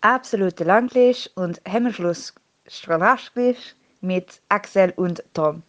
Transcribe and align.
absolute 0.00 0.64
Langlisch 0.64 1.30
und 1.34 1.60
Hemmschluss 1.64 2.34
mit 4.00 4.40
Axel 4.48 4.92
und 4.96 5.22
Tom. 5.34 5.62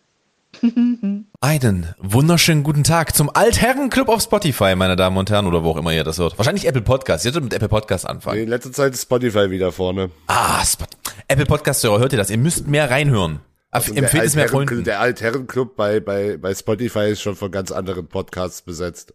Einen 1.42 1.96
wunderschönen 1.98 2.64
guten 2.64 2.83
Tag 2.83 3.16
zum 3.16 3.30
Altherrenclub 3.33 4.09
auf 4.09 4.22
Spotify, 4.22 4.75
meine 4.75 4.96
Damen 4.96 5.17
und 5.17 5.30
Herren, 5.30 5.48
oder 5.48 5.64
wo 5.64 5.72
auch 5.72 5.78
immer 5.78 5.94
ihr 5.94 6.04
das 6.04 6.20
hört. 6.20 6.38
Wahrscheinlich 6.38 6.67
Apple 6.67 6.82
Podcast. 6.82 7.25
Ihr 7.25 7.32
solltet 7.32 7.46
mit 7.46 7.54
Apple 7.54 7.70
Podcast 7.70 8.05
anfangen. 8.05 8.38
Nee, 8.38 8.44
in 8.44 8.50
letzter 8.50 8.71
Zeit 8.71 8.94
ist 8.94 9.04
Spotify 9.04 9.50
wieder 9.50 9.71
vorne. 9.71 10.12
Ah, 10.28 10.63
Spot 10.66 10.86
Apple 11.27 11.45
Podcast 11.45 11.84
hört 11.84 12.11
ihr 12.11 12.18
das? 12.18 12.29
Ihr 12.29 12.38
müsst 12.38 12.68
mehr 12.68 12.89
reinhören. 12.89 13.39
Also 13.71 13.93
Empfehlt 13.93 14.25
es 14.25 14.36
mehr 14.36 14.50
Freunden. 14.50 14.84
Der 14.84 15.00
Altherrenclub 15.00 15.77
bei, 15.77 16.02
bei, 16.02 16.36
bei 16.36 16.54
Spotify 16.54 17.11
ist 17.11 17.21
schon 17.21 17.38
von 17.38 17.52
ganz 17.52 17.71
anderen 17.71 18.07
Podcasts 18.07 18.61
besetzt. 18.61 19.13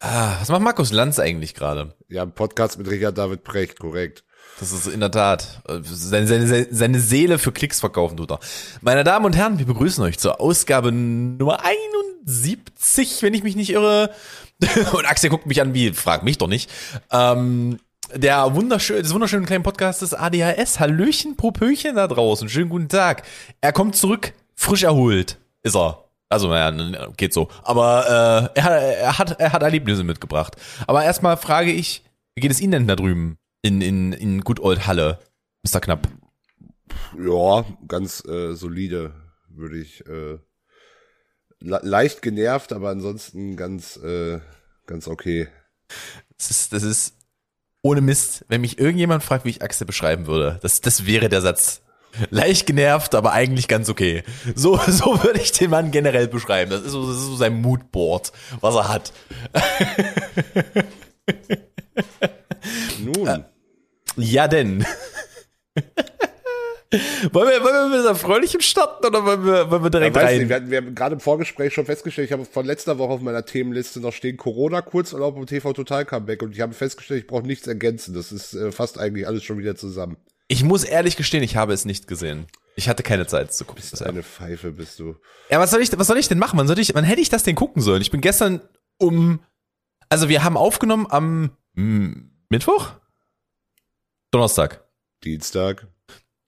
Ah, 0.00 0.36
was 0.40 0.48
macht 0.48 0.62
Markus 0.62 0.92
Lanz 0.92 1.18
eigentlich 1.18 1.54
gerade? 1.54 1.94
Ja, 2.08 2.22
ein 2.22 2.32
Podcast 2.32 2.78
mit 2.78 2.88
Richard 2.90 3.18
David 3.18 3.44
Precht, 3.44 3.78
korrekt. 3.78 4.24
Das 4.58 4.72
ist 4.72 4.86
in 4.86 5.00
der 5.00 5.10
Tat. 5.10 5.60
äh, 5.68 5.80
Seine, 5.82 6.26
seine, 6.26 6.66
seine 6.70 7.00
Seele 7.00 7.38
für 7.38 7.52
Klicks 7.52 7.80
verkaufen 7.80 8.16
tut 8.16 8.30
er. 8.32 8.40
Meine 8.80 9.04
Damen 9.04 9.26
und 9.26 9.36
Herren, 9.36 9.58
wir 9.58 9.66
begrüßen 9.66 10.02
euch 10.02 10.18
zur 10.18 10.40
Ausgabe 10.40 10.90
Nummer 10.90 11.60
71, 11.64 13.22
wenn 13.22 13.34
ich 13.34 13.42
mich 13.42 13.56
nicht 13.56 13.70
irre. 13.70 14.10
Und 14.92 15.06
Axel 15.06 15.30
guckt 15.30 15.46
mich 15.46 15.60
an 15.62 15.72
wie, 15.72 15.92
frag 15.92 16.22
mich 16.22 16.36
doch 16.38 16.48
nicht. 16.48 16.70
Ähm, 17.10 17.78
der 18.14 18.54
wunderschön, 18.54 19.02
des 19.02 19.14
wunderschönen 19.14 19.46
kleinen 19.46 19.62
Podcastes 19.64 20.12
ADHS. 20.14 20.80
Hallöchen, 20.80 21.36
Popöchen 21.36 21.96
da 21.96 22.06
draußen. 22.08 22.48
Schönen 22.48 22.68
guten 22.68 22.88
Tag. 22.88 23.22
Er 23.62 23.72
kommt 23.72 23.96
zurück, 23.96 24.32
frisch 24.54 24.82
erholt. 24.82 25.38
Ist 25.62 25.76
er. 25.76 26.04
Also, 26.30 26.48
naja, 26.48 27.08
geht 27.16 27.34
so. 27.34 27.48
Aber 27.64 28.50
äh, 28.54 28.58
er, 28.58 28.64
hat- 28.64 28.80
er, 29.00 29.18
hat, 29.18 29.40
er 29.40 29.52
hat 29.52 29.62
Erlebnisse 29.62 30.04
mitgebracht. 30.04 30.56
Aber 30.86 31.04
erstmal 31.04 31.36
frage 31.36 31.72
ich, 31.72 32.04
wie 32.34 32.40
geht 32.40 32.52
es 32.52 32.60
Ihnen 32.60 32.72
denn 32.72 32.86
da 32.88 32.96
drüben 32.96 33.36
in, 33.62 33.80
in, 33.82 34.12
in 34.12 34.40
Good 34.42 34.60
Old 34.60 34.86
Halle, 34.86 35.18
Mr. 35.64 35.80
Knapp? 35.80 36.08
Ja, 37.18 37.64
ganz 37.88 38.24
äh, 38.24 38.54
solide, 38.54 39.12
würde 39.48 39.78
ich. 39.78 40.06
Äh, 40.06 40.38
le 41.58 41.80
leicht 41.82 42.22
genervt, 42.22 42.72
aber 42.72 42.90
ansonsten 42.90 43.56
ganz, 43.56 43.96
äh, 43.96 44.40
ganz 44.86 45.08
okay. 45.08 45.48
Das 46.38 46.50
ist, 46.50 46.72
das 46.72 46.84
ist 46.84 47.16
ohne 47.82 48.00
Mist, 48.00 48.44
wenn 48.48 48.60
mich 48.60 48.78
irgendjemand 48.78 49.24
fragt, 49.24 49.44
wie 49.44 49.50
ich 49.50 49.62
Axel 49.62 49.86
beschreiben 49.86 50.26
würde, 50.26 50.58
das, 50.62 50.80
das 50.80 51.06
wäre 51.06 51.28
der 51.28 51.40
Satz. 51.40 51.82
Leicht 52.30 52.66
genervt, 52.66 53.14
aber 53.14 53.32
eigentlich 53.32 53.68
ganz 53.68 53.88
okay. 53.88 54.22
So, 54.54 54.76
so 54.86 55.22
würde 55.22 55.40
ich 55.40 55.52
den 55.52 55.70
Mann 55.70 55.90
generell 55.90 56.28
beschreiben. 56.28 56.70
Das 56.70 56.82
ist 56.82 56.92
so, 56.92 57.06
das 57.06 57.16
ist 57.16 57.26
so 57.26 57.36
sein 57.36 57.60
Moodboard, 57.60 58.32
was 58.60 58.74
er 58.74 58.88
hat. 58.88 59.12
Nun, 62.98 63.44
Ja, 64.16 64.48
denn. 64.48 64.84
wollen, 67.32 67.48
wir, 67.48 67.62
wollen 67.62 67.74
wir 67.74 67.88
mit 67.88 67.98
dieser 68.00 68.14
fröhlichen 68.16 68.60
starten 68.60 69.06
oder 69.06 69.24
wollen 69.24 69.44
wir, 69.44 69.70
wollen 69.70 69.82
wir 69.82 69.86
ja, 69.86 69.90
direkt 69.90 70.16
weiß 70.16 70.24
rein? 70.24 70.38
nicht, 70.38 70.48
wir, 70.48 70.56
hatten, 70.56 70.70
wir 70.70 70.78
haben 70.78 70.94
gerade 70.94 71.14
im 71.14 71.20
Vorgespräch 71.20 71.72
schon 71.72 71.86
festgestellt, 71.86 72.26
ich 72.26 72.32
habe 72.32 72.44
von 72.44 72.66
letzter 72.66 72.98
Woche 72.98 73.12
auf 73.12 73.20
meiner 73.20 73.44
Themenliste 73.44 74.00
noch 74.00 74.12
stehen 74.12 74.36
Corona, 74.36 74.82
Kurzurlaub 74.82 75.36
und 75.36 75.46
TV 75.46 75.72
Total 75.72 76.04
Comeback 76.04 76.42
und 76.42 76.52
ich 76.52 76.60
habe 76.60 76.74
festgestellt, 76.74 77.20
ich 77.20 77.26
brauche 77.28 77.46
nichts 77.46 77.66
ergänzen. 77.68 78.14
Das 78.14 78.32
ist 78.32 78.54
äh, 78.54 78.72
fast 78.72 78.98
eigentlich 78.98 79.26
alles 79.26 79.44
schon 79.44 79.58
wieder 79.58 79.76
zusammen. 79.76 80.16
Ich 80.50 80.64
muss 80.64 80.82
ehrlich 80.82 81.14
gestehen, 81.14 81.44
ich 81.44 81.54
habe 81.54 81.72
es 81.72 81.84
nicht 81.84 82.08
gesehen. 82.08 82.48
Ich 82.74 82.88
hatte 82.88 83.04
keine 83.04 83.24
Zeit 83.24 83.54
zu 83.54 83.64
gucken. 83.64 83.84
bisher. 83.88 84.08
Eine 84.08 84.24
Pfeife 84.24 84.72
bist 84.72 84.98
du. 84.98 85.14
Ja, 85.48 85.60
was 85.60 85.70
soll 85.70 85.80
ich, 85.80 85.96
was 85.96 86.08
soll 86.08 86.18
ich 86.18 86.26
denn 86.26 86.40
machen? 86.40 86.58
Wann, 86.58 86.66
soll 86.66 86.80
ich, 86.80 86.92
wann 86.92 87.04
hätte 87.04 87.20
ich 87.20 87.28
das 87.28 87.44
denn 87.44 87.54
gucken 87.54 87.80
sollen? 87.80 88.02
Ich 88.02 88.10
bin 88.10 88.20
gestern 88.20 88.60
um, 88.98 89.38
also 90.08 90.28
wir 90.28 90.42
haben 90.42 90.56
aufgenommen 90.56 91.06
am 91.08 91.52
hm, 91.76 92.32
Mittwoch? 92.48 92.90
Donnerstag. 94.32 94.82
Dienstag. 95.22 95.86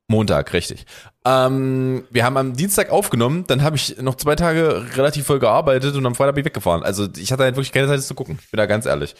Montag, 0.09 0.53
richtig. 0.53 0.85
Ähm, 1.25 2.03
wir 2.11 2.25
haben 2.25 2.37
am 2.37 2.57
Dienstag 2.57 2.91
aufgenommen, 2.91 3.45
dann 3.47 3.63
habe 3.63 3.77
ich 3.77 3.99
noch 3.99 4.17
zwei 4.17 4.35
Tage 4.35 4.85
relativ 4.97 5.27
voll 5.27 5.39
gearbeitet 5.39 5.95
und 5.95 6.05
am 6.05 6.17
Freitag 6.17 6.35
bin 6.35 6.43
ich 6.43 6.47
weggefahren. 6.47 6.83
Also 6.83 7.07
ich 7.17 7.31
hatte 7.31 7.45
halt 7.45 7.55
wirklich 7.55 7.71
keine 7.71 7.87
Zeit, 7.87 7.99
das 7.99 8.09
zu 8.09 8.17
gucken. 8.17 8.41
Ich 8.43 8.51
bin 8.51 8.59
da 8.59 8.67
ganz 8.67 8.85
ehrlich. 8.85 9.15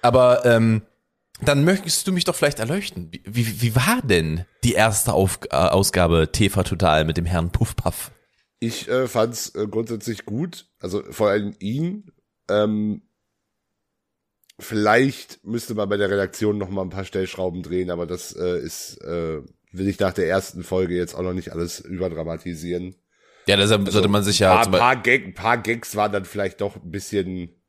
Aber 0.00 0.46
ähm, 0.46 0.80
dann 1.42 1.64
möchtest 1.64 2.06
du 2.06 2.12
mich 2.12 2.24
doch 2.24 2.34
vielleicht 2.34 2.58
erleuchten. 2.58 3.08
Wie, 3.10 3.22
wie, 3.26 3.62
wie 3.62 3.76
war 3.76 4.00
denn 4.02 4.44
die 4.64 4.72
erste 4.72 5.12
Auf, 5.12 5.40
äh, 5.50 5.56
Ausgabe 5.56 6.30
TV 6.32 6.62
Total 6.62 7.04
mit 7.04 7.16
dem 7.16 7.26
Herrn 7.26 7.50
Puffpaff? 7.50 8.10
Ich 8.58 8.88
äh, 8.88 9.06
fand's 9.06 9.54
äh, 9.54 9.66
grundsätzlich 9.66 10.24
gut, 10.24 10.66
also 10.80 11.02
vor 11.10 11.28
allem 11.28 11.54
ihn. 11.58 12.10
Ähm, 12.48 13.02
vielleicht 14.58 15.44
müsste 15.44 15.74
man 15.74 15.88
bei 15.88 15.98
der 15.98 16.10
Redaktion 16.10 16.56
noch 16.56 16.70
mal 16.70 16.82
ein 16.82 16.90
paar 16.90 17.04
Stellschrauben 17.04 17.62
drehen, 17.62 17.90
aber 17.90 18.06
das 18.06 18.34
äh, 18.34 18.58
ist 18.58 18.96
äh, 19.02 19.42
will 19.78 19.88
ich 19.88 19.98
nach 19.98 20.12
der 20.12 20.28
ersten 20.28 20.62
Folge 20.62 20.96
jetzt 20.96 21.14
auch 21.14 21.22
noch 21.22 21.32
nicht 21.32 21.52
alles 21.52 21.80
überdramatisieren. 21.80 22.96
Ja, 23.46 23.56
deshalb 23.56 23.88
sollte 23.90 24.08
man 24.08 24.24
sich 24.24 24.40
ja 24.40 24.60
Ein 24.60 24.70
paar, 24.70 24.80
paar, 24.80 24.96
Gag, 24.96 25.34
paar 25.34 25.58
Gags 25.58 25.94
waren 25.94 26.12
dann 26.12 26.24
vielleicht 26.24 26.60
doch 26.60 26.76
ein 26.76 26.90
bisschen, 26.90 27.62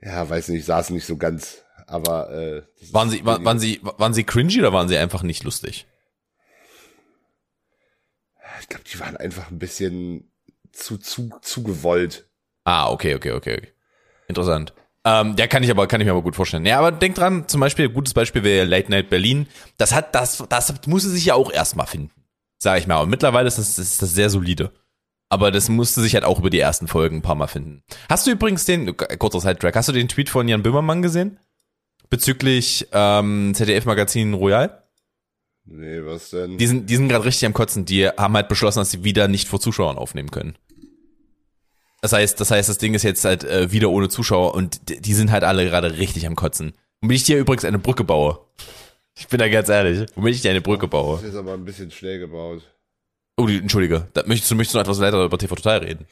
ja, 0.00 0.28
weiß 0.28 0.48
nicht, 0.48 0.64
saßen 0.64 0.94
nicht 0.94 1.06
so 1.06 1.16
ganz, 1.16 1.64
aber 1.92 2.30
äh, 2.30 2.62
waren 2.90 3.10
sie, 3.10 3.24
waren, 3.24 3.44
waren 3.44 3.58
sie, 3.58 3.80
waren 3.82 4.14
sie 4.14 4.24
cringy 4.24 4.58
oder 4.58 4.72
waren 4.72 4.88
sie 4.88 4.96
einfach 4.96 5.22
nicht 5.22 5.44
lustig? 5.44 5.86
ich 8.60 8.68
glaube, 8.68 8.84
die 8.92 9.00
waren 9.00 9.16
einfach 9.16 9.50
ein 9.50 9.58
bisschen 9.58 10.30
zu 10.72 10.98
zu 10.98 11.30
zu 11.42 11.62
gewollt. 11.62 12.28
Ah, 12.64 12.90
okay, 12.90 13.14
okay, 13.14 13.32
okay. 13.32 13.56
okay. 13.56 13.68
Interessant. 14.28 14.72
Ähm, 15.04 15.34
der 15.34 15.48
kann 15.48 15.62
ich 15.64 15.70
aber, 15.70 15.86
kann 15.88 16.00
ich 16.00 16.04
mir 16.04 16.12
aber 16.12 16.22
gut 16.22 16.36
vorstellen. 16.36 16.64
Ja, 16.64 16.78
aber 16.78 16.92
denk 16.92 17.16
dran, 17.16 17.48
zum 17.48 17.60
Beispiel, 17.60 17.88
gutes 17.88 18.14
Beispiel 18.14 18.44
wäre 18.44 18.64
Late 18.64 18.90
Night 18.90 19.10
Berlin. 19.10 19.48
Das 19.76 19.92
hat, 19.92 20.14
das, 20.14 20.44
das 20.48 20.74
musste 20.86 21.10
sich 21.10 21.24
ja 21.24 21.34
auch 21.34 21.52
erstmal 21.52 21.86
finden. 21.86 22.12
Sag 22.58 22.78
ich 22.78 22.86
mal. 22.86 23.00
Und 23.00 23.10
mittlerweile 23.10 23.48
ist 23.48 23.58
das, 23.58 23.78
ist 23.78 24.00
das 24.00 24.14
sehr 24.14 24.30
solide. 24.30 24.70
Aber 25.28 25.50
das 25.50 25.68
musste 25.68 26.00
sich 26.02 26.14
halt 26.14 26.24
auch 26.24 26.38
über 26.38 26.50
die 26.50 26.60
ersten 26.60 26.86
Folgen 26.86 27.16
ein 27.16 27.22
paar 27.22 27.34
Mal 27.34 27.48
finden. 27.48 27.82
Hast 28.08 28.26
du 28.26 28.30
übrigens 28.30 28.64
den, 28.64 28.96
kurzer 28.96 29.40
Sidetrack, 29.40 29.74
hast 29.74 29.88
du 29.88 29.92
den 29.92 30.08
Tweet 30.08 30.28
von 30.28 30.46
Jan 30.46 30.62
Böhmermann 30.62 31.02
gesehen? 31.02 31.38
Bezüglich 32.12 32.88
ähm, 32.92 33.54
ZDF-Magazin 33.54 34.34
Royal? 34.34 34.82
Nee, 35.64 36.04
was 36.04 36.28
denn? 36.28 36.58
Die 36.58 36.66
sind, 36.66 36.90
die 36.90 36.96
sind 36.96 37.08
gerade 37.08 37.24
richtig 37.24 37.46
am 37.46 37.54
Kotzen. 37.54 37.86
Die 37.86 38.06
haben 38.06 38.34
halt 38.34 38.50
beschlossen, 38.50 38.80
dass 38.80 38.90
sie 38.90 39.02
wieder 39.02 39.28
nicht 39.28 39.48
vor 39.48 39.60
Zuschauern 39.60 39.96
aufnehmen 39.96 40.30
können. 40.30 40.58
Das 42.02 42.12
heißt, 42.12 42.38
das 42.38 42.50
heißt, 42.50 42.68
das 42.68 42.76
Ding 42.76 42.92
ist 42.92 43.02
jetzt 43.02 43.24
halt 43.24 43.44
äh, 43.44 43.72
wieder 43.72 43.88
ohne 43.88 44.10
Zuschauer 44.10 44.54
und 44.54 44.90
die, 44.90 45.00
die 45.00 45.14
sind 45.14 45.30
halt 45.30 45.42
alle 45.42 45.64
gerade 45.64 45.96
richtig 45.96 46.26
am 46.26 46.36
Kotzen. 46.36 46.74
Womit 47.00 47.16
ich 47.16 47.24
dir 47.24 47.38
übrigens 47.38 47.64
eine 47.64 47.78
Brücke 47.78 48.04
baue. 48.04 48.40
Ich 49.16 49.28
bin 49.28 49.38
da 49.38 49.48
ganz 49.48 49.70
ehrlich. 49.70 50.06
Womit 50.14 50.34
ich 50.34 50.42
dir 50.42 50.50
eine 50.50 50.60
Brücke 50.60 50.88
baue. 50.88 51.16
Das 51.16 51.30
ist 51.30 51.34
aber 51.34 51.54
ein 51.54 51.64
bisschen 51.64 51.90
schnell 51.90 52.18
gebaut. 52.18 52.60
Oh, 53.38 53.46
die, 53.46 53.56
entschuldige. 53.56 54.08
Da 54.12 54.24
möchtest 54.26 54.50
du, 54.50 54.54
möchtest 54.54 54.74
du 54.74 54.78
noch 54.80 54.84
etwas 54.84 55.00
weiter 55.00 55.24
über 55.24 55.38
TV 55.38 55.54
Total 55.54 55.78
reden? 55.78 56.06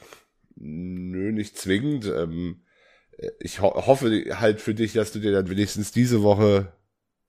Nö, 0.56 1.30
nicht 1.30 1.58
zwingend. 1.58 2.06
Ähm, 2.06 2.62
ich 3.40 3.60
ho 3.60 3.74
hoffe 3.86 4.24
halt 4.38 4.60
für 4.60 4.74
dich, 4.74 4.92
dass 4.92 5.12
du 5.12 5.18
dir 5.18 5.32
dann 5.32 5.48
wenigstens 5.48 5.92
diese 5.92 6.22
Woche 6.22 6.72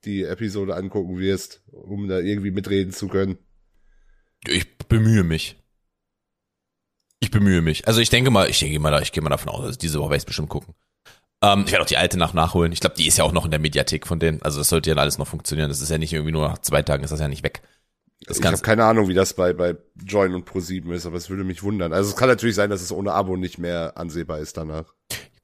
die 0.04 0.24
Episode 0.24 0.74
angucken 0.74 1.18
wirst, 1.18 1.62
um 1.70 2.08
da 2.08 2.18
irgendwie 2.18 2.50
mitreden 2.50 2.92
zu 2.92 3.08
können. 3.08 3.38
Ich 4.46 4.78
bemühe 4.78 5.22
mich. 5.22 5.56
Ich 7.20 7.30
bemühe 7.30 7.62
mich. 7.62 7.86
Also 7.86 8.00
ich 8.00 8.10
denke 8.10 8.30
mal, 8.30 8.50
ich 8.50 8.58
denke 8.58 8.80
mal, 8.80 9.00
ich 9.02 9.12
gehe 9.12 9.22
mal 9.22 9.30
davon 9.30 9.50
aus, 9.50 9.64
dass 9.64 9.78
diese 9.78 10.00
Woche 10.00 10.10
werde 10.10 10.22
ich 10.22 10.26
bestimmt 10.26 10.48
gucken. 10.48 10.74
Ähm, 11.40 11.64
ich 11.66 11.72
werde 11.72 11.82
auch 11.82 11.88
die 11.88 11.96
alte 11.96 12.18
nach 12.18 12.34
nachholen. 12.34 12.72
Ich 12.72 12.80
glaube, 12.80 12.96
die 12.96 13.06
ist 13.06 13.18
ja 13.18 13.24
auch 13.24 13.32
noch 13.32 13.44
in 13.44 13.52
der 13.52 13.60
Mediathek 13.60 14.06
von 14.06 14.18
denen. 14.18 14.42
Also 14.42 14.58
das 14.58 14.68
sollte 14.68 14.90
ja 14.90 14.96
alles 14.96 15.18
noch 15.18 15.28
funktionieren. 15.28 15.68
Das 15.68 15.80
ist 15.80 15.90
ja 15.90 15.98
nicht 15.98 16.12
irgendwie 16.12 16.32
nur 16.32 16.48
nach 16.48 16.58
zwei 16.58 16.82
Tagen 16.82 17.04
ist 17.04 17.10
das 17.10 17.20
ja 17.20 17.28
nicht 17.28 17.44
weg. 17.44 17.62
Das 18.26 18.38
ich 18.38 18.44
habe 18.44 18.58
keine 18.58 18.84
Ahnung, 18.84 19.08
wie 19.08 19.14
das 19.14 19.34
bei, 19.34 19.52
bei 19.52 19.76
Join 20.04 20.34
und 20.34 20.48
Pro7 20.48 20.92
ist, 20.92 21.06
aber 21.06 21.16
es 21.16 21.28
würde 21.28 21.42
mich 21.42 21.62
wundern. 21.62 21.92
Also 21.92 22.10
es 22.10 22.16
kann 22.16 22.28
natürlich 22.28 22.54
sein, 22.54 22.70
dass 22.70 22.80
es 22.80 22.92
ohne 22.92 23.12
Abo 23.12 23.36
nicht 23.36 23.58
mehr 23.58 23.96
ansehbar 23.96 24.38
ist 24.38 24.56
danach. 24.56 24.94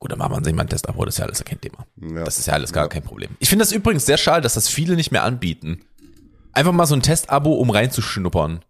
Gut, 0.00 0.12
dann 0.12 0.18
machen 0.18 0.36
wir 0.36 0.44
sich 0.44 0.54
mal 0.54 0.60
einen 0.60 0.68
Test 0.68 0.88
aber 0.88 1.06
das 1.06 1.14
ist 1.14 1.18
ja 1.18 1.24
alles 1.24 1.44
kein 1.44 1.60
Thema. 1.60 1.86
Ja. 2.00 2.24
Das 2.24 2.38
ist 2.38 2.46
ja 2.46 2.54
alles 2.54 2.72
gar 2.72 2.88
kein 2.88 3.02
Problem. 3.02 3.30
Ich 3.40 3.48
finde 3.48 3.64
das 3.64 3.72
übrigens 3.72 4.06
sehr 4.06 4.16
schade, 4.16 4.42
dass 4.42 4.54
das 4.54 4.68
viele 4.68 4.94
nicht 4.94 5.10
mehr 5.10 5.24
anbieten. 5.24 5.80
Einfach 6.52 6.72
mal 6.72 6.86
so 6.86 6.94
ein 6.94 7.02
Testabo, 7.02 7.54
um 7.54 7.70
reinzuschnuppern. 7.70 8.64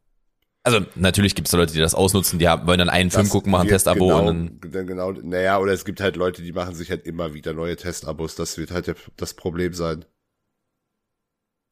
Also 0.65 0.81
natürlich 0.97 1.35
gibt 1.35 1.49
es 1.49 1.55
Leute, 1.55 1.73
die 1.73 1.79
das 1.79 1.95
ausnutzen, 1.95 2.39
die 2.39 2.49
haben, 2.49 2.67
wollen 2.67 2.79
dann 2.79 2.91
einen 2.91 3.11
Film 3.11 3.25
Das 3.25 3.33
gucken, 3.33 3.53
machen 3.53 3.63
ein 3.63 3.69
Testabo 3.69 4.09
genau, 4.09 4.29
und 4.29 4.61
dann 4.63 4.87
genau, 4.87 5.13
naja, 5.13 5.59
oder 5.59 5.73
es 5.73 5.85
gibt 5.85 6.01
halt 6.01 6.17
Leute, 6.17 6.43
die 6.43 6.53
machen 6.53 6.75
sich 6.75 6.91
halt 6.91 7.07
immer 7.07 7.33
wieder 7.33 7.53
neue 7.53 7.77
Testabos. 7.77 8.35
Das 8.35 8.59
wird 8.59 8.71
halt 8.71 8.95
das 9.17 9.35
Problem 9.35 9.73
sein. 9.73 10.05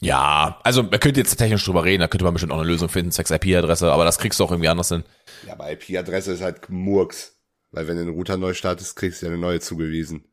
Ja, 0.00 0.60
also 0.62 0.82
man 0.82 1.00
könnte 1.00 1.20
jetzt 1.20 1.36
technisch 1.36 1.64
drüber 1.64 1.84
reden, 1.84 2.00
da 2.00 2.08
könnte 2.08 2.24
man 2.24 2.34
bestimmt 2.34 2.52
auch 2.52 2.58
eine 2.58 2.66
Lösung 2.66 2.88
finden, 2.88 3.12
zwecks 3.12 3.30
IP-Adresse, 3.30 3.90
aber 3.90 4.04
das 4.04 4.18
kriegst 4.18 4.38
du 4.40 4.44
auch 4.44 4.50
irgendwie 4.50 4.68
anders 4.68 4.88
hin. 4.88 5.04
Ja, 5.46 5.54
aber 5.54 5.72
IP-Adresse 5.72 6.32
ist 6.32 6.42
halt 6.42 6.68
Murks. 6.68 7.35
Weil 7.76 7.88
wenn 7.88 7.98
du 7.98 8.06
den 8.06 8.14
Router 8.14 8.38
neu 8.38 8.54
startest, 8.54 8.96
kriegst 8.96 9.20
du 9.20 9.26
ja 9.26 9.32
eine 9.32 9.40
neue 9.40 9.60
zugewiesen. 9.60 10.24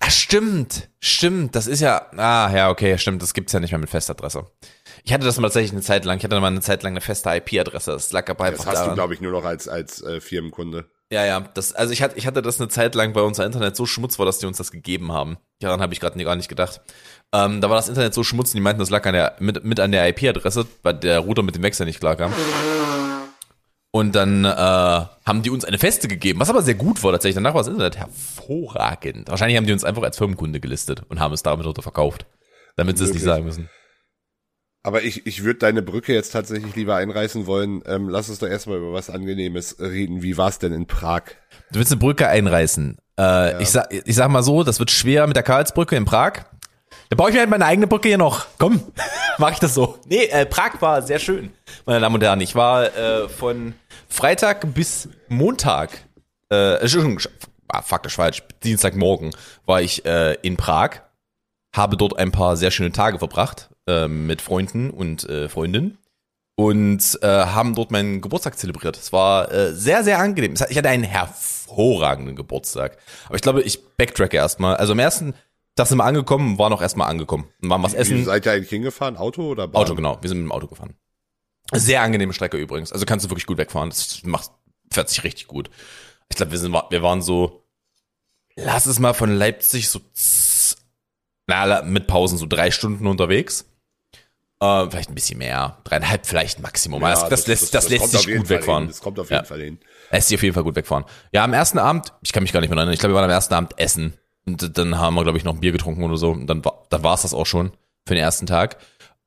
Ah, 0.00 0.08
stimmt, 0.10 0.88
stimmt, 0.98 1.54
das 1.54 1.66
ist 1.66 1.80
ja, 1.80 2.06
ah, 2.16 2.50
ja, 2.54 2.70
okay, 2.70 2.96
stimmt, 2.96 3.20
das 3.20 3.34
gibt's 3.34 3.52
ja 3.52 3.60
nicht 3.60 3.72
mehr 3.72 3.78
mit 3.78 3.90
Festadresse. 3.90 4.46
Ich 5.04 5.12
hatte 5.12 5.24
das 5.24 5.36
mal 5.38 5.48
tatsächlich 5.48 5.72
eine 5.72 5.82
Zeit 5.82 6.06
lang, 6.06 6.16
ich 6.18 6.24
hatte 6.24 6.40
mal 6.40 6.46
eine 6.46 6.60
Zeit 6.62 6.82
lang 6.82 6.94
eine 6.94 7.00
feste 7.02 7.28
IP-Adresse, 7.30 7.92
das 7.92 8.12
lag 8.12 8.28
aber 8.30 8.44
Das 8.50 8.60
einfach 8.60 8.66
hast 8.66 8.74
du, 8.74 8.80
daran. 8.80 8.94
glaube 8.94 9.14
ich, 9.14 9.20
nur 9.20 9.32
noch 9.32 9.44
als, 9.44 9.68
als 9.68 10.02
äh, 10.02 10.20
Firmenkunde. 10.22 10.86
Ja, 11.12 11.24
ja, 11.26 11.40
das, 11.40 11.72
also 11.74 11.92
ich 11.92 12.02
hatte, 12.02 12.16
ich 12.16 12.26
hatte 12.26 12.40
das 12.42 12.58
eine 12.60 12.68
Zeit 12.68 12.94
lang, 12.94 13.14
weil 13.14 13.24
unser 13.24 13.44
Internet 13.44 13.76
so 13.76 13.84
schmutz 13.84 14.18
war, 14.18 14.24
dass 14.26 14.38
die 14.38 14.46
uns 14.46 14.56
das 14.56 14.70
gegeben 14.70 15.12
haben. 15.12 15.36
Daran 15.60 15.80
habe 15.80 15.92
ich 15.92 16.00
gerade 16.00 16.22
gar 16.24 16.34
nicht 16.36 16.48
gedacht. 16.48 16.80
Ähm, 17.32 17.60
da 17.60 17.68
war 17.68 17.76
das 17.76 17.88
Internet 17.88 18.14
so 18.14 18.22
schmutzig, 18.24 18.54
die 18.54 18.60
meinten, 18.60 18.80
das 18.80 18.90
lag 18.90 19.04
an 19.06 19.12
der, 19.12 19.36
mit, 19.38 19.64
mit 19.64 19.80
an 19.80 19.92
der 19.92 20.08
IP-Adresse, 20.08 20.66
weil 20.82 20.94
der 20.94 21.20
Router 21.20 21.42
mit 21.42 21.54
dem 21.56 21.62
Wechsel 21.62 21.84
nicht 21.86 22.00
klar 22.00 22.16
kam. 22.16 22.32
Und 23.92 24.14
dann 24.14 24.44
äh, 24.44 24.48
haben 24.48 25.42
die 25.42 25.50
uns 25.50 25.64
eine 25.64 25.78
feste 25.78 26.06
gegeben, 26.08 26.40
was 26.40 26.50
aber 26.50 26.62
sehr 26.62 26.74
gut 26.74 27.02
war 27.02 27.12
tatsächlich. 27.12 27.36
Danach 27.36 27.54
war 27.54 27.62
das 27.62 27.68
Internet 27.68 27.96
hervorragend. 27.96 29.30
Wahrscheinlich 29.30 29.56
haben 29.56 29.66
die 29.66 29.72
uns 29.72 29.84
einfach 29.84 30.02
als 30.02 30.18
Firmenkunde 30.18 30.60
gelistet 30.60 31.02
und 31.08 31.18
haben 31.20 31.32
es 31.32 31.42
damit 31.42 31.66
oder 31.66 31.82
verkauft, 31.82 32.26
damit 32.76 32.98
sie 32.98 33.04
es 33.04 33.14
nicht 33.14 33.22
sagen 33.22 33.44
müssen. 33.44 33.70
Aber 34.86 35.02
ich, 35.02 35.26
ich 35.26 35.42
würde 35.42 35.58
deine 35.58 35.82
Brücke 35.82 36.14
jetzt 36.14 36.30
tatsächlich 36.30 36.76
lieber 36.76 36.94
einreißen 36.94 37.46
wollen. 37.46 37.82
Ähm, 37.86 38.08
lass 38.08 38.28
uns 38.28 38.38
doch 38.38 38.46
erstmal 38.46 38.78
über 38.78 38.92
was 38.92 39.10
Angenehmes 39.10 39.80
reden. 39.80 40.22
Wie 40.22 40.36
war's 40.36 40.60
denn 40.60 40.72
in 40.72 40.86
Prag? 40.86 41.22
Du 41.72 41.80
willst 41.80 41.90
eine 41.90 41.98
Brücke 41.98 42.28
einreißen. 42.28 42.96
Äh, 43.18 43.62
ich, 43.62 43.70
sag, 43.70 43.92
ich 43.92 44.14
sag 44.14 44.28
mal 44.30 44.44
so, 44.44 44.62
das 44.62 44.78
wird 44.78 44.92
schwer 44.92 45.26
mit 45.26 45.34
der 45.34 45.42
Karlsbrücke 45.42 45.96
in 45.96 46.04
Prag. 46.04 46.44
Da 47.08 47.16
baue 47.16 47.28
ich 47.28 47.34
mir 47.34 47.40
halt 47.40 47.50
meine 47.50 47.64
eigene 47.64 47.86
Brücke 47.86 48.08
hier 48.08 48.18
noch. 48.18 48.46
Komm, 48.58 48.80
mach 49.38 49.52
ich 49.52 49.58
das 49.58 49.74
so. 49.74 49.98
Nee, 50.06 50.24
äh, 50.24 50.46
Prag 50.46 50.80
war 50.80 51.02
sehr 51.02 51.18
schön, 51.18 51.52
meine 51.84 52.00
Damen 52.00 52.16
und 52.16 52.22
Herren. 52.22 52.40
Ich 52.40 52.54
war 52.54 52.94
äh, 52.96 53.28
von 53.28 53.74
Freitag 54.08 54.74
bis 54.74 55.08
Montag, 55.28 55.90
äh, 56.50 56.80
Entschuldigung, 56.80 57.20
ah, 57.68 57.82
faktisch 57.82 58.16
falsch, 58.16 58.42
Dienstagmorgen 58.64 59.30
war 59.66 59.82
ich 59.82 60.04
äh, 60.04 60.34
in 60.42 60.56
Prag, 60.56 61.02
habe 61.74 61.96
dort 61.96 62.18
ein 62.18 62.32
paar 62.32 62.56
sehr 62.56 62.70
schöne 62.70 62.92
Tage 62.92 63.18
verbracht 63.18 63.70
äh, 63.86 64.08
mit 64.08 64.42
Freunden 64.42 64.90
und 64.90 65.28
äh, 65.28 65.48
Freundinnen 65.48 65.98
und 66.56 67.18
äh, 67.22 67.26
haben 67.26 67.74
dort 67.74 67.90
meinen 67.90 68.20
Geburtstag 68.20 68.58
zelebriert. 68.58 68.96
Es 68.96 69.12
war 69.12 69.52
äh, 69.52 69.74
sehr, 69.74 70.02
sehr 70.02 70.18
angenehm. 70.18 70.54
Ich 70.54 70.76
hatte 70.76 70.88
einen 70.88 71.04
hervorragenden 71.04 72.34
Geburtstag. 72.34 72.96
Aber 73.26 73.36
ich 73.36 73.42
glaube, 73.42 73.62
ich 73.62 73.84
backtracke 73.96 74.36
erstmal. 74.36 74.76
Also 74.76 74.92
am 74.92 74.98
ersten 74.98 75.34
Tag 75.76 75.86
sind 75.86 75.98
wir 75.98 76.04
angekommen, 76.04 76.58
waren 76.58 76.72
auch 76.72 76.82
erstmal 76.82 77.08
angekommen. 77.08 77.48
Und 77.62 77.70
waren 77.70 77.82
was 77.82 77.92
Wie 77.92 77.98
essen. 77.98 78.24
seid 78.24 78.46
ihr 78.46 78.52
eigentlich 78.52 78.70
hingefahren? 78.70 79.16
Auto 79.16 79.50
oder 79.50 79.68
Bahn? 79.68 79.82
Auto, 79.82 79.94
genau. 79.94 80.18
Wir 80.20 80.28
sind 80.28 80.38
mit 80.38 80.46
dem 80.46 80.52
Auto 80.52 80.66
gefahren. 80.66 80.96
Sehr 81.72 82.00
angenehme 82.02 82.32
Strecke 82.32 82.56
übrigens. 82.56 82.92
Also 82.92 83.04
kannst 83.06 83.26
du 83.26 83.30
wirklich 83.30 83.46
gut 83.46 83.58
wegfahren. 83.58 83.90
Das 83.90 84.22
macht, 84.24 84.50
fährt 84.90 85.08
sich 85.08 85.22
richtig 85.22 85.46
gut. 85.48 85.70
Ich 86.30 86.36
glaube, 86.36 86.52
wir 86.52 86.58
sind, 86.58 86.72
wir 86.72 87.02
waren 87.02 87.22
so, 87.22 87.64
lass 88.56 88.86
es 88.86 88.98
mal 88.98 89.12
von 89.14 89.30
Leipzig 89.30 89.88
so, 89.88 90.00
na, 91.46 91.82
mit 91.82 92.06
Pausen 92.06 92.38
so 92.38 92.46
drei 92.46 92.70
Stunden 92.70 93.06
unterwegs. 93.06 93.66
Äh, 94.60 94.88
vielleicht 94.88 95.10
ein 95.10 95.14
bisschen 95.14 95.38
mehr. 95.38 95.78
Dreieinhalb 95.84 96.24
vielleicht 96.26 96.60
Maximum. 96.60 97.02
Ja, 97.02 97.10
das, 97.10 97.28
das, 97.28 97.46
lässt, 97.46 97.74
das, 97.74 97.88
lässt 97.90 98.00
kommt 98.00 98.14
auf 98.14 98.20
sich 98.20 98.28
jeden 98.28 98.38
gut 98.40 98.48
Fall 98.48 98.56
wegfahren. 98.58 98.82
Hin. 98.84 98.88
Das 98.88 99.00
kommt 99.02 99.18
auf 99.18 99.28
jeden 99.30 99.42
Ja. 99.42 99.44
Fall 99.44 99.60
hin. 99.60 99.78
Lässt 100.10 100.28
sich 100.28 100.38
auf 100.38 100.42
jeden 100.42 100.54
Fall 100.54 100.64
gut 100.64 100.76
wegfahren. 100.76 101.04
Ja, 101.32 101.44
am 101.44 101.52
ersten 101.52 101.78
Abend, 101.78 102.14
ich 102.22 102.32
kann 102.32 102.42
mich 102.42 102.52
gar 102.52 102.60
nicht 102.60 102.70
mehr 102.70 102.78
erinnern, 102.78 102.94
ich 102.94 103.00
glaube, 103.00 103.12
wir 103.12 103.16
waren 103.16 103.24
am 103.24 103.30
ersten 103.30 103.52
Abend 103.52 103.78
essen. 103.78 104.14
Und 104.46 104.78
dann 104.78 104.98
haben 104.98 105.14
wir, 105.14 105.22
glaube 105.22 105.38
ich, 105.38 105.44
noch 105.44 105.54
ein 105.54 105.60
Bier 105.60 105.72
getrunken 105.72 106.04
oder 106.04 106.16
so. 106.16 106.30
Und 106.30 106.46
dann 106.46 106.64
war 106.64 106.86
war's 106.90 107.22
das 107.22 107.34
auch 107.34 107.46
schon 107.46 107.72
für 108.06 108.14
den 108.14 108.22
ersten 108.22 108.46
Tag. 108.46 108.78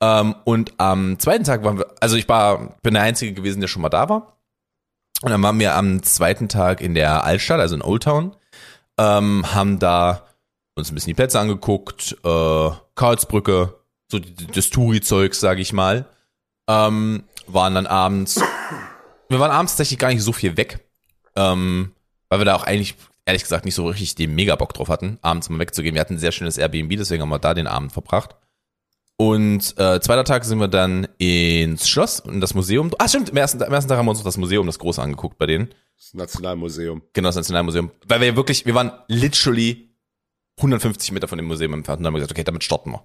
Ähm, 0.02 0.36
und 0.46 0.74
am 0.78 1.20
zweiten 1.20 1.44
Tag 1.44 1.64
waren 1.64 1.78
wir, 1.78 1.88
also 2.00 2.16
ich 2.16 2.28
war, 2.30 2.78
bin 2.82 2.94
der 2.94 3.04
Einzige 3.04 3.34
gewesen, 3.34 3.60
der 3.60 3.68
schon 3.68 3.82
mal 3.82 3.90
da 3.90 4.08
war. 4.08 4.38
Und 5.22 5.32
dann 5.32 5.44
waren 5.44 5.60
wir 5.60 5.76
am 5.76 6.02
zweiten 6.04 6.48
Tag 6.48 6.80
in 6.80 6.96
der 6.96 7.26
Altstadt, 7.26 7.60
also 7.60 7.76
in 7.76 7.82
Old 7.82 8.04
Town, 8.04 8.36
ähm, 8.98 9.54
haben 9.54 9.80
da 9.80 10.24
uns 10.76 10.92
ein 10.92 10.96
bisschen 10.96 11.12
die 11.12 11.16
Plätze 11.16 11.40
angeguckt, 11.40 12.16
äh, 12.24 12.70
Karlsbrücke, 12.96 13.76
so 14.10 14.20
das 14.20 14.70
Touri-Zeugs, 14.70 15.40
sage 15.40 15.62
ich 15.62 15.74
mal. 15.74 16.06
Ähm, 16.70 17.24
waren 17.48 17.76
dann 17.76 17.88
abends, 17.88 18.42
wir 19.28 19.40
waren 19.40 19.52
abends 19.52 19.74
tatsächlich 19.74 20.00
gar 20.00 20.10
nicht 20.10 20.22
so 20.22 20.32
viel 20.32 20.56
weg, 20.56 20.88
ähm, 21.36 21.94
weil 22.30 22.40
wir 22.40 22.46
da 22.46 22.56
auch 22.56 22.64
eigentlich, 22.64 22.96
ehrlich 23.30 23.44
gesagt, 23.44 23.66
nicht 23.66 23.76
so 23.76 23.88
richtig 23.88 24.16
den 24.16 24.36
Megabock 24.36 24.74
drauf 24.74 24.90
hatten, 24.90 25.18
abends 25.22 25.50
mal 25.50 25.60
wegzugehen. 25.60 25.96
Wir 25.96 26.02
hatten 26.02 26.16
ein 26.16 26.20
sehr 26.20 26.32
schönes 26.32 26.58
Airbnb, 26.58 26.96
deswegen 26.98 27.22
haben 27.22 27.30
wir 27.30 27.40
da 27.40 27.54
den 27.54 27.68
Abend 27.68 27.92
verbracht. 27.94 28.36
Und 29.18 29.78
äh, 29.78 30.00
zweiter 30.00 30.24
Tag 30.24 30.46
sind 30.46 30.60
wir 30.60 30.70
dann 30.70 31.08
ins 31.18 31.90
Schloss 31.90 32.22
und 32.22 32.40
das 32.40 32.54
Museum. 32.54 32.92
Ah, 33.00 33.08
stimmt, 33.10 33.30
im 33.30 33.38
ersten, 33.38 33.62
am 33.62 33.74
ersten 33.74 33.90
Tag 33.90 33.98
haben 33.98 34.06
wir 34.06 34.12
uns 34.12 34.20
noch 34.20 34.26
das 34.26 34.38
Museum, 34.38 34.66
das 34.66 34.80
große, 34.80 35.02
angeguckt 35.02 35.38
bei 35.38 35.46
denen. 35.46 35.70
Das 35.98 36.14
Nationalmuseum. 36.14 37.02
Genau, 37.14 37.28
das 37.28 37.36
Nationalmuseum. 37.36 37.92
Weil 38.08 38.22
wir 38.22 38.36
wirklich, 38.38 38.66
wir 38.66 38.76
waren 38.76 38.92
literally 39.08 39.90
150 40.58 41.12
Meter 41.12 41.28
von 41.28 41.38
dem 41.38 41.48
Museum 41.48 41.74
entfernt 41.74 42.00
und 42.00 42.06
haben 42.08 42.14
gesagt, 42.14 42.32
okay, 42.32 42.44
damit 42.46 42.64
starten 42.64 42.92
wir. 42.92 43.04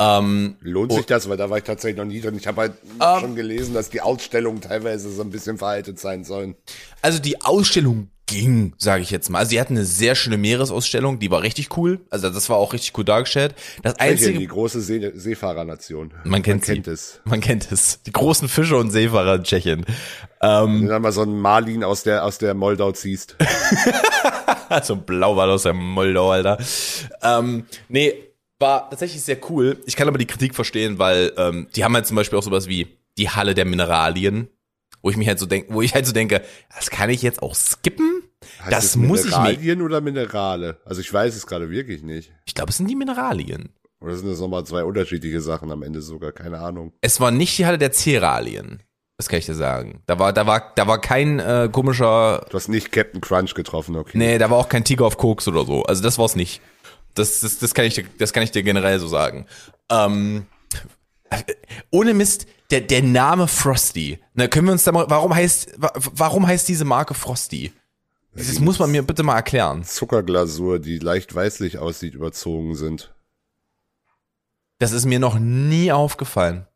Ähm, 0.00 0.56
Lohnt 0.60 0.92
Oh. 0.92 0.96
sich 0.96 1.06
das? 1.06 1.28
Weil 1.28 1.36
da 1.36 1.50
war 1.50 1.58
ich 1.58 1.64
tatsächlich 1.64 1.98
noch 1.98 2.04
nie 2.06 2.20
drin. 2.20 2.36
Ich 2.36 2.46
habe 2.46 2.62
halt 2.62 2.72
Ähm. 3.00 3.20
schon 3.20 3.36
gelesen, 3.36 3.74
dass 3.74 3.90
die 3.90 4.00
Ausstellungen 4.00 4.60
teilweise 4.62 5.10
so 5.12 5.22
ein 5.22 5.30
bisschen 5.30 5.58
veraltet 5.58 6.00
sein 6.00 6.24
sollen. 6.24 6.56
Also 7.02 7.18
die 7.20 7.42
Ausstellung 7.42 8.08
ging, 8.26 8.74
sage 8.78 9.02
ich 9.02 9.10
jetzt 9.10 9.28
mal. 9.28 9.40
Also 9.40 9.50
sie 9.50 9.60
hatten 9.60 9.76
eine 9.76 9.84
sehr 9.84 10.14
schöne 10.14 10.36
Meeresausstellung, 10.36 11.18
die 11.18 11.30
war 11.30 11.42
richtig 11.42 11.76
cool. 11.76 12.00
Also 12.10 12.30
das 12.30 12.48
war 12.48 12.56
auch 12.56 12.72
richtig 12.72 12.96
cool 12.96 13.04
dargestellt. 13.04 13.54
Das 13.82 13.94
Tschechien, 13.94 14.10
einzige, 14.12 14.38
die 14.38 14.46
große 14.46 14.80
See 14.80 15.12
Seefahrernation. 15.14 16.14
Man 16.24 16.42
kennt 16.42 16.64
sie. 16.64 16.74
kennt 16.74 16.88
es. 16.88 17.20
man 17.24 17.40
kennt 17.40 17.70
es, 17.70 18.02
die 18.02 18.12
großen 18.12 18.48
Fische 18.48 18.76
und 18.76 18.90
Seefahrer 18.90 19.36
in 19.36 19.44
Tschechien. 19.44 19.84
Ähm, 20.40 20.66
Wenn 20.66 20.82
du 20.82 20.88
dann 20.88 21.02
mal 21.02 21.12
so 21.12 21.22
einen 21.22 21.40
Marlin 21.40 21.84
aus 21.84 22.02
der, 22.02 22.24
aus 22.24 22.38
der 22.38 22.54
Moldau 22.54 22.92
ziehst. 22.92 23.36
so 24.82 24.94
ein 24.94 25.02
Blauwal 25.02 25.50
aus 25.50 25.64
der 25.64 25.74
Moldau, 25.74 26.30
Alter. 26.30 26.58
Ähm, 27.22 27.64
nee, 27.88 28.14
war 28.58 28.88
tatsächlich 28.88 29.22
sehr 29.22 29.38
cool. 29.50 29.78
Ich 29.86 29.96
kann 29.96 30.08
aber 30.08 30.18
die 30.18 30.26
Kritik 30.26 30.54
verstehen, 30.54 30.98
weil 30.98 31.32
ähm, 31.36 31.68
die 31.74 31.84
haben 31.84 31.94
halt 31.94 32.06
zum 32.06 32.16
Beispiel 32.16 32.38
auch 32.38 32.42
sowas 32.42 32.68
wie 32.68 32.88
die 33.18 33.30
Halle 33.30 33.54
der 33.54 33.64
Mineralien, 33.64 34.48
wo 35.04 35.10
ich 35.10 35.18
mich 35.18 35.28
halt 35.28 35.38
so 35.38 35.44
denke, 35.44 35.72
wo 35.72 35.82
ich 35.82 35.94
halt 35.94 36.06
so 36.06 36.12
denke, 36.12 36.42
das 36.74 36.88
kann 36.90 37.10
ich 37.10 37.20
jetzt 37.20 37.42
auch 37.42 37.54
skippen. 37.54 38.22
Heißt 38.62 38.72
das 38.72 38.96
muss 38.96 39.26
ich 39.26 39.32
mir. 39.32 39.42
Mineralien 39.42 39.82
oder 39.82 40.00
Minerale? 40.00 40.78
Also 40.86 41.02
ich 41.02 41.12
weiß 41.12 41.36
es 41.36 41.46
gerade 41.46 41.68
wirklich 41.68 42.02
nicht. 42.02 42.32
Ich 42.46 42.54
glaube, 42.54 42.70
es 42.70 42.78
sind 42.78 42.88
die 42.88 42.96
Mineralien. 42.96 43.68
Oder 44.00 44.16
sind 44.16 44.30
das 44.30 44.40
nochmal 44.40 44.64
zwei 44.64 44.82
unterschiedliche 44.82 45.42
Sachen 45.42 45.70
am 45.70 45.82
Ende 45.82 46.00
sogar? 46.00 46.32
Keine 46.32 46.58
Ahnung. 46.58 46.94
Es 47.02 47.20
war 47.20 47.30
nicht 47.30 47.58
die 47.58 47.66
Halle 47.66 47.76
der 47.76 47.92
Cerealien. 47.92 48.82
Das 49.18 49.28
kann 49.28 49.38
ich 49.38 49.46
dir 49.46 49.54
sagen. 49.54 50.02
Da 50.06 50.18
war, 50.18 50.32
da 50.32 50.46
war, 50.46 50.72
da 50.74 50.86
war 50.86 50.98
kein 51.02 51.38
äh, 51.38 51.68
komischer, 51.70 52.46
Du 52.48 52.56
hast 52.56 52.68
nicht 52.68 52.90
Captain 52.90 53.20
Crunch 53.20 53.54
getroffen, 53.54 53.96
okay. 53.96 54.16
nee, 54.16 54.38
da 54.38 54.48
war 54.48 54.56
auch 54.56 54.70
kein 54.70 54.84
Tiger 54.84 55.04
auf 55.04 55.18
Koks 55.18 55.46
oder 55.46 55.66
so. 55.66 55.82
Also 55.82 56.02
das 56.02 56.18
war's 56.18 56.34
nicht. 56.34 56.62
Das, 57.12 57.40
das, 57.40 57.58
das 57.58 57.74
kann 57.74 57.84
ich 57.84 57.94
dir, 57.94 58.04
das 58.18 58.32
kann 58.32 58.42
ich 58.42 58.50
dir 58.52 58.62
generell 58.62 58.98
so 58.98 59.06
sagen. 59.06 59.46
Ähm, 59.90 60.46
ohne 61.90 62.14
Mist, 62.14 62.46
der, 62.80 62.80
der 62.80 63.02
Name 63.02 63.46
Frosty. 63.48 64.18
Na, 64.34 64.48
können 64.48 64.66
wir 64.66 64.72
uns 64.72 64.84
da 64.84 64.92
mal, 64.92 65.06
warum 65.08 65.34
heißt, 65.34 65.74
wa- 65.78 65.92
warum 65.94 66.46
heißt 66.46 66.68
diese 66.68 66.84
Marke 66.84 67.14
Frosty? 67.14 67.72
Das 68.34 68.58
muss 68.58 68.80
man 68.80 68.90
mir 68.90 69.02
bitte 69.02 69.22
mal 69.22 69.36
erklären. 69.36 69.84
Zuckerglasur, 69.84 70.80
die 70.80 70.98
leicht 70.98 71.32
weißlich 71.34 71.78
aussieht, 71.78 72.14
überzogen 72.14 72.74
sind. 72.74 73.14
Das 74.78 74.90
ist 74.90 75.04
mir 75.04 75.20
noch 75.20 75.38
nie 75.38 75.92
aufgefallen. 75.92 76.66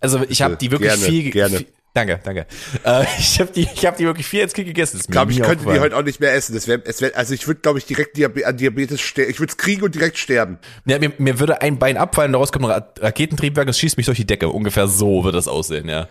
Also 0.00 0.22
ich 0.28 0.42
habe 0.42 0.56
die 0.56 0.70
wirklich 0.70 0.90
Gerne, 0.90 1.06
viel, 1.06 1.22
ge- 1.24 1.32
gerne. 1.32 1.56
viel 1.58 1.66
Danke, 1.98 2.20
danke. 2.22 2.46
Äh, 2.84 3.04
ich 3.18 3.40
habe 3.40 3.50
die, 3.50 3.62
ich 3.62 3.84
habe 3.84 3.96
die 3.96 4.04
wirklich 4.04 4.26
viel 4.26 4.42
als 4.42 4.52
Kind 4.52 4.68
gegessen. 4.68 4.98
Das 4.98 5.06
Ich 5.06 5.10
glaube, 5.10 5.32
ich 5.32 5.42
könnte 5.42 5.64
die 5.64 5.80
heute 5.80 5.96
auch 5.96 6.02
nicht 6.04 6.20
mehr 6.20 6.32
essen. 6.32 6.54
Das 6.54 6.68
wär, 6.68 6.80
es 6.84 7.00
wär, 7.00 7.16
also 7.16 7.34
ich 7.34 7.46
würde, 7.48 7.60
glaube 7.60 7.80
ich, 7.80 7.86
direkt 7.86 8.16
Diabe 8.16 8.46
an 8.46 8.56
Diabetes 8.56 9.00
sterben. 9.00 9.30
Ich 9.32 9.40
würde 9.40 9.50
es 9.50 9.56
kriegen 9.56 9.82
und 9.82 9.96
direkt 9.96 10.16
sterben. 10.16 10.58
Ja, 10.84 11.00
mir, 11.00 11.12
mir 11.18 11.40
würde 11.40 11.60
ein 11.60 11.80
Bein 11.80 11.96
abfallen, 11.96 12.30
daraus 12.32 12.52
kommt 12.52 12.66
ein 12.66 12.70
Ra- 12.70 12.92
Raketentriebwerk, 13.00 13.66
es 13.68 13.80
schießt 13.80 13.96
mich 13.96 14.06
durch 14.06 14.18
die 14.18 14.26
Decke. 14.26 14.48
Ungefähr 14.48 14.86
so 14.86 15.24
wird 15.24 15.34
das 15.34 15.48
aussehen, 15.48 15.88
ja. 15.88 16.08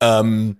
Ähm, 0.00 0.58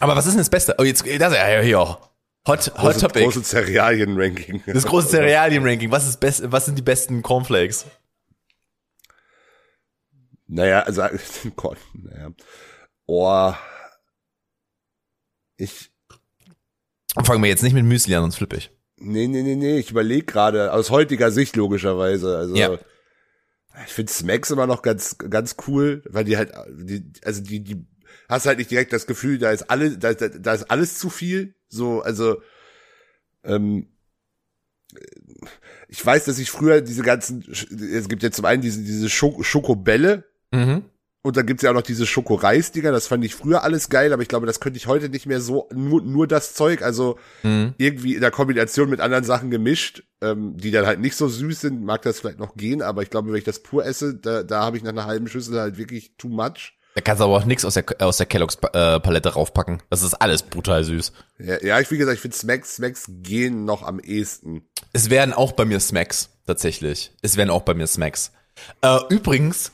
aber 0.00 0.16
was 0.16 0.26
ist 0.26 0.32
denn 0.32 0.40
das 0.40 0.50
Beste? 0.50 0.74
Oh, 0.78 0.82
jetzt, 0.82 1.02
das 1.18 1.32
ist 1.32 1.38
ja 1.38 1.60
hier. 1.60 1.78
Hot, 1.78 1.98
Hot 2.46 2.74
Große, 2.74 3.00
Topic. 3.00 3.24
große 3.24 3.42
Cerealien-Ranking. 3.42 4.64
das 4.66 4.84
große 4.84 5.08
Cerealien-Ranking. 5.12 5.90
Was 5.90 6.06
ist 6.06 6.20
best, 6.20 6.42
was 6.52 6.66
sind 6.66 6.76
die 6.76 6.82
besten 6.82 7.22
Cornflakes? 7.22 7.86
Naja, 10.46 10.80
also, 10.80 11.02
Gott, 11.56 11.78
naja. 11.94 12.28
Oh. 13.06 13.52
Ich, 15.56 15.90
Fangen 17.24 17.42
wir 17.42 17.48
jetzt 17.48 17.62
nicht 17.62 17.74
mit 17.74 17.84
Müsli 17.84 18.14
an, 18.14 18.22
sonst 18.22 18.36
flippe 18.36 18.56
ich. 18.56 18.70
nee, 18.96 19.26
nee, 19.28 19.42
nee, 19.42 19.54
nee, 19.54 19.78
ich 19.78 19.90
überlege 19.90 20.26
gerade, 20.26 20.72
aus 20.72 20.90
heutiger 20.90 21.30
Sicht 21.30 21.56
logischerweise, 21.56 22.36
also. 22.36 22.54
Ja. 22.56 22.78
Ich 23.86 23.92
finde 23.92 24.12
Smacks 24.12 24.50
immer 24.50 24.66
noch 24.66 24.82
ganz, 24.82 25.18
ganz 25.18 25.56
cool, 25.66 26.02
weil 26.08 26.24
die 26.24 26.36
halt, 26.36 26.52
die, 26.70 27.04
also 27.24 27.42
die, 27.42 27.60
die, 27.60 27.86
hast 28.28 28.46
halt 28.46 28.58
nicht 28.58 28.70
direkt 28.70 28.92
das 28.92 29.06
Gefühl, 29.06 29.38
da 29.38 29.50
ist 29.50 29.68
alles, 29.68 29.98
da, 29.98 30.14
da, 30.14 30.28
da 30.28 30.54
ist 30.54 30.70
alles 30.70 30.98
zu 30.98 31.10
viel. 31.10 31.54
So, 31.68 32.00
also, 32.00 32.40
ähm, 33.42 33.88
ich 35.88 36.04
weiß, 36.04 36.24
dass 36.24 36.38
ich 36.38 36.50
früher 36.50 36.80
diese 36.82 37.02
ganzen, 37.02 37.44
es 37.50 38.08
gibt 38.08 38.22
ja 38.22 38.30
zum 38.30 38.44
einen 38.44 38.62
diese, 38.62 38.82
diese 38.82 39.10
Schoko 39.10 39.42
Schokobälle, 39.42 40.24
Mhm. 40.54 40.84
Und 41.24 41.38
dann 41.38 41.46
gibt's 41.46 41.62
ja 41.62 41.70
auch 41.70 41.74
noch 41.74 41.82
diese 41.82 42.06
Schokoreisdinger, 42.06 42.92
das 42.92 43.06
fand 43.06 43.24
ich 43.24 43.34
früher 43.34 43.64
alles 43.64 43.88
geil, 43.88 44.12
aber 44.12 44.20
ich 44.20 44.28
glaube, 44.28 44.46
das 44.46 44.60
könnte 44.60 44.76
ich 44.76 44.86
heute 44.86 45.08
nicht 45.08 45.24
mehr 45.24 45.40
so, 45.40 45.68
nur, 45.74 46.02
nur 46.02 46.26
das 46.28 46.52
Zeug, 46.52 46.82
also 46.82 47.18
Mhm. 47.42 47.72
irgendwie 47.78 48.14
in 48.14 48.20
der 48.20 48.30
Kombination 48.30 48.90
mit 48.90 49.00
anderen 49.00 49.24
Sachen 49.24 49.50
gemischt, 49.50 50.02
ähm, 50.20 50.54
die 50.58 50.70
dann 50.70 50.84
halt 50.86 51.00
nicht 51.00 51.16
so 51.16 51.26
süß 51.26 51.62
sind, 51.62 51.82
mag 51.82 52.02
das 52.02 52.20
vielleicht 52.20 52.38
noch 52.38 52.56
gehen, 52.56 52.82
aber 52.82 53.02
ich 53.02 53.08
glaube, 53.08 53.30
wenn 53.30 53.38
ich 53.38 53.44
das 53.44 53.60
pur 53.60 53.86
esse, 53.86 54.14
da, 54.14 54.42
da 54.42 54.60
habe 54.64 54.76
ich 54.76 54.82
nach 54.82 54.90
einer 54.90 55.06
halben 55.06 55.26
Schüssel 55.26 55.58
halt 55.58 55.78
wirklich 55.78 56.12
too 56.18 56.28
much. 56.28 56.74
Da 56.94 57.00
kannst 57.00 57.20
du 57.20 57.24
aber 57.24 57.38
auch 57.38 57.46
nichts 57.46 57.64
aus 57.64 57.72
der, 57.74 57.84
aus 58.00 58.18
der 58.18 58.26
Kellogg's 58.26 58.56
äh, 58.56 59.00
Palette 59.00 59.30
raufpacken. 59.30 59.82
Das 59.88 60.02
ist 60.02 60.14
alles 60.14 60.42
brutal 60.42 60.84
süß. 60.84 61.12
Ja, 61.38 61.60
ja 61.62 61.80
ich 61.80 61.90
wie 61.90 61.96
gesagt, 61.96 62.16
ich 62.16 62.20
finde 62.20 62.36
Smacks, 62.36 62.76
Smacks 62.76 63.06
gehen 63.08 63.64
noch 63.64 63.82
am 63.82 63.98
ehesten. 63.98 64.68
Es 64.92 65.08
wären 65.08 65.32
auch 65.32 65.52
bei 65.52 65.64
mir 65.64 65.80
Smacks, 65.80 66.28
tatsächlich. 66.46 67.12
Es 67.22 67.38
wären 67.38 67.48
auch 67.48 67.62
bei 67.62 67.72
mir 67.72 67.86
Smacks. 67.86 68.30
Äh, 68.82 68.98
übrigens, 69.08 69.72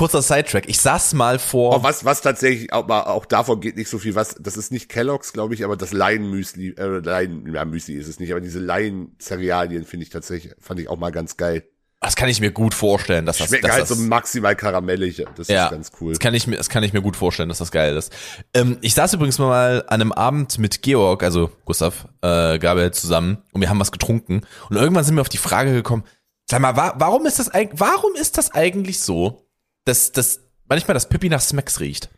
kurzer 0.00 0.22
Sidetrack. 0.22 0.64
Ich 0.66 0.80
saß 0.80 1.12
mal 1.12 1.38
vor. 1.38 1.76
Oh, 1.76 1.82
was, 1.82 2.06
was 2.06 2.22
tatsächlich, 2.22 2.72
auch, 2.72 2.88
auch 2.88 3.26
davon 3.26 3.60
geht 3.60 3.76
nicht 3.76 3.90
so 3.90 3.98
viel. 3.98 4.14
Was, 4.14 4.34
das 4.40 4.56
ist 4.56 4.72
nicht 4.72 4.88
Kellogg's, 4.88 5.34
glaube 5.34 5.52
ich, 5.52 5.62
aber 5.62 5.76
das 5.76 5.92
Lion-Müsli, 5.92 6.70
äh, 6.78 7.00
Lion, 7.00 7.52
ja, 7.52 7.66
Müsli 7.66 7.96
ist 7.96 8.08
es 8.08 8.18
nicht, 8.18 8.30
aber 8.30 8.40
diese 8.40 8.60
Lion-Cerealien 8.60 9.84
finde 9.84 10.04
ich 10.04 10.10
tatsächlich, 10.10 10.54
fand 10.58 10.80
ich 10.80 10.88
auch 10.88 10.96
mal 10.96 11.12
ganz 11.12 11.36
geil. 11.36 11.64
Das 12.00 12.16
kann 12.16 12.30
ich 12.30 12.40
mir 12.40 12.50
gut 12.50 12.72
vorstellen, 12.72 13.26
dass 13.26 13.36
das, 13.36 13.50
dass 13.50 13.70
halt 13.70 13.82
das, 13.82 13.90
so 13.90 13.96
maximal 13.96 14.56
karamellig. 14.56 15.22
Das 15.36 15.48
ja, 15.48 15.66
ist 15.66 15.70
ganz 15.70 15.92
cool. 16.00 16.12
Das 16.12 16.18
kann 16.18 16.32
ich 16.32 16.46
mir, 16.46 16.56
das 16.56 16.70
kann 16.70 16.82
ich 16.82 16.94
mir 16.94 17.02
gut 17.02 17.16
vorstellen, 17.16 17.50
dass 17.50 17.58
das 17.58 17.70
geil 17.70 17.94
ist. 17.94 18.10
Ähm, 18.54 18.78
ich 18.80 18.94
saß 18.94 19.12
übrigens 19.12 19.38
mal 19.38 19.84
an 19.86 20.00
einem 20.00 20.12
Abend 20.12 20.56
mit 20.56 20.80
Georg, 20.80 21.22
also 21.22 21.50
Gustav, 21.66 22.08
äh, 22.22 22.58
Gabriel 22.58 22.92
zusammen 22.92 23.42
und 23.52 23.60
wir 23.60 23.68
haben 23.68 23.78
was 23.78 23.92
getrunken 23.92 24.46
und 24.70 24.76
irgendwann 24.76 25.04
sind 25.04 25.14
wir 25.16 25.20
auf 25.20 25.28
die 25.28 25.36
Frage 25.36 25.74
gekommen, 25.74 26.04
sag 26.50 26.60
mal, 26.60 26.74
wa 26.74 26.94
warum 26.96 27.26
ist 27.26 27.38
das 27.38 27.50
eigentlich, 27.50 27.78
warum 27.78 28.14
ist 28.14 28.38
das 28.38 28.54
eigentlich 28.54 29.00
so, 29.00 29.49
dass, 29.90 30.12
dass 30.12 30.40
manchmal 30.66 30.94
das 30.94 31.08
Pippi 31.08 31.28
nach 31.28 31.40
Smacks 31.40 31.80
riecht? 31.80 32.08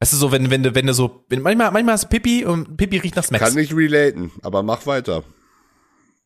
Weißt 0.00 0.12
du 0.12 0.16
so, 0.18 0.30
wenn, 0.30 0.50
wenn 0.50 0.62
du, 0.62 0.74
wenn 0.74 0.86
du 0.86 0.92
so, 0.92 1.24
wenn, 1.28 1.40
manchmal, 1.40 1.70
manchmal 1.70 1.94
ist 1.94 2.10
Pippi 2.10 2.44
und 2.44 2.76
Pippi 2.76 2.98
riecht 2.98 3.16
nach 3.16 3.24
Smacks. 3.24 3.44
Kann 3.44 3.54
nicht 3.54 3.74
relaten, 3.74 4.30
aber 4.42 4.62
mach 4.62 4.86
weiter. 4.86 5.24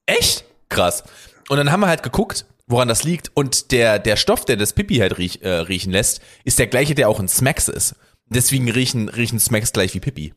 Echt? 0.06 0.44
Krass. 0.68 1.04
Und 1.48 1.56
dann 1.56 1.70
haben 1.70 1.80
wir 1.80 1.86
halt 1.86 2.02
geguckt, 2.02 2.46
woran 2.66 2.88
das 2.88 3.04
liegt. 3.04 3.30
Und 3.34 3.70
der, 3.70 4.00
der 4.00 4.16
Stoff, 4.16 4.44
der 4.44 4.56
das 4.56 4.72
Pipi 4.72 4.96
halt 4.96 5.18
riech, 5.18 5.42
äh, 5.42 5.48
riechen 5.48 5.92
lässt, 5.92 6.20
ist 6.44 6.58
der 6.58 6.66
gleiche, 6.66 6.96
der 6.96 7.08
auch 7.08 7.20
in 7.20 7.28
Smacks 7.28 7.68
ist. 7.68 7.94
Deswegen 8.26 8.68
riechen, 8.70 9.08
riechen 9.08 9.38
Smacks 9.38 9.72
gleich 9.72 9.94
wie 9.94 10.00
Pipi. 10.00 10.34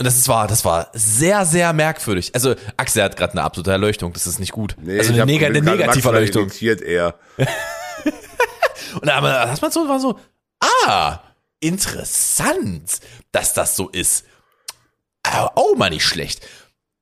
Und 0.00 0.06
das 0.06 0.16
ist, 0.16 0.28
war, 0.28 0.46
das 0.46 0.64
war 0.64 0.88
sehr, 0.94 1.44
sehr 1.44 1.74
merkwürdig. 1.74 2.34
Also, 2.34 2.54
Axel 2.78 3.02
hat 3.02 3.18
gerade 3.18 3.32
eine 3.32 3.42
absolute 3.42 3.70
Erleuchtung. 3.70 4.14
Das 4.14 4.26
ist 4.26 4.40
nicht 4.40 4.50
gut. 4.50 4.74
Nee, 4.80 4.98
also 4.98 5.12
eine, 5.12 5.26
neg 5.26 5.44
eine 5.44 5.60
negative 5.60 6.08
Erleuchtung. 6.08 6.50
eher. 6.58 7.16
Und 8.94 9.06
da 9.06 9.20
hat 9.50 9.60
man 9.60 9.70
so, 9.70 9.86
war 9.86 10.00
so, 10.00 10.18
ah, 10.86 11.18
interessant, 11.60 13.00
dass 13.30 13.52
das 13.52 13.76
so 13.76 13.90
ist. 13.90 14.24
Aber 15.22 15.58
auch 15.58 15.76
mal 15.76 15.90
nicht 15.90 16.06
schlecht. 16.06 16.48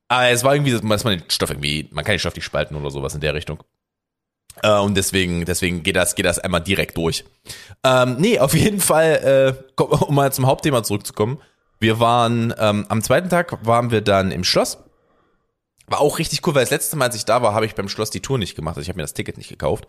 Aber 0.09 0.27
es 0.27 0.43
war 0.43 0.53
irgendwie, 0.53 0.73
dass 0.73 1.03
man 1.05 1.19
den 1.19 1.29
Stoff 1.29 1.51
irgendwie, 1.51 1.87
man 1.91 2.03
kann 2.03 2.15
den 2.15 2.19
Stoff 2.19 2.35
nicht 2.35 2.43
spalten 2.43 2.75
oder 2.75 2.91
sowas 2.91 3.15
in 3.15 3.21
der 3.21 3.33
Richtung. 3.33 3.63
Äh, 4.61 4.77
und 4.77 4.95
deswegen, 4.95 5.45
deswegen 5.45 5.83
geht 5.83 5.95
das, 5.95 6.15
geht 6.15 6.25
das 6.25 6.39
einmal 6.39 6.63
direkt 6.63 6.97
durch. 6.97 7.23
Ähm, 7.81 8.17
nee, 8.19 8.39
auf 8.39 8.53
jeden 8.55 8.81
Fall, 8.81 9.55
äh, 9.79 9.81
um 9.83 10.15
mal 10.15 10.33
zum 10.33 10.47
Hauptthema 10.47 10.83
zurückzukommen. 10.83 11.41
Wir 11.79 11.99
waren, 11.99 12.53
ähm, 12.57 12.85
am 12.89 13.01
zweiten 13.01 13.29
Tag 13.29 13.65
waren 13.65 13.91
wir 13.91 14.01
dann 14.01 14.31
im 14.31 14.43
Schloss. 14.43 14.77
War 15.87 16.01
auch 16.01 16.19
richtig 16.19 16.45
cool, 16.45 16.53
weil 16.55 16.63
das 16.63 16.69
letzte 16.71 16.95
Mal, 16.97 17.05
als 17.05 17.15
ich 17.15 17.25
da 17.25 17.41
war, 17.41 17.53
habe 17.53 17.65
ich 17.65 17.73
beim 17.75 17.89
Schloss 17.89 18.09
die 18.11 18.19
Tour 18.21 18.37
nicht 18.37 18.55
gemacht. 18.55 18.73
Also 18.77 18.81
ich 18.81 18.89
habe 18.89 18.97
mir 18.97 19.03
das 19.03 19.13
Ticket 19.13 19.37
nicht 19.37 19.49
gekauft. 19.49 19.87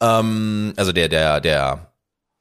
Ähm, 0.00 0.72
also 0.76 0.92
der, 0.92 1.08
der, 1.08 1.40
der. 1.40 1.92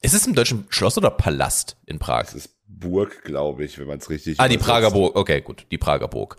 Ist 0.01 0.13
es 0.13 0.27
im 0.27 0.35
deutschen 0.35 0.67
Schloss 0.69 0.97
oder 0.97 1.09
Palast 1.09 1.77
in 1.85 1.97
Prag? 1.97 2.25
Das 2.25 2.33
ist 2.35 2.49
Burg, 2.67 3.23
glaube 3.23 3.63
ich, 3.63 3.79
wenn 3.79 3.87
man 3.87 3.97
es 3.97 4.09
richtig 4.09 4.39
Ah, 4.39 4.47
die 4.47 4.55
übersetzt. 4.55 4.69
Prager 4.69 4.91
Burg. 4.91 5.15
Okay, 5.15 5.41
gut, 5.41 5.65
die 5.71 5.77
Prager 5.77 6.07
Burg. 6.07 6.35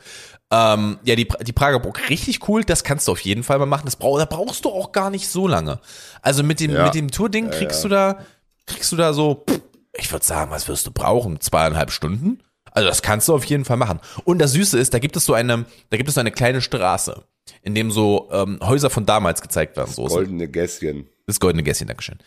Ähm, 0.53 0.99
ja, 1.03 1.17
die, 1.17 1.27
die 1.43 1.53
Prager 1.53 1.81
Burg, 1.81 2.09
richtig 2.11 2.47
cool. 2.49 2.63
Das 2.63 2.85
kannst 2.85 3.09
du 3.09 3.13
auf 3.13 3.21
jeden 3.21 3.43
Fall 3.43 3.59
mal 3.59 3.67
machen. 3.67 3.87
Das 3.87 3.97
brauch, 3.97 4.19
da 4.19 4.25
brauchst 4.27 4.65
du 4.65 4.71
auch 4.71 4.93
gar 4.93 5.11
nicht 5.11 5.27
so 5.29 5.49
lange. 5.49 5.81
Also 6.23 6.45
mit 6.45 6.61
dem, 6.61 6.73
Ja. 6.73 6.85
mit 6.85 6.95
dem 6.95 7.11
Tour-Ding 7.11 7.51
kriegst 7.51 7.83
du 7.83 7.89
da, 7.89 8.21
kriegst 8.67 8.93
du 8.93 8.97
da 8.97 9.13
so, 9.13 9.45
pff, 9.49 9.61
ich 9.99 10.11
würde 10.13 10.25
sagen, 10.25 10.51
was 10.51 10.69
wirst 10.69 10.87
du 10.87 10.91
brauchen? 10.91 11.41
Zweieinhalb 11.41 11.91
Stunden? 11.91 12.43
Also 12.73 12.89
das 12.89 13.03
kannst 13.03 13.29
du 13.29 13.35
auf 13.35 13.45
jeden 13.45 13.65
Fall 13.65 13.77
machen. 13.77 14.01
Und 14.25 14.39
das 14.39 14.53
Süße 14.53 14.79
ist, 14.79 14.93
da 14.93 14.99
gibt 14.99 15.17
es 15.17 15.25
so 15.25 15.35
eine, 15.35 15.65
da 15.91 15.97
gibt 15.97 16.09
es 16.09 16.15
so 16.15 16.21
eine 16.21 16.33
kleine 16.33 16.61
Straße, 16.61 17.25
in 17.63 17.75
dem 17.75 17.91
so 17.91 18.29
ähm, 18.33 18.59
Häuser 18.63 18.91
von 18.91 19.07
damals 19.07 19.41
gezeigt 19.41 19.77
werden. 19.77 19.93
So, 19.93 20.05
Goldene 20.07 20.49
Gässchen. 20.49 21.07
das 21.27 21.41
goldene 21.41 21.63
Gässchen, 21.63 21.87
Dankeschön. 21.87 22.19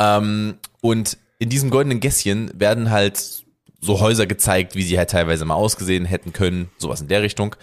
Ähm, 0.00 0.58
und 0.80 1.18
in 1.38 1.50
diesem 1.50 1.70
goldenen 1.70 2.00
Gässchen 2.00 2.50
werden 2.54 2.90
halt 2.90 3.44
so 3.80 4.00
Häuser 4.00 4.26
gezeigt, 4.26 4.74
wie 4.74 4.82
sie 4.82 4.98
halt 4.98 5.10
teilweise 5.10 5.44
mal 5.44 5.54
ausgesehen 5.54 6.04
hätten 6.04 6.32
können, 6.32 6.70
sowas 6.78 7.00
in 7.00 7.08
der 7.08 7.22
Richtung. 7.22 7.54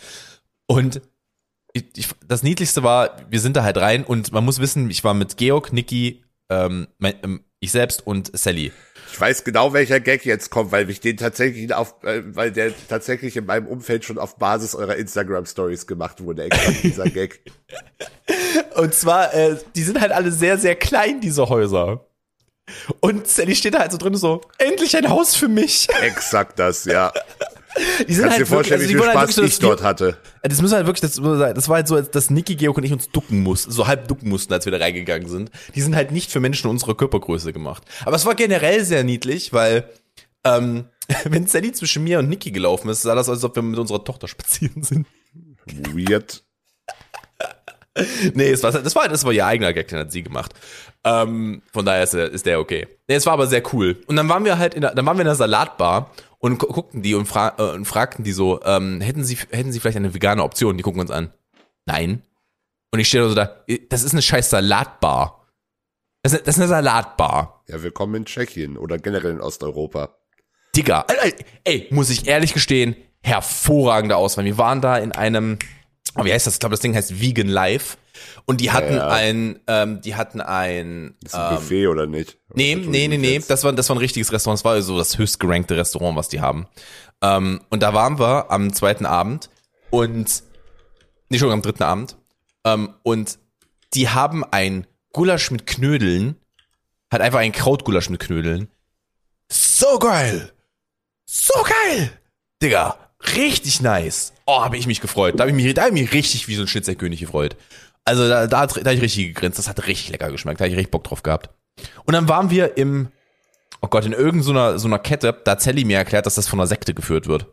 Und 0.68 1.02
ich, 1.74 1.86
ich, 1.96 2.08
das 2.28 2.44
Niedlichste 2.44 2.84
war, 2.84 3.18
wir 3.30 3.40
sind 3.40 3.56
da 3.56 3.64
halt 3.64 3.78
rein 3.78 4.04
und 4.04 4.32
man 4.32 4.46
muss 4.46 4.60
wissen, 4.60 4.90
ich 4.90 5.04
war 5.04 5.14
mit 5.14 5.38
Georg, 5.38 5.72
Niki, 5.74 6.24
ähm, 6.50 6.88
ähm, 7.02 7.44
ich 7.60 7.72
selbst 7.72 8.06
und 8.06 8.38
Sally. 8.38 8.72
Ich 9.12 9.20
weiß 9.20 9.44
genau, 9.44 9.74
welcher 9.74 10.00
Gag 10.00 10.26
jetzt 10.26 10.50
kommt, 10.50 10.72
weil 10.72 10.90
ich 10.90 11.00
den 11.00 11.18
tatsächlich 11.18 11.74
auf, 11.74 11.96
äh, 12.04 12.22
weil 12.26 12.52
der 12.52 12.72
tatsächlich 12.88 13.36
in 13.38 13.46
meinem 13.46 13.68
Umfeld 13.68 14.06
schon 14.06 14.18
auf 14.18 14.38
Basis 14.38 14.76
eurer 14.76 14.96
Instagram 14.96 15.46
Stories 15.46 15.88
gemacht 15.88 16.24
wurde, 16.24 16.44
exakt 16.44 16.84
dieser 16.84 17.06
Gag. 17.10 17.42
Und 18.76 18.94
zwar, 18.94 19.34
äh, 19.34 19.58
die 19.76 19.84
sind 19.84 20.00
halt 20.00 20.12
alle 20.12 20.32
sehr, 20.32 20.58
sehr 20.58 20.76
klein, 20.76 21.22
diese 21.22 21.50
Häuser. 21.50 22.06
Und 23.00 23.28
Sally 23.28 23.56
steht 23.56 23.74
da 23.74 23.80
halt 23.80 23.92
so 23.92 23.98
drin 23.98 24.16
so, 24.16 24.42
endlich 24.58 24.96
ein 24.96 25.10
Haus 25.10 25.36
für 25.36 25.48
mich. 25.48 25.88
Exakt 26.02 26.60
das, 26.60 26.86
ja. 26.86 27.12
Die 28.08 28.14
sind 28.14 28.24
Kannst 28.26 28.40
dir 28.40 28.46
vorstellen, 28.46 28.82
also 28.82 28.90
wie 28.94 28.98
viel 28.98 29.06
halt 29.06 29.14
Spaß 29.18 29.38
wirklich 29.38 29.48
ich 29.52 29.56
so, 29.58 29.62
dass 29.62 29.78
dort 29.78 29.84
hatte. 29.84 30.18
Das 30.42 30.62
muss 30.62 30.72
halt 30.72 30.86
wirklich, 30.88 31.02
das, 31.02 31.20
halt- 31.22 31.56
das 31.56 31.70
war 31.70 31.76
halt 31.78 31.88
so, 31.88 32.02
dass 32.02 32.30
Niki, 32.30 32.56
Georg 32.56 32.78
und 32.78 32.84
ich 32.84 32.92
uns 32.92 33.10
ducken 33.10 33.44
mussten, 33.44 33.72
so 33.72 33.86
halb 33.88 34.08
ducken 34.08 34.28
mussten, 34.30 34.52
als 34.54 34.66
wir 34.66 34.72
da 34.72 34.80
reingegangen 34.80 35.28
sind. 35.30 35.52
Die 35.76 35.82
sind 35.82 35.96
halt 35.96 36.12
nicht 36.12 36.32
für 36.32 36.40
Menschen 36.40 36.70
unserer 36.70 36.96
Körpergröße 36.96 37.54
gemacht. 37.54 37.84
Aber 38.06 38.16
es 38.16 38.26
war 38.26 38.34
generell 38.36 38.84
sehr 38.84 39.04
niedlich, 39.04 39.54
weil 39.54 39.88
ähm, 40.44 40.86
wenn 41.26 41.46
Sally 41.48 41.72
zwischen 41.72 42.04
mir 42.04 42.20
und 42.20 42.30
Niki 42.30 42.52
gelaufen 42.52 42.90
ist, 42.90 43.04
sah 43.04 43.14
das 43.16 43.30
aus, 43.30 43.36
als 43.38 43.44
ob 43.44 43.56
wir 43.56 43.62
mit 43.64 43.78
unserer 43.80 44.04
Tochter 44.04 44.28
spazieren 44.28 44.82
sind. 44.84 45.06
Weird. 45.94 46.44
Nee, 48.34 48.52
es 48.52 48.64
war, 48.64 48.72
das 48.72 48.96
war, 48.96 49.08
das 49.10 49.26
war 49.26 49.34
ihr 49.34 49.46
eigener 49.46 49.74
Gag, 49.74 49.90
den 49.90 50.00
hat 50.00 50.12
sie 50.12 50.24
gemacht. 50.24 50.54
Ähm, 51.04 51.62
von 51.74 51.86
daher 51.86 52.04
ist, 52.04 52.14
der- 52.14 52.32
ist 52.32 52.46
der 52.46 52.60
okay. 52.60 52.88
Nee, 53.08 53.16
es 53.16 53.26
war 53.26 53.34
aber 53.34 53.48
sehr 53.48 53.62
cool. 53.74 54.02
Und 54.08 54.16
dann 54.16 54.30
waren 54.30 54.46
wir 54.46 54.58
halt 54.58 54.74
in 54.74 54.82
der, 54.82 54.96
dann 54.96 55.06
waren 55.06 55.18
wir 55.18 55.22
in 55.22 55.28
der 55.28 55.36
Salatbar 55.36 56.12
und 56.40 56.58
gu 56.58 56.68
guckten 56.68 57.02
die 57.02 57.16
und, 57.16 57.26
fra 57.26 57.56
äh, 57.58 57.76
und 57.76 57.86
fragten 57.86 58.24
die 58.24 58.32
so, 58.32 58.62
ähm, 58.64 59.02
hätten 59.02 59.24
sie, 59.24 59.38
hätten 59.52 59.72
sie 59.72 59.80
vielleicht 59.80 59.98
eine 59.98 60.14
vegane 60.14 60.44
Option? 60.44 60.78
Die 60.78 60.84
gucken 60.84 61.02
uns 61.02 61.12
an. 61.12 61.32
Nein. 61.86 62.24
Und 62.92 63.00
ich 63.00 63.08
stehe 63.08 63.28
so 63.28 63.36
da, 63.36 63.64
das 63.90 64.04
ist 64.04 64.14
eine 64.14 64.22
scheiß 64.22 64.50
Salatbar. 64.50 65.48
Das 66.24 66.34
ist, 66.34 66.48
das 66.48 66.56
ist 66.56 66.62
eine 66.62 66.70
Salatbar. 66.70 67.64
Ja, 67.68 67.82
willkommen 67.84 68.16
in 68.16 68.26
Tschechien 68.26 68.78
oder 68.78 68.98
generell 68.98 69.32
in 69.32 69.42
Osteuropa. 69.42 70.16
Digga, 70.76 71.06
ey, 71.22 71.36
ey, 71.66 71.88
muss 71.92 72.10
ich 72.10 72.28
ehrlich 72.28 72.54
gestehen, 72.54 72.96
hervorragende 73.22 74.16
Auswahl. 74.16 74.46
Wir 74.46 74.58
waren 74.58 74.82
da 74.82 74.98
in 74.98 75.12
einem, 75.12 75.60
oh, 76.16 76.24
wie 76.26 76.34
heißt 76.34 76.48
das? 76.48 76.56
Ich 76.56 76.60
glaube, 76.60 76.74
das 76.74 76.80
Ding 76.82 76.96
heißt 76.96 77.22
Vegan 77.22 77.48
Life. 77.48 77.98
Und 78.46 78.62
die 78.62 78.72
hatten 78.72 78.96
Ja. 78.96 79.08
ein, 79.08 79.60
ähm, 79.68 80.02
die 80.02 80.16
hatten 80.16 80.42
ein, 80.42 81.16
Ist 81.24 81.36
ein 81.36 81.52
ähm, 81.54 81.56
Buffet 81.60 81.88
oder 81.88 82.06
nicht? 82.08 82.38
Nee, 82.54 82.76
Oder 82.76 82.86
nee, 82.88 83.08
nee, 83.08 83.18
nee. 83.18 83.34
jetzt? 83.34 83.50
Das 83.50 83.64
war, 83.64 83.72
das 83.74 83.88
war 83.90 83.96
ein 83.96 84.00
richtiges 84.00 84.32
Restaurant. 84.32 84.60
Das 84.60 84.66
war 84.66 84.82
so 84.82 84.98
das 84.98 85.18
höchstgerankte 85.18 85.78
Restaurant, 85.78 86.18
was 86.18 86.28
die 86.30 86.42
haben. 86.42 86.68
Ähm, 87.22 87.62
und 87.70 87.82
da 87.84 87.94
waren 87.94 88.20
wir 88.20 88.52
am 88.52 88.74
zweiten 88.74 89.06
Abend 89.06 89.50
und, 89.90 90.44
nee, 91.30 91.38
schon 91.40 91.52
am 91.52 91.62
dritten 91.62 91.84
Abend. 91.84 92.18
Ähm, 92.66 92.94
und 93.04 93.40
die 93.94 94.10
haben 94.10 94.44
ein 94.44 94.86
Gulasch 95.14 95.52
mit 95.52 95.66
Knödeln, 95.66 96.36
hat 97.12 97.22
einfach 97.22 97.40
ein 97.40 97.52
Krautgulasch 97.52 98.10
mit 98.10 98.20
Knödeln. 98.20 98.70
So 99.52 99.98
geil! 100.00 100.52
So 101.26 101.54
geil! 101.64 102.12
Digga, 102.62 103.09
richtig 103.36 103.82
nice. 103.82 104.34
Oh, 104.46 104.62
habe 104.62 104.78
ich 104.78 104.88
mich 104.88 105.02
gefreut. 105.02 105.36
Da 105.38 105.42
habe 105.44 105.52
ich 105.52 105.56
mich, 105.56 105.74
da 105.74 105.82
hab 105.84 105.90
ich 105.90 105.94
mich 106.02 106.14
richtig 106.14 106.48
wie 106.48 106.56
so 106.56 106.62
ein 106.62 106.68
Schnitzelkönig 106.68 107.20
gefreut. 107.20 107.56
Also 108.06 108.28
da, 108.28 108.48
da, 108.48 108.66
da 108.66 108.76
habe 108.78 108.94
ich 108.94 109.02
richtig 109.02 109.28
gegrinst. 109.28 109.60
Das 109.60 109.68
hat 109.68 109.86
richtig 109.88 110.10
lecker 110.10 110.32
geschmeckt. 110.32 110.60
Da 110.60 110.64
habe 110.66 110.72
ich 110.72 110.78
richtig 110.78 110.92
Bock 110.92 111.04
drauf 111.04 111.24
gehabt. 111.24 111.50
Und 112.06 112.14
dann 112.14 112.28
waren 112.28 112.50
wir 112.50 112.78
im, 112.78 113.10
oh 113.82 113.88
Gott, 113.88 114.06
in 114.06 114.14
irgendeiner 114.14 114.80
so 114.80 114.88
einer 114.88 115.00
Kette, 115.00 115.38
da 115.44 115.52
hat 115.52 115.62
Sally 115.62 115.86
mir 115.86 115.98
erklärt, 115.98 116.26
dass 116.26 116.36
das 116.36 116.48
von 116.48 116.60
einer 116.60 116.68
Sekte 116.68 116.94
geführt 116.94 117.28
wird. 117.28 117.46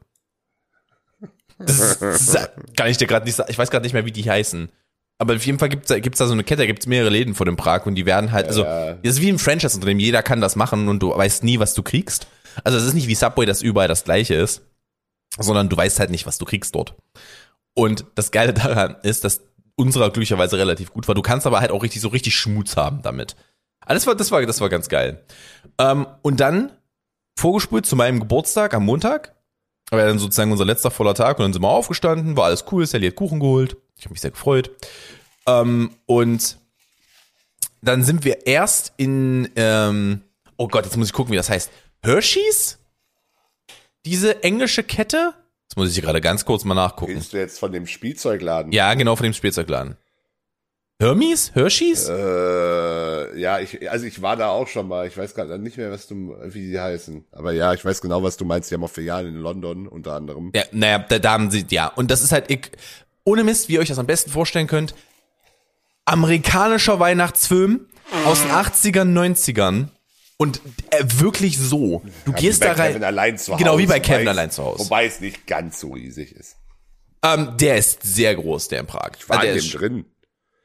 Das, 1.59 1.99
das 1.99 2.37
kann 2.77 2.89
ich 2.89 2.99
dir 2.99 3.07
gerade 3.07 3.25
nicht 3.25 3.35
sagen. 3.35 3.51
Ich 3.51 3.59
weiß 3.59 3.71
gerade 3.71 3.85
nicht 3.85 3.93
mehr, 3.95 4.05
wie 4.05 4.13
die 4.13 4.29
heißen. 4.29 4.69
Aber 5.19 5.35
auf 5.35 5.47
jeden 5.47 5.59
Fall 5.59 5.71
gibt's 5.71 5.89
da, 5.89 5.99
gibt's 5.99 6.19
da 6.19 6.27
so 6.27 6.35
eine 6.35 6.45
Kette, 6.45 6.63
da 6.63 6.67
gibt's 6.67 6.87
mehrere 6.87 7.09
Läden 7.09 7.35
vor 7.35 7.47
dem 7.47 7.57
Prag 7.57 7.87
und 7.87 7.95
die 7.95 8.05
werden 8.05 8.33
halt, 8.33 8.47
also, 8.49 8.65
Ja. 8.65 8.93
das 8.95 9.15
ist 9.15 9.23
wie 9.23 9.31
ein 9.31 9.39
Franchise-Unternehmen, 9.39 9.99
jeder 10.01 10.23
kann 10.23 10.43
das 10.43 10.57
machen 10.57 10.89
und 10.89 11.03
du 11.03 11.17
weißt 11.17 11.43
nie, 11.43 11.59
was 11.59 11.73
du 11.73 11.83
kriegst. 11.83 12.27
Also 12.65 12.77
es 12.77 12.85
ist 12.85 12.93
nicht 12.93 13.09
wie 13.09 13.15
Subway, 13.15 13.47
dass 13.47 13.63
überall 13.63 13.89
das 13.89 14.05
gleiche 14.05 14.35
ist, 14.35 14.61
sondern 15.39 15.69
du 15.69 15.77
weißt 15.77 15.99
halt 16.01 16.11
nicht, 16.11 16.27
was 16.27 16.39
du 16.39 16.45
kriegst 16.45 16.75
dort. 16.75 16.95
Und 17.75 18.05
das 18.15 18.31
Geile 18.31 18.55
daran 18.55 18.97
ist, 19.03 19.25
dass 19.25 19.43
unserer 19.77 20.11
glücklicherweise 20.11 20.59
relativ 20.59 20.93
gut 20.93 21.07
war. 21.07 21.15
Du 21.15 21.23
kannst 21.23 21.47
aber 21.47 21.61
halt 21.61 21.71
auch 21.71 21.83
richtig 21.83 22.01
so 22.01 22.09
richtig 22.09 22.35
Schmutz 22.35 22.77
haben 22.77 23.03
damit. 23.03 23.37
Alles 23.81 24.07
war, 24.07 24.15
das 24.15 24.31
war, 24.31 24.45
das 24.45 24.61
war 24.61 24.69
ganz 24.69 24.89
geil. 24.89 25.25
Ähm, 25.79 26.07
und 26.23 26.41
dann 26.41 26.73
vorgespult 27.39 27.87
zu 27.87 27.95
meinem 27.95 28.21
Geburtstag 28.21 28.75
am 28.75 28.85
Montag. 28.85 29.35
Aber 29.91 30.05
dann 30.05 30.19
sozusagen 30.19 30.51
unser 30.51 30.65
letzter 30.65 30.91
voller 30.91 31.15
Tag 31.15 31.39
und 31.39 31.45
dann 31.45 31.53
sind 31.53 31.63
wir 31.63 31.69
aufgestanden, 31.69 32.37
war 32.37 32.47
alles 32.47 32.65
cool, 32.73 32.85
Sally 32.87 33.07
hat 33.07 33.15
Kuchen 33.15 33.39
geholt. 33.39 33.77
Ich 33.97 34.05
habe 34.05 34.15
mich 34.15 34.21
sehr 34.21 34.33
gefreut. 34.33 34.71
Ähm, 35.47 35.91
und 36.07 36.59
dann 37.83 38.03
sind 38.03 38.25
wir 38.25 38.47
erst 38.47 38.95
in, 38.97 39.49
ähm, 39.55 40.23
oh 40.57 40.67
Gott, 40.67 40.87
jetzt 40.87 40.97
muss 40.97 41.07
ich 41.07 41.13
gucken, 41.13 41.33
wie 41.33 41.37
das 41.37 41.51
heißt. 41.51 41.71
Hershey's? 42.03 42.79
Diese 44.07 44.45
englische 44.45 44.85
Kette? 44.85 45.35
Das 45.69 45.77
muss 45.77 45.97
ich 45.97 46.03
gerade 46.03 46.21
ganz 46.21 46.45
kurz 46.45 46.65
mal 46.65 46.75
nachgucken. 46.75 47.13
Redest 47.13 47.33
du 47.33 47.39
jetzt 47.39 47.59
von 47.59 47.73
dem 47.73 47.87
Spielzeugladen? 47.87 48.73
Ja, 48.73 48.95
genau, 48.95 49.17
von 49.17 49.25
dem 49.25 49.33
Spielzeugladen. 49.33 49.97
Hermes? 50.99 51.55
Hershey's? 51.55 52.09
Äh, 52.09 53.39
ja, 53.39 53.59
ich, 53.59 53.91
also 53.91 54.07
ich 54.07 54.23
war 54.23 54.37
da 54.37 54.49
auch 54.49 54.69
schon 54.69 54.89
mal. 54.89 55.07
Ich 55.07 55.19
weiß 55.19 55.35
gerade 55.35 55.59
nicht 55.59 55.77
mehr, 55.77 55.91
was 55.91 56.07
du, 56.07 56.37
wie 56.45 56.71
die 56.71 56.81
heißen. 56.81 57.25
Aber 57.33 57.53
ja, 57.53 57.75
ich 57.75 57.85
weiß 57.85 58.01
genau, 58.01 58.23
was 58.23 58.37
du 58.37 58.45
meinst. 58.47 58.71
Die 58.71 58.75
haben 58.75 58.85
auch 58.85 58.91
Filialen 58.91 59.35
in 59.35 59.41
London 59.43 59.89
unter 59.89 60.15
anderem. 60.15 60.53
Ja, 60.55 60.63
naja, 60.71 61.01
da, 61.01 61.19
da 61.19 61.33
haben 61.33 61.51
sie, 61.51 61.67
ja. 61.69 61.89
Und 61.89 62.11
das 62.11 62.23
ist 62.23 62.33
halt, 62.33 62.51
ich, 62.51 62.71
ohne 63.25 63.45
Mist, 63.45 63.69
wie 63.69 63.75
ihr 63.75 63.81
euch 63.81 63.89
das 63.89 63.99
am 63.99 64.07
besten 64.07 64.31
vorstellen 64.31 64.69
könnt, 64.69 64.95
amerikanischer 66.05 66.99
Weihnachtsfilm 67.01 67.87
aus 68.25 68.41
den 68.41 68.53
80ern, 68.53 69.13
90ern. 69.13 69.89
Und 70.39 70.61
äh, 70.91 71.03
wirklich 71.19 71.59
so. 71.59 72.03
Du 72.25 72.33
Ja, 72.33 72.37
gehst 72.37 72.61
wie 72.61 72.67
bei 72.69 72.75
da 72.75 72.83
rein. 72.83 72.89
Kevin 72.93 73.05
allein 73.05 73.39
zu 73.39 73.57
Genau, 73.57 73.73
Hause, 73.73 73.83
wie 73.83 73.87
bei 73.87 74.01
Kevin 74.01 74.29
allein 74.29 74.51
zu 74.51 74.63
Hause. 74.65 74.85
Wobei 74.85 75.07
es 75.07 75.21
nicht 75.21 75.47
ganz 75.47 75.81
so 75.81 75.93
riesig 75.93 76.33
ist. 76.33 76.57
Ähm, 77.25 77.57
der 77.59 77.79
ist 77.79 78.03
sehr 78.03 78.35
groß, 78.37 78.69
der 78.69 78.81
in 78.81 78.87
Prag. 78.87 79.13
War 79.29 79.39
Ah, 79.39 79.43
der 79.43 79.53
in 79.53 79.59
ist, 79.59 79.73
dem 79.73 79.81
drin. 79.81 80.05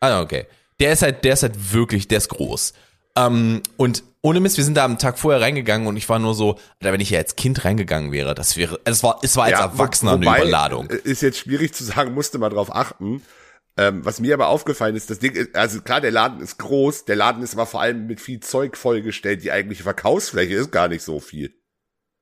Ah, 0.01 0.21
okay. 0.21 0.45
Der 0.79 0.93
ist 0.93 1.01
halt, 1.03 1.23
der 1.23 1.33
ist 1.33 1.43
halt 1.43 1.73
wirklich, 1.73 2.07
der 2.07 2.17
ist 2.17 2.27
groß. 2.29 2.73
Ähm, 3.15 3.61
und 3.77 4.03
ohne 4.21 4.39
Mist, 4.39 4.57
wir 4.57 4.63
sind 4.63 4.75
da 4.75 4.83
am 4.85 4.99
Tag 4.99 5.17
vorher 5.17 5.41
reingegangen 5.41 5.87
und 5.87 5.95
ich 5.97 6.07
war 6.09 6.19
nur 6.19 6.35
so, 6.35 6.57
Alter, 6.79 6.93
wenn 6.93 7.01
ich 7.01 7.09
hier 7.09 7.17
als 7.17 7.35
Kind 7.35 7.63
reingegangen 7.65 8.11
wäre, 8.11 8.35
das 8.35 8.57
wäre, 8.57 8.79
es 8.85 9.01
war, 9.03 9.19
es 9.23 9.35
war 9.37 9.45
als 9.45 9.53
Ja, 9.53 9.61
Erwachsener 9.65 10.11
wo- 10.11 10.15
eine 10.17 10.25
Überladung. 10.25 10.89
äh, 10.89 10.95
Ist 11.03 11.21
jetzt 11.21 11.39
schwierig 11.39 11.73
zu 11.73 11.83
sagen, 11.83 12.13
musste 12.13 12.37
man 12.37 12.51
drauf 12.51 12.73
achten. 12.75 13.21
Ähm, 13.77 14.03
was 14.03 14.19
mir 14.19 14.33
aber 14.33 14.47
aufgefallen 14.47 14.95
ist, 14.95 15.09
das 15.09 15.19
Ding 15.19 15.33
ist, 15.33 15.55
also 15.55 15.81
klar, 15.81 16.01
der 16.01 16.11
Laden 16.11 16.41
ist 16.41 16.57
groß, 16.57 17.05
der 17.05 17.15
Laden 17.15 17.41
ist 17.41 17.53
aber 17.53 17.65
vor 17.65 17.81
allem 17.81 18.07
mit 18.07 18.19
viel 18.19 18.41
Zeug 18.41 18.75
vollgestellt. 18.75 19.43
Die 19.43 19.51
eigentliche 19.51 19.83
Verkaufsfläche 19.83 20.55
ist 20.55 20.71
gar 20.71 20.87
nicht 20.87 21.03
so 21.03 21.19
viel. 21.19 21.53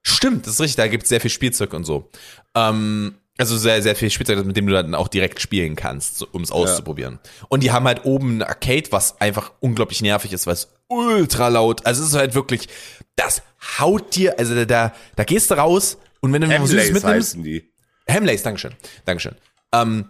Stimmt, 0.04 0.46
das 0.46 0.54
ist 0.54 0.62
richtig, 0.62 0.78
da 0.78 0.88
gibt's 0.88 1.10
sehr 1.10 1.22
viel 1.22 1.32
Spielzeug 1.32 1.74
und 1.74 1.86
so. 1.86 2.10
Ähm, 2.56 3.16
also 3.38 3.58
sehr, 3.58 3.82
sehr 3.82 3.96
viel 3.96 4.10
Spielzeug, 4.10 4.46
mit 4.46 4.58
dem 4.58 4.68
du 4.68 4.74
dann 4.74 4.94
auch 4.96 5.08
direkt 5.08 5.40
spielen 5.40 5.76
kannst, 5.76 6.28
um 6.34 6.44
es 6.44 6.52
auszuprobieren. 6.52 7.20
Und 7.48 7.64
die 7.64 7.72
haben 7.72 7.86
halt 7.88 8.04
oben 8.06 8.38
ein 8.38 8.44
Arcade, 8.44 8.92
was 8.92 9.20
einfach 9.22 9.54
unglaublich 9.62 10.02
nervig 10.02 10.34
ist, 10.34 10.46
weil 10.46 10.54
es 10.54 10.68
ultra 10.90 11.48
laut, 11.48 11.86
also 11.86 12.04
es 12.04 12.10
ist 12.10 12.16
halt 12.16 12.36
wirklich, 12.36 12.68
das 13.16 13.42
haut 13.80 14.16
dir, 14.16 14.38
also 14.38 14.56
da, 14.56 14.66
da, 14.66 14.94
da 15.16 15.24
gehst 15.24 15.52
du 15.52 15.56
raus 15.56 15.98
und 16.20 16.34
wenn 16.34 16.42
du 16.42 16.50
was 16.50 16.70
Süßes 16.70 16.86
mitnimmst, 16.92 17.06
heißen 17.06 17.44
die. 17.44 17.72
Hamleys, 18.10 18.44
Dankeschön, 18.44 18.74
Dankeschön. 19.06 19.36
Ähm, 19.72 20.10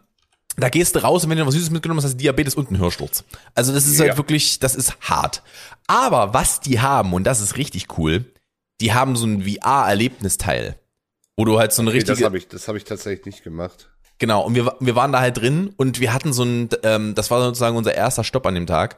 da 0.60 0.70
gehst 0.70 0.96
du 0.96 1.00
raus 1.04 1.24
und 1.24 1.30
wenn 1.30 1.38
du 1.38 1.46
was 1.46 1.54
Süßes 1.54 1.70
mitgenommen 1.72 1.98
hast, 2.00 2.06
hast 2.06 2.14
du 2.14 2.18
Diabetes 2.18 2.56
und 2.56 2.68
einen 2.70 2.80
Hörsturz. 2.80 3.24
Also 3.56 3.74
das 3.74 3.86
ist 3.88 4.00
Ja. 4.00 4.08
halt 4.08 4.18
wirklich, 4.18 4.60
das 4.60 4.76
ist 4.76 4.98
hart. 5.02 5.42
Aber 5.88 6.34
was 6.34 6.60
die 6.62 6.80
haben, 6.80 7.14
und 7.14 7.24
das 7.26 7.42
ist 7.42 7.58
richtig 7.58 7.98
cool, 7.98 8.26
die 8.82 8.94
haben 8.94 9.16
so 9.16 9.26
ein 9.28 9.44
VR-Erlebnisteil, 9.44 10.76
wo 11.38 11.46
du 11.46 11.60
halt 11.60 11.74
so 11.74 11.82
eine 11.82 11.92
Okay, 11.92 12.00
das 12.00 12.10
richtige, 12.10 12.26
habe 12.26 12.38
ich, 12.38 12.48
das 12.48 12.68
habe 12.68 12.78
ich 12.78 12.84
tatsächlich 12.84 13.26
nicht 13.26 13.44
gemacht. 13.44 13.90
genau, 14.18 14.42
und 14.46 14.56
wir, 14.56 14.76
wir 14.80 14.96
waren 14.96 15.12
da 15.12 15.20
halt 15.20 15.38
drin 15.38 15.74
und 15.78 16.00
wir 16.00 16.14
hatten 16.14 16.34
so 16.34 16.44
ein, 16.44 16.70
ähm, 16.84 17.16
das 17.16 17.32
war 17.32 17.42
sozusagen 17.42 17.76
unser 17.78 17.94
erster 17.96 18.24
Stopp 18.24 18.46
an 18.46 18.56
dem 18.56 18.68
Tag, 18.68 18.98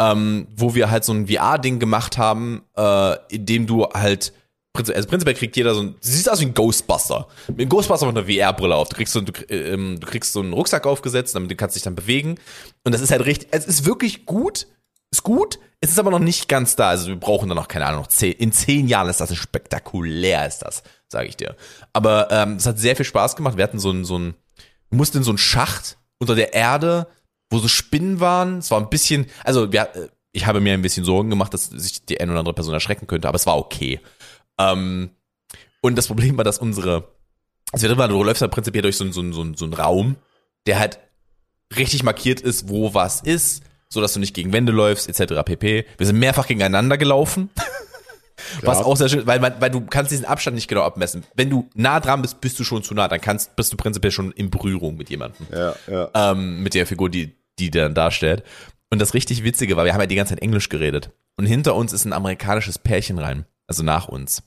ähm, 0.00 0.46
wo 0.56 0.74
wir 0.74 0.90
halt 0.90 1.04
so 1.04 1.12
ein 1.12 1.26
VR-Ding 1.28 1.78
gemacht 1.78 2.18
haben, 2.18 2.62
äh, 2.76 3.16
in 3.34 3.46
dem 3.46 3.66
du 3.66 3.86
halt 3.86 4.32
also 4.74 5.08
prinzipiell 5.08 5.36
kriegt 5.36 5.56
jeder 5.56 5.74
so 5.74 5.82
ein, 5.82 5.94
siehst 6.00 6.30
aus 6.30 6.40
wie 6.40 6.46
ein 6.46 6.54
Ghostbuster. 6.54 7.28
Mit 7.48 7.60
einem 7.60 7.68
Ghostbuster 7.68 8.06
mit 8.06 8.16
einer 8.16 8.26
VR-Brille 8.26 8.74
auf. 8.74 8.88
Du 8.88 8.96
kriegst 8.96 9.12
so, 9.12 9.20
du, 9.20 9.32
ähm, 9.50 10.00
du 10.00 10.06
kriegst 10.06 10.32
so 10.32 10.40
einen 10.40 10.52
Rucksack 10.52 10.86
aufgesetzt, 10.86 11.34
damit 11.34 11.50
du 11.50 11.56
kannst 11.56 11.76
dich 11.76 11.82
dann 11.82 11.94
bewegen. 11.94 12.36
Und 12.84 12.92
das 12.92 13.02
ist 13.02 13.10
halt 13.10 13.24
richtig, 13.26 13.48
es 13.50 13.66
ist 13.66 13.84
wirklich 13.84 14.24
gut, 14.24 14.66
ist 15.10 15.22
gut, 15.22 15.58
es 15.80 15.90
ist 15.90 15.98
aber 15.98 16.10
noch 16.10 16.18
nicht 16.20 16.48
ganz 16.48 16.74
da. 16.74 16.88
Also 16.88 17.08
wir 17.08 17.16
brauchen 17.16 17.48
dann 17.48 17.56
noch, 17.56 17.68
keine 17.68 17.86
Ahnung, 17.86 18.00
noch 18.00 18.08
zehn, 18.08 18.32
in 18.32 18.52
zehn 18.52 18.88
Jahren 18.88 19.08
ist 19.08 19.20
das 19.20 19.34
spektakulär, 19.36 20.46
ist 20.46 20.60
das, 20.60 20.82
sage 21.08 21.28
ich 21.28 21.36
dir. 21.36 21.54
Aber 21.92 22.28
ähm, 22.30 22.56
es 22.56 22.66
hat 22.66 22.78
sehr 22.78 22.96
viel 22.96 23.04
Spaß 23.04 23.36
gemacht. 23.36 23.58
Wir 23.58 23.64
hatten 23.64 23.78
so 23.78 23.90
ein, 23.90 24.04
so 24.04 24.18
ein, 24.18 24.34
wir 24.88 24.96
mussten 24.96 25.18
in 25.18 25.24
so 25.24 25.32
einen 25.32 25.38
Schacht 25.38 25.98
unter 26.18 26.34
der 26.34 26.54
Erde, 26.54 27.08
wo 27.50 27.58
so 27.58 27.68
Spinnen 27.68 28.20
waren. 28.20 28.58
Es 28.58 28.70
war 28.70 28.80
ein 28.80 28.88
bisschen, 28.88 29.26
also 29.44 29.70
wir, 29.70 29.82
äh, 29.94 30.08
ich 30.32 30.46
habe 30.46 30.60
mir 30.60 30.72
ein 30.72 30.82
bisschen 30.82 31.04
Sorgen 31.04 31.28
gemacht, 31.28 31.52
dass 31.52 31.66
sich 31.66 32.06
die 32.06 32.20
eine 32.20 32.32
oder 32.32 32.38
andere 32.40 32.54
Person 32.54 32.72
erschrecken 32.72 33.06
könnte, 33.06 33.28
aber 33.28 33.36
es 33.36 33.46
war 33.46 33.58
okay. 33.58 34.00
Ähm, 34.70 35.10
und 35.80 35.96
das 35.96 36.06
Problem 36.06 36.36
war, 36.36 36.44
dass 36.44 36.58
unsere, 36.58 37.08
also 37.72 37.88
wir 37.88 38.08
du 38.08 38.22
läufst 38.22 38.42
halt 38.42 38.52
prinzipiell 38.52 38.82
durch 38.82 38.96
so, 38.96 39.04
einen- 39.04 39.12
so, 39.12 39.20
einen- 39.20 39.54
so, 39.54 39.64
einen- 39.64 39.74
Raum, 39.74 40.16
der 40.66 40.78
halt 40.78 40.98
richtig 41.76 42.02
markiert 42.02 42.40
ist, 42.40 42.68
wo 42.68 42.94
was 42.94 43.20
ist, 43.20 43.62
so 43.88 44.00
dass 44.00 44.12
du 44.12 44.20
nicht 44.20 44.34
gegen 44.34 44.52
Wände 44.52 44.72
läufst, 44.72 45.08
etc. 45.08 45.42
pp. 45.44 45.84
Wir 45.98 46.06
sind 46.06 46.18
mehrfach 46.18 46.46
gegeneinander 46.46 46.96
gelaufen. 46.98 47.50
Was 48.62 48.78
auch 48.78 48.96
sehr 48.96 49.08
schön, 49.08 49.26
weil, 49.26 49.38
man, 49.40 49.54
weil 49.60 49.70
du 49.70 49.82
kannst 49.82 50.10
diesen 50.10 50.24
Abstand 50.24 50.56
nicht 50.56 50.66
genau 50.66 50.82
abmessen. 50.82 51.22
Wenn 51.34 51.50
du 51.50 51.68
nah 51.74 52.00
dran 52.00 52.22
bist, 52.22 52.40
bist 52.40 52.58
du 52.58 52.64
schon 52.64 52.82
zu 52.82 52.92
nah, 52.94 53.06
dann 53.06 53.20
kannst, 53.20 53.54
bist 53.56 53.72
du 53.72 53.76
prinzipiell 53.76 54.10
schon 54.10 54.32
in 54.32 54.50
Berührung 54.50 54.96
mit 54.96 55.10
jemandem 55.10 55.46
Ja, 55.52 55.74
ja. 55.86 56.10
ähm, 56.14 56.62
mit 56.62 56.74
der 56.74 56.86
Figur, 56.86 57.08
die, 57.08 57.36
die 57.58 57.70
dann 57.70 57.94
darstellt. 57.94 58.42
Und 58.90 59.00
das 59.00 59.14
richtig 59.14 59.44
Witzige 59.44 59.76
war, 59.76 59.84
wir 59.84 59.92
haben 59.94 60.00
ja 60.00 60.06
die 60.06 60.16
ganze 60.16 60.34
Zeit 60.34 60.42
Englisch 60.42 60.70
geredet. 60.70 61.10
Und 61.36 61.46
hinter 61.46 61.74
uns 61.76 61.92
ist 61.92 62.04
ein 62.04 62.12
amerikanisches 62.12 62.78
Pärchen 62.78 63.18
rein, 63.18 63.46
also 63.66 63.82
nach 63.82 64.08
uns. 64.08 64.42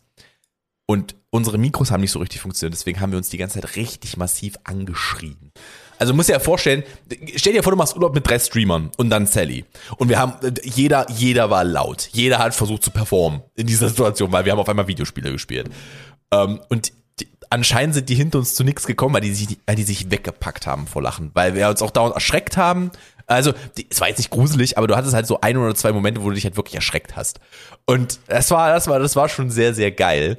Und 0.87 1.15
unsere 1.31 1.57
Mikros 1.57 1.91
haben 1.91 2.01
nicht 2.01 2.11
so 2.11 2.19
richtig 2.19 2.41
funktioniert, 2.41 2.73
deswegen 2.73 3.01
haben 3.01 3.11
wir 3.11 3.17
uns 3.17 3.29
die 3.29 3.37
ganze 3.37 3.59
Zeit 3.59 3.75
richtig 3.75 4.17
massiv 4.17 4.55
angeschrien. 4.63 5.51
Also 5.97 6.13
musst 6.13 6.29
dir 6.29 6.33
ja 6.33 6.39
vorstellen, 6.39 6.83
stell 7.35 7.53
dir 7.53 7.63
vor, 7.63 7.71
du 7.71 7.77
machst 7.77 7.95
Urlaub 7.95 8.13
mit 8.13 8.27
drei 8.27 8.37
Streamern 8.37 8.91
und 8.97 9.09
dann 9.09 9.25
Sally. 9.25 9.65
Und 9.97 10.09
wir 10.09 10.19
haben, 10.19 10.33
jeder, 10.63 11.09
jeder 11.09 11.49
war 11.49 11.63
laut. 11.63 12.09
Jeder 12.11 12.39
hat 12.39 12.53
versucht 12.53 12.83
zu 12.83 12.91
performen 12.91 13.41
in 13.55 13.65
dieser 13.67 13.89
Situation, 13.89 14.31
weil 14.31 14.45
wir 14.45 14.51
haben 14.51 14.59
auf 14.59 14.69
einmal 14.69 14.87
Videospiele 14.87 15.31
gespielt. 15.31 15.69
Ähm, 16.31 16.59
und 16.69 16.91
die, 17.19 17.29
anscheinend 17.49 17.95
sind 17.95 18.09
die 18.09 18.15
hinter 18.15 18.39
uns 18.39 18.55
zu 18.55 18.63
nichts 18.63 18.85
gekommen, 18.85 19.13
weil 19.13 19.21
die, 19.21 19.33
sich, 19.33 19.57
weil 19.65 19.75
die 19.75 19.83
sich 19.83 20.11
weggepackt 20.11 20.67
haben 20.67 20.85
vor 20.85 21.01
Lachen. 21.01 21.31
Weil 21.33 21.55
wir 21.55 21.69
uns 21.69 21.81
auch 21.81 21.91
dauernd 21.91 22.13
erschreckt 22.13 22.57
haben. 22.57 22.91
Also, 23.27 23.53
die, 23.77 23.87
es 23.89 24.01
war 24.01 24.09
jetzt 24.09 24.17
nicht 24.17 24.29
gruselig, 24.29 24.77
aber 24.77 24.87
du 24.87 24.95
hattest 24.95 25.13
halt 25.13 25.27
so 25.27 25.41
ein 25.41 25.57
oder 25.57 25.73
zwei 25.75 25.93
Momente, 25.93 26.21
wo 26.21 26.29
du 26.29 26.35
dich 26.35 26.43
halt 26.43 26.57
wirklich 26.57 26.75
erschreckt 26.75 27.15
hast. 27.15 27.39
Und 27.85 28.19
das 28.27 28.51
war, 28.51 28.71
das 28.73 28.87
war, 28.87 28.99
das 28.99 29.15
war 29.15 29.29
schon 29.29 29.49
sehr, 29.49 29.73
sehr 29.73 29.91
geil. 29.91 30.37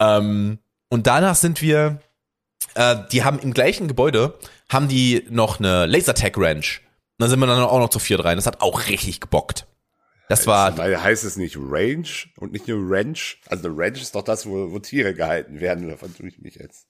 Ähm, 0.00 0.58
und 0.88 1.06
danach 1.06 1.34
sind 1.34 1.62
wir, 1.62 2.00
äh, 2.74 2.96
die 3.12 3.24
haben 3.24 3.38
im 3.38 3.52
gleichen 3.54 3.88
Gebäude, 3.88 4.38
haben 4.68 4.88
die 4.88 5.26
noch 5.30 5.58
eine 5.58 5.86
Lasertag 5.86 6.34
Ranch. 6.36 6.82
Und 7.18 7.22
dann 7.22 7.30
sind 7.30 7.38
wir 7.40 7.46
dann 7.46 7.62
auch 7.62 7.78
noch 7.78 7.90
zu 7.90 7.98
viert 7.98 8.24
rein. 8.24 8.36
Das 8.36 8.46
hat 8.46 8.60
auch 8.60 8.88
richtig 8.88 9.20
gebockt. 9.20 9.66
Das 10.28 10.46
war, 10.46 10.76
Weil 10.76 11.00
heißt 11.00 11.24
es 11.24 11.36
nicht 11.36 11.56
Range 11.56 12.08
und 12.38 12.52
nicht 12.52 12.66
nur 12.66 12.78
Ranch? 12.80 13.40
Also 13.46 13.68
eine 13.68 13.78
Ranch 13.78 14.02
ist 14.02 14.14
doch 14.14 14.24
das, 14.24 14.44
wo, 14.44 14.72
wo 14.72 14.78
Tiere 14.80 15.14
gehalten 15.14 15.60
werden. 15.60 15.88
Davon 15.88 16.14
tue 16.14 16.28
ich 16.28 16.38
mich 16.40 16.56
jetzt. 16.56 16.86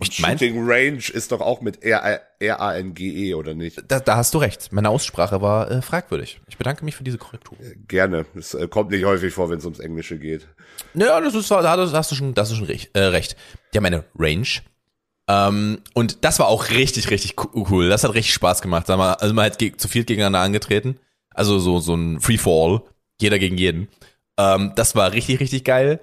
Und 0.00 0.10
Ich 0.12 0.20
mein- 0.20 0.38
Shooting 0.38 0.64
Range 0.64 1.02
ist 1.12 1.32
doch 1.32 1.40
auch 1.40 1.60
mit 1.60 1.82
R-A-N-G-E, 1.82 3.34
oder 3.34 3.54
nicht? 3.54 3.82
da, 3.88 3.98
da 4.00 4.16
hast 4.16 4.32
du 4.34 4.38
recht. 4.38 4.72
Meine 4.72 4.90
Aussprache 4.90 5.42
war 5.42 5.70
äh, 5.70 5.82
fragwürdig. 5.82 6.40
Ich 6.46 6.56
bedanke 6.56 6.84
mich 6.84 6.94
für 6.94 7.02
diese 7.04 7.18
Korrektur. 7.18 7.58
Gerne. 7.88 8.24
Das 8.34 8.54
äh, 8.54 8.68
kommt 8.68 8.90
nicht 8.90 9.04
häufig 9.04 9.34
vor, 9.34 9.50
wenn 9.50 9.58
es 9.58 9.64
ums 9.64 9.80
Englische 9.80 10.18
geht. 10.18 10.46
Ja, 10.94 11.20
das 11.20 11.34
ist, 11.34 11.50
da 11.50 11.76
hast 11.92 12.10
du 12.12 12.14
schon, 12.14 12.34
das 12.34 12.50
ist 12.50 12.56
schon 12.58 12.66
recht. 12.66 12.90
Äh, 12.96 13.00
recht. 13.06 13.36
Die 13.72 13.78
haben 13.78 13.86
eine 13.86 14.04
Range. 14.16 14.46
Ähm, 15.28 15.80
und 15.94 16.24
das 16.24 16.38
war 16.38 16.46
auch 16.46 16.70
richtig, 16.70 17.10
richtig 17.10 17.36
co- 17.36 17.50
cool. 17.70 17.88
Das 17.88 18.04
hat 18.04 18.14
richtig 18.14 18.34
Spaß 18.34 18.62
gemacht. 18.62 18.86
Sag 18.86 18.98
mal, 18.98 19.14
also 19.14 19.34
man 19.34 19.46
hat 19.46 19.58
zu 19.60 19.88
viel 19.88 20.04
gegeneinander 20.04 20.40
angetreten. 20.40 20.98
Also 21.30 21.58
so, 21.58 21.80
so 21.80 21.94
ein 21.94 22.20
Free-for-all. 22.20 22.82
Jeder 23.20 23.38
gegen 23.38 23.58
jeden. 23.58 23.88
Ähm, 24.38 24.72
das 24.76 24.94
war 24.94 25.12
richtig, 25.12 25.40
richtig 25.40 25.64
geil. 25.64 26.00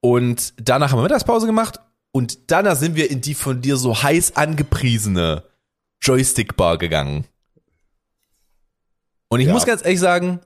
Und 0.00 0.52
danach 0.58 0.92
haben 0.92 0.98
wir 0.98 1.02
Mittagspause 1.04 1.46
gemacht. 1.46 1.80
Und 2.18 2.50
danach 2.50 2.74
sind 2.74 2.96
wir 2.96 3.12
in 3.12 3.20
die 3.20 3.34
von 3.34 3.62
dir 3.62 3.76
so 3.76 4.02
heiß 4.02 4.34
angepriesene 4.34 5.44
Joystick-Bar 6.02 6.76
gegangen. 6.76 7.28
Und 9.28 9.38
ich 9.38 9.46
Ja. 9.46 9.52
muss 9.52 9.64
ganz 9.66 9.84
ehrlich 9.84 10.00
sagen, 10.00 10.40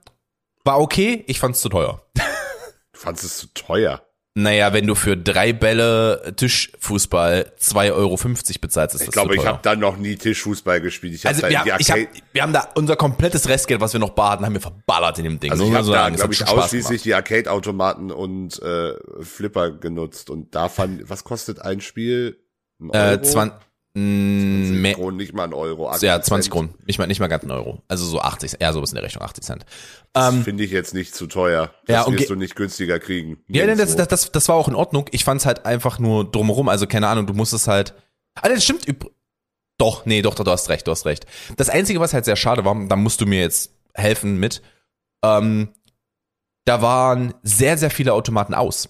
war 0.63 0.79
okay. 0.79 1.23
Ich 1.25 1.39
fand's 1.39 1.61
zu 1.61 1.69
teuer. 1.69 2.05
Du 2.13 2.99
fandst 2.99 3.23
es 3.23 3.37
zu 3.39 3.47
teuer. 3.55 4.05
Naja, 4.35 4.73
wenn 4.73 4.87
du 4.87 4.95
für 4.95 5.15
drei 5.15 5.53
Bälle 5.53 6.33
Tischfußball 6.35 7.51
2,50 7.59 7.93
Euro 7.93 8.17
bezahlst, 8.61 8.95
ist 8.95 9.01
das 9.01 9.07
Ich 9.07 9.11
glaube, 9.13 9.35
ich 9.35 9.45
habe 9.45 9.59
da 9.61 9.75
noch 9.75 9.97
nie 9.97 10.15
Tischfußball 10.15 10.81
gespielt. 10.81 11.13
Ich 11.13 11.25
hab 11.25 11.35
also 11.35 11.47
wir, 11.47 11.59
haben- 11.59 11.71
ich 11.79 11.91
hab, 11.91 11.99
wir 12.31 12.41
haben 12.41 12.53
da 12.53 12.67
unser 12.73 12.95
komplettes 12.95 13.47
Restgeld, 13.47 13.79
was 13.79 13.93
wir 13.93 13.99
noch 13.99 14.09
baden, 14.11 14.43
haben 14.43 14.53
wir 14.53 14.61
verballert 14.61 15.19
in 15.19 15.25
dem 15.25 15.39
Ding. 15.39 15.51
also 15.51 15.65
ich 15.65 15.73
habe 15.73 15.83
so 15.83 15.93
da, 15.93 16.09
glaube 16.09 16.33
ich, 16.33 16.47
ausschließlich 16.47 17.03
die 17.03 17.13
Arcade-Automaten 17.13 18.11
und 18.11 18.59
äh, 18.63 18.93
Flipper 19.21 19.69
genutzt. 19.71 20.31
Und 20.31 20.55
da 20.55 20.67
fand, 20.67 21.07
was 21.07 21.23
kostet 21.23 21.61
ein 21.61 21.79
Spiel? 21.81 22.39
Ein 22.81 22.89
Äh, 23.19 23.21
zwan, 23.21 23.49
mh, 23.49 23.59
mehr, 23.95 24.95
Kronen, 24.95 25.17
nicht 25.17 25.33
mal 25.33 25.43
ein 25.43 25.53
Euro. 25.53 25.89
80 25.89 26.07
ja, 26.07 26.21
20 26.21 26.43
Cent. 26.45 26.51
Kronen. 26.53 26.73
Nicht 26.85 26.97
mal, 26.99 27.07
nicht 27.07 27.19
mal 27.19 27.27
ganz 27.27 27.43
ein 27.43 27.51
Euro. 27.51 27.81
Also 27.87 28.05
so 28.05 28.19
80, 28.19 28.59
eher 28.59 28.73
sowas 28.73 28.89
in 28.91 28.95
der 28.95 29.03
Richtung, 29.03 29.21
80 29.21 29.43
Cent. 29.43 29.65
Das 30.13 30.33
Ähm, 30.33 30.43
finde 30.43 30.63
ich 30.63 30.71
jetzt 30.71 30.93
nicht 30.93 31.13
zu 31.15 31.27
teuer. 31.27 31.73
Das 31.85 31.93
Ja, 31.93 32.01
und 32.03 32.17
wirst 32.17 32.29
du 32.29 32.35
nicht 32.35 32.55
günstiger 32.55 32.99
kriegen. 32.99 33.37
Ja, 33.47 33.65
nee, 33.65 33.75
das, 33.75 33.95
das, 33.95 34.07
das, 34.07 34.31
das 34.31 34.49
war 34.49 34.55
auch 34.55 34.67
in 34.67 34.75
Ordnung. 34.75 35.05
Ich 35.11 35.23
fand's 35.23 35.45
halt 35.45 35.65
einfach 35.65 35.99
nur 35.99 36.29
drumherum. 36.29 36.69
Also 36.69 36.87
keine 36.87 37.07
Ahnung, 37.07 37.27
du 37.27 37.33
musstest 37.33 37.67
halt. 37.67 37.93
Ah, 38.35 38.49
das 38.49 38.63
stimmt. 38.63 38.85
üb- 38.87 39.11
Doch, 39.77 40.05
nee, 40.05 40.21
doch, 40.21 40.33
doch, 40.35 40.43
du 40.43 40.51
hast 40.51 40.69
recht, 40.69 40.87
du 40.87 40.91
hast 40.91 41.05
recht. 41.05 41.25
Das 41.57 41.69
Einzige, 41.69 41.99
was 41.99 42.13
halt 42.13 42.25
sehr 42.25 42.35
schade 42.35 42.65
war, 42.65 42.75
da 42.87 42.95
musst 42.95 43.21
du 43.21 43.25
mir 43.27 43.41
jetzt 43.41 43.71
helfen 43.93 44.39
mit. 44.39 44.61
ähm, 45.23 45.69
da 46.65 46.81
waren 46.81 47.33
sehr, 47.43 47.77
sehr 47.77 47.91
viele 47.91 48.13
Automaten 48.13 48.53
aus. 48.53 48.89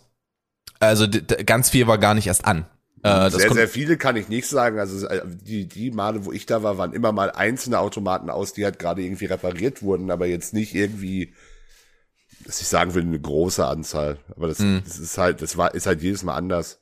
Also 0.80 1.08
ganz 1.46 1.70
viel 1.72 1.88
war 1.88 1.98
gar 1.98 2.14
nicht 2.14 2.28
erst 2.28 2.46
an. 2.46 2.68
Äh, 3.04 3.30
sehr, 3.32 3.52
sehr 3.54 3.68
viele 3.68 3.98
kann 3.98 4.16
ich 4.16 4.30
nicht 4.30 4.48
sagen. 4.48 4.80
Also 4.80 5.06
äh, 5.08 5.22
die, 5.26 5.68
die 5.68 5.92
Male, 5.92 6.26
wo 6.26 6.32
ich 6.32 6.46
da 6.46 6.64
war, 6.64 6.78
waren 6.78 6.94
immer 6.94 7.12
mal 7.12 7.32
einzelne 7.32 7.80
Automaten 7.80 8.30
aus, 8.30 8.54
die 8.54 8.64
halt 8.64 8.80
gerade 8.80 9.02
irgendwie 9.02 9.26
repariert 9.26 9.82
wurden, 9.84 10.10
aber 10.10 10.26
jetzt 10.26 10.54
nicht 10.54 10.74
irgendwie, 10.74 11.34
dass 12.46 12.62
ich 12.62 12.68
sagen 12.68 12.94
will, 12.94 13.04
eine 13.04 13.20
große 13.20 13.66
Anzahl. 13.66 14.18
Aber 14.36 14.48
das, 14.48 14.60
Mhm. 14.60 14.82
das 14.86 15.00
ist 15.00 15.18
halt, 15.18 15.42
das 15.42 15.58
war, 15.58 15.74
ist 15.76 15.86
halt 15.86 16.02
jedes 16.02 16.24
Mal 16.24 16.36
anders. 16.36 16.80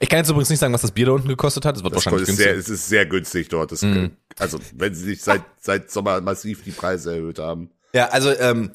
ich 0.00 0.08
kann 0.08 0.18
jetzt 0.20 0.30
übrigens 0.30 0.48
nicht 0.50 0.60
sagen, 0.60 0.72
was 0.72 0.82
das 0.82 0.92
Bier 0.92 1.06
da 1.06 1.12
unten 1.12 1.28
gekostet 1.28 1.64
hat. 1.64 1.76
Es 1.76 1.82
wird 1.82 1.94
Das 1.94 2.06
wahrscheinlich 2.06 2.22
ist 2.28 2.36
günstig. 2.38 2.46
sehr, 2.46 2.56
es 2.56 2.68
ist 2.68 2.88
sehr 2.88 3.06
günstig 3.06 3.48
dort. 3.48 3.82
Mhm. 3.82 4.12
Also 4.38 4.58
wenn 4.74 4.94
sie 4.94 5.04
sich 5.04 5.22
seit, 5.22 5.42
seit 5.60 5.90
Sommer 5.92 6.20
massiv 6.20 6.64
die 6.64 6.72
Preise 6.72 7.12
erhöht 7.14 7.38
haben. 7.38 7.70
Ja, 7.92 8.08
also 8.08 8.30
ähm, 8.32 8.72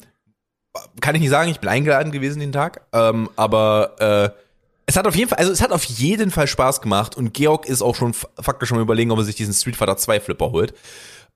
kann 1.00 1.14
ich 1.14 1.20
nicht 1.20 1.30
sagen, 1.30 1.50
ich 1.50 1.60
bin 1.60 1.68
eingeladen 1.68 2.12
gewesen 2.12 2.40
den 2.40 2.52
Tag, 2.52 2.82
ähm, 2.92 3.28
aber 3.36 4.32
äh, 4.36 4.40
es 4.86 4.96
hat 4.96 5.06
auf 5.06 5.14
jeden 5.14 5.28
Fall, 5.28 5.38
also 5.38 5.52
es 5.52 5.60
hat 5.62 5.72
auf 5.72 5.84
jeden 5.84 6.30
Fall 6.30 6.46
Spaß 6.46 6.80
gemacht 6.80 7.16
und 7.16 7.32
Georg 7.34 7.66
ist 7.66 7.82
auch 7.82 7.94
schon 7.94 8.12
faktisch 8.14 8.68
schon 8.68 8.80
überlegen, 8.80 9.10
ob 9.10 9.18
er 9.18 9.24
sich 9.24 9.36
diesen 9.36 9.54
Street 9.54 9.76
Fighter 9.76 9.96
2 9.96 10.20
Flipper 10.20 10.50
holt. 10.50 10.74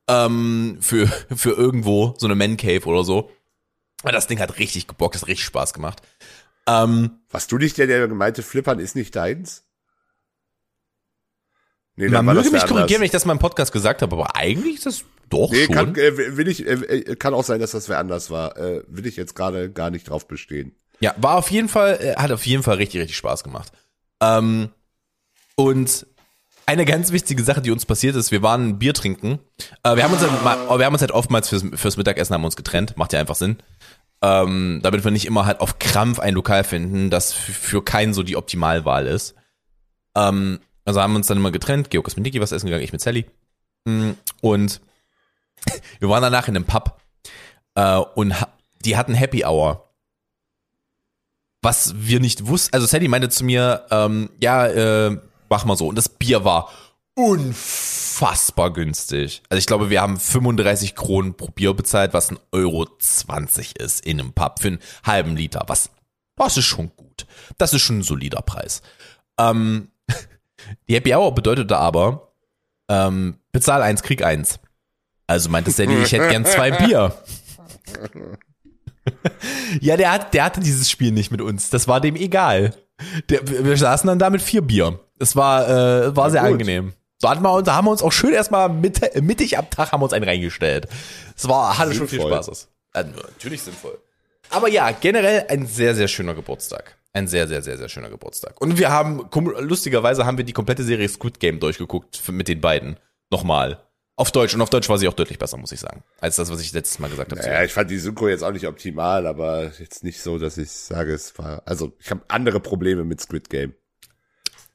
Ähm, 0.09 0.79
für, 0.81 1.07
für 1.37 1.51
irgendwo, 1.53 2.15
so 2.19 2.27
eine 2.27 2.35
Man 2.35 2.57
Cave 2.57 2.85
oder 2.87 3.05
so. 3.05 3.31
Aber 4.03 4.13
das 4.13 4.27
Ding 4.27 4.39
hat 4.41 4.59
richtig 4.59 4.87
gebockt, 4.87 5.17
hat 5.17 5.27
richtig 5.29 5.45
Spaß 5.47 5.73
gemacht. 5.73 6.03
Ähm, 6.67 7.21
Was 7.31 7.47
du 7.47 7.59
nicht, 7.59 7.79
der, 7.79 7.87
der 7.87 8.09
gemeinte 8.09 8.43
Flippern 8.43 8.79
ist 8.79 8.97
nicht 8.97 9.15
deins? 9.17 9.65
Nee, 11.97 12.09
man 12.09 12.25
möge 12.25 12.51
mich 12.51 12.67
korrigieren, 12.67 13.01
wenn 13.01 13.07
ich 13.07 13.13
das 13.13 13.25
mal 13.25 13.33
im 13.35 13.39
Podcast 13.39 13.73
gesagt 13.73 14.03
habe, 14.03 14.17
aber 14.17 14.35
eigentlich 14.35 14.77
ist 14.77 14.87
das 14.87 15.05
doch 15.31 15.51
Nee, 15.53 15.67
schon. 15.67 15.75
kann, 15.75 15.95
äh, 15.95 16.37
will 16.37 16.49
ich, 16.49 16.67
äh, 16.67 17.15
kann 17.17 17.35
auch 17.35 17.45
sein, 17.45 17.61
dass 17.61 17.71
das 17.71 17.89
wer 17.89 17.99
anders 17.99 18.31
war. 18.31 18.57
Äh, 18.57 18.83
will 18.89 19.07
ich 19.07 19.17
jetzt 19.17 19.35
gerade 19.35 19.71
gar 19.71 19.91
nicht 19.91 20.09
drauf 20.09 20.27
bestehen. 20.27 20.75
Ja, 21.01 21.15
war 21.17 21.37
auf 21.37 21.51
jeden 21.51 21.69
Fall, 21.69 21.99
äh, 22.01 22.17
hat 22.17 22.33
auf 22.33 22.47
jeden 22.47 22.63
Fall 22.63 22.77
richtig, 22.77 23.01
richtig 23.01 23.17
Spaß 23.17 23.45
gemacht. 23.45 23.73
Ähm, 24.23 24.71
und 25.57 26.07
eine 26.67 26.85
ganz 26.85 27.13
wichtige 27.13 27.43
Sache, 27.43 27.61
die 27.61 27.71
uns 27.71 27.85
passiert 27.85 28.17
ist, 28.17 28.31
wir 28.31 28.43
waren 28.43 28.79
Bier 28.79 28.95
trinken. 28.95 29.39
Äh, 29.83 29.97
wir 29.97 30.05
haben 30.05 30.13
uns 30.13 30.23
halt, 30.23 30.43
mal, 30.43 30.79
wir 30.79 30.87
haben 30.87 30.95
uns 30.95 31.03
halt 31.03 31.13
oftmals 31.13 31.49
fürs, 31.49 31.65
fürs 31.75 31.97
Mittagessen 31.97 32.35
haben 32.35 32.45
uns 32.45 32.57
getrennt. 32.57 32.97
Macht 32.97 33.13
ja 33.13 33.21
einfach 33.21 33.35
Sinn. 33.35 33.59
Ähm, 34.23 34.81
damit 34.83 35.05
wir 35.05 35.11
nicht 35.11 35.27
immer 35.27 35.45
halt 35.45 35.61
auf 35.61 35.79
Krampf 35.79 36.19
ein 36.19 36.35
Lokal 36.35 36.65
finden, 36.65 37.11
das 37.11 37.35
für 37.35 37.85
keinen 37.85 38.15
so 38.15 38.23
die 38.23 38.37
Optimalwahl 38.37 39.07
ist. 39.07 39.35
Ähm, 40.17 40.61
also 40.87 41.03
haben 41.03 41.13
wir 41.13 41.19
uns 41.19 41.27
dann 41.27 41.39
immer 41.39 41.51
getrennt. 41.51 41.91
Georg 41.91 42.07
ist 42.07 42.17
mit 42.17 42.25
Niki 42.25 42.41
was 42.41 42.53
essen 42.53 42.67
gegangen, 42.67 42.85
ich 42.85 42.93
mit 42.93 43.03
Sally. 43.03 43.27
Mm, 43.85 44.13
Und 44.41 44.81
wir 45.99 46.09
waren 46.09 46.23
danach 46.23 46.49
in 46.49 46.57
einem 46.57 46.65
Pub 46.65 47.01
äh, 47.75 47.97
und 47.97 48.41
ha 48.41 48.49
die 48.85 48.97
hatten 48.99 49.15
Happy 49.15 49.45
Hour 49.47 49.84
was 51.65 51.95
wir 51.97 52.21
nicht 52.21 52.47
wussten, 52.47 52.75
also 52.75 52.87
Sally 52.87 53.09
meinte 53.09 53.31
zu 53.31 53.45
mir, 53.45 53.87
ähm, 53.91 54.31
ja, 54.41 54.67
äh, 54.67 55.17
mach 55.49 55.65
mal 55.65 55.77
so. 55.77 55.89
Und 55.89 55.97
das 55.97 56.09
Bier 56.09 56.45
war 56.45 56.71
unfassbar 57.15 58.73
günstig. 58.73 59.43
Also 59.49 59.59
ich 59.59 59.67
glaube, 59.67 59.89
wir 59.91 60.03
haben 60.03 60.19
35 60.19 60.95
Kronen 60.95 61.35
pro 61.35 61.49
Bier 61.49 61.75
bezahlt, 61.75 62.13
was 62.13 62.31
ein 62.31 62.39
Euro 62.53 62.87
20 62.99 63.79
ist 63.79 64.05
in 64.05 64.21
einem 64.21 64.33
Pub 64.33 64.61
für 64.61 64.69
einen 64.69 64.79
halben 65.05 65.37
Liter. 65.37 65.65
Was, 65.67 65.91
das 66.37 66.57
ist 66.57 66.67
schon 66.67 66.93
gut. 66.97 67.27
Das 67.57 67.73
ist 67.73 67.83
schon 67.83 68.01
ein 68.01 68.03
solider 68.03 68.43
Preis. 68.43 68.83
Ähm, 69.39 69.89
die 70.89 70.95
Happy 70.95 71.15
Hour 71.15 71.35
bedeutete 71.35 71.79
aber, 71.79 72.33
ähm, 72.89 73.39
bezahl 73.53 73.83
eins, 73.83 74.03
krieg 74.03 74.23
eins. 74.23 74.59
Also 75.27 75.49
meinte 75.49 75.71
Sally, 75.71 76.03
ich 76.03 76.13
hätte 76.13 76.29
gern 76.29 76.45
zwei 76.45 76.71
Bier. 76.71 77.17
Ja, 79.81 79.97
der, 79.97 80.13
hat, 80.13 80.35
der 80.35 80.45
hatte 80.45 80.61
dieses 80.61 80.91
Spiel 80.91 81.13
nicht 81.13 81.31
mit 81.31 81.41
uns. 81.41 81.71
Das 81.71 81.89
war 81.89 82.01
dem 82.01 82.17
egal. 82.17 82.75
Der, 83.29 83.41
wir 83.47 83.77
saßen 83.77 84.07
dann 84.07 84.19
da 84.19 84.31
mit 84.31 84.41
vier 84.41 84.63
Bier. 84.63 85.01
Es 85.19 85.37
war, 85.37 85.69
äh, 85.69 86.17
war 86.17 86.31
sehr 86.31 86.43
gut. 86.43 86.53
angenehm. 86.53 86.93
Da, 87.21 87.31
hatten 87.31 87.43
wir, 87.43 87.63
da 87.63 87.75
haben 87.75 87.87
wir 87.87 87.91
uns 87.91 88.03
auch 88.03 88.13
schön 88.13 88.33
erstmal 88.33 88.69
mit, 88.69 89.01
mittig 89.23 89.59
am 89.59 89.69
Tag 89.71 89.93
haben 89.93 90.01
wir 90.01 90.05
uns 90.05 90.13
einen 90.13 90.25
reingestellt. 90.25 90.89
Es 91.37 91.49
war, 91.49 91.79
hatte 91.79 91.95
schon 91.95 92.09
viel 92.09 92.21
Sinnvoll. 92.21 92.43
Spaß. 92.43 92.69
Äh, 92.95 93.05
natürlich 93.05 93.63
sinnvoll. 93.63 93.99
Aber 94.51 94.69
ja, 94.69 94.91
generell 94.93 95.47
ein 95.49 95.67
sehr, 95.67 95.95
sehr 95.95 96.09
schöner 96.09 96.35
Geburtstag. 96.35 96.97
Ein 97.13 97.29
sehr, 97.29 97.47
sehr, 97.47 97.63
sehr, 97.63 97.79
sehr 97.79 97.89
schöner 97.89 98.11
Geburtstag. 98.11 98.61
Und 98.61 98.79
wir 98.79 98.91
haben, 98.91 99.29
lustigerweise 99.61 100.27
haben 100.27 100.37
wir 100.37 100.45
die 100.45 100.53
komplette 100.53 100.83
Serie 100.83 101.09
Squid 101.09 101.41
Game 101.41 101.61
durchgeguckt 101.61 102.29
mit 102.31 102.49
den 102.49 102.61
beiden. 102.61 102.97
Nochmal. 103.31 103.84
Auf 104.17 104.31
Deutsch. 104.31 104.55
Und 104.55 104.61
auf 104.61 104.71
Deutsch 104.71 104.89
war 104.89 104.99
sie 104.99 105.09
auch 105.09 105.15
deutlich 105.15 105.39
besser, 105.39 105.57
muss 105.57 105.73
ich 105.73 105.81
sagen. 105.81 106.05
Als 106.21 106.37
das, 106.37 106.51
was 106.51 106.61
ich 106.61 106.73
letztes 106.73 107.01
Mal 107.01 107.11
gesagt 107.11 107.33
habe. 107.33 107.43
Ja, 107.43 107.65
ich 107.65 107.73
fand 107.73 107.91
die 107.91 107.99
Synchro 107.99 108.29
jetzt 108.29 108.45
auch 108.45 108.53
nicht 108.53 108.67
optimal, 108.67 109.27
aber 109.27 109.73
jetzt 109.79 110.05
nicht 110.05 110.21
so, 110.21 110.39
dass 110.39 110.57
ich 110.57 110.71
sage, 110.71 111.13
es 111.13 111.37
war. 111.39 111.63
Also 111.67 111.93
ich 111.99 112.11
habe 112.11 112.23
andere 112.29 112.61
Probleme 112.61 113.05
mit 113.05 113.21
Squid 113.21 113.51
Game. 113.51 113.75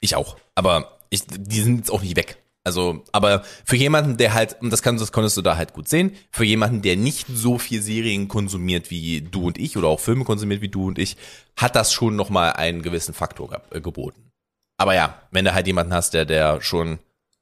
Ich 0.00 0.14
auch. 0.14 0.36
Aber 0.54 0.98
ich, 1.08 1.22
die 1.26 1.62
sind 1.62 1.78
jetzt 1.78 1.90
auch 1.90 2.02
nicht 2.02 2.16
weg. 2.16 2.36
Also, 2.62 3.02
aber 3.12 3.42
für 3.64 3.76
jemanden, 3.76 4.18
der 4.18 4.34
halt, 4.34 4.60
und 4.60 4.70
das, 4.70 4.82
kannst, 4.82 5.00
das 5.00 5.12
konntest 5.12 5.36
du 5.38 5.42
da 5.42 5.56
halt 5.56 5.72
gut 5.72 5.88
sehen, 5.88 6.14
für 6.30 6.44
jemanden, 6.44 6.82
der 6.82 6.96
nicht 6.96 7.26
so 7.26 7.56
viel 7.56 7.80
Serien 7.80 8.28
konsumiert 8.28 8.90
wie 8.90 9.22
du 9.22 9.46
und 9.46 9.58
ich 9.58 9.78
oder 9.78 9.88
auch 9.88 10.00
Filme 10.00 10.24
konsumiert 10.24 10.60
wie 10.60 10.68
du 10.68 10.86
und 10.86 10.98
ich, 10.98 11.16
hat 11.56 11.74
das 11.74 11.94
schon 11.94 12.16
nochmal 12.16 12.52
einen 12.52 12.82
gewissen 12.82 13.14
Faktor 13.14 13.62
äh, 13.70 13.80
geboten. 13.80 14.30
Aber 14.76 14.94
ja, 14.94 15.22
wenn 15.30 15.46
du 15.46 15.54
halt 15.54 15.66
jemanden 15.66 15.94
hast, 15.94 16.12
der, 16.12 16.26
der 16.26 16.60
schon 16.60 16.98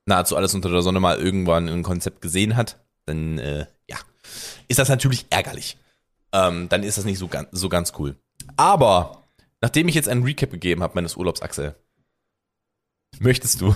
nahezu 0.09 0.37
alles 0.37 0.55
unter 0.55 0.69
der 0.71 0.83
Sonne 0.83 1.01
mal 1.01 1.19
irgendwann 1.19 1.69
ein 1.69 1.83
Konzept 1.83 2.21
gesehen 2.21 2.57
hat, 2.57 2.81
dann, 3.07 3.39
äh, 3.39 3.67
ja, 3.89 3.97
ist 4.67 4.79
das 4.79 4.89
natürlich 4.89 5.27
ärgerlich. 5.31 5.79
Ähm, 6.33 6.69
dann 6.69 6.83
ist 6.83 6.99
das 6.99 7.05
nicht 7.05 7.19
so 7.19 7.29
ganz, 7.29 7.49
so 7.53 7.69
ganz 7.69 7.93
cool. 7.99 8.17
Aber, 8.57 9.25
nachdem 9.61 9.89
ich 9.89 9.95
jetzt 9.95 10.09
einen 10.09 10.25
Recap 10.25 10.51
gegeben 10.51 10.83
habe 10.83 10.95
meines 10.97 11.17
Urlaubs, 11.17 11.43
Axel, 11.43 11.75
Möchtest 13.21 13.61
du? 13.61 13.75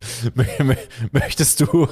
Mö- 0.34 0.58
mö- 0.60 0.88
Möchtest 1.12 1.60
du? 1.60 1.88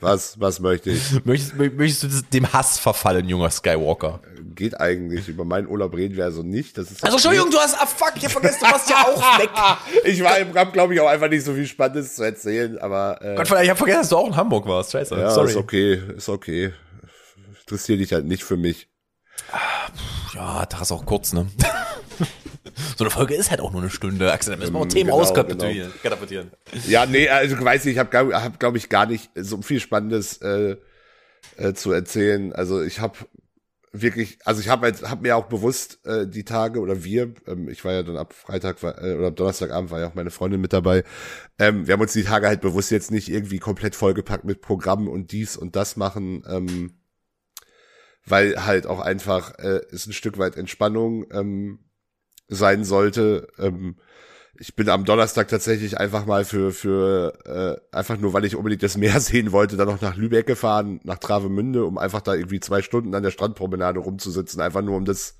Was, 0.00 0.38
was 0.38 0.60
möchte 0.60 0.90
ich? 0.90 1.24
Möchtest, 1.24 1.54
mö- 1.54 1.72
möchtest 1.74 2.04
du 2.04 2.08
dem 2.32 2.52
Hass 2.52 2.78
verfallen, 2.78 3.26
junger 3.28 3.50
Skywalker? 3.50 4.20
Geht 4.54 4.78
eigentlich. 4.78 5.28
Über 5.28 5.44
meinen 5.44 5.66
Urlaub 5.66 5.94
reden 5.96 6.16
wir 6.16 6.24
also 6.24 6.42
nicht. 6.42 6.76
Das 6.76 6.90
ist 6.90 7.02
Also 7.02 7.16
Entschuldigung, 7.16 7.50
du 7.50 7.58
hast, 7.58 7.74
ah 7.80 7.86
fuck, 7.86 8.12
ich 8.16 8.24
hab 8.24 8.32
vergessen, 8.32 8.58
du 8.60 8.66
warst 8.70 8.90
ja 8.90 8.96
auch 8.96 9.38
weg. 9.38 9.50
Ich 10.04 10.22
war, 10.22 10.32
hab, 10.60 10.72
glaube 10.72 10.94
ich, 10.94 11.00
auch 11.00 11.08
einfach 11.08 11.28
nicht 11.28 11.44
so 11.44 11.54
viel 11.54 11.66
Spannendes 11.66 12.16
zu 12.16 12.22
erzählen, 12.22 12.78
aber 12.78 13.18
äh, 13.22 13.34
Gott, 13.36 13.50
ich 13.62 13.70
hab 13.70 13.78
vergessen, 13.78 14.00
dass 14.00 14.08
du 14.10 14.16
auch 14.18 14.26
in 14.26 14.36
Hamburg 14.36 14.66
warst. 14.68 14.92
Scheiße, 14.92 15.16
ja, 15.18 15.30
sorry. 15.30 15.50
ist 15.50 15.56
okay, 15.56 16.02
ist 16.16 16.28
okay. 16.28 16.72
Interessiert 17.60 18.00
dich 18.00 18.12
halt 18.12 18.26
nicht 18.26 18.44
für 18.44 18.58
mich. 18.58 18.88
Ja, 20.34 20.66
Tag 20.66 20.82
ist 20.82 20.92
auch 20.92 21.06
kurz, 21.06 21.32
ne? 21.32 21.46
So 22.96 23.04
eine 23.04 23.10
Folge 23.10 23.34
ist 23.34 23.50
halt 23.50 23.60
auch 23.60 23.72
nur 23.72 23.80
eine 23.82 23.90
Stunde, 23.90 24.32
Axel. 24.32 24.52
Da 24.54 24.58
müssen 24.58 24.72
wir 24.72 24.78
auch 24.78 24.84
Ähm, 24.84 24.88
Themen 24.90 25.10
genau, 25.10 25.20
auskatapultieren. 25.20 25.92
katapultieren. 26.02 26.50
Ja, 26.88 27.06
nee, 27.06 27.28
also 27.28 27.56
ich 27.56 27.64
weiß 27.64 27.84
nicht, 27.84 27.94
ich 27.94 27.98
habe, 27.98 28.34
hab, 28.34 28.58
glaube 28.60 28.78
ich, 28.78 28.88
gar 28.88 29.06
nicht 29.06 29.30
so 29.34 29.62
viel 29.62 29.80
Spannendes 29.80 30.38
äh, 30.38 30.76
äh, 31.56 31.74
zu 31.74 31.92
erzählen. 31.92 32.52
Also 32.52 32.82
ich 32.82 33.00
habe 33.00 33.16
wirklich, 33.92 34.38
also 34.44 34.60
ich 34.60 34.68
habe 34.68 34.92
hab 34.92 35.22
mir 35.22 35.36
auch 35.36 35.46
bewusst 35.46 36.04
äh, 36.04 36.26
die 36.26 36.44
Tage 36.44 36.80
oder 36.80 37.04
wir, 37.04 37.32
ähm, 37.46 37.68
ich 37.68 37.84
war 37.84 37.92
ja 37.92 38.02
dann 38.02 38.16
ab 38.16 38.32
Freitag 38.32 38.82
war, 38.82 39.00
äh, 39.02 39.14
oder 39.14 39.28
ab 39.28 39.36
Donnerstagabend 39.36 39.90
war 39.90 40.00
ja 40.00 40.08
auch 40.08 40.14
meine 40.14 40.30
Freundin 40.32 40.60
mit 40.60 40.72
dabei. 40.72 41.04
Ähm, 41.60 41.86
wir 41.86 41.92
haben 41.94 42.00
uns 42.00 42.12
die 42.12 42.24
Tage 42.24 42.48
halt 42.48 42.60
bewusst 42.60 42.90
jetzt 42.90 43.12
nicht 43.12 43.30
irgendwie 43.30 43.58
komplett 43.60 43.94
vollgepackt 43.94 44.44
mit 44.44 44.60
Programmen 44.62 45.06
und 45.06 45.30
dies 45.30 45.56
und 45.56 45.76
das 45.76 45.96
machen, 45.96 46.42
ähm, 46.48 46.94
weil 48.26 48.66
halt 48.66 48.86
auch 48.86 49.00
einfach 49.00 49.58
äh, 49.58 49.80
es 49.92 50.06
ein 50.06 50.12
Stück 50.12 50.38
weit 50.38 50.56
Entspannung 50.56 51.26
ähm, 51.30 51.78
sein 52.48 52.84
sollte. 52.84 53.48
Ähm, 53.58 53.96
ich 54.58 54.76
bin 54.76 54.88
am 54.88 55.04
Donnerstag 55.04 55.48
tatsächlich 55.48 55.98
einfach 55.98 56.26
mal 56.26 56.44
für, 56.44 56.70
für 56.72 57.80
äh, 57.92 57.96
einfach 57.96 58.18
nur, 58.18 58.32
weil 58.32 58.44
ich 58.44 58.54
unbedingt 58.56 58.82
das 58.82 58.96
Meer 58.96 59.18
sehen 59.20 59.52
wollte, 59.52 59.76
dann 59.76 59.88
noch 59.88 60.00
nach 60.00 60.16
Lübeck 60.16 60.46
gefahren, 60.46 61.00
nach 61.04 61.18
Travemünde, 61.18 61.84
um 61.84 61.98
einfach 61.98 62.20
da 62.20 62.34
irgendwie 62.34 62.60
zwei 62.60 62.82
Stunden 62.82 63.14
an 63.14 63.22
der 63.22 63.30
Strandpromenade 63.30 63.98
rumzusitzen, 64.00 64.60
einfach 64.60 64.82
nur 64.82 64.96
um 64.96 65.04
das, 65.04 65.38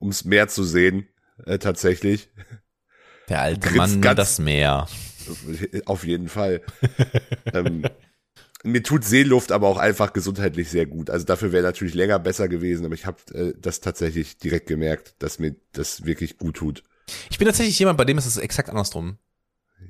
ums 0.00 0.24
Meer 0.24 0.48
zu 0.48 0.64
sehen, 0.64 1.08
äh, 1.44 1.58
tatsächlich. 1.58 2.30
Der 3.28 3.40
alte 3.42 3.60
Grinst 3.60 3.76
Mann, 3.76 4.00
ganz- 4.00 4.16
das 4.16 4.38
Meer. 4.38 4.86
Auf 5.84 6.04
jeden 6.04 6.28
Fall. 6.28 6.62
ähm, 7.54 7.84
mir 8.64 8.82
tut 8.82 9.04
Seeluft 9.04 9.52
aber 9.52 9.68
auch 9.68 9.78
einfach 9.78 10.12
gesundheitlich 10.12 10.68
sehr 10.68 10.86
gut. 10.86 11.10
Also 11.10 11.24
dafür 11.24 11.52
wäre 11.52 11.64
natürlich 11.64 11.94
länger 11.94 12.18
besser 12.18 12.48
gewesen, 12.48 12.84
aber 12.84 12.94
ich 12.94 13.06
habe 13.06 13.18
äh, 13.34 13.54
das 13.60 13.80
tatsächlich 13.80 14.38
direkt 14.38 14.66
gemerkt, 14.66 15.14
dass 15.18 15.38
mir 15.38 15.56
das 15.72 16.04
wirklich 16.04 16.38
gut 16.38 16.56
tut. 16.56 16.82
Ich 17.30 17.38
bin 17.38 17.46
tatsächlich 17.46 17.78
jemand, 17.78 17.98
bei 17.98 18.04
dem 18.04 18.18
ist 18.18 18.26
es 18.26 18.36
exakt 18.36 18.68
andersrum. 18.68 19.18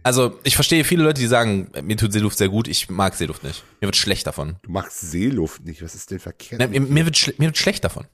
Also, 0.05 0.39
ich 0.43 0.55
verstehe 0.55 0.85
viele 0.85 1.05
Leute, 1.05 1.21
die 1.21 1.27
sagen, 1.27 1.71
mir 1.83 1.97
tut 1.97 2.13
Seeluft 2.13 2.39
sehr 2.39 2.49
gut, 2.49 2.67
ich 2.67 2.89
mag 2.89 3.15
Seeluft 3.15 3.45
nicht. 3.45 3.63
Mir 3.81 3.89
wird 3.89 3.97
schlecht 3.97 4.27
davon. 4.27 4.57
Du 4.63 4.71
magst 4.71 5.01
Seeluft 5.01 5.65
nicht. 5.65 5.83
Was 5.83 5.95
ist 5.95 6.11
denn 6.11 6.19
verkehrt? 6.19 6.61
Na, 6.61 6.67
mir, 6.67 6.81
mir, 6.81 7.05
wird 7.05 7.39
mir 7.39 7.47
wird 7.47 7.59
schlecht 7.59 7.85
davon. 7.85 8.07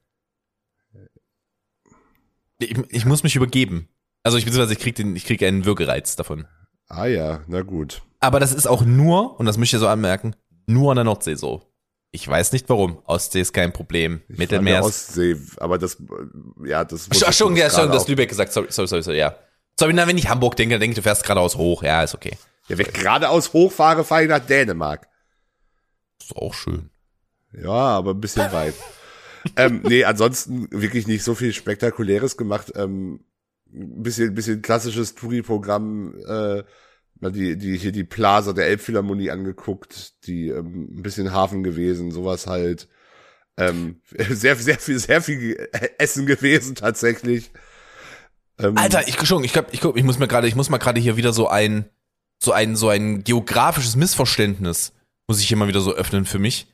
Ich, 2.58 2.76
ich 2.88 3.04
muss 3.04 3.22
mich 3.22 3.36
übergeben. 3.36 3.88
Also 4.22 4.36
ich 4.36 4.44
beziehungsweise 4.44 4.72
ich 4.72 4.80
krieg 4.80 4.96
den, 4.96 5.14
ich 5.14 5.24
krieg 5.24 5.42
einen 5.42 5.64
Würgereiz 5.64 6.16
davon. 6.16 6.46
Ah 6.88 7.06
ja, 7.06 7.44
na 7.46 7.62
gut. 7.62 8.02
Aber 8.20 8.40
das 8.40 8.52
ist 8.52 8.66
auch 8.66 8.82
nur, 8.82 9.38
und 9.38 9.46
das 9.46 9.56
möchte 9.58 9.76
ich 9.76 9.80
so 9.80 9.88
anmerken, 9.88 10.34
nur 10.68 10.92
an 10.92 10.96
der 10.96 11.04
Nordsee 11.04 11.34
so. 11.34 11.62
Ich 12.10 12.26
weiß 12.26 12.52
nicht 12.52 12.68
warum. 12.68 13.02
Ostsee 13.04 13.40
ist 13.40 13.52
kein 13.52 13.72
Problem. 13.72 14.22
Ich 14.28 14.38
Mittelmeer. 14.38 14.82
Ostsee, 14.82 15.36
aber 15.58 15.78
das, 15.78 15.96
äh, 15.96 16.68
ja, 16.68 16.84
das. 16.84 17.08
Ach, 17.24 17.32
schon, 17.32 17.54
ja, 17.56 17.68
schon, 17.68 17.90
das 17.90 18.08
Lübeck 18.08 18.28
gesagt. 18.28 18.52
Sorry, 18.52 18.68
sorry, 18.70 18.88
sorry, 18.88 19.02
sorry, 19.02 19.18
ja. 19.18 19.34
Sorry, 19.78 19.92
na, 19.92 20.06
wenn 20.06 20.18
ich 20.18 20.28
Hamburg 20.28 20.56
denke, 20.56 20.74
dann 20.74 20.80
denke 20.80 20.92
ich, 20.92 20.96
du 20.96 21.02
fährst 21.02 21.22
geradeaus 21.22 21.56
hoch. 21.56 21.82
Ja, 21.82 22.02
ist 22.02 22.14
okay. 22.14 22.36
Ja, 22.68 22.78
wenn 22.78 22.86
ich 22.86 22.92
geradeaus 22.92 23.52
hochfahre, 23.52 24.04
fahre 24.04 24.22
ich 24.22 24.28
nach 24.28 24.44
Dänemark. 24.44 25.08
Ist 26.20 26.34
auch 26.34 26.54
schön. 26.54 26.90
Ja, 27.52 27.70
aber 27.70 28.12
ein 28.12 28.20
bisschen 28.20 28.50
weit. 28.52 28.74
ähm, 29.56 29.82
nee, 29.84 30.04
ansonsten 30.04 30.68
wirklich 30.70 31.06
nicht 31.06 31.24
so 31.24 31.34
viel 31.34 31.52
Spektakuläres 31.52 32.36
gemacht. 32.36 32.72
Ähm, 32.74 33.24
ein 33.72 34.02
bisschen, 34.02 34.34
bisschen 34.34 34.62
klassisches 34.62 35.14
Touri-Programm, 35.14 36.14
äh, 36.26 36.62
mal 37.20 37.32
die, 37.32 37.56
die, 37.56 37.76
hier 37.76 37.92
die 37.92 38.04
Plaza 38.04 38.52
der 38.52 38.66
Elbphilharmonie 38.66 39.30
angeguckt, 39.30 40.26
die, 40.26 40.48
ähm, 40.48 40.88
ein 40.98 41.02
bisschen 41.02 41.32
Hafen 41.32 41.62
gewesen, 41.62 42.10
sowas 42.10 42.46
halt. 42.46 42.88
Ähm, 43.56 44.00
sehr, 44.30 44.56
sehr 44.56 44.78
viel, 44.78 44.98
sehr 44.98 45.22
viel 45.22 45.68
Essen 45.98 46.26
gewesen 46.26 46.74
tatsächlich. 46.74 47.50
Ähm, 48.58 48.76
Alter, 48.76 49.06
ich 49.06 49.16
schon, 49.26 49.44
ich 49.44 49.52
glaube, 49.52 49.68
ich, 49.72 49.84
ich 49.84 50.04
muss 50.04 50.18
mir 50.18 50.28
gerade, 50.28 50.48
ich 50.48 50.54
muss 50.54 50.70
mal 50.70 50.78
gerade 50.78 51.00
hier 51.00 51.16
wieder 51.16 51.32
so 51.32 51.48
ein, 51.48 51.88
so 52.42 52.52
ein, 52.52 52.76
so 52.76 52.88
ein 52.88 53.24
geografisches 53.24 53.96
Missverständnis 53.96 54.92
muss 55.28 55.40
ich 55.40 55.48
hier 55.48 55.56
mal 55.56 55.68
wieder 55.68 55.80
so 55.80 55.92
öffnen 55.92 56.24
für 56.24 56.38
mich. 56.38 56.66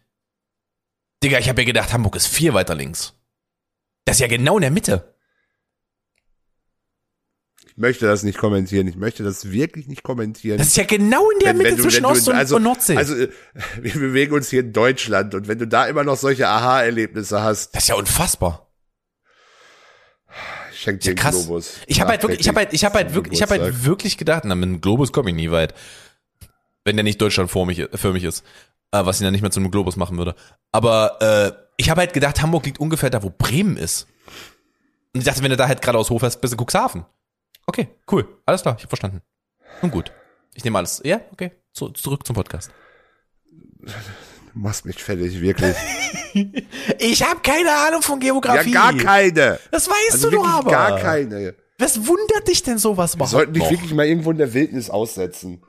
Digga, 1.22 1.38
ich 1.38 1.48
habe 1.48 1.62
ja 1.62 1.66
gedacht, 1.66 1.92
Hamburg 1.92 2.16
ist 2.16 2.26
viel 2.26 2.54
weiter 2.54 2.74
links. 2.74 3.14
Das 4.04 4.16
ist 4.16 4.20
ja 4.20 4.28
genau 4.28 4.56
in 4.56 4.62
der 4.62 4.70
Mitte. 4.70 5.13
Ich 7.76 7.80
möchte 7.80 8.06
das 8.06 8.22
nicht 8.22 8.38
kommentieren. 8.38 8.86
Ich 8.86 8.94
möchte 8.96 9.24
das 9.24 9.50
wirklich 9.50 9.88
nicht 9.88 10.04
kommentieren. 10.04 10.58
Das 10.58 10.68
ist 10.68 10.76
ja 10.76 10.84
genau 10.84 11.28
in 11.30 11.40
der 11.40 11.48
Wenn- 11.48 11.58
Mitte 11.58 11.70
wenn 11.70 11.76
du- 11.78 11.82
zwischen 11.82 12.04
Ost- 12.04 12.28
und, 12.28 12.36
also, 12.36 12.56
und 12.56 12.62
Nordsee. 12.62 12.96
Also, 12.96 13.16
äh, 13.16 13.28
wir 13.82 13.94
bewegen 13.94 14.32
uns 14.34 14.48
hier 14.48 14.60
in 14.60 14.72
Deutschland 14.72 15.34
und 15.34 15.48
wenn 15.48 15.58
du 15.58 15.66
da 15.66 15.86
immer 15.86 16.04
noch 16.04 16.16
solche 16.16 16.46
Aha-Erlebnisse 16.48 17.42
hast, 17.42 17.74
das 17.74 17.82
ist 17.84 17.88
ja 17.88 17.96
unfassbar. 17.96 18.70
schenk 20.72 21.00
dir 21.00 21.06
Ja, 21.06 21.10
einen 21.10 21.16
krass. 21.18 21.34
Globus. 21.46 21.74
Ich 21.86 22.00
habe 22.00 22.10
halt 22.10 22.22
wirklich, 22.22 22.40
ich 22.40 22.48
habe 22.48 22.58
halt, 22.60 22.72
ich 22.72 22.84
habe 22.84 22.94
halt 22.94 23.14
wirklich, 23.14 23.34
ich 23.34 23.42
habe 23.42 23.60
halt 23.60 23.84
wirklich 23.84 24.16
gedacht, 24.18 24.42
na, 24.46 24.54
mit 24.54 24.68
dem 24.68 24.80
Globus 24.80 25.12
komme 25.12 25.30
ich 25.30 25.36
nie 25.36 25.50
weit. 25.50 25.74
Wenn 26.84 26.96
der 26.96 27.04
nicht 27.04 27.20
Deutschland 27.20 27.50
für 27.50 27.64
mich, 27.66 27.84
für 27.94 28.12
mich 28.12 28.24
ist. 28.24 28.44
Äh, 28.92 29.04
was 29.06 29.20
ihn 29.20 29.24
dann 29.24 29.32
nicht 29.32 29.42
mehr 29.42 29.50
zu 29.50 29.58
einem 29.58 29.70
Globus 29.72 29.96
machen 29.96 30.16
würde. 30.18 30.36
Aber 30.70 31.18
äh, 31.20 31.52
ich 31.76 31.90
habe 31.90 32.02
halt 32.02 32.12
gedacht, 32.12 32.40
Hamburg 32.42 32.66
liegt 32.66 32.78
ungefähr 32.78 33.10
da, 33.10 33.22
wo 33.22 33.30
Bremen 33.30 33.76
ist. 33.76 34.06
Und 35.14 35.20
ich 35.20 35.24
dachte, 35.24 35.42
wenn 35.42 35.50
du 35.50 35.56
da 35.56 35.66
halt 35.66 35.80
geradeaus 35.82 36.10
hochfährst, 36.10 36.40
bist 36.40 36.52
du 36.52 36.56
Cuxhaven. 36.64 37.04
Okay, 37.66 37.88
cool. 38.10 38.26
Alles 38.46 38.62
klar, 38.62 38.74
ich 38.76 38.82
habe 38.82 38.88
verstanden. 38.88 39.22
Nun 39.82 39.90
gut. 39.90 40.12
Ich 40.54 40.64
nehme 40.64 40.78
alles. 40.78 41.00
Ja, 41.04 41.20
okay. 41.32 41.52
Zu, 41.72 41.88
zurück 41.90 42.26
zum 42.26 42.34
Podcast. 42.36 42.70
Du 43.80 43.90
machst 44.54 44.84
mich 44.84 45.02
fertig, 45.02 45.40
wirklich. 45.40 45.76
Ich 46.98 47.22
habe 47.22 47.40
keine 47.42 47.70
Ahnung 47.70 48.02
von 48.02 48.20
ja, 48.20 48.32
Geografie. 48.32 48.72
gar 48.72 48.92
keine. 48.92 49.60
Das 49.70 49.88
weißt 49.88 50.12
Also 50.14 50.30
du 50.30 50.36
doch 50.38 50.48
aber. 50.48 50.70
gar 50.70 50.98
keine. 50.98 51.54
Was 51.78 52.06
wundert 52.08 52.48
dich 52.48 52.62
denn 52.64 52.78
sowas 52.78 53.12
Wir 53.12 53.16
überhaupt 53.18 53.30
sollten 53.30 53.52
dich 53.52 53.70
wirklich 53.70 53.94
mal 53.94 54.04
irgendwo 54.06 54.32
in 54.32 54.38
der 54.38 54.52
Wildnis 54.52 54.90
aussetzen. 54.90 55.62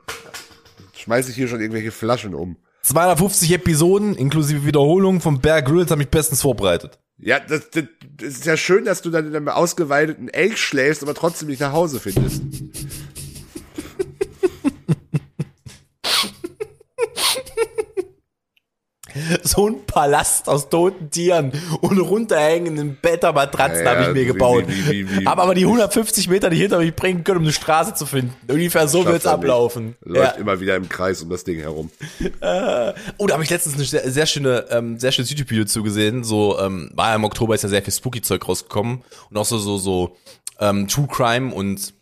Schmeiß 0.94 1.28
ich 1.28 1.36
hier 1.36 1.46
schon 1.46 1.60
irgendwelche 1.60 1.92
Flaschen 1.92 2.34
um. 2.34 2.56
250 2.82 3.52
Episoden 3.52 4.16
inklusive 4.16 4.64
Wiederholungen 4.66 5.20
von 5.20 5.40
Bear 5.40 5.62
Grylls 5.62 5.90
haben 5.92 5.98
mich 5.98 6.08
bestens 6.08 6.42
vorbereitet. 6.42 6.98
Ja, 7.18 7.40
das, 7.40 7.70
das, 7.70 7.84
das 8.18 8.28
ist 8.28 8.44
ja 8.44 8.56
schön, 8.56 8.84
dass 8.84 9.02
du 9.02 9.10
dann 9.10 9.26
in 9.26 9.34
einem 9.34 9.48
ausgeweideten 9.48 10.28
Elch 10.28 10.58
schläfst, 10.58 11.02
aber 11.02 11.14
trotzdem 11.14 11.48
nicht 11.48 11.60
nach 11.60 11.72
Hause 11.72 11.98
findest. 11.98 12.42
So 19.42 19.68
ein 19.68 19.84
Palast 19.86 20.48
aus 20.48 20.68
toten 20.68 21.10
Tieren 21.10 21.52
und 21.80 21.98
runterhängenden 21.98 22.96
Beta-Matratzen 23.00 23.84
Ja, 23.84 23.90
habe 23.92 24.02
ich 24.02 24.08
mir 24.08 24.22
wie- 24.22 24.24
gebaut. 24.26 24.64
Habe 25.26 25.42
aber 25.42 25.54
die 25.54 25.64
150 25.64 26.28
Meter 26.28 26.50
nicht 26.50 26.60
hinter 26.60 26.78
mich 26.78 26.94
bringen 26.94 27.24
können, 27.24 27.38
um 27.38 27.44
eine 27.44 27.52
Straße 27.52 27.94
zu 27.94 28.06
finden. 28.06 28.34
Ungefähr 28.50 28.88
so 28.88 29.02
er 29.04 29.12
nicht. 29.12 29.26
ablaufen. 29.26 29.96
Läuft 30.02 30.34
Ja. 30.36 30.40
immer 30.40 30.60
wieder 30.60 30.76
im 30.76 30.88
Kreis 30.88 31.22
um 31.22 31.30
das 31.30 31.44
Ding 31.44 31.58
herum. 31.58 31.90
Oh, 33.18 33.26
da 33.26 33.32
habe 33.34 33.42
ich 33.44 33.50
letztens 33.50 33.74
eine 33.76 33.84
sehr, 33.84 34.10
sehr 34.10 34.26
schöne, 34.26 34.66
ähm, 34.70 34.98
sehr 34.98 35.12
schönes 35.12 35.30
YouTube-Video 35.30 35.64
zugesehen. 35.64 36.24
So, 36.24 36.58
ähm, 36.58 36.90
war 36.94 37.10
ja 37.10 37.16
im 37.16 37.24
Oktober 37.24 37.54
ist 37.54 37.62
ja 37.62 37.68
sehr 37.68 37.82
viel 37.82 37.92
Spooky-Zeug 37.92 38.46
rausgekommen 38.48 39.02
und 39.30 39.36
auch 39.36 39.44
so, 39.44 39.58
so, 39.58 39.78
so 39.78 40.16
ähm, 40.60 40.88
True 40.88 41.06
Crime 41.10 41.54
und 41.54 41.94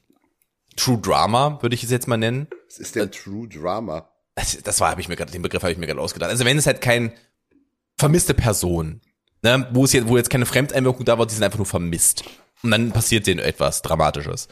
True 0.77 0.99
Drama, 0.99 1.59
würde 1.63 1.75
ich 1.75 1.85
es 1.85 1.91
jetzt 1.91 2.09
mal 2.09 2.17
nennen. 2.17 2.49
Was 2.69 2.79
ist 2.79 2.97
denn 2.97 3.11
True 3.13 3.47
Drama? 3.49 4.09
Das, 4.35 4.59
das 4.63 4.81
war, 4.81 4.91
habe 4.91 5.01
ich 5.01 5.09
mir 5.09 5.17
gerade, 5.17 5.33
den 5.33 5.43
Begriff 5.43 5.63
habe 5.63 5.73
ich 5.73 5.79
mir 5.79 5.87
gerade 5.87 6.01
ausgedacht. 6.01 6.31
Also 6.31 6.45
wenn 6.45 6.59
es 6.59 6.67
halt 6.67 6.81
kein 6.81 7.13
vermisste 7.99 8.35
Person, 8.35 9.01
ne, 9.43 9.69
wo 9.73 9.85
es 9.85 9.93
jetzt, 9.93 10.09
wo 10.09 10.17
jetzt 10.17 10.31
keine 10.31 10.47
Fremdeinwirkung 10.47 11.05
da 11.05 11.19
war, 11.19 11.27
die 11.27 11.35
sind 11.35 11.45
einfach 11.45 11.59
nur 11.59 11.67
vermisst. 11.67 12.25
Und 12.63 12.71
dann 12.71 12.93
passiert 12.93 13.27
denen 13.27 13.41
etwas 13.41 13.83
Dramatisches. 13.83 14.49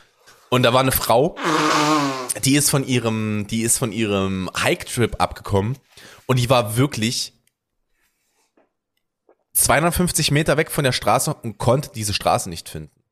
Und 0.51 0.65
da 0.65 0.73
war 0.73 0.81
eine 0.81 0.93
Frau, 0.93 1.37
die 2.45 2.57
ist 2.57 2.71
von 2.71 2.87
ihrem, 2.87 3.47
die 3.49 3.63
ist 3.63 3.79
von 3.79 3.91
ihrem 3.91 4.51
Hike-Trip 4.55 5.21
abgekommen 5.21 5.79
und 6.27 6.39
die 6.39 6.51
war 6.51 6.77
wirklich 6.77 7.33
250 9.55 10.31
Meter 10.31 10.57
weg 10.57 10.71
von 10.71 10.85
der 10.85 10.93
Straße 10.93 11.33
und 11.35 11.59
konnte 11.59 11.91
diese 11.95 12.15
Straße 12.15 12.49
nicht 12.49 12.69
finden. 12.69 13.03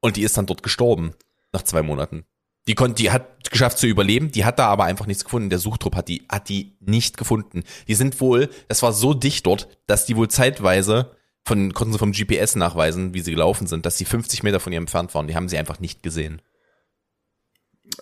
Und 0.00 0.16
die 0.16 0.22
ist 0.22 0.36
dann 0.36 0.46
dort 0.46 0.62
gestorben 0.62 1.14
nach 1.52 1.62
zwei 1.62 1.82
Monaten. 1.82 2.24
Die 2.70 2.76
konnte, 2.76 3.02
die 3.02 3.10
hat 3.10 3.50
geschafft 3.50 3.78
zu 3.78 3.88
überleben, 3.88 4.30
die 4.30 4.44
hat 4.44 4.60
da 4.60 4.68
aber 4.68 4.84
einfach 4.84 5.06
nichts 5.06 5.24
gefunden. 5.24 5.50
Der 5.50 5.58
Suchtrupp 5.58 5.96
hat 5.96 6.06
die, 6.06 6.24
hat 6.28 6.48
die 6.48 6.76
nicht 6.78 7.16
gefunden. 7.16 7.64
Die 7.88 7.96
sind 7.96 8.20
wohl, 8.20 8.48
das 8.68 8.84
war 8.84 8.92
so 8.92 9.12
dicht 9.12 9.44
dort, 9.44 9.66
dass 9.88 10.06
die 10.06 10.16
wohl 10.16 10.28
zeitweise 10.28 11.10
von, 11.44 11.74
konnten 11.74 11.94
sie 11.94 11.98
vom 11.98 12.12
GPS 12.12 12.54
nachweisen, 12.54 13.12
wie 13.12 13.22
sie 13.22 13.32
gelaufen 13.32 13.66
sind, 13.66 13.86
dass 13.86 13.98
sie 13.98 14.04
50 14.04 14.44
Meter 14.44 14.60
von 14.60 14.72
ihr 14.72 14.78
entfernt 14.78 15.12
waren. 15.16 15.26
Die 15.26 15.34
haben 15.34 15.48
sie 15.48 15.58
einfach 15.58 15.80
nicht 15.80 16.04
gesehen. 16.04 16.42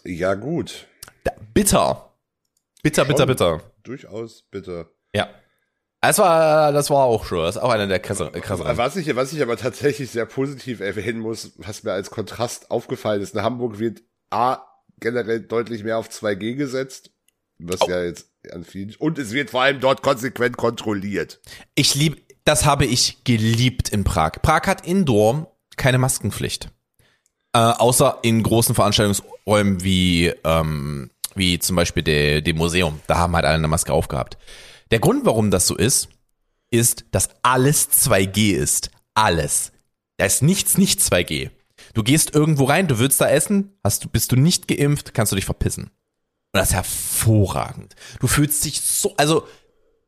Ja, 0.04 0.34
gut. 0.34 0.86
Da, 1.24 1.32
bitter. 1.54 2.12
Bitter, 2.82 3.06
bitter, 3.06 3.20
Schon. 3.20 3.26
bitter. 3.26 3.60
Durchaus, 3.84 4.42
bitte. 4.50 4.90
Ja. 5.14 5.30
Das 6.02 6.18
war, 6.18 6.72
das 6.72 6.90
war 6.90 7.04
auch 7.04 7.24
schon, 7.24 7.38
das 7.38 7.56
ist 7.56 7.62
auch 7.62 7.70
einer 7.70 7.86
der 7.86 8.00
krasse, 8.00 8.30
krasse. 8.32 8.64
Was 8.66 8.96
ich, 8.96 9.16
was 9.16 9.32
ich 9.32 9.40
aber 9.40 9.56
tatsächlich 9.56 10.10
sehr 10.10 10.26
positiv 10.26 10.80
erwähnen 10.80 11.20
muss, 11.20 11.52
was 11.56 11.84
mir 11.84 11.92
als 11.92 12.10
Kontrast 12.10 12.70
aufgefallen 12.70 13.22
ist, 13.22 13.34
in 13.34 13.40
Hamburg 13.40 13.78
wird 13.78 14.02
A 14.30 14.58
generell 15.00 15.40
deutlich 15.40 15.84
mehr 15.84 15.98
auf 15.98 16.08
2G 16.08 16.54
gesetzt, 16.54 17.10
was 17.58 17.80
Oh. 17.82 17.88
ja 17.90 18.02
jetzt 18.04 18.28
an 18.52 18.64
vielen, 18.64 18.94
und 18.96 19.18
es 19.18 19.32
wird 19.32 19.50
vor 19.50 19.62
allem 19.62 19.80
dort 19.80 20.02
konsequent 20.02 20.56
kontrolliert. 20.56 21.40
Ich 21.74 21.94
lieb, 21.94 22.24
das 22.44 22.64
habe 22.64 22.86
ich 22.86 23.24
geliebt 23.24 23.88
in 23.90 24.04
Prag. 24.04 24.32
Prag 24.42 24.66
hat 24.66 24.86
Indoor 24.86 25.54
keine 25.76 25.98
Maskenpflicht. 25.98 26.70
Äh, 27.52 27.58
außer 27.58 28.18
in 28.22 28.42
großen 28.42 28.74
Veranstaltungsräumen 28.74 29.82
wie, 29.82 30.32
ähm, 30.44 31.10
wie 31.34 31.58
zum 31.58 31.76
Beispiel 31.76 32.02
de, 32.02 32.40
dem 32.42 32.56
Museum. 32.56 33.00
Da 33.06 33.16
haben 33.18 33.34
halt 33.34 33.44
alle 33.44 33.54
eine 33.56 33.68
Maske 33.68 33.92
aufgehabt. 33.92 34.36
Der 34.90 34.98
Grund, 34.98 35.24
warum 35.24 35.50
das 35.50 35.66
so 35.66 35.76
ist, 35.76 36.08
ist, 36.70 37.06
dass 37.12 37.30
alles 37.42 37.90
2G 37.90 38.52
ist. 38.52 38.90
Alles. 39.14 39.72
Da 40.18 40.26
ist 40.26 40.42
nichts 40.42 40.76
nicht 40.78 41.00
2G. 41.00 41.50
Du 41.94 42.02
gehst 42.02 42.34
irgendwo 42.34 42.64
rein, 42.64 42.88
du 42.88 42.98
willst 42.98 43.20
da 43.20 43.28
essen, 43.28 43.72
hast 43.82 44.04
du, 44.04 44.08
bist 44.08 44.32
du 44.32 44.36
nicht 44.36 44.68
geimpft, 44.68 45.14
kannst 45.14 45.32
du 45.32 45.36
dich 45.36 45.44
verpissen. 45.44 45.84
Und 45.84 46.60
das 46.60 46.68
ist 46.68 46.74
hervorragend. 46.74 47.94
Du 48.20 48.26
fühlst 48.26 48.64
dich 48.64 48.80
so, 48.80 49.14
also 49.16 49.46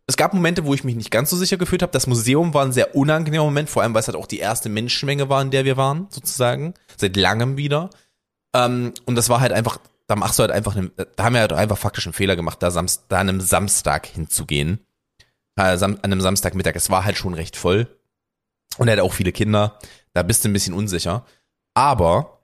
es 0.07 0.16
gab 0.16 0.35
Momente, 0.35 0.64
wo 0.64 0.75
ich 0.75 0.83
mich 0.83 0.97
nicht 0.97 1.12
ganz 1.12 1.31
so 1.31 1.37
sicher 1.37 1.57
gefühlt 1.57 1.83
habe. 1.83 1.93
Das 1.93 2.09
Museum 2.09 2.53
war 2.53 2.64
ein 2.64 2.73
sehr 2.73 2.97
unangenehmer 2.97 3.45
Moment, 3.45 3.71
vor 3.71 3.83
allem 3.83 3.95
weil 3.95 4.01
es 4.01 4.09
halt 4.09 4.16
auch 4.16 4.27
die 4.27 4.40
erste 4.40 4.69
Menschenmenge 4.69 5.29
war, 5.29 5.40
in 5.40 5.53
der 5.53 5.64
wir 5.64 5.77
waren, 5.77 6.09
sozusagen. 6.11 6.75
Seit 6.97 7.16
langem 7.16 7.57
wieder. 7.57 7.90
Ähm, 8.53 8.93
und 9.05 9.14
das 9.14 9.29
war 9.29 9.40
halt 9.40 9.53
einfach, 9.53 9.79
da 10.09 10.16
machst 10.16 10.38
du 10.38 10.43
halt 10.43 10.51
einfach, 10.51 10.75
einen, 10.75 10.90
da 11.14 11.25
haben 11.25 11.35
wir 11.35 11.40
halt 11.40 11.53
einfach 11.53 11.79
faktisch 11.79 12.07
einen 12.07 12.12
Fehler 12.12 12.35
gemacht, 12.35 12.61
da, 12.61 12.73
Samst, 12.73 13.05
da 13.09 13.21
an 13.21 13.29
einem 13.29 13.40
Samstag 13.40 14.07
hinzugehen. 14.07 14.81
Äh, 15.55 15.77
Sam, 15.77 15.99
an 16.03 16.12
einem 16.12 16.21
Samstagmittag. 16.21 16.75
Es 16.75 16.90
war 16.90 17.05
halt 17.05 17.16
schon 17.16 17.35
recht 17.35 17.57
voll. 17.57 17.87
Und 18.79 18.88
er 18.88 18.97
hat 18.97 19.01
auch 19.01 19.12
viele 19.12 19.31
Kinder. 19.31 19.79
Da 20.12 20.25
bist 20.25 20.45
du 20.45 20.49
ein 20.49 20.53
bisschen 20.53 20.75
unsicher. 20.75 21.25
Aber 21.81 22.43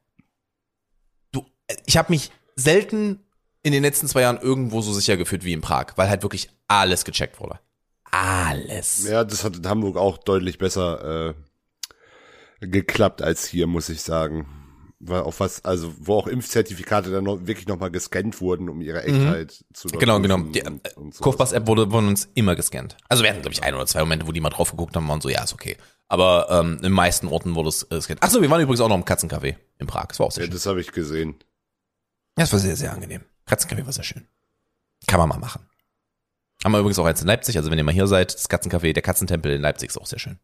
du, 1.30 1.44
ich 1.84 1.98
habe 1.98 2.10
mich 2.10 2.30
selten 2.54 3.20
in 3.62 3.72
den 3.72 3.82
letzten 3.82 4.08
zwei 4.08 4.22
Jahren 4.22 4.38
irgendwo 4.40 4.80
so 4.80 4.94
sicher 4.94 5.18
gefühlt 5.18 5.44
wie 5.44 5.52
in 5.52 5.60
Prag, 5.60 5.88
weil 5.96 6.08
halt 6.08 6.22
wirklich 6.22 6.48
alles 6.68 7.04
gecheckt 7.04 7.38
wurde. 7.38 7.60
Alles. 8.10 9.06
Ja, 9.06 9.24
das 9.24 9.44
hat 9.44 9.56
in 9.58 9.68
Hamburg 9.68 9.98
auch 9.98 10.16
deutlich 10.16 10.56
besser 10.56 11.34
äh, 12.60 12.66
geklappt 12.66 13.20
als 13.20 13.46
hier, 13.46 13.66
muss 13.66 13.90
ich 13.90 14.00
sagen. 14.00 14.48
Weil 15.00 15.20
auch 15.20 15.34
was, 15.36 15.62
also 15.66 15.92
wo 15.98 16.14
auch 16.14 16.28
Impfzertifikate 16.28 17.10
dann 17.10 17.24
noch, 17.24 17.46
wirklich 17.46 17.66
nochmal 17.66 17.90
gescannt 17.90 18.40
wurden, 18.40 18.70
um 18.70 18.80
ihre 18.80 19.02
Echtheit 19.02 19.66
zu 19.74 19.88
Genau, 19.88 20.18
genau. 20.18 20.38
Die 20.38 20.60
sowas. 20.60 21.18
Kofpass-App 21.20 21.66
wurde 21.66 21.90
von 21.90 22.08
uns 22.08 22.30
immer 22.32 22.56
gescannt. 22.56 22.96
Also 23.10 23.22
wir 23.22 23.28
hatten, 23.28 23.42
glaube 23.42 23.52
ich, 23.52 23.62
ein 23.62 23.74
oder 23.74 23.84
zwei 23.84 24.00
Momente, 24.00 24.26
wo 24.26 24.32
die 24.32 24.40
mal 24.40 24.48
drauf 24.48 24.70
geguckt 24.70 24.96
haben 24.96 25.10
und 25.10 25.22
so, 25.22 25.28
ja, 25.28 25.44
ist 25.44 25.52
okay. 25.52 25.76
Aber 26.08 26.46
ähm, 26.50 26.76
in 26.76 26.82
den 26.82 26.92
meisten 26.92 27.26
Orten 27.26 27.54
wurde 27.54 27.68
es 27.70 27.82
äh, 27.84 27.96
gescannt. 27.96 28.22
Achso, 28.22 28.40
wir 28.40 28.48
waren 28.50 28.60
übrigens 28.60 28.80
auch 28.80 28.88
noch 28.88 28.96
im 28.96 29.04
Katzencafé 29.04 29.56
in 29.78 29.86
Prag. 29.86 30.06
Das 30.08 30.18
war 30.20 30.26
auch 30.26 30.32
sehr 30.32 30.44
Ja, 30.44 30.46
schön. 30.46 30.54
das 30.54 30.66
habe 30.66 30.80
ich 30.80 30.92
gesehen. 30.92 31.34
Ja, 32.38 32.44
das 32.44 32.52
war 32.52 32.60
sehr, 32.60 32.76
sehr 32.76 32.92
angenehm. 32.92 33.22
Katzencafé 33.46 33.84
war 33.84 33.92
sehr 33.92 34.04
schön. 34.04 34.26
Kann 35.06 35.18
man 35.18 35.28
mal 35.28 35.38
machen. 35.38 35.66
Haben 36.64 36.72
wir 36.72 36.78
übrigens 36.78 36.98
auch 36.98 37.06
eins 37.06 37.20
in 37.20 37.26
Leipzig, 37.26 37.56
also 37.58 37.70
wenn 37.70 37.78
ihr 37.78 37.84
mal 37.84 37.92
hier 37.94 38.06
seid, 38.06 38.34
das 38.34 38.48
Katzencafé, 38.48 38.92
der 38.92 39.02
Katzentempel 39.02 39.52
in 39.52 39.60
Leipzig 39.62 39.90
ist 39.90 39.98
auch 39.98 40.06
sehr 40.06 40.18
schön. 40.18 40.38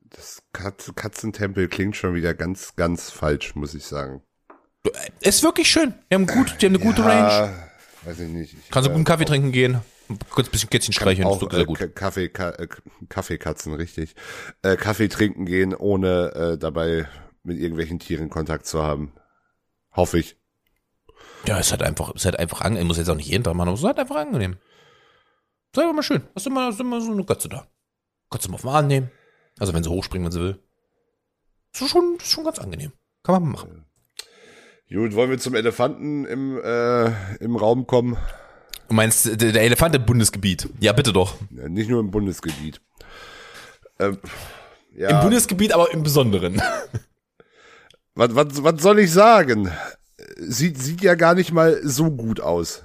Das 0.00 0.42
Katz 0.52 0.90
Katzentempel 0.94 1.68
klingt 1.68 1.96
schon 1.96 2.14
wieder 2.14 2.34
ganz, 2.34 2.74
ganz 2.76 3.10
falsch, 3.10 3.54
muss 3.54 3.74
ich 3.74 3.84
sagen. 3.84 4.22
Ist 5.20 5.42
wirklich 5.42 5.70
schön. 5.70 5.94
Die 6.10 6.14
haben 6.14 6.26
gut, 6.26 6.56
die 6.60 6.66
haben 6.66 6.74
eine 6.74 6.84
gute 6.84 7.04
Range. 7.04 7.54
Weiß 8.04 8.18
ich 8.18 8.28
nicht. 8.28 8.54
Ich, 8.54 8.70
Kannst 8.70 8.86
du 8.86 8.90
äh, 8.90 8.94
guten 8.94 9.04
Kaffee 9.04 9.24
trinken 9.26 9.52
gehen, 9.52 9.80
kurz 10.30 10.48
ein 10.48 10.50
bisschen 10.52 10.70
Kätzchen 10.70 10.92
streicheln, 10.92 11.26
ist 11.28 11.34
auch 11.34 11.40
wirklich 11.40 11.58
sehr 11.58 11.62
äh, 11.62 11.86
gut. 11.86 11.96
Kaffee, 11.96 12.28
Ka 12.28 12.50
äh, 12.50 12.68
Kaffeekatzen, 13.08 13.74
richtig. 13.74 14.14
Äh, 14.62 14.76
Kaffee 14.76 15.08
trinken 15.08 15.46
gehen, 15.46 15.74
ohne 15.74 16.32
äh, 16.34 16.58
dabei 16.58 17.08
mit 17.42 17.58
irgendwelchen 17.58 17.98
Tieren 17.98 18.30
Kontakt 18.30 18.66
zu 18.66 18.82
haben. 18.82 19.12
Hoffe 19.92 20.18
ich. 20.18 20.36
Ja, 21.46 21.58
ist 21.58 21.70
halt 21.70 21.82
einfach, 21.82 22.14
ist 22.14 22.24
halt 22.24 22.38
einfach 22.38 22.60
angenehm. 22.60 22.86
Muss 22.86 22.98
jetzt 22.98 23.08
auch 23.08 23.16
nicht 23.16 23.28
jeden 23.28 23.44
Tag 23.44 23.54
machen, 23.54 23.68
aber 23.68 23.74
es 23.74 23.80
ist 23.80 23.86
halt 23.86 23.98
einfach 23.98 24.16
angenehm. 24.16 24.56
Ist 25.72 25.78
einfach 25.78 25.94
mal 25.94 26.02
schön. 26.02 26.22
Hast 26.34 26.46
du 26.46 26.50
immer, 26.50 26.66
hast 26.66 26.78
du 26.78 26.84
immer 26.84 27.00
so 27.00 27.12
eine 27.12 27.24
Katze 27.24 27.48
da. 27.48 27.66
Kannst 28.30 28.46
du 28.46 28.50
mal 28.50 28.56
auf 28.56 28.62
den 28.62 28.70
Arm 28.70 28.86
nehmen. 28.86 29.10
Also 29.58 29.72
wenn 29.72 29.82
sie 29.82 29.90
hochspringen, 29.90 30.26
wenn 30.26 30.32
sie 30.32 30.40
will. 30.40 30.62
Ist 31.72 31.88
schon, 31.88 32.16
ist 32.16 32.30
schon 32.30 32.44
ganz 32.44 32.58
angenehm. 32.58 32.92
Kann 33.22 33.34
man 33.34 33.42
mal 33.44 33.50
machen. 33.50 33.86
Gut, 34.92 35.14
wollen 35.14 35.30
wir 35.30 35.38
zum 35.38 35.54
Elefanten 35.54 36.24
im, 36.24 36.60
äh, 36.60 37.36
im 37.36 37.54
Raum 37.56 37.86
kommen? 37.86 38.16
Du 38.90 38.96
meinst, 38.96 39.40
der, 39.40 39.54
Elefant 39.54 39.94
im 39.94 40.04
Bundesgebiet? 40.04 40.68
Ja, 40.80 40.92
bitte 40.92 41.12
doch. 41.12 41.36
Nicht 41.48 41.88
nur 41.88 42.00
im 42.00 42.10
Bundesgebiet. 42.10 42.80
Ähm, 44.00 44.18
ja, 44.96 45.10
Im 45.10 45.20
Bundesgebiet, 45.20 45.72
aber 45.72 45.92
im 45.92 46.02
Besonderen. 46.02 46.60
was, 48.16 48.34
was, 48.34 48.64
was 48.64 48.82
soll 48.82 48.98
ich 48.98 49.12
sagen? 49.12 49.70
Sieht, 50.38 50.76
sieht 50.76 51.02
ja 51.02 51.14
gar 51.14 51.36
nicht 51.36 51.52
mal 51.52 51.80
so 51.84 52.10
gut 52.10 52.40
aus. 52.40 52.82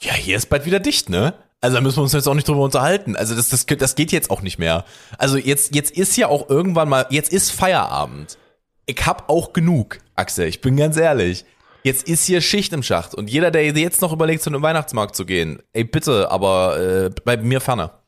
Ja, 0.00 0.12
hier 0.12 0.36
ist 0.36 0.50
bald 0.50 0.66
wieder 0.66 0.80
dicht, 0.80 1.08
ne? 1.08 1.32
Also 1.62 1.76
da 1.76 1.80
müssen 1.80 1.96
wir 1.96 2.02
uns 2.02 2.12
jetzt 2.12 2.28
auch 2.28 2.34
nicht 2.34 2.46
drüber 2.46 2.60
unterhalten. 2.60 3.16
Also 3.16 3.34
das, 3.34 3.48
das, 3.48 3.64
das 3.64 3.94
geht 3.94 4.12
jetzt 4.12 4.30
auch 4.30 4.42
nicht 4.42 4.58
mehr. 4.58 4.84
Also 5.16 5.38
jetzt, 5.38 5.74
jetzt 5.74 5.92
ist 5.92 6.14
ja 6.18 6.28
auch 6.28 6.50
irgendwann 6.50 6.90
mal, 6.90 7.06
jetzt 7.08 7.32
ist 7.32 7.52
Feierabend. 7.52 8.36
Ich 8.84 9.06
hab 9.06 9.30
auch 9.30 9.54
genug, 9.54 10.00
Axel, 10.14 10.46
ich 10.46 10.60
bin 10.60 10.76
ganz 10.76 10.98
ehrlich. 10.98 11.46
Jetzt 11.84 12.08
ist 12.08 12.24
hier 12.24 12.40
Schicht 12.40 12.72
im 12.72 12.82
Schacht 12.82 13.14
und 13.14 13.30
jeder, 13.30 13.50
der 13.50 13.64
jetzt 13.64 14.02
noch 14.02 14.12
überlegt, 14.12 14.42
zu 14.42 14.50
einem 14.50 14.62
Weihnachtsmarkt 14.62 15.14
zu 15.14 15.24
gehen, 15.24 15.62
ey 15.72 15.84
bitte, 15.84 16.30
aber 16.30 16.78
äh, 16.78 17.10
bei 17.24 17.36
mir 17.36 17.60
ferner. 17.60 18.02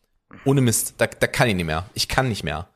Ohne 0.45 0.61
Mist, 0.61 0.95
da, 0.99 1.07
da 1.07 1.27
kann 1.27 1.49
ich 1.49 1.55
nicht 1.55 1.67
mehr. 1.67 1.89
Ich 1.95 2.09
kann 2.09 2.29
nicht 2.29 2.45
mehr. 2.45 2.69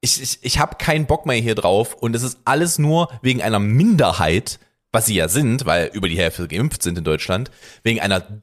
Ich, 0.00 0.20
ich, 0.20 0.38
ich 0.42 0.58
habe 0.58 0.76
keinen 0.76 1.06
Bock 1.06 1.26
mehr 1.26 1.36
hier 1.36 1.54
drauf 1.54 1.94
und 1.94 2.14
es 2.16 2.22
ist 2.22 2.38
alles 2.44 2.78
nur 2.78 3.08
wegen 3.22 3.42
einer 3.42 3.60
Minderheit, 3.60 4.58
was 4.90 5.06
sie 5.06 5.14
ja 5.14 5.28
sind, 5.28 5.64
weil 5.64 5.90
über 5.92 6.08
die 6.08 6.18
Hälfte 6.18 6.48
geimpft 6.48 6.82
sind 6.82 6.98
in 6.98 7.04
Deutschland, 7.04 7.50
wegen 7.82 8.00
einer 8.00 8.42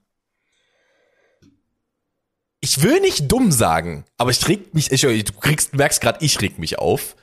ich 2.62 2.81
will 2.81 2.99
nicht 2.99 3.31
dumm 3.31 3.51
sagen, 3.51 4.05
aber 4.17 4.31
ich 4.31 4.45
reg 4.47 4.73
mich, 4.73 4.91
ich, 4.91 5.01
du 5.01 5.33
kriegst, 5.33 5.75
merkst 5.75 6.01
gerade, 6.01 6.23
ich 6.23 6.41
reg 6.41 6.59
mich 6.59 6.77
auf, 6.77 7.15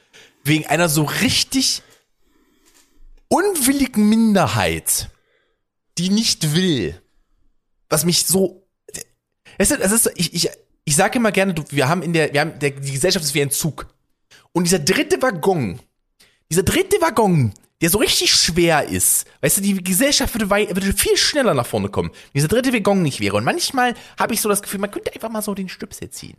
wegen 0.44 0.66
einer 0.66 0.88
so 0.88 1.04
richtig 1.04 1.82
unwilligen 3.28 4.08
Minderheit, 4.08 5.10
die 5.98 6.10
nicht 6.10 6.54
will, 6.54 7.00
was 7.88 8.04
mich 8.04 8.26
so, 8.26 8.66
es 9.58 9.70
ist, 9.70 9.80
es 9.80 9.92
ist, 9.92 10.12
ich, 10.16 10.34
ich, 10.34 10.50
ich 10.84 10.96
sage 10.96 11.18
immer 11.18 11.32
gerne, 11.32 11.54
wir 11.70 11.88
haben 11.88 12.02
in 12.02 12.12
der, 12.12 12.32
wir 12.32 12.40
haben, 12.40 12.58
der, 12.58 12.70
die 12.70 12.92
Gesellschaft 12.92 13.24
ist 13.24 13.34
wie 13.34 13.42
ein 13.42 13.50
Zug. 13.50 13.88
Und 14.52 14.64
dieser 14.64 14.78
dritte 14.78 15.20
Waggon, 15.22 15.80
dieser 16.50 16.62
dritte 16.62 17.00
Waggon, 17.00 17.52
der 17.80 17.90
so 17.90 17.98
richtig 17.98 18.32
schwer 18.34 18.88
ist, 18.88 19.26
weißt 19.40 19.58
du, 19.58 19.60
die 19.60 19.82
Gesellschaft 19.82 20.34
würde, 20.34 20.48
würde 20.48 20.92
viel 20.92 21.16
schneller 21.16 21.54
nach 21.54 21.66
vorne 21.66 21.88
kommen, 21.88 22.10
wenn 22.10 22.40
dieser 22.40 22.48
dritte 22.48 22.72
Waggon 22.72 23.02
nicht 23.02 23.20
wäre. 23.20 23.36
Und 23.36 23.44
manchmal 23.44 23.94
habe 24.18 24.34
ich 24.34 24.40
so 24.40 24.48
das 24.48 24.62
Gefühl, 24.62 24.80
man 24.80 24.90
könnte 24.90 25.12
einfach 25.12 25.28
mal 25.28 25.42
so 25.42 25.54
den 25.54 25.68
Stöpsel 25.68 26.10
ziehen. 26.10 26.36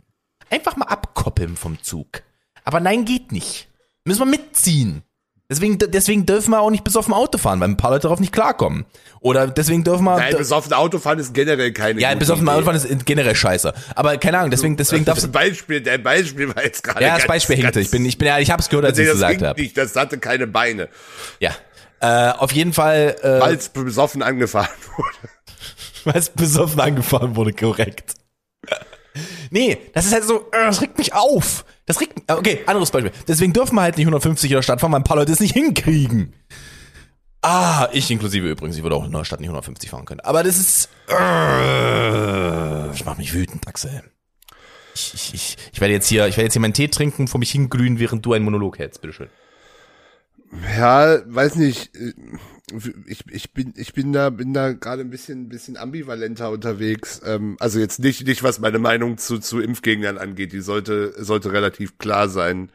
Einfach 0.50 0.76
mal 0.76 0.86
abkoppeln 0.86 1.56
vom 1.56 1.82
Zug. 1.82 2.22
Aber 2.64 2.80
nein, 2.80 3.04
geht 3.04 3.32
nicht. 3.32 3.68
Müssen 4.04 4.20
wir 4.20 4.26
mitziehen. 4.26 5.02
Deswegen, 5.50 5.78
deswegen 5.78 6.26
dürfen 6.26 6.50
wir 6.50 6.60
auch 6.60 6.70
nicht 6.70 6.84
besoffen 6.84 7.14
Auto 7.14 7.38
fahren, 7.38 7.58
weil 7.60 7.68
ein 7.70 7.78
paar 7.78 7.90
Leute 7.90 8.02
darauf 8.02 8.20
nicht 8.20 8.34
klarkommen. 8.34 8.84
Oder 9.20 9.46
deswegen 9.46 9.82
dürfen 9.82 10.04
wir. 10.04 10.16
Nein, 10.18 10.36
besoffen 10.36 10.74
Autofahren 10.74 11.18
ist 11.18 11.32
generell 11.32 11.72
keine 11.72 11.98
ja, 12.02 12.14
besoffen 12.14 12.44
Idee. 12.46 12.52
Autofahren 12.54 12.76
ist 12.76 13.06
generell 13.06 13.34
scheiße. 13.34 13.72
Aber 13.94 14.18
keine 14.18 14.36
Ahnung, 14.38 14.50
deswegen, 14.50 14.76
deswegen 14.76 15.06
darfst 15.06 15.24
du. 15.24 15.28
Beispiel, 15.28 15.80
der 15.80 15.96
Beispiel 15.96 16.54
war 16.54 16.62
jetzt 16.62 16.84
gerade 16.84 17.00
Ja, 17.02 17.12
das 17.12 17.18
ganz- 17.20 17.28
Beispiel 17.28 17.56
hinkt. 17.56 17.72
ganz- 17.74 17.86
Ich 17.86 17.90
bin, 17.90 18.04
ich 18.04 18.18
bin, 18.18 18.28
ja, 18.28 18.38
ich 18.38 18.50
habe 18.50 18.60
es 18.60 18.68
gehört, 18.68 18.84
als 18.84 18.98
ich 18.98 19.06
es 19.06 19.12
das 19.18 19.20
gesagt 19.30 19.42
habe. 19.42 19.58
nicht, 19.60 19.74
das 19.78 19.96
hatte 19.96 20.18
keine 20.18 20.46
Beine, 20.46 20.88
Ja. 21.40 21.52
Äh, 22.00 22.30
auf 22.38 22.52
jeden 22.52 22.72
Fall, 22.74 23.16
äh, 23.22 23.40
weil 23.40 23.54
es 23.56 23.70
besoffen 23.70 24.22
angefahren 24.22 24.68
wurde. 24.96 25.16
weil 26.04 26.16
es 26.16 26.28
besoffen 26.28 26.78
angefahren 26.78 27.34
wurde, 27.36 27.52
korrekt. 27.54 28.12
Nee, 29.50 29.78
das 29.94 30.04
ist 30.06 30.12
halt 30.12 30.24
so, 30.24 30.40
äh, 30.52 30.66
das 30.66 30.80
regt 30.82 30.98
mich 30.98 31.12
auf. 31.14 31.64
Das 31.88 32.00
regt 32.00 32.14
mich, 32.16 32.24
okay, 32.30 32.60
anderes 32.66 32.90
Beispiel. 32.90 33.12
Deswegen 33.26 33.54
dürfen 33.54 33.74
wir 33.74 33.82
halt 33.82 33.96
nicht 33.96 34.06
150 34.06 34.50
in 34.50 34.54
der 34.56 34.62
Stadt 34.62 34.80
fahren, 34.80 34.92
weil 34.92 35.00
ein 35.00 35.04
paar 35.04 35.16
Leute 35.16 35.32
es 35.32 35.40
nicht 35.40 35.54
hinkriegen. 35.54 36.34
Ah, 37.40 37.88
ich 37.92 38.10
inklusive 38.10 38.46
übrigens, 38.48 38.76
ich 38.76 38.82
würde 38.82 38.94
auch 38.94 39.06
in 39.06 39.12
der 39.12 39.24
Stadt 39.24 39.40
nicht 39.40 39.48
150 39.48 39.88
fahren 39.88 40.04
können. 40.04 40.20
Aber 40.20 40.42
das 40.42 40.58
ist, 40.58 40.90
äh, 41.08 41.14
das 41.14 43.04
macht 43.06 43.18
mich 43.18 43.32
wütend, 43.32 43.66
Axel. 43.66 44.02
Ich, 44.94 45.14
ich, 45.14 45.34
ich, 45.34 45.56
ich 45.72 45.80
werde 45.80 45.94
jetzt 45.94 46.08
hier, 46.08 46.26
ich 46.26 46.36
werde 46.36 46.44
jetzt 46.44 46.52
hier 46.52 46.60
meinen 46.60 46.74
Tee 46.74 46.88
trinken, 46.88 47.26
vor 47.26 47.38
mich 47.38 47.52
hinglühen, 47.52 47.98
während 47.98 48.26
du 48.26 48.34
einen 48.34 48.44
Monolog 48.44 48.78
hältst, 48.78 49.00
bitteschön. 49.00 49.28
Ja, 50.76 51.20
weiß 51.24 51.54
nicht. 51.54 51.90
Ich, 53.06 53.24
ich 53.30 53.52
bin, 53.54 53.72
ich 53.76 53.94
bin 53.94 54.12
da, 54.12 54.28
bin 54.30 54.52
da 54.52 54.72
gerade 54.72 55.00
ein 55.02 55.10
bisschen, 55.10 55.48
bisschen 55.48 55.76
ambivalenter 55.76 56.50
unterwegs. 56.50 57.20
Ähm, 57.24 57.56
also 57.60 57.78
jetzt 57.78 57.98
nicht, 58.00 58.26
nicht 58.26 58.42
was 58.42 58.58
meine 58.58 58.78
Meinung 58.78 59.16
zu, 59.16 59.38
zu 59.38 59.60
Impfgegnern 59.60 60.18
angeht. 60.18 60.52
Die 60.52 60.60
sollte, 60.60 61.14
sollte 61.22 61.52
relativ 61.52 61.96
klar 61.98 62.28
sein. 62.28 62.70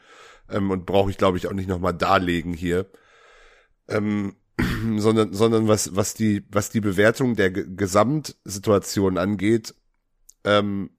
Ähm, 0.50 0.72
und 0.72 0.86
brauche 0.86 1.12
ich, 1.12 1.18
glaube 1.18 1.38
ich, 1.38 1.48
auch 1.48 1.54
nicht 1.54 1.70
nochmal 1.70 1.94
darlegen 1.94 2.54
hier. 2.54 2.90
Ähm, 3.88 4.36
sondern, 4.98 5.34
sondern 5.34 5.68
was, 5.68 5.96
was 5.96 6.14
die, 6.16 6.44
was 6.50 6.70
die 6.70 6.82
Bewertung 6.82 7.36
der 7.36 7.52
Ge- 7.52 7.68
Gesamtsituation 7.76 9.18
angeht, 9.18 9.76
ähm, 10.44 10.90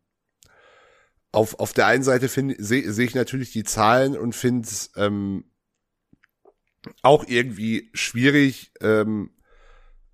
auf, 1.32 1.58
auf 1.58 1.72
der 1.72 1.86
einen 1.86 2.04
Seite 2.04 2.28
finde 2.28 2.54
sehe 2.58 2.92
seh 2.92 3.04
ich 3.04 3.14
natürlich 3.14 3.50
die 3.50 3.64
Zahlen 3.64 4.16
und 4.16 4.34
finde 4.36 4.68
ähm, 4.96 5.44
auch 7.02 7.24
irgendwie 7.26 7.90
schwierig, 7.94 8.72
ähm, 8.80 9.30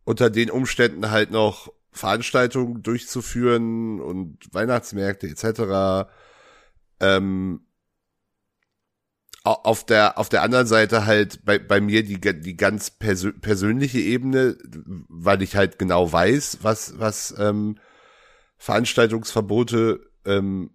unter 0.05 0.31
den 0.31 0.51
Umständen 0.51 1.11
halt 1.11 1.31
noch 1.31 1.73
Veranstaltungen 1.93 2.83
durchzuführen 2.83 4.01
und 4.01 4.39
Weihnachtsmärkte 4.55 5.29
etc. 5.29 6.11
Ähm, 7.01 7.63
au- 9.45 9.61
auf 9.65 9.85
der 9.87 10.19
auf 10.19 10.29
der 10.29 10.43
anderen 10.43 10.67
Seite 10.67 11.07
halt 11.07 11.45
bei 11.45 11.59
bei 11.59 11.81
mir 11.81 12.05
die 12.05 12.21
die 12.21 12.57
ganz 12.57 12.91
persö 12.91 13.33
persönliche 13.33 13.99
Ebene, 14.01 14.57
weil 15.09 15.43
ich 15.43 15.57
halt 15.57 15.79
genau 15.79 16.11
weiß, 16.13 16.59
was 16.63 16.99
was 16.99 17.35
ähm, 17.39 17.79
Veranstaltungsverbote 18.59 20.01
ähm, 20.27 20.71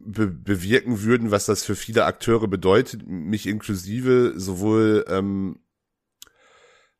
be 0.00 0.26
bewirken 0.26 1.02
würden, 1.02 1.30
was 1.30 1.46
das 1.46 1.64
für 1.64 1.76
viele 1.76 2.04
Akteure 2.04 2.48
bedeutet, 2.48 3.06
mich 3.06 3.46
inklusive, 3.46 4.34
sowohl 4.36 5.04
ähm, 5.08 5.60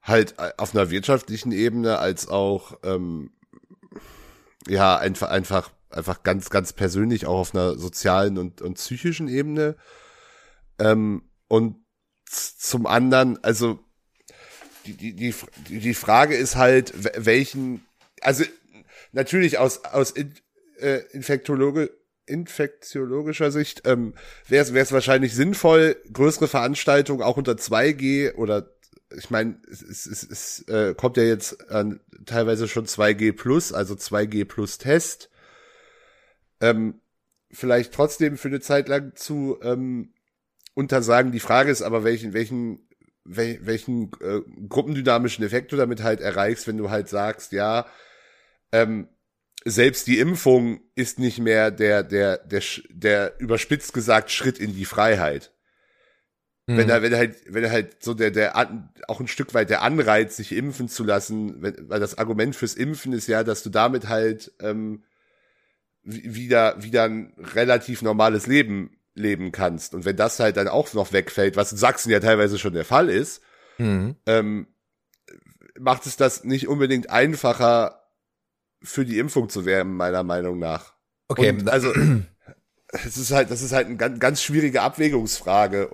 halt 0.03 0.35
auf 0.59 0.75
einer 0.75 0.91
wirtschaftlichen 0.91 1.53
Ebene 1.53 1.99
als 1.99 2.29
auch 2.29 2.79
ähm, 2.83 3.33
ja 4.67 4.97
einfach 4.97 5.31
einfach 5.31 5.71
einfach 5.91 6.23
ganz 6.23 6.51
ganz 6.51 6.73
persönlich 6.73 7.27
auch 7.27 7.41
auf 7.41 7.55
einer 7.55 7.77
sozialen 7.77 8.39
und 8.39 8.63
und 8.63 8.75
psychischen 8.75 9.29
Ebene. 9.29 9.77
Ähm, 10.79 11.31
und 11.49 11.77
zum 12.27 12.87
anderen 12.87 13.43
also 13.43 13.81
die 14.87 14.95
die 14.95 15.35
die 15.69 15.81
die 15.81 15.95
Frage 15.95 16.37
ist 16.37 16.57
halt 16.57 16.93
welchen 16.97 17.85
also 18.21 18.45
natürlich 19.13 19.59
aus 19.59 19.85
aus 19.85 20.11
in, 20.11 20.35
äh, 20.79 21.01
Infektologe 21.13 21.91
infektiologischer 22.31 23.51
Sicht 23.51 23.83
ähm, 23.87 24.15
wäre 24.49 24.79
es 24.79 24.93
wahrscheinlich 24.93 25.35
sinnvoll 25.35 25.97
größere 26.13 26.49
Veranstaltungen 26.49 27.23
auch 27.23 27.37
unter 27.37 27.53
2G 27.53 28.35
oder 28.35 28.71
ich 29.17 29.31
meine 29.31 29.59
es, 29.71 29.83
es, 29.83 30.23
es, 30.23 30.69
äh, 30.69 30.95
kommt 30.95 31.17
ja 31.17 31.25
jetzt 31.25 31.71
an 31.71 32.01
teilweise 32.27 32.69
schon 32.69 32.87
2G 32.87 33.33
plus 33.33 33.73
also 33.73 33.95
2G 33.95 34.45
plus 34.45 34.79
Test. 34.79 35.31
Ähm, 36.61 37.01
vielleicht 37.51 37.93
trotzdem 37.93 38.37
für 38.37 38.49
eine 38.49 38.61
Zeit 38.61 38.89
lang 38.89 39.17
zu 39.17 39.59
ähm, 39.63 40.15
untersagen. 40.75 41.33
Die 41.33 41.41
Frage 41.41 41.71
ist 41.71 41.83
aber 41.83 42.05
welchen 42.05 42.33
welchen 42.33 42.89
wel, 43.25 43.59
welchen 43.63 44.13
äh, 44.21 44.41
gruppendynamischen 44.69 45.45
Effekt 45.45 45.73
du 45.73 45.77
damit 45.77 46.03
halt 46.03 46.21
erreichst 46.21 46.67
wenn 46.69 46.77
du 46.77 46.91
halt 46.91 47.09
sagst 47.09 47.53
ja 47.53 47.87
ähm, 48.73 49.09
selbst 49.65 50.07
die 50.07 50.19
Impfung 50.19 50.81
ist 50.95 51.19
nicht 51.19 51.39
mehr 51.39 51.71
der, 51.71 52.03
der, 52.03 52.39
der, 52.39 52.63
der 52.89 53.41
überspitzt 53.41 53.93
gesagt 53.93 54.31
Schritt 54.31 54.59
in 54.59 54.75
die 54.75 54.85
Freiheit. 54.87 55.53
Wenn 56.67 56.89
er, 56.89 57.03
wenn 57.03 57.13
er 57.13 57.19
halt, 57.19 57.37
wenn 57.49 57.65
er 57.65 57.73
halt 57.73 58.03
so 58.03 58.15
der, 58.15 58.31
der, 58.31 58.57
auch 59.09 59.19
ein 59.19 59.27
Stück 59.27 59.55
weit 59.55 59.71
der 59.71 59.83
Anreiz, 59.83 60.37
sich 60.37 60.53
impfen 60.53 60.89
zu 60.89 61.03
lassen, 61.03 61.61
wenn, 61.63 61.89
weil 61.89 61.99
das 61.99 62.17
Argument 62.17 62.55
fürs 62.55 62.75
Impfen 62.75 63.13
ist 63.13 63.27
ja, 63.27 63.43
dass 63.43 63.65
du 63.65 63.71
damit 63.71 64.09
halt, 64.09 64.53
ähm, 64.61 65.03
wieder, 66.03 66.81
wieder 66.83 67.05
ein 67.05 67.35
relativ 67.39 68.03
normales 68.03 68.47
Leben 68.47 68.97
leben 69.15 69.51
kannst. 69.53 69.95
Und 69.95 70.05
wenn 70.05 70.17
das 70.17 70.39
halt 70.39 70.57
dann 70.57 70.69
auch 70.69 70.93
noch 70.95 71.13
wegfällt, 71.13 71.57
was 71.57 71.73
in 71.73 71.79
Sachsen 71.79 72.11
ja 72.11 72.21
teilweise 72.21 72.59
schon 72.59 72.73
der 72.73 72.85
Fall 72.85 73.09
ist, 73.11 73.43
Mhm. 73.79 74.17
ähm, 74.27 74.67
macht 75.79 76.07
es 76.07 76.17
das 76.17 76.45
nicht 76.45 76.69
unbedingt 76.69 77.11
einfacher 77.11 78.00
für 78.83 79.05
die 79.05 79.19
Impfung 79.19 79.49
zu 79.49 79.65
werden, 79.65 79.95
meiner 79.95 80.23
Meinung 80.23 80.59
nach. 80.59 80.95
Okay, 81.29 81.51
Und, 81.51 81.69
also 81.69 81.93
es 82.89 83.17
ist 83.17 83.31
halt, 83.31 83.51
das 83.51 83.63
ist 83.63 83.73
halt 83.73 83.87
eine 83.87 83.97
ganz, 83.97 84.19
ganz 84.19 84.43
schwierige 84.43 84.83
Abwägungsfrage, 84.83 85.91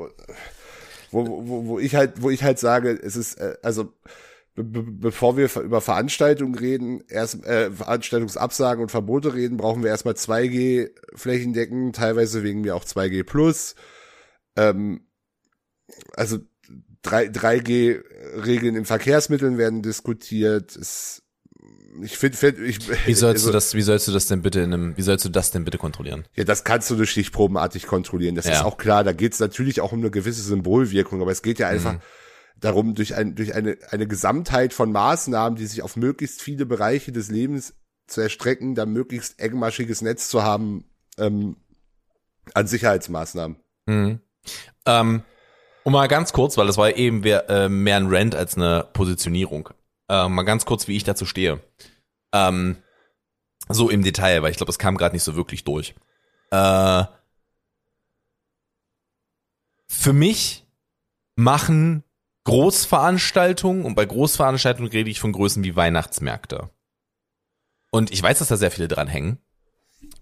wo, 1.11 1.26
wo, 1.26 1.66
wo 1.66 1.78
ich 1.78 1.95
halt, 1.95 2.22
wo 2.22 2.30
ich 2.30 2.43
halt 2.43 2.59
sage, 2.59 2.91
es 2.91 3.16
ist, 3.16 3.34
äh, 3.34 3.57
also 3.62 3.93
be 4.55 4.64
be 4.64 4.82
bevor 4.82 5.37
wir 5.37 5.55
über 5.57 5.80
Veranstaltungen 5.80 6.55
reden, 6.55 7.05
erst 7.09 7.45
äh, 7.45 7.70
Veranstaltungsabsagen 7.70 8.82
und 8.82 8.91
Verbote 8.91 9.34
reden, 9.34 9.59
brauchen 9.59 9.82
wir 9.82 9.91
erstmal 9.91 10.14
2G 10.14 10.91
flächendeckend, 11.14 11.97
teilweise 11.97 12.43
wegen 12.43 12.62
mir 12.62 12.74
auch 12.74 12.84
2G 12.84 13.24
plus. 13.24 13.74
Ähm, 14.57 15.07
also 16.14 16.39
3, 17.03 17.26
3G-Regeln 17.26 18.74
in 18.74 18.84
Verkehrsmitteln 18.84 19.59
werden 19.59 19.82
diskutiert. 19.82 20.74
Es, 20.74 21.22
ich 22.03 22.16
finde, 22.18 22.36
find, 22.36 22.59
ich, 22.59 22.88
wie 23.07 23.14
sollst 23.14 23.36
also- 23.42 23.49
du 23.49 23.53
das, 23.53 23.74
wie 23.74 23.82
sollst 23.82 24.07
du 24.09 24.12
das 24.12 24.26
denn 24.26 24.42
bitte 24.42 24.61
in 24.61 24.72
einem, 24.72 24.97
wie 24.97 25.03
sollst 25.03 25.24
du 25.24 25.28
das 25.28 25.51
denn 25.51 25.64
bitte 25.64 25.78
kontrollieren? 25.78 26.24
Ja, 26.34 26.44
das 26.44 26.64
kannst 26.64 26.90
du 26.90 26.94
nur 26.97 27.07
stichprobenartig 27.07 27.86
kontrollieren. 27.86 28.34
Das 28.34 28.47
Ja. 28.47 28.53
ist 28.53 28.62
auch 28.64 28.76
klar. 28.76 29.05
Da 29.05 29.12
geht 29.12 29.32
es 29.32 29.40
natürlich 29.40 29.80
auch 29.80 29.92
um 29.92 30.01
eine 30.01 30.11
gewisse 30.11 30.42
Symbolwirkung, 30.42 31.20
aber 31.22 31.30
es 31.32 31.42
geht 31.42 31.59
ja 31.59 31.68
einfach 31.68 31.94
Mhm. 31.94 32.01
darum, 32.61 32.94
durch, 32.94 33.14
ein, 33.14 33.34
durch 33.34 33.55
eine, 33.55 33.76
eine 33.90 34.07
Gesamtheit 34.07 34.72
von 34.72 34.92
Maßnahmen, 34.92 35.57
die 35.59 35.66
sich 35.66 35.82
auf 35.82 35.97
möglichst 35.97 36.42
viele 36.42 36.66
Bereiche 36.66 37.12
des 37.12 37.30
Lebens 37.30 37.74
zu 38.07 38.20
erstrecken, 38.20 38.74
da 38.74 38.86
möglichst 38.86 39.40
engmaschiges 39.40 40.01
Netz 40.03 40.28
zu 40.28 40.42
haben 40.42 40.84
ähm, 41.18 41.57
an 42.55 42.66
Sicherheitsmaßnahmen. 42.66 43.57
Mhm. 43.86 44.20
Ähm, 44.86 45.22
und 45.82 45.92
mal 45.92 46.07
ganz 46.09 46.32
kurz, 46.32 46.57
weil 46.57 46.66
das 46.66 46.76
war 46.78 46.97
eben 46.97 47.20
mehr, 47.20 47.49
äh, 47.51 47.68
mehr 47.68 47.97
ein 47.97 48.07
Rant 48.09 48.34
als 48.34 48.57
eine 48.57 48.86
Positionierung. 48.92 49.70
Äh, 50.09 50.28
mal 50.28 50.42
ganz 50.42 50.64
kurz, 50.64 50.88
wie 50.88 50.96
ich 50.96 51.04
dazu 51.04 51.26
stehe. 51.26 51.61
Ähm, 52.32 52.76
so 53.68 53.90
im 53.90 54.02
Detail, 54.02 54.42
weil 54.42 54.50
ich 54.50 54.57
glaube, 54.57 54.68
das 54.68 54.78
kam 54.78 54.96
gerade 54.96 55.14
nicht 55.14 55.24
so 55.24 55.36
wirklich 55.36 55.64
durch. 55.64 55.94
Äh, 56.50 57.04
für 59.88 60.12
mich 60.12 60.66
machen 61.34 62.04
Großveranstaltungen, 62.44 63.84
und 63.84 63.96
bei 63.96 64.04
Großveranstaltungen 64.04 64.90
rede 64.90 65.11
ich 65.11 65.18
von 65.18 65.32
Größen 65.32 65.64
wie 65.64 65.74
Weihnachtsmärkte. 65.74 66.70
Und 67.90 68.12
ich 68.12 68.22
weiß, 68.22 68.38
dass 68.38 68.48
da 68.48 68.57
sehr 68.57 68.70
viele 68.70 68.88
dran 68.88 69.09
hängen. 69.09 69.38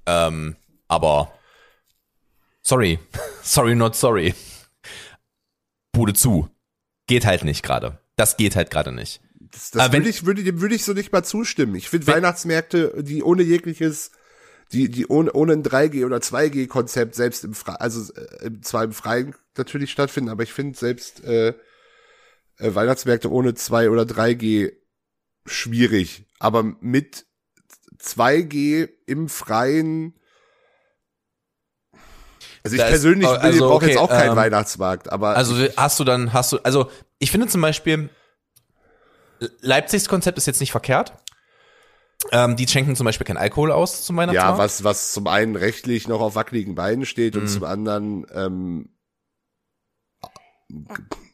Ähm, 0.06 0.56
aber 0.88 1.32
sorry, 2.62 2.98
sorry, 3.42 3.74
not 3.74 3.94
sorry. 3.94 4.34
Bude 5.92 6.14
zu. 6.14 6.48
Geht 7.06 7.26
halt 7.26 7.44
nicht 7.44 7.62
gerade. 7.62 7.98
Das 8.16 8.36
geht 8.36 8.56
halt 8.56 8.70
gerade 8.70 8.92
nicht. 8.92 9.20
Das, 9.54 9.70
das 9.70 9.92
wenn- 9.92 10.00
würde 10.00 10.08
ich, 10.10 10.26
würde, 10.26 10.42
dem 10.42 10.60
würde 10.60 10.74
ich 10.74 10.84
so 10.84 10.92
nicht 10.92 11.12
mal 11.12 11.22
zustimmen. 11.22 11.74
Ich 11.76 11.88
finde 11.88 12.06
Weihnachtsmärkte, 12.08 13.02
die 13.02 13.22
ohne 13.22 13.42
jegliches, 13.42 14.10
die, 14.72 14.90
die 14.90 15.06
ohne, 15.06 15.32
ohne 15.32 15.52
ein 15.54 15.62
3G 15.62 16.04
oder 16.04 16.18
2G-Konzept 16.18 17.14
selbst 17.14 17.44
im 17.44 17.54
Fre 17.54 17.80
also 17.80 18.12
äh, 18.14 18.50
zwar 18.62 18.84
im 18.84 18.92
Freien 18.92 19.34
natürlich 19.56 19.90
stattfinden, 19.92 20.30
aber 20.30 20.42
ich 20.42 20.52
finde 20.52 20.76
selbst 20.76 21.22
äh, 21.24 21.48
äh, 21.48 21.54
Weihnachtsmärkte 22.74 23.30
ohne 23.30 23.54
2 23.54 23.90
oder 23.90 24.02
3G 24.02 24.72
schwierig. 25.46 26.26
Aber 26.40 26.62
mit 26.80 27.26
2G 27.98 28.88
im 29.06 29.28
Freien 29.28 30.14
also 32.64 32.76
ich 32.76 32.80
Da 32.82 32.88
persönlich 32.88 33.28
also, 33.28 33.68
brauche 33.68 33.86
jetzt 33.86 33.98
okay, 33.98 34.04
auch 34.04 34.08
keinen 34.08 34.30
ähm, 34.30 34.36
Weihnachtsmarkt, 34.36 35.12
aber 35.12 35.36
Also 35.36 35.54
hast 35.76 36.00
du 36.00 36.04
dann, 36.04 36.32
hast 36.32 36.50
du, 36.52 36.58
also 36.64 36.90
ich 37.18 37.30
finde 37.30 37.46
zum 37.46 37.60
Beispiel, 37.60 38.08
Leipzigs 39.60 40.08
Konzept 40.08 40.38
ist 40.38 40.46
jetzt 40.46 40.60
nicht 40.60 40.72
verkehrt. 40.72 41.12
Ähm, 42.32 42.56
die 42.56 42.66
schenken 42.66 42.96
zum 42.96 43.04
Beispiel 43.04 43.26
keinen 43.26 43.36
Alkohol 43.36 43.70
aus 43.70 44.04
zum 44.04 44.16
Weihnachtsmarkt. 44.16 44.58
Ja, 44.58 44.64
was, 44.64 44.84
was 44.84 45.12
zum 45.12 45.26
einen 45.26 45.56
rechtlich 45.56 46.08
noch 46.08 46.20
auf 46.20 46.34
wackeligen 46.34 46.74
Beinen 46.74 47.04
steht 47.04 47.34
Mhm. 47.34 47.40
und 47.42 47.48
zum 47.48 47.64
anderen 47.64 48.26
ähm, 48.32 48.88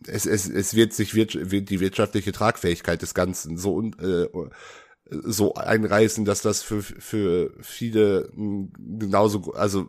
es, 0.07 0.26
es, 0.26 0.48
es 0.48 0.74
wird 0.74 0.92
sich 0.92 1.14
wird, 1.14 1.51
wird 1.51 1.70
die 1.70 1.80
wirtschaftliche 1.80 2.32
Tragfähigkeit 2.32 3.03
des 3.03 3.14
Ganzen 3.14 3.57
so 3.57 3.80
äh, 3.82 4.28
so 5.12 5.55
einreißen, 5.55 6.24
dass 6.24 6.42
das 6.42 6.62
für 6.62 6.82
für 6.82 7.53
viele 7.62 8.30
genauso 8.34 9.53
also 9.55 9.88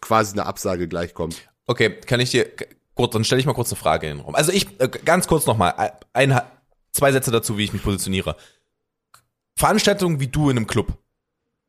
quasi 0.00 0.32
eine 0.32 0.46
Absage 0.46 0.88
gleichkommt. 0.88 1.48
Okay, 1.66 1.90
kann 2.06 2.20
ich 2.20 2.30
dir 2.30 2.50
kurz, 2.94 3.12
dann 3.12 3.24
stelle 3.24 3.40
ich 3.40 3.46
mal 3.46 3.54
kurz 3.54 3.70
eine 3.70 3.80
Frage 3.80 4.08
in 4.08 4.16
den 4.16 4.24
Raum. 4.24 4.34
Also 4.34 4.52
ich 4.52 4.80
äh, 4.80 4.88
ganz 4.88 5.28
kurz 5.28 5.46
nochmal, 5.46 5.92
ein, 6.12 6.40
zwei 6.92 7.12
Sätze 7.12 7.30
dazu, 7.30 7.58
wie 7.58 7.64
ich 7.64 7.72
mich 7.72 7.82
positioniere. 7.82 8.36
Veranstaltungen 9.56 10.20
wie 10.20 10.28
du 10.28 10.50
in 10.50 10.56
einem 10.56 10.66
Club 10.66 10.96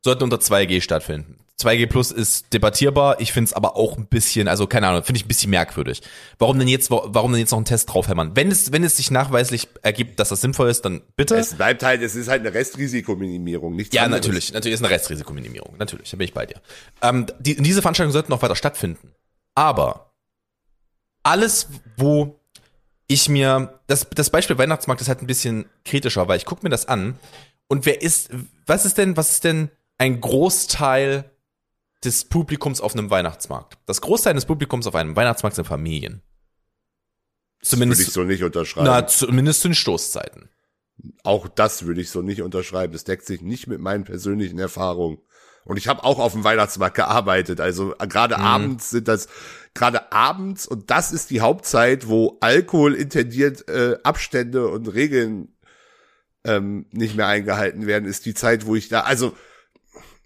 sollten 0.04 0.24
unter 0.24 0.38
2G 0.38 0.80
stattfinden. 0.80 1.36
2G 1.60 1.86
Plus 1.86 2.10
ist 2.10 2.52
debattierbar, 2.52 3.20
ich 3.20 3.32
finde 3.32 3.48
es 3.48 3.52
aber 3.52 3.76
auch 3.76 3.96
ein 3.96 4.06
bisschen, 4.06 4.48
also 4.48 4.66
keine 4.66 4.88
Ahnung, 4.88 5.04
finde 5.04 5.18
ich 5.18 5.26
ein 5.26 5.28
bisschen 5.28 5.50
merkwürdig. 5.50 6.02
Warum 6.38 6.58
denn 6.58 6.66
jetzt, 6.66 6.90
warum 6.90 7.30
denn 7.30 7.38
jetzt 7.40 7.52
noch 7.52 7.58
einen 7.58 7.66
Test 7.66 7.92
draufhämmern? 7.92 8.34
Wenn 8.34 8.50
es, 8.50 8.72
wenn 8.72 8.82
es 8.82 8.96
sich 8.96 9.12
nachweislich 9.12 9.68
ergibt, 9.82 10.18
dass 10.18 10.30
das 10.30 10.40
sinnvoll 10.40 10.70
ist, 10.70 10.84
dann 10.84 11.02
bitte. 11.14 11.36
Es 11.36 11.54
bleibt 11.54 11.84
halt, 11.84 12.02
es 12.02 12.16
ist 12.16 12.26
halt 12.28 12.40
eine 12.40 12.52
Resrisikominimierung, 12.52 13.76
nichts 13.76 13.94
Ja, 13.94 14.02
anderes. 14.04 14.22
natürlich. 14.26 14.52
Natürlich 14.52 14.74
ist 14.74 14.80
eine 14.84 14.90
Restrisikominimierung. 14.92 15.76
Natürlich, 15.76 16.10
da 16.10 16.16
bin 16.16 16.24
ich 16.24 16.34
bei 16.34 16.46
dir. 16.46 16.60
Ähm, 17.00 17.26
die, 17.38 17.54
diese 17.56 17.80
Veranstaltungen 17.82 18.12
sollten 18.12 18.32
noch 18.32 18.42
weiter 18.42 18.56
stattfinden. 18.56 19.12
Aber 19.54 20.14
alles, 21.22 21.68
wo 21.96 22.40
ich 23.12 23.28
mir, 23.28 23.80
das, 23.86 24.08
das 24.10 24.30
Beispiel 24.30 24.58
Weihnachtsmarkt 24.58 25.00
ist 25.02 25.08
halt 25.08 25.20
ein 25.22 25.26
bisschen 25.26 25.66
kritischer, 25.84 26.28
weil 26.28 26.36
ich 26.38 26.44
gucke 26.44 26.62
mir 26.64 26.70
das 26.70 26.86
an 26.86 27.18
und 27.68 27.86
wer 27.86 28.02
ist, 28.02 28.30
was 28.66 28.84
ist 28.84 28.98
denn, 28.98 29.16
was 29.16 29.30
ist 29.32 29.44
denn 29.44 29.70
ein 29.98 30.20
Großteil 30.20 31.30
des 32.04 32.24
Publikums 32.24 32.80
auf 32.80 32.94
einem 32.94 33.10
Weihnachtsmarkt? 33.10 33.78
Das 33.86 34.00
Großteil 34.00 34.34
des 34.34 34.46
Publikums 34.46 34.86
auf 34.86 34.94
einem 34.94 35.14
Weihnachtsmarkt 35.16 35.56
sind 35.56 35.64
Familien. 35.66 36.22
Das 37.60 37.72
würde 37.78 37.84
ich 37.84 37.98
Zumindest, 37.98 38.12
so 38.12 38.24
nicht 38.24 38.42
unterschreiben. 38.42 38.86
na, 38.86 39.06
zumindest 39.06 39.60
zu 39.62 39.68
den 39.68 39.74
Stoßzeiten. 39.76 40.48
Auch 41.22 41.46
das 41.48 41.86
würde 41.86 42.00
ich 42.00 42.10
so 42.10 42.20
nicht 42.20 42.42
unterschreiben. 42.42 42.92
Das 42.92 43.04
deckt 43.04 43.24
sich 43.24 43.40
nicht 43.40 43.66
mit 43.68 43.80
meinen 43.80 44.04
persönlichen 44.04 44.58
Erfahrungen. 44.58 45.18
Und 45.64 45.76
ich 45.76 45.86
habe 45.86 46.02
auch 46.02 46.18
auf 46.18 46.32
dem 46.32 46.42
Weihnachtsmarkt 46.42 46.96
gearbeitet. 46.96 47.60
Also 47.60 47.94
äh, 47.98 48.08
gerade 48.08 48.36
Mhm. 48.36 48.42
abends 48.44 48.90
sind 48.90 49.06
das 49.06 49.28
gerade 49.74 50.12
abends 50.12 50.66
und 50.66 50.90
das 50.90 51.12
ist 51.12 51.30
die 51.30 51.40
Hauptzeit, 51.40 52.08
wo 52.08 52.36
Alkohol 52.40 52.94
intendiert 52.94 53.68
äh, 53.68 53.96
Abstände 54.02 54.68
und 54.68 54.86
Regeln 54.92 55.48
ähm, 56.44 56.86
nicht 56.90 57.16
mehr 57.16 57.26
eingehalten 57.28 57.86
werden, 57.86 58.04
ist 58.08 58.26
die 58.26 58.34
Zeit, 58.34 58.66
wo 58.66 58.74
ich 58.76 58.88
da 58.88 59.00
also 59.00 59.34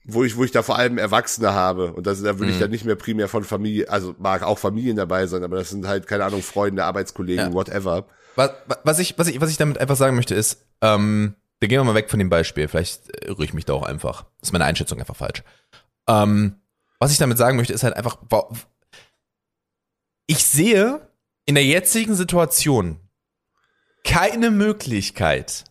wo 0.04 0.24
ich 0.24 0.36
wo 0.36 0.44
ich 0.44 0.52
da 0.52 0.62
vor 0.62 0.78
allem 0.78 0.98
Erwachsene 0.98 1.52
habe 1.52 1.92
und 1.92 2.06
das, 2.06 2.22
da 2.22 2.38
würde 2.38 2.50
ich 2.52 2.56
Mhm. 2.56 2.60
dann 2.62 2.70
nicht 2.70 2.84
mehr 2.84 2.96
primär 2.96 3.28
von 3.28 3.44
Familie, 3.44 3.90
also 3.90 4.14
mag 4.18 4.42
auch 4.42 4.58
Familien 4.58 4.96
dabei 4.96 5.26
sein, 5.26 5.42
aber 5.44 5.56
das 5.56 5.70
sind 5.70 5.86
halt 5.86 6.06
keine 6.06 6.24
Ahnung 6.24 6.42
Freunde, 6.42 6.84
Arbeitskollegen, 6.84 7.46
Ja. 7.48 7.52
whatever. 7.52 8.06
Was, 8.36 8.50
was, 8.84 8.98
ich, 8.98 9.18
was, 9.18 9.28
ich, 9.28 9.40
was 9.40 9.50
ich 9.50 9.56
damit 9.56 9.78
einfach 9.78 9.96
sagen 9.96 10.14
möchte 10.16 10.34
ist, 10.34 10.64
ähm, 10.80 11.34
wir 11.58 11.68
gehen 11.68 11.84
mal 11.86 11.94
weg 11.94 12.10
von 12.10 12.18
dem 12.18 12.28
Beispiel, 12.30 12.68
vielleicht 12.68 13.08
äh, 13.22 13.28
irre 13.28 13.44
ich 13.44 13.54
mich 13.54 13.64
da 13.64 13.72
auch 13.72 13.82
einfach. 13.84 14.26
Ist 14.42 14.52
meine 14.52 14.64
Einschätzung 14.66 14.98
einfach 15.00 15.16
falsch. 15.16 15.42
Ähm, 16.06 16.56
was 17.00 17.12
ich 17.12 17.18
damit 17.18 17.38
sagen 17.38 17.56
möchte, 17.56 17.72
ist 17.72 17.82
halt 17.82 17.96
einfach, 17.96 18.18
ich 20.26 20.44
sehe 20.44 21.08
in 21.44 21.54
der 21.54 21.64
jetzigen 21.64 22.14
Situation 22.14 23.00
keine 24.04 24.50
Möglichkeit, 24.50 25.64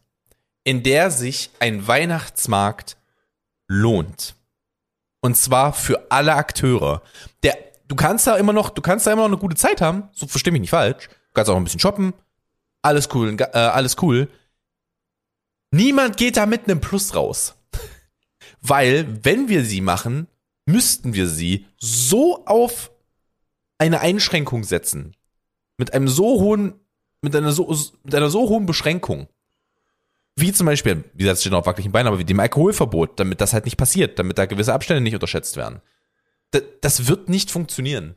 in 0.64 0.84
der 0.84 1.12
sich 1.12 1.52
ein 1.60 1.88
Weihnachtsmarkt 1.88 2.98
lohnt. 3.68 4.36
Und 5.22 5.36
zwar 5.36 5.74
für 5.74 6.12
alle 6.12 6.36
Akteure. 6.36 7.02
Der, 7.44 7.58
du 7.88 7.96
kannst 7.96 8.28
da 8.28 8.36
immer 8.36 8.54
noch, 8.54 8.70
du 8.70 8.82
kannst 8.82 9.08
da 9.08 9.12
immer 9.12 9.24
noch 9.24 9.30
eine 9.30 9.38
gute 9.38 9.56
Zeit 9.56 9.82
haben, 9.82 10.10
so 10.12 10.28
versteh 10.28 10.52
mich 10.52 10.62
nicht 10.62 10.70
falsch. 10.70 11.08
Du 11.08 11.34
kannst 11.34 11.50
auch 11.50 11.56
ein 11.56 11.64
bisschen 11.64 11.80
shoppen, 11.80 12.14
alles 12.82 13.10
cool, 13.14 13.36
äh, 13.40 13.58
alles 13.58 13.98
cool. 14.02 14.30
Niemand 15.72 16.18
geht 16.18 16.38
da 16.38 16.46
mit 16.46 16.66
einem 16.66 16.80
Plus 16.80 17.16
raus. 17.16 17.56
Weil, 18.62 19.24
wenn 19.26 19.50
wir 19.50 19.66
sie 19.66 19.82
machen, 19.82 20.28
müssten 20.66 21.14
wir 21.14 21.28
sie 21.28 21.66
so 21.78 22.46
auf 22.46 22.92
eine 23.78 24.02
Einschränkung 24.02 24.64
setzen. 24.64 25.16
Mit 25.78 25.94
einem 25.94 26.08
so 26.08 26.40
hohen, 26.42 26.80
mit 27.22 27.36
einer 27.36 27.52
so, 27.52 27.76
mit 28.04 28.16
einer 28.16 28.30
so 28.30 28.50
hohen 28.50 28.66
Beschränkung. 28.66 29.28
Wie 30.38 30.52
zum 30.52 30.66
Beispiel, 30.66 31.06
wie 31.14 31.24
gesagt, 31.24 31.38
es 31.38 31.42
steht 31.42 31.54
auf 31.54 31.66
wackeligen 31.66 31.92
Beinen, 31.92 32.08
aber 32.08 32.20
wie 32.20 32.26
dem 32.26 32.40
Alkoholverbot, 32.40 33.20
damit 33.20 33.40
das 33.40 33.54
halt 33.54 33.66
nicht 33.66 33.78
passiert, 33.78 34.20
damit 34.20 34.38
da 34.38 34.46
gewisse 34.46 34.74
Abstände 34.74 35.02
nicht 35.02 35.14
unterschätzt 35.14 35.56
werden. 35.56 35.82
D 36.54 36.62
das 36.82 37.08
wird 37.08 37.30
nicht 37.30 37.52
funktionieren. 37.52 38.16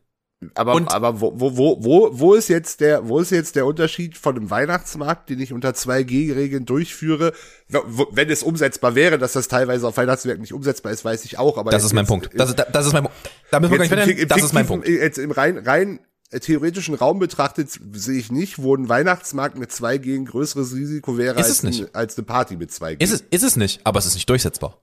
Aber, 0.54 0.74
Und- 0.74 0.92
aber 0.94 1.20
wo, 1.20 1.32
wo, 1.34 1.56
wo, 1.56 1.84
wo, 1.84 2.10
wo 2.12 2.34
ist 2.34 2.48
jetzt 2.48 2.80
der, 2.80 3.08
wo 3.08 3.18
ist 3.18 3.30
jetzt 3.30 3.56
der 3.56 3.66
Unterschied 3.66 4.16
von 4.16 4.36
einem 4.36 4.50
Weihnachtsmarkt, 4.50 5.28
den 5.30 5.40
ich 5.40 5.52
unter 5.52 5.70
2G-Regeln 5.70 6.64
durchführe? 6.64 7.32
Wenn 7.68 8.30
es 8.30 8.44
umsetzbar 8.44 8.94
wäre, 8.94 9.18
dass 9.18 9.32
das 9.32 9.48
teilweise 9.48 9.88
auf 9.88 9.96
Weihnachtsmärkten 9.96 10.42
nicht 10.42 10.52
umsetzbar 10.52 10.92
ist, 10.92 11.04
weiß 11.04 11.24
ich 11.24 11.38
auch, 11.38 11.58
aber. 11.58 11.72
Das 11.72 11.82
ist 11.84 11.92
mein 11.92 12.04
jetzt- 12.04 12.08
Punkt. 12.08 12.30
Das, 12.34 12.50
ist- 12.50 12.64
das 12.72 12.86
ist 12.86 12.92
mein 12.92 13.02
Punkt. 13.02 13.16
Da 13.50 13.58
müssen 13.58 13.72
wir 13.80 13.88
gar 13.88 14.06
nicht 14.06 14.18
im 14.18 14.28
Das 14.28 14.42
ist 14.42 14.52
mein 14.52 14.66
Punkt. 14.66 14.86
Jetzt 14.86 15.18
im 15.18 15.32
rein, 15.32 15.58
rein 15.58 15.98
äh, 16.30 16.38
theoretischen 16.38 16.94
Raum 16.94 17.18
betrachtet 17.18 17.70
sehe 17.94 18.18
ich 18.18 18.30
nicht, 18.30 18.62
wo 18.62 18.76
ein 18.76 18.88
Weihnachtsmarkt 18.88 19.58
mit 19.58 19.70
2G 19.72 20.14
ein 20.14 20.24
größeres 20.26 20.72
Risiko 20.74 21.18
wäre 21.18 21.36
als, 21.36 21.64
ein, 21.64 21.86
als 21.94 22.16
eine 22.16 22.24
Party 22.26 22.56
mit 22.56 22.70
2G. 22.70 23.02
Ist 23.02 23.12
es, 23.12 23.24
ist 23.30 23.42
es 23.42 23.56
nicht, 23.56 23.80
aber 23.84 23.98
es 23.98 24.06
ist 24.06 24.14
nicht 24.14 24.28
durchsetzbar. 24.30 24.78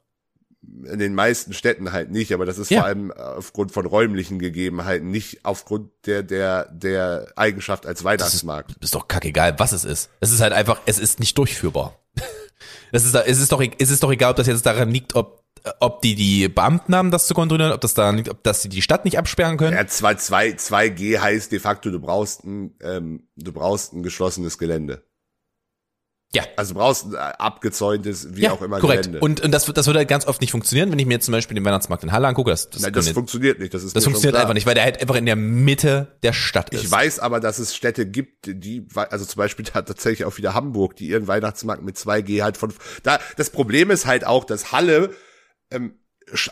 In 0.92 1.00
den 1.00 1.16
meisten 1.16 1.54
Städten 1.54 1.92
halt 1.92 2.12
nicht, 2.12 2.34
aber 2.34 2.46
das 2.46 2.58
ist 2.58 2.70
Ja. 2.72 2.80
vor 2.82 2.88
allem 2.88 3.12
aufgrund 3.12 3.72
von 3.72 3.86
räumlichen 3.86 4.40
Gegebenheiten, 4.40 5.10
nicht 5.12 5.40
aufgrund 5.44 5.90
der, 6.06 6.24
der, 6.24 6.66
der 6.72 7.28
Eigenschaft 7.36 7.86
als 7.86 8.04
Weihnachtsmarkt. 8.04 8.76
Ist 8.82 8.96
doch 8.96 9.08
kackegal, 9.08 9.58
was 9.60 9.72
es 9.72 9.84
ist. 9.86 10.10
Es 10.20 10.32
ist 10.32 10.42
halt 10.42 10.54
einfach, 10.54 10.80
es 10.86 11.00
ist 11.00 11.20
nicht 11.20 11.38
durchführbar. 11.38 12.00
Das 12.92 13.04
ist, 13.04 13.14
es 13.16 13.40
ist 13.42 13.52
doch, 13.52 13.62
e- 13.62 13.72
es 13.80 13.90
ist 13.90 14.04
doch 14.04 14.12
egal, 14.12 14.32
ob 14.32 14.38
das 14.38 14.48
jetzt 14.48 14.66
daran 14.66 14.90
liegt, 14.90 15.16
ob, 15.16 15.44
ob 15.82 16.02
die 16.02 16.16
die 16.16 16.48
Beamten 16.48 16.96
haben, 16.96 17.12
das 17.12 17.28
zu 17.28 17.34
kontrollieren, 17.34 17.74
ob 17.74 17.82
das 17.82 17.94
daran 17.94 18.16
liegt, 18.16 18.30
ob 18.30 18.42
das 18.44 18.62
sie 18.62 18.70
die 18.70 18.82
Stadt 18.82 19.04
nicht 19.04 19.18
absperren 19.18 19.58
können. 19.58 19.76
Ja, 19.76 19.86
2, 19.86 20.16
2, 20.16 20.50
2G 20.52 21.20
heißt 21.20 21.52
de 21.52 21.60
facto, 21.60 21.90
du 21.90 22.00
brauchst 22.00 22.46
ein, 22.46 22.76
ähm, 22.82 23.28
du 23.36 23.52
brauchst 23.52 23.92
ein 23.94 24.04
geschlossenes 24.04 24.58
Gelände. 24.58 25.04
Ja. 26.36 26.44
Also 26.58 26.74
du 26.74 26.80
brauchst 26.80 27.06
ein 27.06 27.14
äh, 27.14 27.18
abgezäuntes, 27.18 28.36
wie 28.36 28.42
ja, 28.44 28.52
auch 28.52 28.62
immer, 28.62 28.80
korrekt. 28.80 29.04
Gelände. 29.06 29.20
Und, 29.22 29.42
und 29.42 29.52
das, 29.52 29.68
wird- 29.68 29.78
das 29.78 29.88
würde 29.88 30.00
halt 30.00 30.08
ganz 30.10 30.28
oft 30.28 30.42
nicht 30.42 30.52
funktionieren, 30.52 30.92
wenn 30.92 31.00
ich 31.00 31.06
mir 31.06 31.14
jetzt 31.16 31.26
zum 31.26 31.32
Beispiel 31.32 31.56
den 31.56 31.64
Weihnachtsmarkt 31.66 32.04
in 32.04 32.12
Halle 32.12 32.28
angucke. 32.28 32.52
Das, 32.52 32.70
das, 32.70 32.82
Nein, 32.82 32.94
das 32.94 33.10
funktioniert 33.10 33.60
nicht. 33.60 33.74
Das 33.74 33.84
ist 33.84 33.96
das 33.96 34.04
funktioniert 34.04 34.36
einfach 34.36 34.54
nicht, 34.54 34.66
weil 34.68 34.76
der 34.76 34.84
halt 34.84 35.02
einfach 35.02 35.16
in 35.16 35.26
der 35.26 35.36
Mitte 35.36 36.18
der 36.24 36.34
Stadt 36.34 36.70
ist. 36.70 36.84
Ich 36.84 36.92
weiß 36.92 37.20
aber, 37.20 37.40
dass 37.40 37.58
es 37.60 37.76
Städte 37.76 38.06
gibt, 38.06 38.46
die, 38.48 38.86
also 38.94 39.26
zum 39.26 39.38
Beispiel 39.38 39.66
tatsächlich 39.74 40.26
auch 40.26 40.38
wieder 40.38 40.54
Hamburg, 40.54 40.96
die 40.98 41.08
ihren 41.08 41.28
Weihnachtsmarkt 41.28 41.82
mit 41.84 41.98
2G 41.98 42.44
halt 42.44 42.58
von, 42.58 42.74
da, 43.04 43.20
das 43.38 43.50
Problem 43.50 43.90
ist 43.90 44.06
halt 44.06 44.26
auch, 44.28 44.44
dass 44.44 44.72
Halle, 44.72 45.12
ähm, 45.72 45.94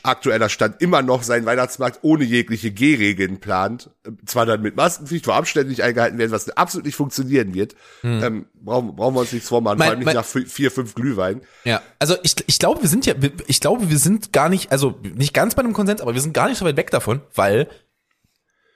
aktueller 0.04 0.50
Stand 0.50 0.82
immer 0.82 1.02
noch 1.02 1.24
seinen 1.24 1.46
Weihnachtsmarkt 1.46 2.00
ohne 2.04 2.24
jegliche 2.24 2.72
G-Regeln 2.72 3.40
plant. 3.40 3.90
Zwar 4.26 4.46
dann 4.46 4.62
mit 4.62 4.76
Maskenpflicht, 4.76 5.26
wo 5.28 5.32
Abstände 5.32 5.70
nicht 5.70 5.82
eingehalten 5.82 6.18
werden, 6.20 6.32
was 6.32 6.50
absolut 6.52 6.86
nicht 6.86 6.96
funktionieren 6.96 7.54
wird. 7.54 7.76
Ähm, 8.04 8.46
brauchen, 8.54 8.96
brauchen 8.96 9.16
wir 9.16 9.22
uns 9.22 9.32
nichts 9.34 9.50
vormachen, 9.50 9.80
Mein- 9.80 9.86
vor 9.88 9.90
allem 9.92 10.00
nicht 10.00 10.06
mein- 10.06 10.16
nach 10.16 10.26
vi- 10.26 10.46
vier, 10.48 10.70
fünf 10.72 10.94
Glühwein. 10.94 11.42
Ja, 11.64 11.82
also 12.00 12.16
ich, 12.24 12.36
ich 12.46 12.60
glaube, 12.60 12.82
wir 12.82 12.90
sind 12.90 13.06
ja, 13.06 13.16
ich 13.48 13.60
glaube, 13.62 13.90
wir 13.90 13.98
sind 13.98 14.32
gar 14.32 14.50
nicht, 14.50 14.72
also 14.72 15.00
nicht 15.16 15.34
ganz 15.34 15.56
bei 15.56 15.64
einem 15.64 15.74
Konsens, 15.74 16.02
aber 16.02 16.14
wir 16.14 16.22
sind 16.22 16.34
gar 16.34 16.50
nicht 16.50 16.60
so 16.60 16.66
weit 16.66 16.78
weg 16.78 16.92
davon, 16.92 17.22
weil 17.34 17.68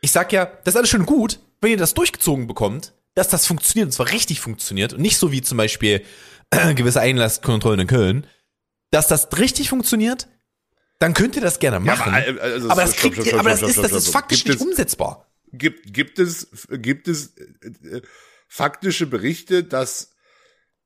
ich 0.01 0.11
sag 0.11 0.31
ja, 0.33 0.45
das 0.63 0.73
ist 0.73 0.77
alles 0.77 0.89
schön 0.89 1.05
gut, 1.05 1.39
wenn 1.61 1.71
ihr 1.71 1.77
das 1.77 1.93
durchgezogen 1.93 2.47
bekommt, 2.47 2.93
dass 3.15 3.29
das 3.29 3.45
funktioniert, 3.45 3.87
und 3.87 3.91
zwar 3.91 4.11
richtig 4.11 4.39
funktioniert 4.41 4.93
und 4.93 5.01
nicht 5.01 5.17
so 5.17 5.31
wie 5.31 5.41
zum 5.41 5.57
Beispiel 5.57 6.01
gewisse 6.75 7.01
Einlasskontrollen 7.01 7.81
in 7.81 7.87
Köln, 7.87 8.27
dass 8.91 9.07
das 9.07 9.27
richtig 9.37 9.69
funktioniert, 9.69 10.27
dann 10.99 11.13
könnt 11.13 11.35
ihr 11.35 11.41
das 11.41 11.59
gerne 11.59 11.79
machen. 11.79 12.13
aber, 12.13 12.27
äh, 12.27 12.39
also, 12.39 12.69
aber 12.69 12.81
das 12.81 12.91
stopp, 12.91 13.01
kriegt 13.01 13.15
stopp, 13.15 13.25
ihr, 13.25 13.29
stopp, 13.31 13.39
aber 13.41 13.49
das 13.49 13.61
ist, 13.61 13.77
das 13.77 13.91
ist 13.91 14.09
faktisch 14.09 14.43
Gibt 14.43 14.49
nicht 14.55 14.61
es- 14.61 14.67
umsetzbar. 14.67 15.23
Gibt, 15.53 15.93
gibt 15.93 16.19
es, 16.19 16.49
gibt 16.69 17.07
es 17.07 17.37
äh, 17.37 18.01
faktische 18.47 19.07
Berichte, 19.07 19.63
dass 19.63 20.11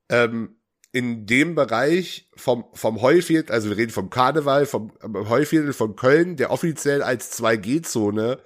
ähm, 0.09 0.57
in 0.91 1.25
dem 1.25 1.55
Bereich 1.55 2.29
vom, 2.35 2.65
vom 2.73 3.01
Heuviertel, 3.01 3.53
also 3.53 3.69
wir 3.69 3.77
reden 3.77 3.91
vom 3.91 4.09
Karneval, 4.09 4.65
vom 4.65 4.91
ähm, 5.03 5.29
Heuviertel 5.29 5.73
von 5.73 5.95
Köln, 5.95 6.35
der 6.35 6.51
offiziell 6.51 7.01
als 7.01 7.39
2G-Zone 7.41 8.39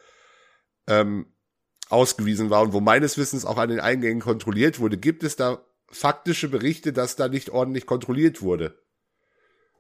ähm, 0.88 1.26
ausgewiesen 1.89 2.49
war 2.49 2.61
und 2.61 2.72
wo 2.74 2.82
meines 2.82 3.18
Wissens 3.18 3.45
auch 3.45 3.57
an 3.57 3.70
den 3.70 3.80
Eingängen 3.80 4.22
kontrolliert 4.22 4.80
wurde, 4.80 4.97
gibt 4.97 5.24
es 5.24 5.36
da 5.36 5.66
faktische 5.89 6.47
Berichte, 6.47 6.93
dass 6.93 7.16
da 7.16 7.28
nicht 7.28 7.49
ordentlich 7.49 7.86
kontrolliert 7.86 8.41
wurde? 8.41 8.80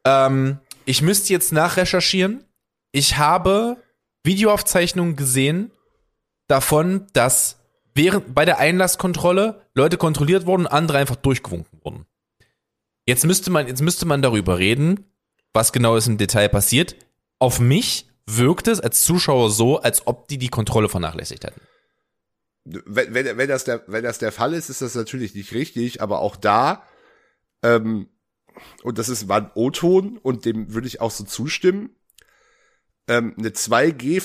Ähm, 0.03 0.59
ich 0.85 1.01
müsste 1.01 1.33
jetzt 1.33 1.51
nachrecherchieren. 1.51 2.43
Ich 2.91 3.17
habe 3.17 3.77
Videoaufzeichnungen 4.23 5.15
gesehen 5.15 5.71
davon, 6.47 7.07
dass 7.13 7.57
während 7.93 8.35
bei 8.35 8.45
der 8.45 8.59
Einlasskontrolle 8.59 9.61
Leute 9.73 9.97
kontrolliert 9.97 10.45
wurden, 10.45 10.67
andere 10.67 10.97
einfach 10.97 11.15
durchgewunken 11.15 11.79
wurden. 11.83 12.05
Jetzt 13.07 13.25
müsste 13.25 13.51
man, 13.51 13.67
jetzt 13.67 13.81
müsste 13.81 14.05
man 14.05 14.21
darüber 14.21 14.57
reden, 14.57 15.05
was 15.53 15.71
genau 15.71 15.95
ist 15.95 16.07
im 16.07 16.17
Detail 16.17 16.49
passiert. 16.49 16.95
Auf 17.39 17.59
mich 17.59 18.07
wirkt 18.25 18.67
es 18.67 18.79
als 18.79 19.03
Zuschauer 19.03 19.51
so, 19.51 19.79
als 19.79 20.07
ob 20.07 20.27
die 20.27 20.37
die 20.37 20.49
Kontrolle 20.49 20.89
vernachlässigt 20.89 21.43
hätten. 21.43 21.61
wenn, 22.65 23.13
wenn, 23.13 23.37
wenn, 23.37 23.47
das 23.47 23.63
der, 23.63 23.83
wenn 23.87 24.03
das 24.03 24.17
der 24.17 24.31
Fall 24.31 24.53
ist, 24.53 24.69
ist 24.69 24.81
das 24.81 24.95
natürlich 24.95 25.35
nicht 25.35 25.53
richtig, 25.53 26.01
aber 26.01 26.19
auch 26.19 26.35
da, 26.35 26.83
ähm, 27.63 28.09
und 28.83 28.97
das 28.97 29.09
ist 29.09 29.27
war 29.27 29.37
ein 29.41 29.51
O-Ton 29.55 30.17
und 30.17 30.45
dem 30.45 30.73
würde 30.73 30.87
ich 30.87 31.01
auch 31.01 31.11
so 31.11 31.23
zustimmen, 31.23 31.89
ähm, 33.07 33.35
eine 33.37 33.49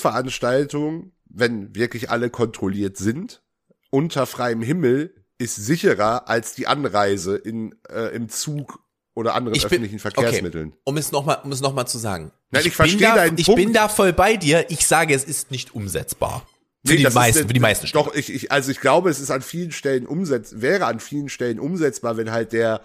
2G-Veranstaltung, 0.05 1.11
wenn 1.25 1.75
wirklich 1.75 2.09
alle 2.09 2.29
kontrolliert 2.29 2.97
sind, 2.97 3.41
unter 3.89 4.25
freiem 4.25 4.61
Himmel, 4.61 5.15
ist 5.37 5.55
sicherer 5.55 6.27
als 6.29 6.53
die 6.53 6.67
Anreise 6.67 7.35
in, 7.35 7.75
äh, 7.89 8.13
im 8.15 8.29
Zug 8.29 8.79
oder 9.13 9.33
anderen 9.35 9.55
Ich 9.55 9.63
bin- 9.63 9.67
öffentlichen 9.67 9.99
Verkehrsmitteln. 9.99 10.73
Um 10.83 10.97
es 10.97 11.11
nochmal, 11.11 11.39
um 11.43 11.51
es 11.51 11.59
zu 11.91 11.97
sagen. 11.97 12.31
Nein, 12.51 12.61
ich 12.61 12.69
bin 12.69 12.71
verstehe 12.73 12.99
da, 13.01 13.15
deinen 13.15 13.37
Ich 13.37 13.45
Punkt. 13.47 13.61
bin 13.61 13.73
da 13.73 13.89
voll 13.89 14.13
bei 14.13 14.37
dir. 14.37 14.69
Ich 14.69 14.85
sage, 14.85 15.13
es 15.13 15.23
ist 15.23 15.51
nicht 15.51 15.73
umsetzbar. 15.75 16.45
Für 16.85 16.93
Nee, 16.93 16.97
die 16.99 17.03
ist 17.05 17.13
meisten, 17.13 17.39
eine- 17.39 17.47
für 17.47 17.53
die 17.53 17.59
meisten 17.59 17.87
Städte. 17.87 18.05
Doch, 18.05 18.15
ich, 18.15 18.31
ich, 18.33 18.51
also 18.51 18.71
ich 18.71 18.79
glaube, 18.79 19.09
es 19.09 19.19
ist 19.19 19.29
an 19.31 19.41
vielen 19.41 19.71
Stellen 19.71 20.05
umsetz, 20.07 20.53
wäre 20.57 20.85
an 20.85 20.99
vielen 20.99 21.29
Stellen 21.29 21.59
umsetzbar, 21.59 22.17
wenn 22.17 22.31
halt 22.31 22.53
der, 22.53 22.81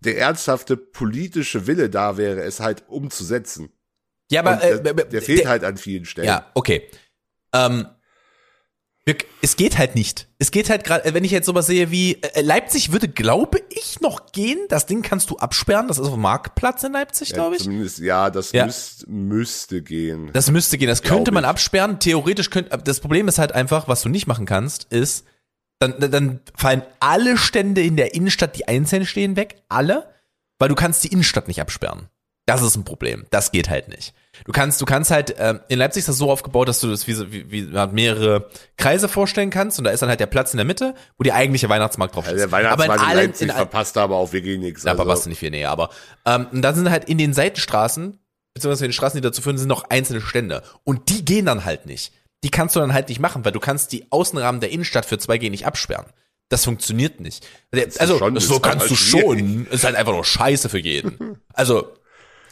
der 0.00 0.18
ernsthafte 0.18 0.76
politische 0.76 1.66
Wille 1.66 1.90
da 1.90 2.16
wäre, 2.16 2.42
es 2.42 2.60
halt 2.60 2.84
umzusetzen. 2.88 3.70
Ja, 4.30 4.40
aber 4.40 4.62
äh, 4.62 4.82
der, 4.82 4.98
äh, 4.98 5.08
der 5.08 5.22
fehlt 5.22 5.40
der- 5.44 5.48
halt 5.48 5.64
an 5.64 5.76
vielen 5.76 6.04
Stellen. 6.04 6.26
Ja, 6.28 6.50
okay. 6.54 6.88
Ähm, 7.52 7.86
wir, 9.04 9.16
es 9.40 9.54
geht 9.54 9.78
halt 9.78 9.94
nicht. 9.94 10.26
Es 10.40 10.50
geht 10.50 10.68
halt 10.68 10.82
gerade, 10.82 11.14
wenn 11.14 11.22
ich 11.22 11.30
jetzt 11.30 11.46
sowas 11.46 11.66
sehe 11.68 11.92
wie 11.92 12.20
äh, 12.22 12.40
Leipzig 12.40 12.90
würde, 12.90 13.06
glaube 13.06 13.60
ich, 13.70 14.00
noch 14.00 14.32
gehen. 14.32 14.58
Das 14.68 14.86
Ding 14.86 15.02
kannst 15.02 15.30
du 15.30 15.36
absperren. 15.36 15.86
Das 15.86 15.98
ist 15.98 16.06
auf 16.06 16.14
dem 16.14 16.22
Marktplatz 16.22 16.82
in 16.82 16.92
Leipzig, 16.92 17.28
Ja, 17.28 17.34
glaube 17.36 17.54
ich. 17.56 17.62
Zumindest, 17.62 17.98
ja, 18.00 18.30
das 18.30 18.50
Ja. 18.50 18.66
Müsst, 18.66 19.06
müsste 19.06 19.80
gehen. 19.82 20.30
Das 20.32 20.50
müsste 20.50 20.76
gehen. 20.76 20.88
Das 20.88 21.02
könnte 21.04 21.30
man 21.30 21.44
ich. 21.44 21.48
absperren. 21.50 22.00
Theoretisch 22.00 22.50
könnte. 22.50 22.76
Das 22.78 22.98
Problem 22.98 23.28
ist 23.28 23.38
halt 23.38 23.52
einfach, 23.52 23.86
was 23.86 24.02
du 24.02 24.08
nicht 24.08 24.26
machen 24.26 24.44
kannst, 24.44 24.92
ist, 24.92 25.24
dann, 25.78 25.94
dann- 26.10 26.40
fallen 26.56 26.82
alle 27.00 27.36
Stände 27.36 27.82
in 27.82 27.96
der 27.96 28.14
Innenstadt, 28.14 28.56
die 28.56 28.66
einzeln 28.68 29.06
stehen, 29.06 29.36
weg. 29.36 29.56
Alle. 29.68 30.08
Weil 30.58 30.68
du 30.70 30.74
kannst 30.74 31.04
die 31.04 31.08
Innenstadt 31.08 31.48
nicht 31.48 31.60
absperren. 31.60 32.08
Das 32.46 32.62
ist 32.62 32.76
ein 32.76 32.84
Problem. 32.84 33.26
Das 33.30 33.50
geht 33.50 33.68
halt 33.68 33.88
nicht. 33.88 34.14
Du 34.44 34.52
kannst, 34.52 34.80
du 34.80 34.84
kannst 34.86 35.10
halt, 35.10 35.34
ähm, 35.38 35.58
in 35.68 35.78
Leipzig 35.80 36.00
ist 36.00 36.08
das 36.08 36.16
so 36.16 36.30
aufgebaut, 36.30 36.68
dass 36.68 36.78
du 36.80 36.88
das 36.88 37.06
wie, 37.08 37.32
wie, 37.32 37.50
wie 37.50 37.62
mehrere 37.92 38.48
Kreise 38.76 39.08
vorstellen 39.08 39.50
kannst 39.50 39.78
und 39.78 39.84
da 39.84 39.90
ist 39.90 40.00
dann 40.00 40.08
halt 40.08 40.20
der 40.20 40.26
Platz 40.26 40.52
in 40.54 40.58
der 40.58 40.64
Mitte, 40.64 40.94
wo 41.18 41.24
die 41.24 41.32
eigentliche 41.32 41.68
Weihnachtsmarkt 41.68 42.14
drauf 42.14 42.26
ist. 42.30 42.38
der 42.38 42.52
Weihnachtsmarkt 42.52 43.02
in, 43.02 43.08
allen- 43.08 43.16
Leipzig 43.26 43.48
in 43.48 43.54
verpasst 43.54 43.96
aber 43.98 44.14
auch 44.16 44.32
wirklich 44.32 44.58
nichts. 44.60 44.82
da 44.84 44.92
Also, 44.92 45.02
verpasst 45.02 45.24
du 45.26 45.30
nicht 45.30 45.40
viel 45.40 45.50
näher, 45.50 45.70
aber 45.70 45.90
ähm, 46.24 46.46
und 46.52 46.62
dann 46.62 46.74
sind 46.76 46.88
halt 46.88 47.06
in 47.06 47.18
den 47.18 47.32
Seitenstraßen, 47.34 48.18
beziehungsweise 48.54 48.84
in 48.84 48.90
den 48.90 48.94
Straßen, 48.94 49.18
die 49.20 49.22
dazu 49.26 49.42
führen, 49.42 49.58
sind 49.58 49.68
noch 49.68 49.90
einzelne 49.90 50.20
Stände. 50.20 50.62
Und 50.84 51.08
die 51.08 51.24
gehen 51.24 51.46
dann 51.46 51.64
halt 51.64 51.86
nicht. 51.86 52.12
Die 52.44 52.50
kannst 52.50 52.76
du 52.76 52.80
dann 52.80 52.92
halt 52.92 53.08
nicht 53.08 53.18
machen, 53.20 53.44
weil 53.44 53.52
du 53.52 53.60
kannst 53.60 53.92
die 53.92 54.10
Außenrahmen 54.10 54.60
der 54.60 54.70
Innenstadt 54.70 55.06
für 55.06 55.16
2G 55.16 55.50
nicht 55.50 55.66
absperren. 55.66 56.06
Das 56.48 56.64
funktioniert 56.64 57.20
nicht. 57.20 57.46
Also, 57.98 58.18
schon- 58.18 58.38
so 58.38 58.60
kannst 58.60 58.80
aber 58.86 58.88
du 58.88 58.94
schon. 58.96 59.66
Ist 59.66 59.84
halt 59.84 59.96
einfach 59.96 60.12
nur 60.12 60.24
scheiße 60.24 60.68
für 60.68 60.78
jeden. 60.78 61.38
Also, 61.52 61.92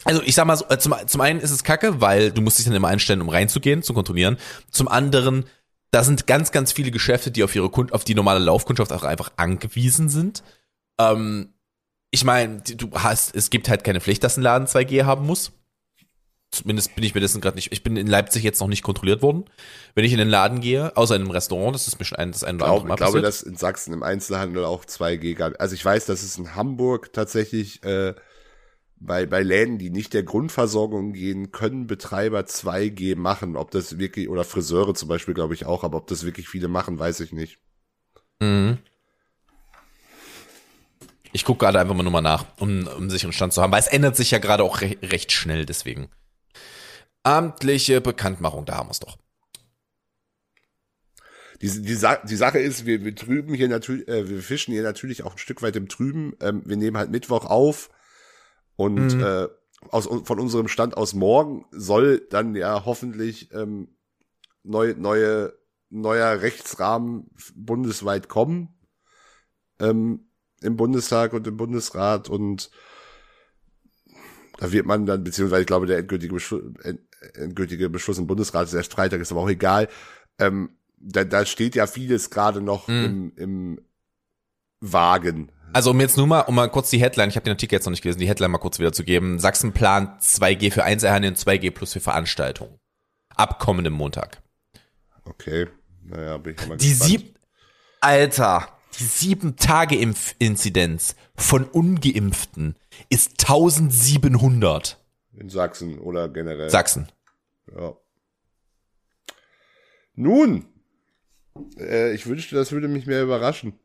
also 0.03 0.21
ich 0.23 0.35
sag 0.35 0.45
mal 0.45 0.57
so, 0.57 0.65
äh, 0.69 0.77
zum, 0.77 0.93
zum 1.07 1.21
einen 1.21 1.39
ist 1.39 1.51
es 1.51 1.63
kacke, 1.63 2.01
weil 2.01 2.31
du 2.31 2.41
musst 2.41 2.57
dich 2.59 2.65
dann 2.65 2.75
immer 2.75 2.89
einstellen, 2.89 3.21
um 3.21 3.29
reinzugehen, 3.29 3.83
zu 3.83 3.93
kontrollieren. 3.93 4.37
Zum 4.69 4.87
anderen, 4.89 5.45
da 5.91 6.03
sind 6.03 6.27
ganz, 6.27 6.51
ganz 6.51 6.73
viele 6.73 6.91
Geschäfte, 6.91 7.31
die 7.31 7.43
auf 7.43 7.55
ihre 7.55 7.69
Kund 7.69 7.93
auf 7.93 8.03
die 8.03 8.15
normale 8.15 8.39
Laufkundschaft 8.39 8.91
auch 8.91 9.03
einfach 9.03 9.31
angewiesen 9.37 10.09
sind. 10.09 10.43
Ähm, 10.99 11.53
ich 12.11 12.23
meine, 12.25 12.61
du 12.61 12.91
hast, 12.95 13.33
es 13.35 13.49
gibt 13.49 13.69
halt 13.69 13.83
keine 13.83 14.01
Pflicht, 14.01 14.23
dass 14.23 14.35
ein 14.37 14.41
Laden 14.43 14.67
2G 14.67 15.05
haben 15.05 15.25
muss. 15.25 15.53
Zumindest 16.55 16.95
bin 16.95 17.03
ich 17.03 17.13
mir 17.13 17.21
dessen 17.21 17.41
gerade 17.41 17.55
nicht. 17.55 17.71
Ich 17.71 17.83
bin 17.83 17.97
in 17.97 18.07
Leipzig 18.07 18.43
jetzt 18.43 18.61
noch 18.61 18.67
nicht 18.67 18.83
kontrolliert 18.83 19.21
worden. 19.21 19.45
Wenn 19.93 20.05
ich 20.05 20.11
in 20.13 20.17
den 20.17 20.29
Laden 20.29 20.61
gehe, 20.61 20.95
außer 20.95 21.15
in 21.15 21.23
einem 21.23 21.31
Restaurant, 21.31 21.75
das 21.75 21.87
ist 21.87 21.99
mir 21.99 22.05
schon 22.05 22.17
ein, 22.17 22.31
das 22.31 22.43
ein 22.43 22.55
oder 22.55 22.67
andere 22.67 22.87
Mal 22.87 22.93
ich 22.93 22.97
glaube, 22.97 23.21
dass 23.21 23.43
in 23.43 23.55
Sachsen 23.55 23.93
im 23.93 24.03
Einzelhandel 24.03 24.63
auch 24.63 24.85
2G 24.85 25.35
gab. 25.35 25.59
Also 25.59 25.75
ich 25.75 25.83
weiß, 25.83 26.05
dass 26.05 26.23
es 26.23 26.37
in 26.37 26.55
Hamburg 26.55 27.11
tatsächlich 27.11 27.83
äh, 27.83 28.13
bei, 28.97 29.25
bei 29.25 29.43
Läden, 29.43 29.77
die 29.77 29.89
nicht 29.89 30.13
der 30.13 30.23
Grundversorgung 30.23 31.13
gehen, 31.13 31.51
können 31.51 31.87
Betreiber 31.87 32.41
2G 32.41 33.17
machen. 33.17 33.55
Ob 33.55 33.71
das 33.71 33.97
wirklich, 33.97 34.29
oder 34.29 34.43
Friseure 34.43 34.93
zum 34.93 35.09
Beispiel, 35.09 35.33
glaube 35.33 35.53
ich 35.53 35.65
auch, 35.65 35.83
aber 35.83 35.97
ob 35.97 36.07
das 36.07 36.25
wirklich 36.25 36.47
viele 36.47 36.67
machen, 36.67 36.97
weiß 36.97 37.19
ich 37.19 37.33
nicht. 37.33 37.59
Mhm. 38.39 38.77
Ich 41.35 41.43
gucke 41.43 41.65
gerade 41.65 41.79
einfach 41.81 41.95
mal 41.95 42.03
nur 42.03 42.13
mal 42.13 42.21
nach, 42.21 42.45
um, 42.59 42.87
um 42.87 43.09
sicheren 43.09 43.33
Stand 43.33 43.51
zu 43.51 43.61
haben, 43.61 43.73
weil 43.73 43.81
es 43.81 43.87
ändert 43.87 44.15
sich 44.15 44.31
ja 44.31 44.37
gerade 44.37 44.63
auch 44.63 44.79
re 44.79 44.95
recht 45.01 45.33
schnell, 45.33 45.65
deswegen. 45.65 46.07
Amtliche 47.25 48.01
Bekanntmachung, 48.01 48.65
da 48.65 48.75
haben 48.77 48.87
wir 48.87 48.91
es 48.91 48.99
doch. 48.99 49.17
die, 51.61 51.81
die, 51.81 51.95
Sa 51.95 52.17
die 52.17 52.35
Sache 52.35 52.59
ist, 52.59 52.85
wir, 52.85 53.03
wir 53.03 53.15
trüben 53.15 53.53
hier 53.53 53.69
natürlich, 53.69 54.07
äh, 54.07 54.29
wir 54.29 54.41
fischen 54.41 54.73
hier 54.73 54.83
natürlich 54.83 55.23
auch 55.23 55.33
ein 55.33 55.37
Stück 55.37 55.61
weit 55.61 55.75
im 55.75 55.87
Trüben. 55.87 56.33
Ähm, 56.41 56.63
wir 56.65 56.77
nehmen 56.77 56.97
halt 56.97 57.11
Mittwoch 57.11 57.45
auf 57.45 57.89
und 58.75 59.15
Mhm. 59.15 59.23
äh, 59.23 59.47
aus, 59.89 60.07
von 60.07 60.39
unserem 60.39 60.67
Stand 60.67 60.97
aus 60.97 61.13
morgen 61.13 61.65
soll 61.71 62.19
dann 62.29 62.55
ja 62.55 62.85
hoffentlich 62.85 63.51
ähm, 63.53 63.95
neu, 64.63 64.95
neue, 64.97 65.53
neuer 65.89 66.41
Rechtsrahmen 66.41 67.29
bundesweit 67.55 68.27
kommen 68.27 68.75
ähm, 69.79 70.27
im 70.61 70.75
Bundestag 70.75 71.33
und 71.33 71.45
im 71.47 71.57
Bundesrat 71.57 72.29
und 72.29 72.71
da 74.57 74.71
wird 74.71 74.85
man 74.85 75.05
dann, 75.05 75.23
beziehungsweise 75.23 75.61
ich 75.61 75.67
glaube, 75.67 75.85
der 75.85 75.97
endgültige 75.99 76.33
Beschluss, 76.33 76.63
end, 76.83 77.01
endgültige 77.33 77.89
Beschluss 77.89 78.17
im 78.17 78.27
Bundesrat 78.27 78.67
ist 78.67 78.73
erst 78.73 78.91
Freitag, 78.91 79.21
ist 79.21 79.31
aber 79.31 79.41
auch 79.41 79.49
egal. 79.49 79.87
Ähm, 80.39 80.77
da, 80.97 81.23
da 81.23 81.45
steht 81.45 81.75
ja 81.75 81.87
vieles 81.87 82.29
gerade 82.29 82.61
noch 82.61 82.87
im, 82.87 83.33
im 83.35 83.81
Wagen. 84.81 85.51
Also 85.73 85.91
um 85.91 85.99
jetzt 85.99 86.17
nur 86.17 86.27
mal, 86.27 86.41
um 86.41 86.55
mal 86.55 86.69
kurz 86.69 86.89
die 86.89 86.99
Headline, 86.99 87.29
ich 87.29 87.35
habe 87.35 87.43
den 87.43 87.51
Artikel 87.51 87.75
jetzt 87.75 87.85
noch 87.85 87.91
nicht 87.91 88.01
gelesen, 88.01 88.19
die 88.19 88.27
Headline 88.27 88.51
mal 88.51 88.59
kurz 88.59 88.79
wiederzugeben. 88.79 89.39
Sachsen 89.39 89.73
plant 89.73 90.21
2G 90.21 90.71
für 90.71 90.83
Einzelhandel 90.83 91.31
und 91.31 91.37
2G 91.37 91.71
plus 91.71 91.93
für 91.93 91.99
Veranstaltungen. 91.99 92.79
Ab 93.35 93.59
kommendem 93.59 93.93
Montag. 93.93 94.41
Okay, 95.25 95.67
naja, 96.03 96.37
bin 96.37 96.55
ich 96.57 96.67
mal 96.67 96.77
Die 96.77 96.93
sieb, 96.93 97.37
Alter, 97.99 98.69
die 98.99 99.03
sieben 99.03 99.57
Tage 99.57 99.97
Impfinzidenz 99.97 101.15
von 101.35 101.65
Ungeimpften 101.65 102.75
ist 103.09 103.41
1700. 103.41 105.03
In 105.37 105.49
Sachsen 105.49 105.99
oder 105.99 106.29
generell. 106.29 106.69
Sachsen. 106.69 107.11
Ja. 107.75 107.95
Nun, 110.13 110.65
äh, 111.77 112.13
ich 112.13 112.25
wünschte, 112.25 112.55
das 112.55 112.71
würde 112.71 112.87
mich 112.87 113.05
mehr 113.05 113.23
überraschen. 113.23 113.77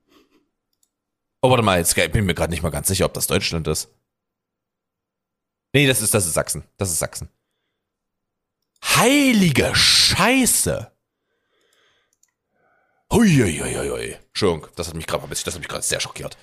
Oh, 1.42 1.50
warte 1.50 1.62
mal, 1.62 1.78
jetzt 1.78 1.96
ich 1.96 2.12
bin 2.12 2.26
mir 2.26 2.34
gerade 2.34 2.50
nicht 2.50 2.62
mal 2.62 2.70
ganz 2.70 2.88
sicher, 2.88 3.06
ob 3.06 3.14
das 3.14 3.26
Deutschland 3.26 3.66
ist. 3.66 3.88
Nee, 5.72 5.86
das 5.86 6.02
ist, 6.02 6.12
das 6.14 6.26
ist 6.26 6.34
Sachsen. 6.34 6.64
Das 6.76 6.90
ist 6.90 6.98
Sachsen. 6.98 7.28
Heilige 8.84 9.74
Scheiße. 9.74 10.92
Huiuiuiui. 13.12 14.16
Entschuldigung, 14.28 14.68
das 14.76 14.88
hat 14.88 14.94
mich 14.94 15.06
gerade 15.06 15.26
das 15.28 15.46
hat 15.46 15.58
mich 15.58 15.68
gerade 15.68 15.82
sehr 15.82 16.00
schockiert. 16.00 16.36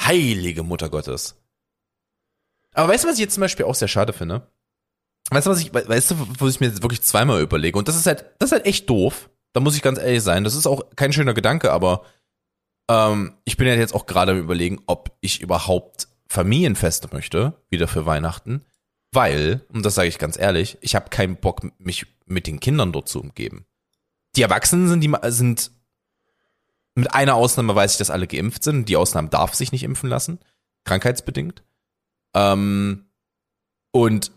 Heilige 0.00 0.62
Mutter 0.62 0.90
Gottes. 0.90 1.36
Aber 2.76 2.92
weißt 2.92 3.04
du, 3.04 3.08
was 3.08 3.14
ich 3.14 3.20
jetzt 3.20 3.34
zum 3.34 3.40
Beispiel 3.40 3.64
auch 3.66 3.74
sehr 3.74 3.88
schade 3.88 4.12
finde? 4.12 4.46
Weißt 5.30 5.46
du, 5.46 5.50
was 5.50 5.60
ich, 5.60 5.72
we- 5.74 5.88
weißt 5.88 6.12
du, 6.12 6.14
wo 6.38 6.46
ich 6.46 6.60
mir 6.60 6.66
jetzt 6.68 6.82
wirklich 6.82 7.02
zweimal 7.02 7.40
überlege? 7.40 7.78
Und 7.78 7.88
das 7.88 7.96
ist 7.96 8.06
halt, 8.06 8.24
das 8.38 8.48
ist 8.50 8.52
halt 8.52 8.66
echt 8.66 8.88
doof. 8.88 9.28
Da 9.52 9.60
muss 9.60 9.74
ich 9.74 9.82
ganz 9.82 9.98
ehrlich 9.98 10.22
sein. 10.22 10.44
Das 10.44 10.54
ist 10.54 10.66
auch 10.66 10.84
kein 10.94 11.12
schöner 11.12 11.34
Gedanke, 11.34 11.72
aber 11.72 12.04
ähm, 12.88 13.34
ich 13.44 13.56
bin 13.56 13.66
ja 13.66 13.74
jetzt 13.74 13.94
auch 13.94 14.06
gerade 14.06 14.32
am 14.32 14.38
überlegen, 14.38 14.80
ob 14.86 15.16
ich 15.20 15.40
überhaupt 15.40 16.08
Familienfeste 16.28 17.08
möchte, 17.12 17.54
wieder 17.70 17.88
für 17.88 18.06
Weihnachten. 18.06 18.64
Weil, 19.12 19.64
und 19.72 19.84
das 19.86 19.94
sage 19.94 20.08
ich 20.08 20.18
ganz 20.18 20.38
ehrlich, 20.38 20.76
ich 20.82 20.94
habe 20.94 21.08
keinen 21.08 21.36
Bock, 21.36 21.62
mich 21.78 22.06
mit 22.26 22.46
den 22.46 22.60
Kindern 22.60 22.92
dort 22.92 23.08
zu 23.08 23.20
umgeben. 23.20 23.64
Die 24.36 24.42
Erwachsenen 24.42 24.88
sind, 24.88 25.00
die 25.00 25.12
sind 25.30 25.70
mit 26.94 27.14
einer 27.14 27.34
Ausnahme 27.34 27.74
weiß 27.74 27.92
ich, 27.92 27.98
dass 27.98 28.10
alle 28.10 28.26
geimpft 28.26 28.62
sind. 28.64 28.88
Die 28.88 28.96
Ausnahme 28.96 29.28
darf 29.28 29.54
sich 29.54 29.72
nicht 29.72 29.82
impfen 29.82 30.10
lassen, 30.10 30.38
krankheitsbedingt. 30.84 31.62
Ähm, 32.36 33.06
und 33.92 34.30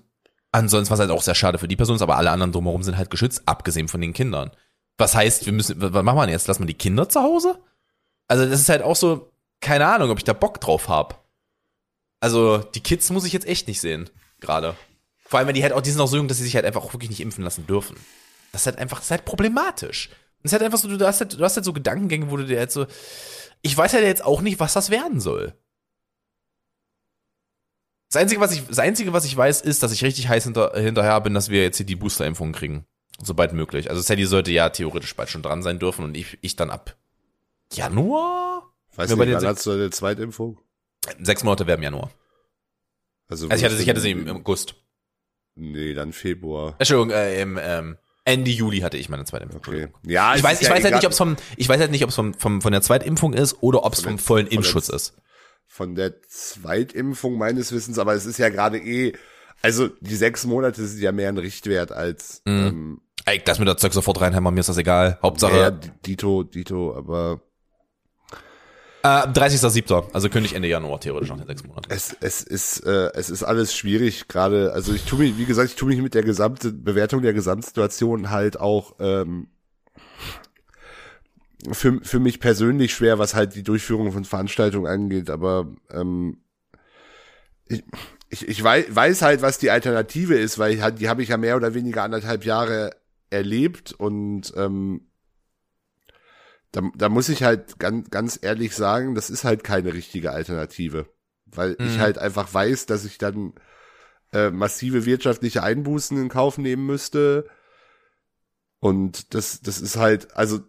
ansonsten 0.51 0.91
was 0.91 0.99
halt 0.99 1.11
auch 1.11 1.21
sehr 1.21 1.35
schade 1.35 1.59
für 1.59 1.67
die 1.67 1.75
Person 1.75 2.01
aber 2.01 2.17
alle 2.17 2.31
anderen 2.31 2.53
drumherum 2.53 2.81
sind 2.81 2.97
halt 2.97 3.11
geschützt, 3.11 3.43
abgesehen 3.45 3.89
von 3.89 4.01
den 4.01 4.13
Kindern. 4.13 4.51
Was 4.97 5.15
heißt, 5.15 5.45
wir 5.45 5.53
müssen, 5.53 5.75
was 5.81 6.03
machen 6.03 6.17
wir 6.17 6.29
jetzt? 6.29 6.47
Lassen 6.47 6.63
wir 6.63 6.67
die 6.67 6.73
Kinder 6.73 7.09
zu 7.09 7.21
Hause? 7.21 7.59
Also 8.27 8.45
das 8.45 8.61
ist 8.61 8.69
halt 8.69 8.81
auch 8.81 8.95
so, 8.95 9.31
keine 9.59 9.85
Ahnung, 9.85 10.09
ob 10.11 10.17
ich 10.17 10.23
da 10.23 10.33
Bock 10.33 10.61
drauf 10.61 10.87
hab. 10.87 11.25
Also 12.21 12.57
die 12.59 12.81
Kids 12.81 13.09
muss 13.09 13.25
ich 13.25 13.33
jetzt 13.33 13.47
echt 13.47 13.67
nicht 13.67 13.81
sehen, 13.81 14.09
gerade. 14.39 14.75
Vor 15.25 15.39
allem, 15.39 15.47
wenn 15.47 15.55
die 15.55 15.63
halt 15.63 15.73
auch, 15.73 15.81
die 15.81 15.91
sind 15.91 16.01
auch 16.01 16.07
so 16.07 16.17
jung, 16.17 16.27
dass 16.27 16.37
sie 16.37 16.43
sich 16.43 16.55
halt 16.55 16.65
einfach 16.65 16.83
auch 16.83 16.93
wirklich 16.93 17.09
nicht 17.09 17.21
impfen 17.21 17.43
lassen 17.43 17.67
dürfen. 17.67 17.97
Das 18.51 18.61
ist 18.61 18.65
halt 18.65 18.79
einfach, 18.79 18.97
das 18.97 19.05
ist 19.05 19.11
halt 19.11 19.25
problematisch. 19.25 20.09
Das 20.41 20.51
ist 20.51 20.53
halt 20.53 20.63
einfach 20.63 20.79
so, 20.79 20.87
du 20.87 21.05
hast 21.05 21.19
halt, 21.19 21.39
du 21.39 21.43
hast 21.43 21.55
halt 21.55 21.65
so 21.65 21.73
Gedankengänge, 21.73 22.31
wo 22.31 22.37
du 22.37 22.45
dir 22.45 22.59
halt 22.59 22.71
so, 22.71 22.87
ich 23.61 23.75
weiß 23.75 23.93
halt 23.93 24.05
jetzt 24.05 24.23
auch 24.23 24.41
nicht, 24.41 24.59
was 24.59 24.73
das 24.73 24.89
werden 24.89 25.19
soll. 25.19 25.53
Das 28.11 28.21
Einzige, 28.21 28.41
was 28.41 28.51
ich, 28.53 28.65
das 28.65 28.79
Einzige, 28.79 29.13
was 29.13 29.25
ich 29.25 29.37
weiß, 29.37 29.61
ist, 29.61 29.83
dass 29.83 29.91
ich 29.91 30.03
richtig 30.03 30.27
heiß 30.27 30.43
hinter, 30.43 30.71
hinterher 30.75 31.21
bin, 31.21 31.33
dass 31.35 31.49
wir 31.49 31.61
jetzt 31.61 31.77
hier 31.77 31.85
die 31.85 31.95
Booster-Impfung 31.95 32.51
kriegen. 32.53 32.85
Sobald 33.21 33.53
möglich. 33.53 33.89
Also 33.89 34.01
Sadie 34.01 34.25
sollte 34.25 34.51
ja 34.51 34.69
theoretisch 34.69 35.15
bald 35.15 35.29
schon 35.29 35.43
dran 35.43 35.61
sein 35.61 35.77
dürfen 35.77 36.03
und 36.05 36.17
ich, 36.17 36.37
ich 36.41 36.55
dann 36.55 36.69
ab 36.71 36.95
Januar? 37.71 38.63
Weißt 38.95 39.09
Ja, 39.11 39.15
du, 39.15 39.19
bei 39.19 39.25
den 39.25 39.35
wann 39.35 39.45
hast 39.45 39.65
du 39.65 39.71
eine 39.71 39.89
Zweitimpfung? 39.91 40.59
Sechs 41.21 41.43
Monate 41.43 41.67
wäre 41.67 41.77
im 41.77 41.83
Januar. 41.83 42.11
Also, 43.27 43.47
Also 43.47 43.63
ich 43.63 43.71
hatte, 43.71 43.81
ich 43.81 43.89
hatte 43.89 44.01
sie 44.01 44.11
im, 44.11 44.27
im 44.27 44.37
August. 44.37 44.75
Nee, 45.55 45.93
dann 45.93 46.13
Februar. 46.13 46.75
Entschuldigung, 46.79 47.11
äh, 47.11 47.41
im 47.41 47.59
ähm, 47.61 47.97
Ende 48.25 48.49
Juli 48.51 48.79
hatte 48.79 48.97
ich 48.97 49.09
meine 49.09 49.25
zweite 49.25 49.43
Impfung. 49.43 49.59
Okay. 49.59 49.87
Ja, 50.03 50.35
Ich 50.35 50.41
weiß, 50.41 50.61
ich 50.61 50.67
ja 50.67 50.73
weiß 50.73 50.83
halt 50.83 50.95
nicht, 50.95 51.05
ob 51.05 51.11
es 51.11 51.17
vom, 51.17 51.35
ich 51.57 51.69
weiß 51.69 51.79
halt 51.79 51.91
nicht, 51.91 52.03
ob 52.03 52.09
es 52.09 52.15
vom, 52.15 52.33
vom, 52.33 52.61
von 52.61 52.71
der 52.71 52.81
Zweitimpfung 52.81 53.33
ist 53.33 53.61
oder 53.61 53.83
ob 53.83 53.93
es 53.93 54.01
vom 54.01 54.17
vollen 54.17 54.47
Impfschutz 54.47 54.89
ist. 54.89 55.15
Von 55.71 55.95
der 55.95 56.21
Zweitimpfung 56.23 57.37
meines 57.37 57.71
Wissens, 57.71 57.99
aber 57.99 58.13
es 58.15 58.25
ist 58.25 58.39
ja 58.39 58.49
gerade 58.49 58.77
eh, 58.79 59.13
also 59.61 59.87
die 60.01 60.15
sechs 60.15 60.45
Monate 60.45 60.85
sind 60.85 61.01
ja 61.01 61.11
mehr 61.11 61.29
ein 61.29 61.37
Richtwert 61.37 61.91
als 61.91 62.41
Mhm. 62.45 62.51
ähm, 62.57 63.01
Ey, 63.25 63.39
das 63.45 63.59
mit 63.59 63.67
der 63.67 63.77
Zeug 63.77 63.93
sofort 63.93 64.19
reinhämmern, 64.19 64.53
mir 64.53 64.61
ist 64.61 64.69
das 64.69 64.77
egal. 64.77 65.19
Hauptsache, 65.21 65.57
ja, 65.57 65.69
Dito, 65.71 66.43
Dito, 66.43 66.95
aber 66.97 67.41
äh, 69.03 69.07
30.07. 69.07 70.11
Also 70.13 70.29
könnte 70.29 70.47
ich 70.47 70.55
Ende 70.55 70.67
Januar 70.67 70.99
theoretisch 70.99 71.29
nach 71.29 71.37
den 71.37 71.47
sechs 71.47 71.63
Monaten. 71.63 71.87
es, 71.89 72.15
es 72.19 72.41
ist, 72.41 72.79
äh, 72.85 73.11
es 73.13 73.29
ist 73.29 73.43
alles 73.43 73.73
schwierig 73.75 74.27
gerade. 74.27 74.73
Also 74.73 74.93
ich 74.93 75.03
tue 75.05 75.19
mich, 75.19 75.37
wie 75.37 75.45
gesagt, 75.45 75.69
ich 75.69 75.75
tue 75.75 75.89
mich 75.89 76.01
mit 76.01 76.13
der 76.15 76.23
gesamten 76.23 76.83
Bewertung 76.83 77.21
der 77.21 77.33
Gesamtsituation 77.33 78.29
halt 78.31 78.59
auch 78.59 78.95
ähm, 78.99 79.47
für, 81.71 81.99
für 82.03 82.19
mich 82.19 82.39
persönlich 82.39 82.93
schwer, 82.93 83.19
was 83.19 83.35
halt 83.35 83.55
die 83.55 83.63
Durchführung 83.63 84.11
von 84.11 84.25
Veranstaltungen 84.25 84.87
angeht, 84.87 85.29
aber 85.29 85.73
ähm, 85.91 86.37
ich, 87.67 87.83
ich, 88.29 88.47
ich 88.47 88.63
weiß, 88.63 88.85
weiß 88.89 89.21
halt, 89.21 89.41
was 89.41 89.57
die 89.57 89.71
Alternative 89.71 90.35
ist, 90.35 90.59
weil 90.59 90.73
ich, 90.73 90.95
die 90.95 91.09
habe 91.09 91.23
ich 91.23 91.29
ja 91.29 91.37
mehr 91.37 91.55
oder 91.55 91.73
weniger 91.73 92.03
anderthalb 92.03 92.45
Jahre 92.45 92.91
erlebt 93.29 93.93
und 93.93 94.53
ähm, 94.55 95.01
da, 96.71 96.81
da 96.95 97.09
muss 97.09 97.29
ich 97.29 97.43
halt 97.43 97.79
ganz, 97.79 98.09
ganz 98.11 98.39
ehrlich 98.41 98.75
sagen, 98.75 99.15
das 99.15 99.29
ist 99.29 99.43
halt 99.43 99.63
keine 99.63 99.93
richtige 99.93 100.31
Alternative, 100.31 101.07
weil 101.45 101.77
ich 101.81 101.97
Mhm. 101.97 101.99
halt 101.99 102.17
einfach 102.17 102.53
weiß, 102.53 102.85
dass 102.85 103.05
ich 103.05 103.17
dann 103.17 103.53
äh, 104.33 104.51
massive 104.51 105.05
wirtschaftliche 105.05 105.63
Einbußen 105.63 106.17
in 106.21 106.29
Kauf 106.29 106.57
nehmen 106.57 106.85
müsste 106.85 107.47
und 108.79 109.33
das, 109.33 109.61
das 109.61 109.81
ist 109.81 109.97
halt, 109.97 110.35
also 110.35 110.59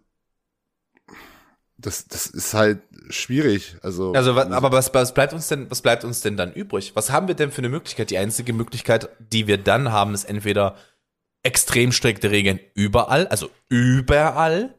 das, 1.81 2.07
das 2.07 2.27
ist 2.27 2.53
halt 2.53 2.79
schwierig. 3.09 3.75
Also, 3.81 4.13
Also, 4.13 4.35
wa- 4.35 4.49
aber 4.51 4.71
was, 4.71 4.93
was 4.93 5.13
bleibt 5.13 5.33
uns 5.33 5.47
denn, 5.47 5.69
was 5.69 5.81
bleibt 5.81 6.03
uns 6.03 6.21
denn 6.21 6.37
dann 6.37 6.53
übrig? 6.53 6.91
Was 6.95 7.11
haben 7.11 7.27
wir 7.27 7.35
denn 7.35 7.51
für 7.51 7.59
eine 7.59 7.69
Möglichkeit? 7.69 8.09
Die 8.09 8.17
einzige 8.17 8.53
Möglichkeit, 8.53 9.09
die 9.19 9.47
wir 9.47 9.57
dann 9.57 9.91
haben, 9.91 10.13
ist 10.13 10.25
entweder 10.25 10.75
extrem 11.43 11.91
strikte 11.91 12.29
Regeln 12.31 12.59
überall, 12.75 13.27
also 13.27 13.49
überall, 13.67 14.75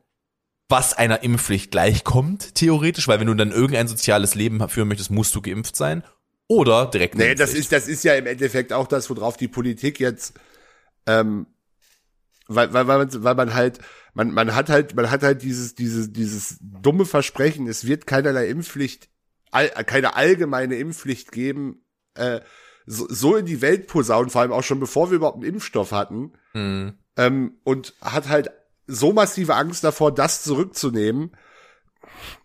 was 0.69 0.95
einer 0.97 1.23
Impfpflicht 1.23 1.71
gleichkommt, 1.71 2.55
theoretisch, 2.55 3.09
weil 3.09 3.21
wenn 3.21 3.27
du 3.27 3.35
dann 3.35 3.51
irgendein 3.53 3.89
soziales 3.89 4.35
Leben 4.35 4.67
führen 4.69 4.89
möchtest, 4.89 5.11
musst 5.11 5.35
du 5.35 5.43
geimpft 5.43 5.77
sein. 5.77 6.03
Oder 6.49 6.87
direkt. 6.87 7.15
Nee, 7.17 7.35
das 7.35 7.53
ist, 7.55 7.73
das 7.73 7.89
ist 7.89 8.05
ja 8.05 8.15
im 8.15 8.27
Endeffekt 8.27 8.73
auch 8.73 8.87
das, 8.87 9.11
worauf 9.11 9.37
die 9.37 9.49
Politik 9.49 10.01
jetzt, 10.01 10.35
ähm, 11.07 11.47
weil, 12.47 12.73
weil, 12.73 12.87
weil, 12.87 12.99
man, 12.99 13.25
weil 13.25 13.35
man 13.35 13.55
halt, 13.55 13.79
man, 14.15 14.33
man 14.33 14.55
hat 14.55 14.69
halt, 14.69 14.95
man 14.95 15.11
hat 15.11 15.23
halt 15.23 15.43
dieses, 15.43 15.75
dieses, 15.75 16.13
dieses 16.13 16.59
dumme 16.61 17.05
Versprechen, 17.07 17.67
es 17.67 17.87
wird 17.87 18.07
keinerlei 18.07 18.49
Impfpflicht, 18.49 19.09
all, 19.51 19.69
keine 19.69 20.17
allgemeine 20.17 20.77
Impfpflicht 20.77 21.33
geben, 21.33 21.85
äh, 22.15 22.41
so, 22.87 23.07
so 23.09 23.37
in 23.37 23.47
die 23.47 23.61
Welt 23.61 23.87
posaunen, 23.87 24.31
vor 24.31 24.43
allem 24.43 24.53
auch 24.53 24.65
schon 24.65 24.81
bevor 24.81 25.11
wir 25.11 25.17
überhaupt 25.17 25.37
einen 25.37 25.55
Impfstoff 25.55 25.93
hatten, 25.93 26.33
Hm. 26.53 26.95
ähm, 27.17 27.55
und 27.65 27.95
hat 28.01 28.29
halt 28.29 28.51
so 28.87 29.13
massive 29.13 29.55
Angst 29.55 29.85
davor, 29.85 30.13
das 30.13 30.43
zurückzunehmen, 30.43 31.31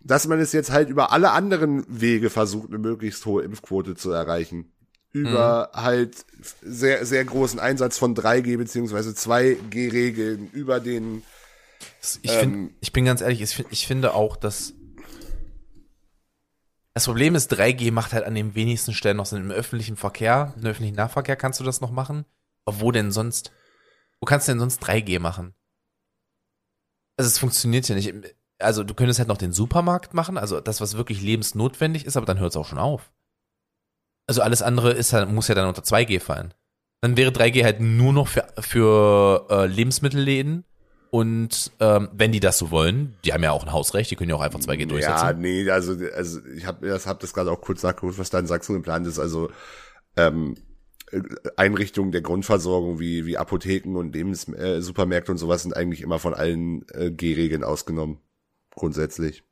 dass 0.02 0.26
man 0.26 0.40
es 0.40 0.52
jetzt 0.52 0.70
halt 0.70 0.88
über 0.88 1.12
alle 1.12 1.32
anderen 1.32 1.84
Wege 1.88 2.30
versucht, 2.30 2.68
eine 2.68 2.78
möglichst 2.78 3.26
hohe 3.26 3.42
Impfquote 3.42 3.94
zu 3.94 4.10
erreichen. 4.10 4.72
Über 5.10 5.70
halt 5.74 6.24
sehr, 6.62 7.04
sehr 7.06 7.24
großen 7.24 7.58
Einsatz 7.58 7.98
von 7.98 8.14
3G 8.14 8.56
beziehungsweise 8.58 9.10
2G-Regeln, 9.10 10.50
über 10.52 10.80
den, 10.80 11.22
Ich, 12.22 12.30
Ähm, 12.32 12.40
find, 12.40 12.72
ich 12.80 12.92
bin 12.92 13.04
ganz 13.04 13.20
ehrlich, 13.20 13.40
ich 13.70 13.86
finde 13.86 14.14
auch, 14.14 14.36
dass 14.36 14.74
das 16.94 17.04
Problem 17.04 17.36
ist, 17.36 17.52
3G 17.52 17.92
macht 17.92 18.12
halt 18.12 18.24
an 18.24 18.34
den 18.34 18.56
wenigsten 18.56 18.92
Stellen 18.92 19.18
noch 19.18 19.26
Sinn. 19.26 19.42
Im 19.42 19.50
öffentlichen 19.52 19.96
Verkehr, 19.96 20.52
im 20.56 20.66
öffentlichen 20.66 20.96
Nahverkehr 20.96 21.36
kannst 21.36 21.60
du 21.60 21.64
das 21.64 21.80
noch 21.80 21.92
machen. 21.92 22.24
Aber 22.64 22.80
wo 22.80 22.90
denn 22.90 23.12
sonst? 23.12 23.52
Wo 24.20 24.24
kannst 24.26 24.48
du 24.48 24.52
denn 24.52 24.58
sonst 24.58 24.82
3G 24.82 25.20
machen? 25.20 25.54
Also 27.16 27.28
es 27.28 27.38
funktioniert 27.38 27.88
ja 27.88 27.94
nicht. 27.94 28.12
Also 28.58 28.82
du 28.82 28.94
könntest 28.94 29.20
halt 29.20 29.28
noch 29.28 29.36
den 29.38 29.52
Supermarkt 29.52 30.14
machen, 30.14 30.36
also 30.36 30.60
das, 30.60 30.80
was 30.80 30.96
wirklich 30.96 31.22
lebensnotwendig 31.22 32.04
ist, 32.04 32.16
aber 32.16 32.26
dann 32.26 32.40
hört 32.40 32.50
es 32.50 32.56
auch 32.56 32.66
schon 32.66 32.78
auf. 32.80 33.12
Also 34.26 34.42
alles 34.42 34.62
andere 34.62 34.90
ist 34.92 35.12
halt, 35.12 35.30
muss 35.30 35.46
ja 35.46 35.54
dann 35.54 35.68
unter 35.68 35.82
2G 35.82 36.18
fallen. 36.18 36.52
Dann 37.00 37.16
wäre 37.16 37.30
3G 37.30 37.62
halt 37.62 37.78
nur 37.80 38.12
noch 38.12 38.26
für, 38.26 38.52
für 38.58 39.46
äh, 39.50 39.66
Lebensmittelläden 39.66 40.64
und 41.10 41.72
ähm, 41.80 42.08
wenn 42.12 42.32
die 42.32 42.40
das 42.40 42.58
so 42.58 42.70
wollen, 42.70 43.16
die 43.24 43.32
haben 43.32 43.42
ja 43.42 43.52
auch 43.52 43.64
ein 43.64 43.72
Hausrecht, 43.72 44.10
die 44.10 44.16
können 44.16 44.30
ja 44.30 44.36
auch 44.36 44.42
einfach 44.42 44.60
2G 44.60 44.86
durchsetzen. 44.86 45.26
Ja, 45.26 45.32
nee, 45.32 45.68
also, 45.70 45.96
also 46.14 46.40
ich 46.54 46.66
habe 46.66 46.86
das, 46.86 47.06
hab 47.06 47.20
das 47.20 47.32
gerade 47.32 47.50
auch 47.50 47.60
kurz 47.60 47.82
nachgeguckt, 47.82 48.18
was 48.18 48.30
da 48.30 48.38
in 48.38 48.46
Sachsen 48.46 48.74
geplant 48.74 49.06
ist. 49.06 49.18
Also 49.18 49.50
ähm, 50.16 50.56
Einrichtungen 51.56 52.12
der 52.12 52.20
Grundversorgung 52.20 53.00
wie, 53.00 53.24
wie 53.24 53.38
Apotheken 53.38 53.96
und 53.96 54.14
Lebenssupermärkte 54.14 54.78
äh, 54.78 54.82
Supermärkte 54.82 55.32
und 55.32 55.38
sowas 55.38 55.62
sind 55.62 55.74
eigentlich 55.74 56.02
immer 56.02 56.18
von 56.18 56.34
allen 56.34 56.86
äh, 56.90 57.10
G-Regeln 57.10 57.64
ausgenommen. 57.64 58.20
Grundsätzlich. 58.74 59.42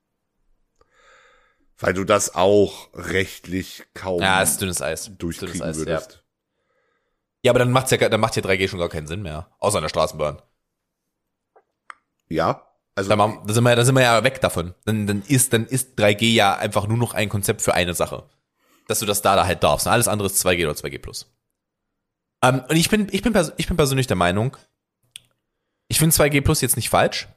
Weil 1.79 1.95
du 1.95 2.05
das 2.05 2.35
auch 2.35 2.91
rechtlich 2.95 3.85
kaum 3.95 4.21
Ja, 4.21 4.43
ist 4.43 4.61
dünnes 4.61 4.83
Eis. 4.83 5.11
durchkriegen 5.17 5.55
Dünnes 5.55 5.67
Eis, 5.67 5.79
würdest. 5.79 6.13
Ja. 6.13 6.21
ja, 7.45 7.53
aber 7.53 7.59
dann 7.61 7.73
macht's 7.73 7.91
ja, 7.91 8.09
dann 8.09 8.21
macht 8.21 8.37
ja 8.37 8.43
3G 8.43 8.69
schon 8.69 8.79
gar 8.79 8.89
keinen 8.89 9.07
Sinn 9.07 9.23
mehr. 9.23 9.51
Außer 9.59 9.79
in 9.79 9.83
der 9.83 9.89
Straßenbahn. 9.89 10.43
Ja. 12.29 12.63
Also 12.95 13.11
Da, 13.11 13.17
machen- 13.17 13.41
da, 13.47 13.53
sind 13.55 13.65
wir, 13.65 13.71
ja- 13.71 13.77
da 13.77 13.85
sind 13.85 13.95
wir 13.95 14.03
ja 14.03 14.25
weg 14.25 14.41
davon. 14.41 14.75
Dann, 14.85 15.07
dann, 15.07 15.23
ist, 15.27 15.53
dann 15.53 15.67
ist 15.67 15.99
3G 15.99 16.33
ja 16.33 16.57
einfach 16.57 16.87
nur 16.87 16.97
noch 16.97 17.15
ein 17.15 17.29
Konzept 17.29 17.63
für 17.63 17.75
eine 17.75 17.95
Sache. 17.95 18.25
Dass 18.89 19.01
du 19.01 19.07
das 19.07 19.21
da, 19.23 19.37
da 19.37 19.47
halt 19.47 19.63
darfst. 19.63 19.87
Alles 19.87 20.09
andere 20.09 20.27
ist 20.27 20.45
2G 20.45 20.65
oder 20.65 20.75
2G 20.77 20.99
plus. 20.99 21.31
Ähm, 22.43 22.63
und 22.69 22.77
ich 22.77 22.89
bin, 22.89 23.09
ich, 23.11 23.23
bin 23.23 23.35
ich 23.57 23.67
bin 23.67 23.77
persönlich 23.77 24.07
der 24.07 24.17
Meinung, 24.17 24.57
ich 25.89 25.99
finde 25.99 26.15
2G 26.15 26.41
plus 26.43 26.61
jetzt 26.61 26.77
nicht 26.77 26.91
falsch. 26.91 27.29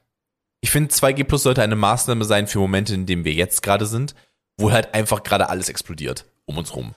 Ich 0.60 0.70
finde 0.70 0.92
2G 0.92 1.24
plus 1.24 1.42
sollte 1.42 1.62
eine 1.62 1.76
Maßnahme 1.76 2.24
sein 2.24 2.46
für 2.46 2.58
Momente, 2.58 2.94
in 2.94 3.06
denen 3.06 3.24
wir 3.24 3.32
jetzt 3.32 3.62
gerade 3.62 3.86
sind, 3.86 4.14
wo 4.58 4.72
halt 4.72 4.92
einfach 4.94 5.22
gerade 5.22 5.48
alles 5.48 5.68
explodiert 5.68 6.26
um 6.46 6.58
uns 6.58 6.74
rum. 6.74 6.94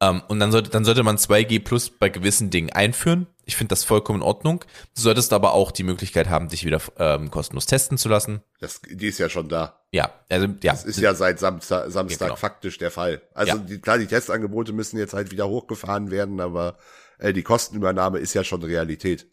Ähm, 0.00 0.22
und 0.28 0.38
dann 0.40 0.52
sollte, 0.52 0.70
dann 0.70 0.84
sollte 0.84 1.02
man 1.02 1.16
2G 1.18 1.62
plus 1.64 1.90
bei 1.90 2.08
gewissen 2.08 2.50
Dingen 2.50 2.70
einführen. 2.70 3.26
Ich 3.48 3.54
finde 3.54 3.68
das 3.70 3.84
vollkommen 3.84 4.20
in 4.20 4.26
Ordnung. 4.26 4.64
Du 4.96 5.00
solltest 5.02 5.32
aber 5.32 5.52
auch 5.52 5.70
die 5.70 5.84
Möglichkeit 5.84 6.28
haben, 6.28 6.48
dich 6.48 6.64
wieder 6.64 6.82
ähm, 6.98 7.30
kostenlos 7.30 7.64
testen 7.66 7.96
zu 7.96 8.08
lassen. 8.08 8.42
das, 8.58 8.80
die 8.82 9.06
ist 9.06 9.18
ja 9.18 9.28
schon 9.28 9.48
da. 9.48 9.80
Ja, 9.92 10.12
also 10.28 10.46
ja. 10.62 10.72
Das 10.72 10.84
ist 10.84 10.98
ja 10.98 11.14
seit 11.14 11.38
Samstag, 11.38 11.90
Samstag 11.90 12.20
Ja, 12.20 12.26
genau. 12.26 12.36
faktisch 12.36 12.76
der 12.78 12.90
Fall. 12.90 13.22
Also 13.34 13.52
Ja. 13.56 13.58
die, 13.62 13.78
klar, 13.80 13.98
die 13.98 14.08
Testangebote 14.08 14.72
müssen 14.72 14.98
jetzt 14.98 15.14
halt 15.14 15.30
wieder 15.30 15.48
hochgefahren 15.48 16.10
werden, 16.10 16.40
aber 16.40 16.76
äh, 17.18 17.32
die 17.32 17.44
Kostenübernahme 17.44 18.18
ist 18.18 18.34
ja 18.34 18.42
schon 18.42 18.64
Realität. 18.64 19.28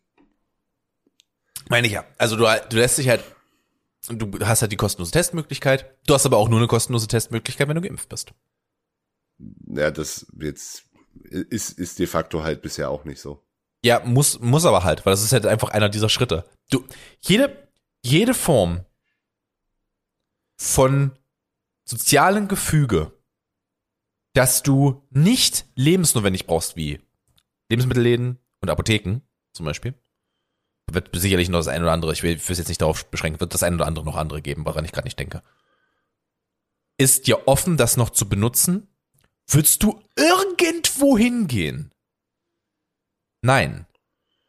Meine 1.69 1.87
ich 1.87 1.93
ja. 1.93 2.05
Also 2.19 2.35
du, 2.35 2.45
du 2.69 2.77
lässt 2.77 2.99
dich 2.99 3.09
halt, 3.09 3.23
du 4.09 4.45
hast 4.45 4.61
halt 4.61 4.71
die 4.71 4.77
kostenlose 4.77 5.11
Testmöglichkeit. 5.11 5.91
Du 6.05 6.13
hast 6.13 6.25
aber 6.27 6.37
auch 6.37 6.49
nur 6.49 6.59
eine 6.59 6.67
kostenlose 6.67 7.07
Testmöglichkeit, 7.07 7.67
wenn 7.67 7.75
du 7.75 7.81
geimpft 7.81 8.09
bist. 8.09 8.31
Ja, 9.67 9.89
das 9.89 10.27
jetzt 10.39 10.83
ist, 11.23 11.79
ist 11.79 11.97
de 11.97 12.05
facto 12.05 12.43
halt 12.43 12.61
bisher 12.61 12.91
auch 12.91 13.05
nicht 13.05 13.19
so. 13.19 13.42
Ja, 13.83 14.01
muss, 14.05 14.39
muss 14.39 14.65
aber 14.65 14.83
halt, 14.83 15.05
weil 15.05 15.11
das 15.11 15.23
ist 15.23 15.33
halt 15.33 15.45
einfach 15.45 15.69
einer 15.69 15.89
dieser 15.89 16.09
Schritte. 16.09 16.45
Du, 16.69 16.85
jede, 17.21 17.67
jede 18.01 18.33
Form 18.33 18.85
von 20.57 21.11
sozialen 21.85 22.47
Gefüge, 22.47 23.11
dass 24.33 24.63
du 24.63 25.05
nicht 25.09 25.65
lebensnotwendig 25.75 26.47
brauchst, 26.47 26.75
wie 26.75 27.01
Lebensmittelläden 27.69 28.39
und 28.61 28.69
Apotheken 28.69 29.21
zum 29.51 29.65
Beispiel, 29.65 29.93
wird 30.89 31.09
sicherlich 31.13 31.49
noch 31.49 31.59
das 31.59 31.67
ein 31.67 31.81
oder 31.81 31.91
andere, 31.91 32.13
ich 32.13 32.23
will 32.23 32.35
es 32.35 32.47
jetzt 32.57 32.67
nicht 32.67 32.81
darauf 32.81 33.05
beschränken, 33.05 33.39
wird 33.39 33.53
das 33.53 33.63
ein 33.63 33.75
oder 33.75 33.85
andere 33.85 34.05
noch 34.05 34.15
andere 34.15 34.41
geben, 34.41 34.65
woran 34.65 34.85
ich 34.85 34.91
gerade 34.91 35.05
nicht 35.05 35.19
denke. 35.19 35.43
Ist 36.97 37.27
dir 37.27 37.47
offen, 37.47 37.77
das 37.77 37.97
noch 37.97 38.11
zu 38.11 38.29
benutzen? 38.29 38.87
Würdest 39.47 39.83
du 39.83 40.01
irgendwo 40.15 41.17
hingehen? 41.17 41.91
Nein. 43.43 43.85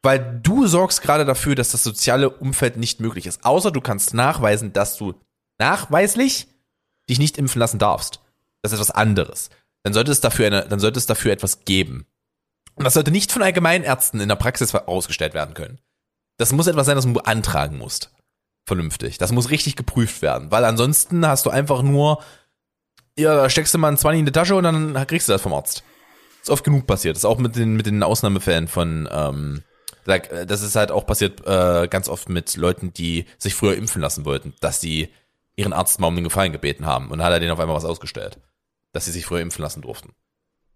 Weil 0.02 0.40
du 0.42 0.66
sorgst 0.66 1.02
gerade 1.02 1.24
dafür, 1.24 1.54
dass 1.54 1.72
das 1.72 1.82
soziale 1.82 2.30
Umfeld 2.30 2.76
nicht 2.76 3.00
möglich 3.00 3.26
ist. 3.26 3.44
Außer 3.44 3.70
du 3.70 3.80
kannst 3.80 4.14
nachweisen, 4.14 4.72
dass 4.72 4.96
du 4.96 5.14
nachweislich 5.58 6.46
dich 7.08 7.18
nicht 7.18 7.36
impfen 7.36 7.58
lassen 7.58 7.78
darfst. 7.78 8.20
Das 8.62 8.72
ist 8.72 8.78
etwas 8.78 8.90
anderes. 8.90 9.50
Dann 9.82 9.92
sollte 9.92 10.12
es 10.12 10.20
dafür 10.20 10.46
eine, 10.46 10.68
dann 10.68 10.78
sollte 10.78 10.98
es 10.98 11.06
dafür 11.06 11.32
etwas 11.32 11.64
geben. 11.64 12.06
Und 12.76 12.84
das 12.84 12.94
sollte 12.94 13.10
nicht 13.10 13.32
von 13.32 13.42
Allgemeinärzten 13.42 14.20
in 14.20 14.28
der 14.28 14.36
Praxis 14.36 14.74
ausgestellt 14.74 15.34
werden 15.34 15.54
können. 15.54 15.80
Das 16.38 16.52
muss 16.52 16.66
etwas 16.66 16.86
sein, 16.86 16.96
das 16.96 17.04
du 17.04 17.12
beantragen 17.12 17.78
musst. 17.78 18.10
Vernünftig. 18.66 19.18
Das 19.18 19.32
muss 19.32 19.50
richtig 19.50 19.76
geprüft 19.76 20.22
werden. 20.22 20.50
Weil 20.50 20.64
ansonsten 20.64 21.26
hast 21.26 21.46
du 21.46 21.50
einfach 21.50 21.82
nur, 21.82 22.22
ja, 23.18 23.34
da 23.36 23.50
steckst 23.50 23.74
du 23.74 23.78
mal 23.78 23.88
ein 23.88 23.98
20 23.98 24.20
in 24.20 24.26
die 24.26 24.32
Tasche 24.32 24.56
und 24.56 24.64
dann 24.64 25.06
kriegst 25.06 25.28
du 25.28 25.32
das 25.32 25.42
vom 25.42 25.52
Arzt. 25.52 25.84
Ist 26.44 26.50
oft 26.50 26.62
genug 26.64 26.86
passiert. 26.86 27.16
Das 27.16 27.22
ist 27.22 27.24
auch 27.24 27.38
mit 27.38 27.56
den, 27.56 27.74
mit 27.74 27.86
den 27.86 28.02
Ausnahmefällen 28.02 28.68
von, 28.68 29.08
ähm, 29.10 29.62
da- 30.04 30.18
das 30.18 30.60
ist 30.60 30.76
halt 30.76 30.90
auch 30.90 31.06
passiert 31.06 31.40
äh, 31.46 31.88
ganz 31.88 32.08
oft 32.10 32.28
mit 32.28 32.54
Leuten, 32.56 32.92
die 32.92 33.24
sich 33.38 33.54
früher 33.54 33.74
impfen 33.76 34.02
lassen 34.02 34.26
wollten, 34.26 34.52
dass 34.60 34.78
die 34.78 35.08
ihren 35.56 35.72
Arzt 35.72 36.00
mal 36.00 36.08
um 36.08 36.14
den 36.14 36.24
Gefallen 36.24 36.52
gebeten 36.52 36.84
haben 36.84 37.10
und 37.10 37.16
dann 37.18 37.26
hat 37.26 37.32
er 37.32 37.40
denen 37.40 37.52
auf 37.52 37.60
einmal 37.60 37.76
was 37.76 37.86
ausgestellt, 37.86 38.40
dass 38.92 39.06
sie 39.06 39.10
sich 39.12 39.24
früher 39.24 39.40
impfen 39.40 39.62
lassen 39.62 39.80
durften. 39.80 40.12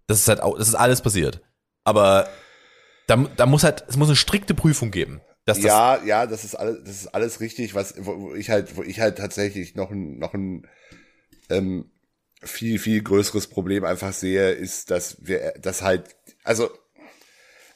Das 0.07 0.17
ist 0.17 0.27
halt 0.27 0.41
auch, 0.41 0.57
das 0.57 0.67
ist 0.69 0.73
alles 0.75 1.01
passiert. 1.03 1.39
Aber 1.83 2.27
da, 3.05 3.17
da 3.37 3.45
muss 3.45 3.63
halt, 3.63 3.85
es 3.87 3.95
muss 3.95 4.07
eine 4.07 4.15
strikte 4.15 4.55
Prüfung 4.55 4.89
geben. 4.89 5.21
Das, 5.45 5.59
ja, 5.59 6.03
ja, 6.03 6.25
das 6.25 6.43
ist 6.45 6.55
alles, 6.55 6.79
das 6.83 6.95
ist 6.95 7.07
alles 7.13 7.39
richtig, 7.41 7.75
was 7.75 7.93
wo, 7.99 8.19
wo 8.19 8.33
ich 8.33 8.49
halt, 8.49 8.75
wo 8.75 8.81
ich 8.81 8.99
halt 8.99 9.19
tatsächlich 9.19 9.75
noch 9.75 9.91
ein, 9.91 10.17
noch 10.17 10.33
ein 10.33 10.67
ähm, 11.49 11.91
viel, 12.41 12.79
viel 12.79 13.01
größeres 13.01 13.47
Problem 13.47 13.83
einfach 13.83 14.13
sehe, 14.13 14.51
ist, 14.51 14.91
dass 14.91 15.17
wir, 15.19 15.53
das 15.59 15.81
halt, 15.81 16.15
also 16.43 16.69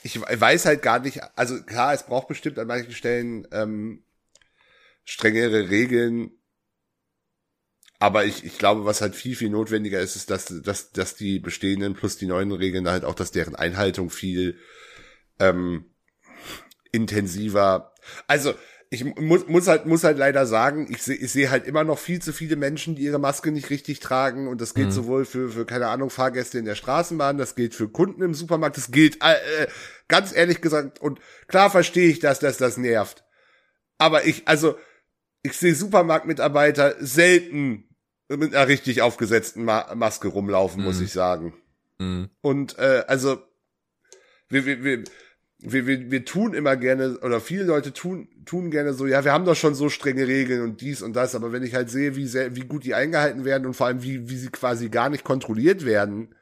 ich 0.03 0.20
weiß 0.20 0.66
halt 0.66 0.82
gar 0.82 0.99
nicht, 0.99 1.22
also 1.36 1.61
klar, 1.64 1.93
es 1.93 2.03
braucht 2.03 2.28
bestimmt 2.28 2.59
an 2.59 2.68
manchen 2.68 2.93
Stellen 2.93 3.47
ähm, 3.51 4.03
strengere 5.05 5.70
Regeln, 5.70 6.32
aber 7.99 8.26
ich, 8.26 8.43
ich 8.43 8.57
glaube, 8.57 8.84
was 8.84 8.99
halt 8.99 9.16
viel, 9.16 9.36
viel 9.36 9.49
notwendiger 9.49 10.01
ist, 10.01 10.18
ist, 10.18 10.30
dass, 10.30 10.45
dass, 10.61 10.91
dass 10.91 11.16
die 11.16 11.39
bestehenden 11.39 11.93
plus 11.93 12.18
die 12.18 12.26
neuen 12.26 12.51
Regeln 12.51 12.89
halt 12.89 13.05
auch, 13.05 13.16
dass 13.16 13.32
deren 13.32 13.55
Einhaltung 13.55 14.09
viel 14.09 14.59
ähm, 15.39 15.86
intensiver. 16.91 17.93
Also 18.28 18.55
ich 18.94 19.04
muss, 19.16 19.48
muss 19.48 19.68
halt 19.68 19.88
muss 19.88 20.04
halt 20.04 20.20
leider 20.20 20.46
sagen, 20.46 20.88
ich 20.89 21.02
sehe 21.02 21.16
ich 21.16 21.32
sehe 21.32 21.50
halt 21.50 21.66
immer 21.66 21.84
noch 21.84 21.98
viel 21.98 22.22
zu 22.22 22.32
viele 22.32 22.56
Menschen, 22.56 22.96
die 22.96 23.02
ihre 23.02 23.18
Maske 23.18 23.52
nicht 23.52 23.72
richtig 23.72 24.00
tragen 24.00 24.48
und 24.48 24.62
das 24.62 24.76
gilt 24.76 24.94
sowohl 24.94 25.26
für 25.26 25.50
für 25.50 25.66
keine 25.66 25.88
Ahnung 25.88 26.12
Fahrgäste 26.12 26.60
in 26.60 26.66
der 26.66 26.76
Straßenbahn, 26.76 27.39
das 27.39 27.56
gilt 27.56 27.74
für 27.74 27.89
Kunden 27.89 28.22
im 28.22 28.36
Supermarkt, 28.36 28.78
das 28.78 28.91
gilt 28.91 29.18
äh, 29.24 29.34
äh, 29.64 29.68
ganz 30.08 30.34
ehrlich 30.36 30.62
gesagt 30.62 31.02
und 31.02 31.20
klar 31.48 31.72
verstehe 31.72 32.10
ich, 32.10 32.20
dass 32.20 32.39
das 32.39 32.58
das 32.58 32.78
nervt. 32.78 33.24
Aber 33.98 34.26
ich 34.26 34.48
also 34.48 34.78
ich 35.41 35.54
sehe 35.54 35.74
Supermarktmitarbeiter 35.76 36.96
selten 37.00 37.89
mit 38.30 38.54
einer 38.54 38.68
richtig 38.68 39.02
aufgesetzten 39.02 39.66
Ma 39.66 39.94
Maske 39.96 40.28
rumlaufen, 40.28 40.84
muss 40.84 41.00
Mhm. 41.00 41.06
ich 41.06 41.12
sagen. 41.12 41.54
Mhm. 41.98 42.30
Und 42.41 42.78
äh, 42.78 43.04
also 43.08 43.41
wir, 44.50 44.66
wir, 44.66 44.84
wir, 44.84 45.04
wir, 45.66 45.88
wir, 45.88 46.11
wir 46.11 46.26
tun 46.26 46.53
immer 46.53 46.76
gerne, 46.76 47.18
oder 47.20 47.39
viele 47.39 47.64
Leute 47.64 47.93
tun, 47.93 48.28
tun 48.45 48.70
gerne 48.72 48.93
so, 48.93 49.05
ja, 49.07 49.24
wir 49.24 49.32
haben 49.32 49.45
doch 49.45 49.55
schon 49.55 49.76
so 49.76 49.89
strenge 49.89 50.28
Regeln 50.28 50.61
und 50.61 50.82
dies 50.82 51.01
und 51.01 51.14
das, 51.16 51.36
aber 51.36 51.51
wenn 51.51 51.64
ich 51.64 51.74
halt 51.74 51.89
sehe, 51.89 52.16
wie 52.16 52.28
sehr, 52.28 52.55
wie 52.55 52.61
gut 52.61 52.84
die 52.84 52.93
eingehalten 52.95 53.45
werden 53.45 53.66
und 53.66 53.74
vor 53.74 53.88
allem, 53.88 54.03
wie, 54.03 54.30
wie 54.30 54.38
sie 54.38 54.49
quasi 54.49 54.89
gar 54.89 55.09
nicht 55.09 55.24
kontrolliert 55.24 55.86
werden, 55.86 56.36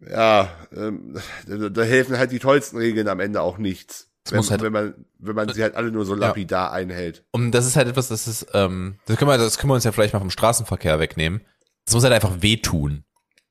ja, 0.00 0.50
ähm, 0.74 1.18
da, 1.46 1.68
da 1.70 1.82
helfen 1.82 2.18
halt 2.18 2.30
die 2.30 2.38
tollsten 2.38 2.76
Regeln 2.78 3.08
am 3.08 3.20
Ende 3.20 3.40
auch 3.40 3.58
nichts. 3.58 4.08
Wenn, 4.28 4.42
halt- 4.50 4.62
wenn 4.62 4.72
man, 4.72 4.94
wenn 5.18 5.34
man 5.36 5.48
sie 5.52 5.62
halt 5.62 5.74
alle 5.76 5.90
nur 5.92 6.04
so 6.04 6.14
lapidar 6.14 6.72
einhält. 6.72 7.24
Und 7.30 7.52
das 7.52 7.66
ist 7.66 7.76
halt 7.76 7.88
etwas, 7.88 8.08
das 8.08 8.26
ist, 8.26 8.46
ähm, 8.54 8.96
das 9.06 9.16
können 9.16 9.30
wir, 9.30 9.38
das 9.38 9.56
können 9.58 9.70
wir 9.70 9.74
uns 9.74 9.84
ja 9.84 9.92
vielleicht 9.92 10.12
mal 10.14 10.18
vom 10.20 10.30
Straßenverkehr 10.30 10.98
wegnehmen. 10.98 11.42
Das 11.84 11.94
muss 11.94 12.02
halt 12.02 12.12
einfach 12.12 12.42
wehtun. 12.42 13.04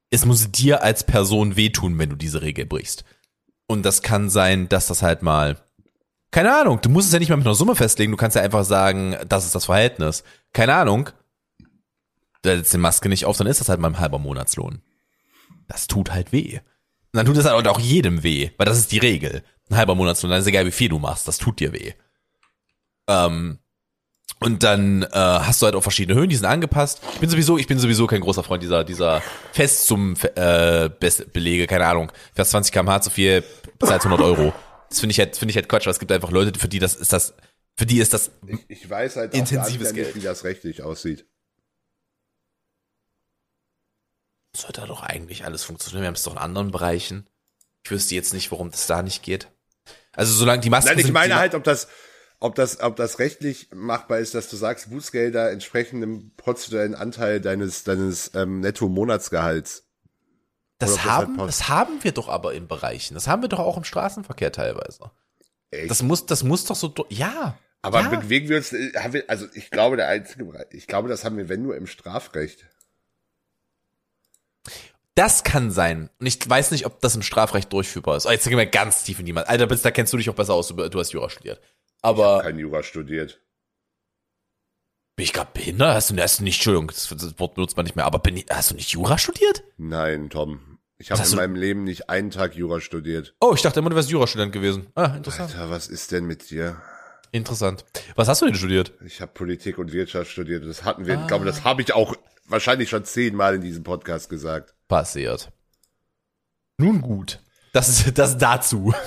Es 0.09 0.25
muss 0.25 0.51
dir 0.51 0.83
als 0.83 1.05
Person 1.05 1.55
wehtun, 1.55 1.97
wenn 1.97 2.09
du 2.09 2.15
diese 2.17 2.41
Regel 2.41 2.65
brichst. 2.65 3.05
Und 3.67 3.83
das 3.83 4.01
kann 4.01 4.29
sein, 4.29 4.69
dass 4.69 4.87
das 4.87 5.01
halt 5.01 5.21
mal, 5.21 5.57
keine 6.31 6.55
Ahnung, 6.55 6.79
du 6.81 6.89
musst 6.89 7.07
es 7.07 7.13
ja 7.13 7.19
nicht 7.19 7.29
mal 7.29 7.37
mit 7.37 7.45
einer 7.45 7.55
Summe 7.55 7.75
festlegen, 7.75 8.11
du 8.11 8.17
kannst 8.17 8.35
ja 8.35 8.41
einfach 8.41 8.63
sagen, 8.63 9.15
das 9.27 9.45
ist 9.45 9.55
das 9.55 9.65
Verhältnis. 9.65 10.23
Keine 10.53 10.75
Ahnung. 10.75 11.09
Du 12.41 12.49
setzt 12.49 12.73
die 12.73 12.77
Maske 12.77 13.09
nicht 13.09 13.25
auf, 13.25 13.37
dann 13.37 13.47
ist 13.47 13.59
das 13.59 13.69
halt 13.69 13.79
mal 13.79 13.87
ein 13.87 13.99
halber 13.99 14.19
Monatslohn. 14.19 14.81
Das 15.67 15.87
tut 15.87 16.11
halt 16.11 16.31
weh. 16.31 16.59
Und 16.59 17.17
dann 17.17 17.25
tut 17.25 17.37
es 17.37 17.45
halt 17.45 17.67
auch 17.67 17.79
jedem 17.79 18.21
weh, 18.23 18.51
weil 18.57 18.65
das 18.65 18.77
ist 18.77 18.91
die 18.91 18.99
Regel. 18.99 19.43
Ein 19.69 19.77
halber 19.77 19.95
Monatslohn, 19.95 20.29
dann 20.29 20.41
ist 20.41 20.47
egal, 20.47 20.65
wie 20.65 20.71
viel 20.71 20.89
du 20.89 20.99
machst, 20.99 21.27
das 21.27 21.39
tut 21.39 21.59
dir 21.59 21.73
weh. 21.73 21.93
Ähm, 23.07 23.57
und 24.39 24.63
dann 24.63 25.03
äh, 25.03 25.07
hast 25.13 25.61
du 25.61 25.65
halt 25.65 25.75
auch 25.75 25.81
verschiedene 25.81 26.19
Höhen, 26.19 26.29
die 26.29 26.35
sind 26.35 26.45
angepasst. 26.45 27.01
Ich 27.13 27.19
bin 27.19 27.29
sowieso, 27.29 27.57
ich 27.57 27.67
bin 27.67 27.79
sowieso 27.79 28.05
kein 28.07 28.21
großer 28.21 28.43
Freund 28.43 28.61
dieser 28.61 28.83
dieser 28.83 29.21
Festsummen 29.53 30.15
äh, 30.35 30.89
Bes- 30.99 31.25
Belege, 31.31 31.67
keine 31.67 31.85
Ahnung. 31.87 32.11
Fährst 32.33 32.51
20 32.51 32.71
km/h 32.73 33.01
zu 33.01 33.09
viel, 33.09 33.43
bezahlst 33.79 34.05
100 34.05 34.25
Euro. 34.25 34.53
Das 34.89 34.99
finde 34.99 35.11
ich 35.11 35.19
halt 35.19 35.35
finde 35.37 35.51
ich 35.51 35.55
halt 35.55 35.67
Quatsch, 35.69 35.85
weil 35.85 35.93
es 35.93 35.99
gibt 35.99 36.11
einfach 36.11 36.31
Leute, 36.31 36.57
für 36.59 36.67
die 36.67 36.79
das 36.79 36.95
ist 36.95 37.11
das 37.13 37.33
Für 37.77 37.85
die 37.85 37.99
ist 37.99 38.13
das, 38.13 38.31
Ich, 38.47 38.59
ich 38.83 38.89
weiß 38.89 39.15
halt 39.15 39.33
auch 39.33 39.37
Intensives 39.37 39.87
gar 39.87 39.93
nicht, 39.93 40.03
Geld. 40.03 40.15
wie 40.15 40.21
das 40.21 40.43
rechtlich 40.43 40.81
aussieht. 40.83 41.25
sollte 44.55 44.85
doch 44.87 45.03
eigentlich 45.03 45.43
alles 45.45 45.63
funktionieren. 45.63 46.03
Wir 46.03 46.07
haben 46.07 46.15
es 46.15 46.23
doch 46.23 46.31
in 46.33 46.37
anderen 46.37 46.71
Bereichen. 46.71 47.27
Ich 47.83 47.91
wüsste 47.91 48.15
jetzt 48.15 48.33
nicht, 48.33 48.51
warum 48.51 48.71
das 48.71 48.87
da 48.87 49.01
nicht 49.03 49.21
geht. 49.21 49.49
Also 50.13 50.33
solange 50.33 50.61
die 50.61 50.69
Masken 50.69 50.91
Nein, 50.95 50.99
ich 51.05 51.11
meine 51.11 51.35
halt, 51.35 51.55
ob 51.55 51.63
das, 51.65 51.89
ob 52.39 52.55
das, 52.55 52.79
ob 52.79 52.95
das 52.95 53.19
rechtlich 53.19 53.69
machbar 53.73 54.19
ist, 54.19 54.35
dass 54.35 54.49
du 54.49 54.55
sagst, 54.55 54.89
Bußgelder 54.89 55.51
entsprechen 55.51 56.01
dem 56.01 56.31
prozentuellen 56.37 56.95
Anteil 56.95 57.41
deines, 57.41 57.83
deines 57.83 58.31
ähm, 58.35 58.59
Netto-Monatsgehalts. 58.59 59.83
das 60.79 61.03
halt 61.03 61.05
haben, 61.05 61.37
passt. 61.37 61.47
das 61.47 61.69
haben 61.69 62.03
wir 62.03 62.11
doch 62.11 62.29
aber 62.29 62.53
in 62.53 62.67
Bereichen. 62.67 63.13
Das 63.13 63.27
haben 63.27 63.41
wir 63.41 63.49
doch 63.49 63.59
auch 63.59 63.77
im 63.77 63.83
Straßenverkehr 63.83 64.51
teilweise. 64.51 65.11
Echt? 65.71 65.89
Das 65.89 66.03
muss, 66.03 66.25
das 66.25 66.43
muss 66.43 66.65
doch 66.65 66.75
so, 66.75 66.93
ja. 67.09 67.57
Aber 67.81 68.01
ja. 68.01 68.09
bewegen 68.09 68.49
wir 68.49 68.57
uns, 68.57 68.73
äh, 68.73 68.91
haben 68.95 69.13
wir, 69.13 69.25
also 69.27 69.45
ich 69.53 69.69
glaube, 69.69 69.95
der 69.95 70.07
einzige 70.07 70.45
Bereich, 70.45 70.67
ich 70.71 70.87
glaube, 70.87 71.07
das 71.07 71.23
haben 71.23 71.37
wir, 71.37 71.49
wenn 71.49 71.61
nur 71.61 71.75
im 71.75 71.87
Strafrecht. 71.87 72.65
Das 75.13 75.45
kann 75.45 75.71
sein. 75.71 76.09
Und 76.19 76.25
ich 76.25 76.47
weiß 76.47 76.71
nicht, 76.71 76.85
ob 76.85 76.99
das 76.99 77.15
im 77.15 77.21
Strafrecht 77.21 77.71
durchführbar 77.71 78.17
ist. 78.17 78.25
Oh, 78.25 78.31
jetzt 78.31 78.47
gehen 78.47 78.57
wir 78.57 78.65
ganz 78.65 79.03
tief 79.03 79.19
in 79.19 79.25
die. 79.25 79.35
Alter, 79.35 79.67
da 79.67 79.91
kennst 79.91 80.11
du 80.11 80.17
dich 80.17 80.29
auch 80.29 80.35
besser 80.35 80.53
aus. 80.53 80.67
Du 80.67 80.99
hast 80.99 81.13
Jura 81.13 81.29
studiert. 81.29 81.61
Aber 82.05 82.41
Kein 82.41 82.59
Jura 82.59 82.83
studiert. 82.83 83.41
bin 85.15 85.23
ich 85.23 85.33
gerade 85.33 85.49
behindert? 85.53 85.93
Hast 85.95 86.09
du, 86.11 86.17
hast 86.21 86.39
du 86.39 86.43
nicht, 86.43 86.55
Entschuldigung, 86.57 86.87
das, 86.87 87.07
das 87.09 87.39
Wort 87.39 87.55
benutzt 87.55 87.75
man 87.77 87.85
nicht 87.85 87.95
mehr. 87.95 88.05
Aber 88.05 88.19
bin 88.19 88.37
ich, 88.37 88.45
hast 88.49 88.71
du 88.71 88.75
nicht 88.75 88.89
Jura 88.91 89.17
studiert? 89.17 89.63
Nein, 89.77 90.29
Tom. 90.29 90.79
Ich 90.97 91.11
habe 91.11 91.21
in 91.23 91.29
du- 91.29 91.35
meinem 91.35 91.55
Leben 91.55 91.83
nicht 91.83 92.09
einen 92.09 92.31
Tag 92.31 92.55
Jura 92.55 92.79
studiert. 92.79 93.35
Oh, 93.41 93.53
ich 93.55 93.61
dachte 93.61 93.79
immer, 93.79 93.89
du 93.89 93.95
wärst 93.95 94.09
Jurastudent 94.11 94.51
gewesen. 94.53 94.87
Ah, 94.95 95.15
interessant. 95.15 95.51
Alter, 95.53 95.69
was 95.69 95.87
ist 95.87 96.11
denn 96.11 96.25
mit 96.25 96.49
dir? 96.51 96.81
Interessant. 97.31 97.83
Was 98.15 98.27
hast 98.29 98.41
du 98.41 98.45
denn 98.45 98.55
studiert? 98.55 98.93
Ich 99.03 99.19
habe 99.19 99.33
Politik 99.33 99.77
und 99.77 99.91
Wirtschaft 99.91 100.31
studiert. 100.31 100.65
Das 100.65 100.83
hatten 100.85 101.05
wir, 101.05 101.15
ich 101.15 101.19
Ah. 101.21 101.27
glaube, 101.27 101.43
das 101.45 101.63
habe 101.65 101.81
ich 101.81 101.91
auch 101.93 102.15
wahrscheinlich 102.45 102.89
schon 102.89 103.03
zehnmal 103.03 103.55
in 103.55 103.61
diesem 103.61 103.83
Podcast 103.83 104.29
gesagt. 104.29 104.73
Passiert. 104.87 105.51
Nun 106.77 107.01
gut. 107.01 107.41
Das 107.73 107.89
ist 107.89 108.17
das 108.17 108.37
dazu. 108.37 108.93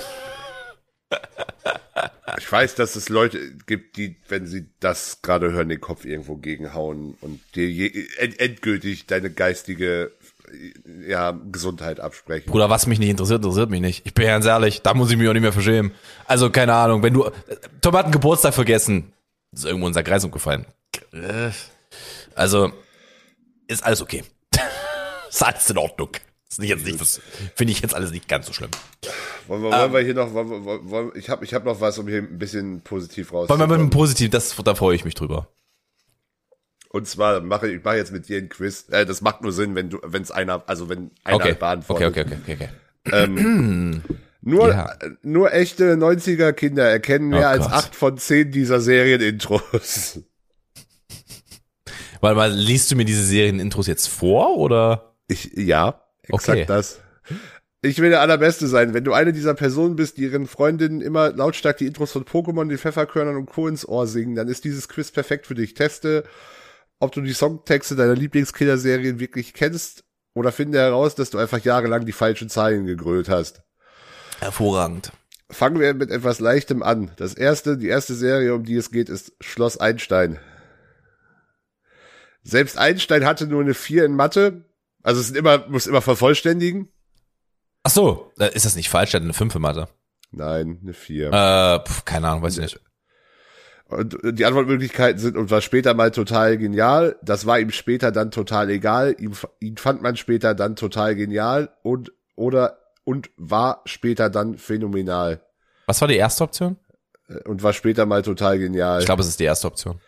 Ich 2.39 2.51
weiß, 2.51 2.75
dass 2.75 2.95
es 2.95 3.09
Leute 3.09 3.53
gibt, 3.67 3.97
die, 3.97 4.15
wenn 4.29 4.47
sie 4.47 4.69
das 4.79 5.21
gerade 5.21 5.51
hören, 5.51 5.69
den 5.69 5.81
Kopf 5.81 6.05
irgendwo 6.05 6.37
gegenhauen 6.37 7.15
und 7.21 7.41
dir 7.55 7.91
endgültig 8.17 9.05
deine 9.05 9.29
geistige 9.29 10.11
ja, 11.07 11.37
Gesundheit 11.51 11.99
absprechen. 11.99 12.49
Bruder, 12.49 12.69
was 12.69 12.87
mich 12.87 12.99
nicht 12.99 13.09
interessiert, 13.09 13.43
interessiert 13.43 13.69
mich 13.69 13.81
nicht. 13.81 14.05
Ich 14.05 14.13
bin 14.13 14.25
ganz 14.25 14.45
ehrlich, 14.45 14.81
da 14.81 14.93
muss 14.93 15.11
ich 15.11 15.17
mich 15.17 15.27
auch 15.27 15.33
nicht 15.33 15.41
mehr 15.41 15.53
verschämen. 15.53 15.91
Also, 16.25 16.49
keine 16.49 16.73
Ahnung, 16.73 17.03
wenn 17.03 17.13
du, 17.13 17.29
Tom 17.81 17.95
hat 17.95 18.05
einen 18.05 18.13
Geburtstag 18.13 18.53
vergessen. 18.53 19.13
Ist 19.51 19.65
irgendwo 19.65 19.87
in 19.87 19.93
Kreis 19.93 20.23
umgefallen. 20.23 20.65
Also, 22.35 22.71
ist 23.67 23.83
alles 23.83 24.01
okay. 24.01 24.23
ist 25.29 25.69
in 25.69 25.77
Ordnung. 25.77 26.09
Ist 26.49 26.59
nicht 26.59 26.69
jetzt 26.69 26.83
nicht, 26.85 26.99
das 26.99 27.21
finde 27.55 27.71
ich 27.73 27.81
jetzt 27.81 27.93
alles 27.93 28.11
nicht 28.11 28.27
ganz 28.27 28.47
so 28.47 28.53
schlimm. 28.53 28.71
Wollen 29.47 29.61
wir, 29.61 29.71
wollen 29.71 29.93
wir 29.93 29.99
hier 29.99 30.15
noch, 30.15 30.33
wollen, 30.33 30.65
wollen, 30.65 30.89
wollen, 30.89 31.11
ich 31.15 31.29
habe 31.29 31.45
ich 31.45 31.53
hab 31.53 31.63
noch 31.63 31.79
was, 31.79 31.99
um 31.99 32.07
hier 32.07 32.19
ein 32.19 32.39
bisschen 32.39 32.81
positiv 32.81 33.31
Wollen 33.31 33.47
wir 33.47 33.53
mit 33.55 33.61
einem 33.61 33.69
rauszukommen. 33.71 33.89
Positiv, 33.91 34.29
das, 34.31 34.55
da 34.63 34.73
freue 34.73 34.95
ich 34.95 35.05
mich 35.05 35.13
drüber. 35.13 35.47
Und 36.91 37.07
zwar 37.07 37.41
mache 37.41 37.69
ich 37.71 37.83
mache 37.83 37.97
jetzt 37.97 38.11
mit 38.11 38.27
dir 38.27 38.39
ein 38.39 38.49
Quiz. 38.49 38.85
Äh, 38.89 39.05
das 39.05 39.21
macht 39.21 39.43
nur 39.43 39.51
Sinn, 39.51 39.75
wenn 39.75 39.91
du, 39.91 39.99
wenn 40.03 40.23
es 40.23 40.31
einer, 40.31 40.63
also 40.65 40.89
wenn 40.89 41.11
einer 41.23 41.35
Okay. 41.35 41.49
Okay, 41.51 41.59
beantwortet. 41.59 42.07
okay, 42.07 42.21
okay, 42.21 42.37
okay, 42.43 42.69
okay. 43.05 43.99
Nur, 44.41 44.69
Ja. 44.69 44.95
nur 45.21 45.53
echte 45.53 45.95
90er 45.95 46.53
Kinder 46.53 46.85
erkennen 46.89 47.27
mehr 47.29 47.47
Oh 47.49 47.51
als 47.51 47.65
acht 47.65 47.93
von 47.93 48.17
zehn 48.17 48.51
dieser 48.51 48.79
Serienintros. 48.79 50.21
Warte 52.21 52.35
mal, 52.37 52.51
liest 52.51 52.89
du 52.89 52.95
mir 52.95 53.03
diese 53.05 53.23
Serienintros 53.25 53.87
jetzt 53.87 54.07
vor 54.07 54.57
oder? 54.57 55.15
Ich, 55.27 55.51
ja, 55.55 56.01
exakt 56.29 56.57
Okay. 56.57 56.65
das. 56.65 56.99
Ich 57.81 57.99
will 57.99 58.09
der 58.09 58.19
Allerbeste 58.21 58.67
sein. 58.67 58.93
Wenn 58.93 59.05
du 59.05 59.13
eine 59.13 59.31
dieser 59.31 59.53
Personen 59.53 59.95
bist, 59.95 60.17
die 60.17 60.23
ihren 60.23 60.47
Freundinnen 60.47 60.99
immer 60.99 61.31
lautstark 61.31 61.77
die 61.77 61.85
Intros 61.85 62.11
von 62.11 62.25
Pokémon, 62.25 62.67
den 62.67 62.77
Pfefferkörnern 62.77 63.37
und 63.37 63.45
Co. 63.45 63.67
ins 63.67 63.87
Ohr 63.87 64.05
singen, 64.05 64.35
dann 64.35 64.49
ist 64.49 64.65
dieses 64.65 64.89
Quiz 64.89 65.11
perfekt 65.11 65.47
für 65.47 65.55
dich. 65.55 65.75
Teste, 65.75 66.25
ob 66.99 67.13
du 67.13 67.21
die 67.21 67.33
Songtexte 67.33 67.95
deiner 67.95 68.15
Lieblingskiller-Serien 68.15 69.19
wirklich 69.19 69.53
kennst 69.53 70.03
oder 70.33 70.51
finde 70.51 70.79
heraus, 70.79 71.15
dass 71.15 71.29
du 71.29 71.37
einfach 71.37 71.59
jahrelang 71.59 72.05
die 72.05 72.11
falschen 72.11 72.49
Zeilen 72.49 72.85
gegrölt 72.85 73.29
hast. 73.29 73.61
Hervorragend. 74.39 75.13
Fangen 75.49 75.79
wir 75.79 75.93
mit 75.93 76.11
etwas 76.11 76.39
Leichtem 76.39 76.83
an. 76.83 77.11
Das 77.15 77.33
erste, 77.33 77.77
die 77.77 77.87
erste 77.87 78.13
Serie, 78.13 78.53
um 78.53 78.65
die 78.65 78.75
es 78.75 78.91
geht, 78.91 79.09
ist 79.09 79.33
Schloss 79.39 79.77
Einstein. 79.77 80.37
Selbst 82.43 82.77
Einstein 82.77 83.25
hatte 83.25 83.47
nur 83.47 83.61
eine 83.61 83.73
4 83.73 84.05
in 84.05 84.15
Mathe. 84.15 84.65
Also 85.03 85.21
es 85.21 85.27
sind 85.27 85.37
immer, 85.37 85.67
muss 85.67 85.87
immer 85.87 86.01
vervollständigen. 86.01 86.89
Ach 87.83 87.91
so, 87.91 88.31
ist 88.37 88.65
das 88.65 88.75
nicht 88.75 88.89
falsch? 88.89 89.11
Der 89.11 89.19
hat 89.19 89.23
eine 89.23 89.33
5 89.33 89.55
im 89.55 89.61
Mathe. 89.61 89.87
Nein, 90.31 90.79
eine 90.81 90.93
4. 90.93 91.27
Äh, 91.27 91.87
pf, 91.87 92.05
keine 92.05 92.27
Ahnung, 92.27 92.43
weiß 92.43 92.57
ich 92.57 92.61
nicht. 92.61 92.79
Und 93.85 94.17
die 94.23 94.45
Antwortmöglichkeiten 94.45 95.19
sind 95.19 95.35
und 95.35 95.49
war 95.49 95.61
später 95.61 95.95
mal 95.95 96.11
total 96.11 96.57
genial. 96.57 97.17
Das 97.23 97.47
war 97.47 97.59
ihm 97.59 97.71
später 97.71 98.11
dann 98.11 98.29
total 98.29 98.69
egal. 98.69 99.15
Ihm, 99.17 99.33
ihn 99.59 99.77
fand 99.77 100.03
man 100.03 100.15
später 100.15 100.53
dann 100.53 100.75
total 100.75 101.15
genial 101.15 101.71
und 101.81 102.11
oder 102.35 102.77
und 103.03 103.31
war 103.37 103.81
später 103.85 104.29
dann 104.29 104.59
phänomenal 104.59 105.41
Was 105.87 106.01
war 106.01 106.07
die 106.07 106.17
erste 106.17 106.43
Option? 106.43 106.77
Äh, 107.27 107.39
und 107.47 107.63
war 107.63 107.73
später 107.73 108.05
mal 108.05 108.21
total 108.21 108.59
genial. 108.59 108.99
Ich 108.99 109.05
glaube, 109.07 109.23
es 109.23 109.27
ist 109.27 109.39
die 109.39 109.45
erste 109.45 109.65
Option. 109.65 109.99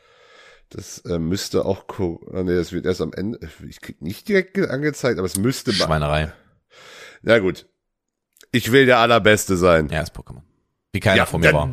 Das 0.74 1.00
äh, 1.00 1.20
müsste 1.20 1.66
auch 1.66 1.86
ah, 2.34 2.44
nee, 2.44 2.56
das 2.56 2.72
wird 2.72 2.86
erst 2.86 3.02
am 3.02 3.12
Ende. 3.12 3.40
Ich 3.68 3.82
krieg 3.82 4.02
nicht 4.02 4.28
direkt 4.30 4.54
ge- 4.54 4.70
angezeigt, 4.70 5.20
aber 5.20 5.26
es 5.26 5.38
müsste. 5.38 5.74
Schweinerei. 5.74 6.32
Na 7.22 7.40
gut. 7.40 7.68
Ich 8.54 8.72
will 8.72 8.86
der 8.86 9.00
allerbeste 9.00 9.58
sein. 9.58 9.90
Ja, 9.90 10.02
ist 10.02 10.16
Pokémon. 10.16 10.42
Wie 10.94 11.02
keiner 11.02 11.26
vor 11.26 11.40
mir 11.40 11.54
war. 11.54 11.70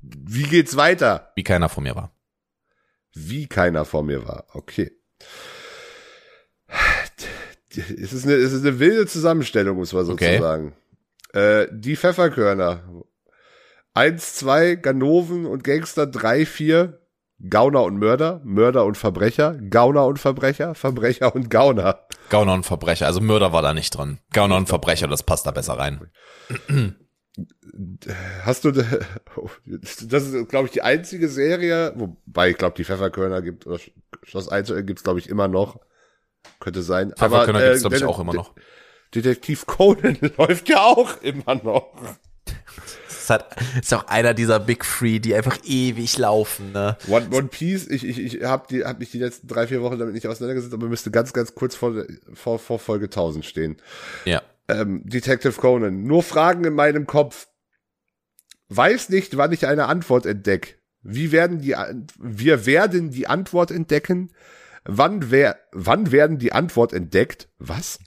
Wie 0.00 0.42
geht's 0.44 0.76
weiter? 0.76 1.30
Wie 1.36 1.44
keiner 1.44 1.68
vor 1.68 1.82
mir 1.82 1.94
war. 1.94 2.10
Wie 3.14 3.46
keiner 3.46 3.84
vor 3.84 4.02
mir 4.02 4.26
war. 4.26 4.46
Okay. 4.54 4.92
Es 7.70 8.12
ist 8.12 8.24
eine, 8.24 8.34
es 8.34 8.52
ist 8.52 8.62
eine 8.66 8.78
wilde 8.78 9.06
Zusammenstellung, 9.06 9.76
muss 9.76 9.92
man 9.92 10.08
Okay. 10.08 10.32
sozusagen. 10.32 10.74
Äh, 11.32 11.66
die 11.70 11.96
Pfefferkörner. 11.96 12.82
Eins, 13.94 14.34
zwei, 14.34 14.74
Ganoven 14.74 15.44
und 15.46 15.64
Gangster, 15.64 16.06
drei, 16.06 16.46
vier, 16.46 17.00
Gauner 17.48 17.84
und 17.84 17.98
Mörder, 17.98 18.40
Mörder 18.44 18.84
und 18.84 18.96
Verbrecher, 18.96 19.54
Gauner 19.54 20.06
und 20.06 20.18
Verbrecher, 20.18 20.74
Verbrecher 20.74 21.34
und 21.34 21.50
Gauner. 21.50 22.06
Gauner 22.30 22.54
und 22.54 22.64
Verbrecher. 22.64 23.06
Also 23.06 23.20
Mörder 23.20 23.52
war 23.52 23.62
da 23.62 23.72
nicht 23.72 23.96
drin. 23.96 24.18
Gauner 24.32 24.56
und 24.56 24.68
Verbrecher, 24.68 25.06
das 25.06 25.22
passt 25.22 25.46
da 25.46 25.52
besser 25.52 25.74
rein. 25.74 26.10
Hast 28.42 28.64
du, 28.64 28.72
das 28.72 30.02
ist, 30.02 30.48
glaube 30.48 30.66
ich, 30.66 30.72
die 30.72 30.82
einzige 30.82 31.28
Serie, 31.28 31.92
wobei 31.94 32.50
ich 32.50 32.58
glaube, 32.58 32.74
die 32.76 32.84
Pfefferkörner 32.84 33.40
gibt, 33.42 33.66
oder 33.66 33.78
Schloss 34.24 34.48
Einzel 34.48 34.82
gibt's 34.82 35.04
glaube 35.04 35.20
ich, 35.20 35.28
immer 35.28 35.46
noch. 35.46 35.80
Könnte 36.58 36.82
sein. 36.82 37.12
Pfefferkörner 37.16 37.60
Aber, 37.60 37.68
gibt's, 37.68 37.82
glaube 37.82 37.96
ich, 37.96 38.04
auch 38.04 38.18
immer 38.18 38.34
noch. 38.34 38.54
Detektiv 39.14 39.66
Conan 39.66 40.18
läuft 40.36 40.68
ja 40.68 40.82
auch 40.82 41.22
immer 41.22 41.54
noch. 41.54 41.94
Ist, 43.28 43.30
halt, 43.30 43.44
ist 43.82 43.94
auch 43.94 44.06
einer 44.08 44.32
dieser 44.32 44.58
Big 44.58 44.84
Three, 44.84 45.18
die 45.18 45.34
einfach 45.34 45.58
ewig 45.64 46.16
laufen, 46.16 46.72
ne? 46.72 46.96
One, 47.08 47.28
One 47.30 47.48
Piece, 47.48 47.86
ich, 47.86 48.06
ich, 48.06 48.18
ich 48.18 48.42
habe 48.42 48.66
die, 48.70 48.84
hab 48.84 48.98
mich 48.98 49.10
die 49.10 49.18
letzten 49.18 49.46
drei, 49.46 49.66
vier 49.66 49.82
Wochen 49.82 49.98
damit 49.98 50.14
nicht 50.14 50.26
auseinandergesetzt, 50.26 50.72
aber 50.72 50.88
müsste 50.88 51.10
ganz, 51.10 51.32
ganz 51.32 51.54
kurz 51.54 51.74
vor, 51.74 52.04
vor, 52.32 52.58
vor 52.58 52.78
Folge 52.78 53.06
1000 53.06 53.44
stehen. 53.44 53.76
Ja. 54.24 54.42
Ähm, 54.68 55.02
Detective 55.04 55.52
Conan. 55.52 56.04
Nur 56.04 56.22
Fragen 56.22 56.64
in 56.64 56.74
meinem 56.74 57.06
Kopf. 57.06 57.48
Weiß 58.70 59.08
nicht, 59.10 59.36
wann 59.36 59.52
ich 59.52 59.66
eine 59.66 59.86
Antwort 59.86 60.26
entdeck. 60.26 60.80
Wie 61.02 61.32
werden 61.32 61.60
die, 61.60 61.74
wir 62.18 62.66
werden 62.66 63.10
die 63.10 63.26
Antwort 63.26 63.70
entdecken. 63.70 64.30
Wann 64.84 65.30
wer, 65.30 65.58
wann 65.72 66.12
werden 66.12 66.38
die 66.38 66.52
Antwort 66.52 66.92
entdeckt? 66.94 67.48
Was? 67.58 67.98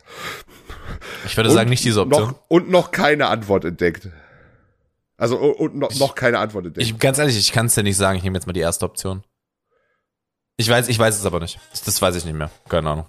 Ich 1.26 1.38
würde 1.38 1.50
Und 1.50 1.56
sagen, 1.56 1.70
nicht 1.70 1.84
diese 1.84 2.02
Option. 2.02 2.30
Noch, 2.30 2.40
und 2.48 2.70
noch 2.70 2.92
keine 2.92 3.28
Antwort 3.28 3.66
entdeckt. 3.66 4.10
Also, 5.22 5.38
und, 5.38 5.76
noch, 5.76 5.94
noch 6.00 6.16
keine 6.16 6.40
Antwort 6.40 6.66
entdeckt. 6.66 6.84
Ich, 6.88 6.98
ganz 6.98 7.20
ehrlich, 7.20 7.38
ich 7.38 7.52
kann 7.52 7.68
es 7.68 7.76
dir 7.76 7.84
nicht 7.84 7.96
sagen. 7.96 8.18
Ich 8.18 8.24
nehme 8.24 8.36
jetzt 8.36 8.48
mal 8.48 8.54
die 8.54 8.60
erste 8.60 8.86
Option. 8.86 9.24
Ich 10.58 10.68
weiß, 10.68 10.88
ich 10.88 10.98
weiß 10.98 11.16
es 11.20 11.28
aber 11.28 11.40
nicht. 11.40 11.60
Das, 11.70 11.84
das 11.84 12.02
weiß 12.02 12.16
ich 12.16 12.26
nicht 12.26 12.34
mehr. 12.34 12.50
Keine 12.68 12.90
Ahnung. 12.90 13.06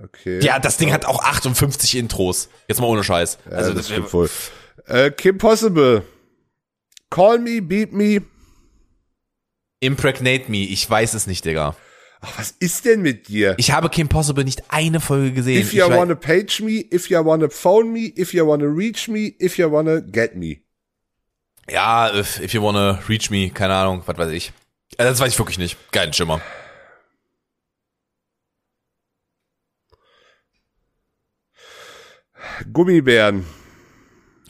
okay. 0.00 0.38
Ja, 0.44 0.60
das 0.60 0.76
Ding 0.76 0.92
hat 0.92 1.04
auch 1.04 1.20
58 1.24 1.96
Intros. 1.96 2.48
Jetzt 2.68 2.80
mal 2.80 2.86
ohne 2.86 3.02
Scheiß. 3.02 3.38
Ja, 3.50 3.56
Also 3.56 3.74
das 3.74 3.86
stimmt 3.88 4.12
wohl. 4.12 4.30
Äh, 4.86 5.10
Kim 5.10 5.38
Possible. 5.38 6.04
Call 7.10 7.40
me, 7.40 7.60
beat 7.60 7.92
me. 7.92 8.22
Impregnate 9.80 10.48
Me. 10.48 10.58
Ich 10.58 10.88
weiß 10.88 11.14
es 11.14 11.26
nicht, 11.26 11.44
Digga. 11.44 11.74
Ach, 12.20 12.38
was 12.38 12.52
ist 12.60 12.84
denn 12.84 13.02
mit 13.02 13.26
dir? 13.26 13.56
Ich 13.58 13.72
habe 13.72 13.90
Kim 13.90 14.08
Possible 14.08 14.44
nicht 14.44 14.62
eine 14.68 15.00
Folge 15.00 15.32
gesehen. 15.32 15.60
If 15.62 15.72
you 15.72 15.84
wanna 15.88 16.14
page 16.14 16.60
me, 16.62 16.84
if 16.94 17.10
you 17.10 17.18
wanna 17.24 17.48
phone 17.50 17.92
me, 17.92 18.12
if 18.16 18.32
you 18.32 18.46
wanna 18.46 18.66
reach 18.66 19.08
me, 19.08 19.34
if 19.40 19.58
you 19.58 19.68
wanna 19.68 20.00
get 20.00 20.36
me. 20.36 20.62
Ja, 21.68 22.12
if, 22.14 22.40
if 22.40 22.52
you 22.54 22.62
wanna 22.62 23.00
reach 23.08 23.30
me, 23.30 23.50
keine 23.50 23.74
Ahnung, 23.74 24.02
was 24.06 24.18
weiß 24.18 24.30
ich. 24.32 24.52
Äh, 24.98 25.04
Das 25.04 25.20
weiß 25.20 25.32
ich 25.32 25.38
wirklich 25.38 25.58
nicht. 25.58 25.76
Kein 25.92 26.12
Schimmer. 26.12 26.40
Gummibären. 32.72 33.46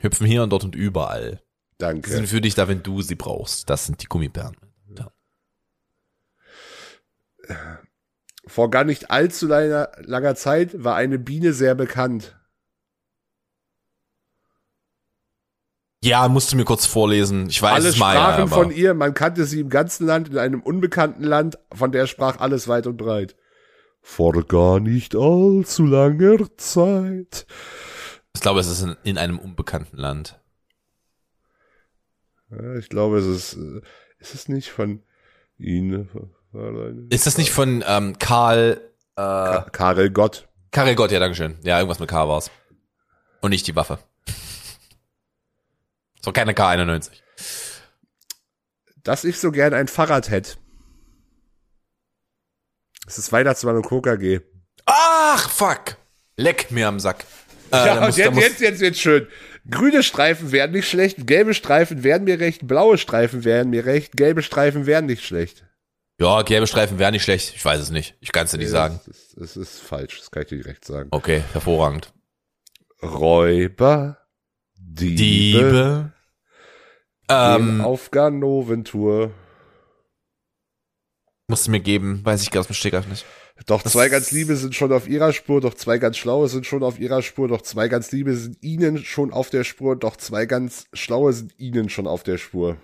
Hüpfen 0.00 0.26
hier 0.26 0.42
und 0.42 0.50
dort 0.50 0.64
und 0.64 0.74
überall. 0.74 1.40
Die 1.80 1.84
sind 1.86 2.02
Danke. 2.04 2.26
für 2.26 2.40
dich 2.40 2.54
da, 2.54 2.68
wenn 2.68 2.82
du 2.82 3.02
sie 3.02 3.14
brauchst. 3.14 3.68
Das 3.68 3.86
sind 3.86 4.02
die 4.02 4.06
Gummibären. 4.06 4.56
Ja. 4.96 5.10
Vor 8.46 8.70
gar 8.70 8.84
nicht 8.84 9.10
allzu 9.10 9.46
langer, 9.46 9.90
langer 9.98 10.34
Zeit 10.34 10.82
war 10.82 10.96
eine 10.96 11.18
Biene 11.18 11.52
sehr 11.52 11.74
bekannt. 11.74 12.36
Ja, 16.04 16.26
musst 16.28 16.52
du 16.52 16.56
mir 16.56 16.64
kurz 16.64 16.84
vorlesen. 16.86 17.48
Ich 17.48 17.62
weiß 17.62 17.74
Alle 17.74 17.88
es 17.88 17.96
mal. 17.98 18.14
sprachen 18.16 18.40
ja, 18.40 18.46
von 18.48 18.70
ihr, 18.72 18.94
man 18.94 19.14
kannte 19.14 19.44
sie 19.44 19.60
im 19.60 19.68
ganzen 19.68 20.06
Land, 20.06 20.28
in 20.30 20.38
einem 20.38 20.60
unbekannten 20.60 21.22
Land, 21.22 21.58
von 21.72 21.92
der 21.92 22.06
sprach 22.06 22.38
alles 22.40 22.66
weit 22.66 22.86
und 22.88 22.96
breit. 22.96 23.36
Vor 24.00 24.32
gar 24.44 24.80
nicht 24.80 25.14
allzu 25.14 25.84
langer 25.86 26.38
Zeit. 26.56 27.46
Ich 28.34 28.40
glaube, 28.40 28.58
es 28.58 28.66
ist 28.66 28.82
in, 28.82 28.96
in 29.04 29.16
einem 29.18 29.38
unbekannten 29.38 29.96
Land. 29.96 30.40
Ja, 32.50 32.74
ich 32.74 32.88
glaube, 32.88 33.18
es 33.18 33.26
ist, 33.26 33.54
äh, 33.54 33.80
ist 34.18 34.34
es 34.34 34.48
nicht 34.48 34.70
von 34.70 35.02
Ihnen. 35.56 36.08
Ist 37.10 37.26
das 37.26 37.38
nicht 37.38 37.52
von 37.52 37.84
ähm, 37.86 38.18
Karl 38.18 38.80
äh, 39.16 39.20
Ka- 39.20 39.66
Karel 39.70 40.10
Gott. 40.10 40.48
Karel 40.72 40.96
Gott? 40.96 41.12
Ja, 41.12 41.20
dankeschön. 41.20 41.54
Ja, 41.62 41.78
irgendwas 41.78 42.00
mit 42.00 42.10
K 42.10 42.28
war's. 42.28 42.50
Und 43.40 43.50
nicht 43.50 43.66
die 43.66 43.76
Waffe. 43.76 43.98
So 46.24 46.32
keine 46.32 46.52
K91. 46.52 47.10
Dass 49.02 49.24
ich 49.24 49.38
so 49.38 49.50
gern 49.50 49.74
ein 49.74 49.88
Fahrrad 49.88 50.30
hätte. 50.30 50.54
Es 53.06 53.18
ist 53.18 53.32
Weihnachtsmann 53.32 53.76
und 53.76 53.86
KKG. 53.86 54.40
Ach, 54.86 55.50
fuck. 55.50 55.96
Leck 56.36 56.70
mir 56.70 56.88
am 56.88 57.00
Sack. 57.00 57.24
Äh, 57.72 57.86
Ja, 57.86 58.00
muss- 58.06 58.16
jetzt, 58.16 58.36
jetzt, 58.36 58.60
jetzt, 58.60 58.80
jetzt 58.80 59.00
schön. 59.00 59.26
Grüne 59.68 60.02
Streifen 60.02 60.50
wären 60.52 60.72
nicht 60.72 60.88
schlecht, 60.88 61.26
gelbe 61.26 61.54
Streifen 61.54 62.02
wären 62.02 62.24
mir 62.24 62.40
recht, 62.40 62.66
blaue 62.66 62.98
Streifen 62.98 63.44
wären 63.44 63.70
mir 63.70 63.84
recht, 63.86 64.16
gelbe 64.16 64.42
Streifen 64.42 64.86
wären 64.86 65.06
nicht 65.06 65.24
schlecht. 65.24 65.64
Ja, 66.20 66.42
gelbe 66.42 66.66
Streifen 66.66 66.98
wären 66.98 67.12
nicht 67.12 67.22
schlecht. 67.24 67.54
Ich 67.54 67.64
weiß 67.64 67.80
es 67.80 67.90
nicht. 67.90 68.16
Ich 68.20 68.32
kann 68.32 68.44
es 68.44 68.50
dir 68.52 68.58
nicht 68.58 68.70
sagen. 68.70 69.00
Das 69.06 69.16
ist, 69.34 69.56
ist 69.56 69.80
falsch, 69.80 70.18
das 70.18 70.30
kann 70.30 70.42
ich 70.42 70.48
dir 70.48 70.56
direkt 70.62 70.84
sagen. 70.84 71.08
Okay, 71.12 71.42
hervorragend. 71.52 72.12
Räuber, 73.02 74.18
Diebe, 74.94 75.16
Diebe. 75.16 76.12
Ähm, 77.28 77.80
auf 77.80 78.10
Ganoventour. 78.10 79.32
musst 81.48 81.66
du 81.66 81.70
mir 81.70 81.80
geben, 81.80 82.20
weiß 82.24 82.42
ich 82.42 82.50
gar 82.50 82.60
nicht, 82.60 82.74
Stegreif 82.74 83.06
nicht. 83.08 83.24
Doch 83.66 83.82
Das 83.82 83.92
zwei 83.92 84.08
ganz 84.08 84.32
Liebe 84.32 84.56
sind 84.56 84.74
schon 84.74 84.92
auf 84.92 85.08
ihrer 85.08 85.32
Spur, 85.32 85.60
doch 85.60 85.74
zwei 85.74 85.98
ganz 85.98 86.16
Schlaue 86.16 86.48
sind 86.48 86.66
schon 86.66 86.82
auf 86.82 86.98
ihrer 86.98 87.22
Spur, 87.22 87.48
doch 87.48 87.62
zwei 87.62 87.88
ganz 87.88 88.10
Liebe 88.10 88.34
sind 88.34 88.62
ihnen 88.62 88.98
schon 88.98 89.32
auf 89.32 89.50
der 89.50 89.62
Spur, 89.64 89.96
doch 89.96 90.16
zwei 90.16 90.46
ganz 90.46 90.86
Schlaue 90.92 91.32
sind 91.32 91.54
ihnen 91.58 91.88
schon 91.88 92.06
auf 92.06 92.22
der 92.22 92.38
Spur. 92.38 92.76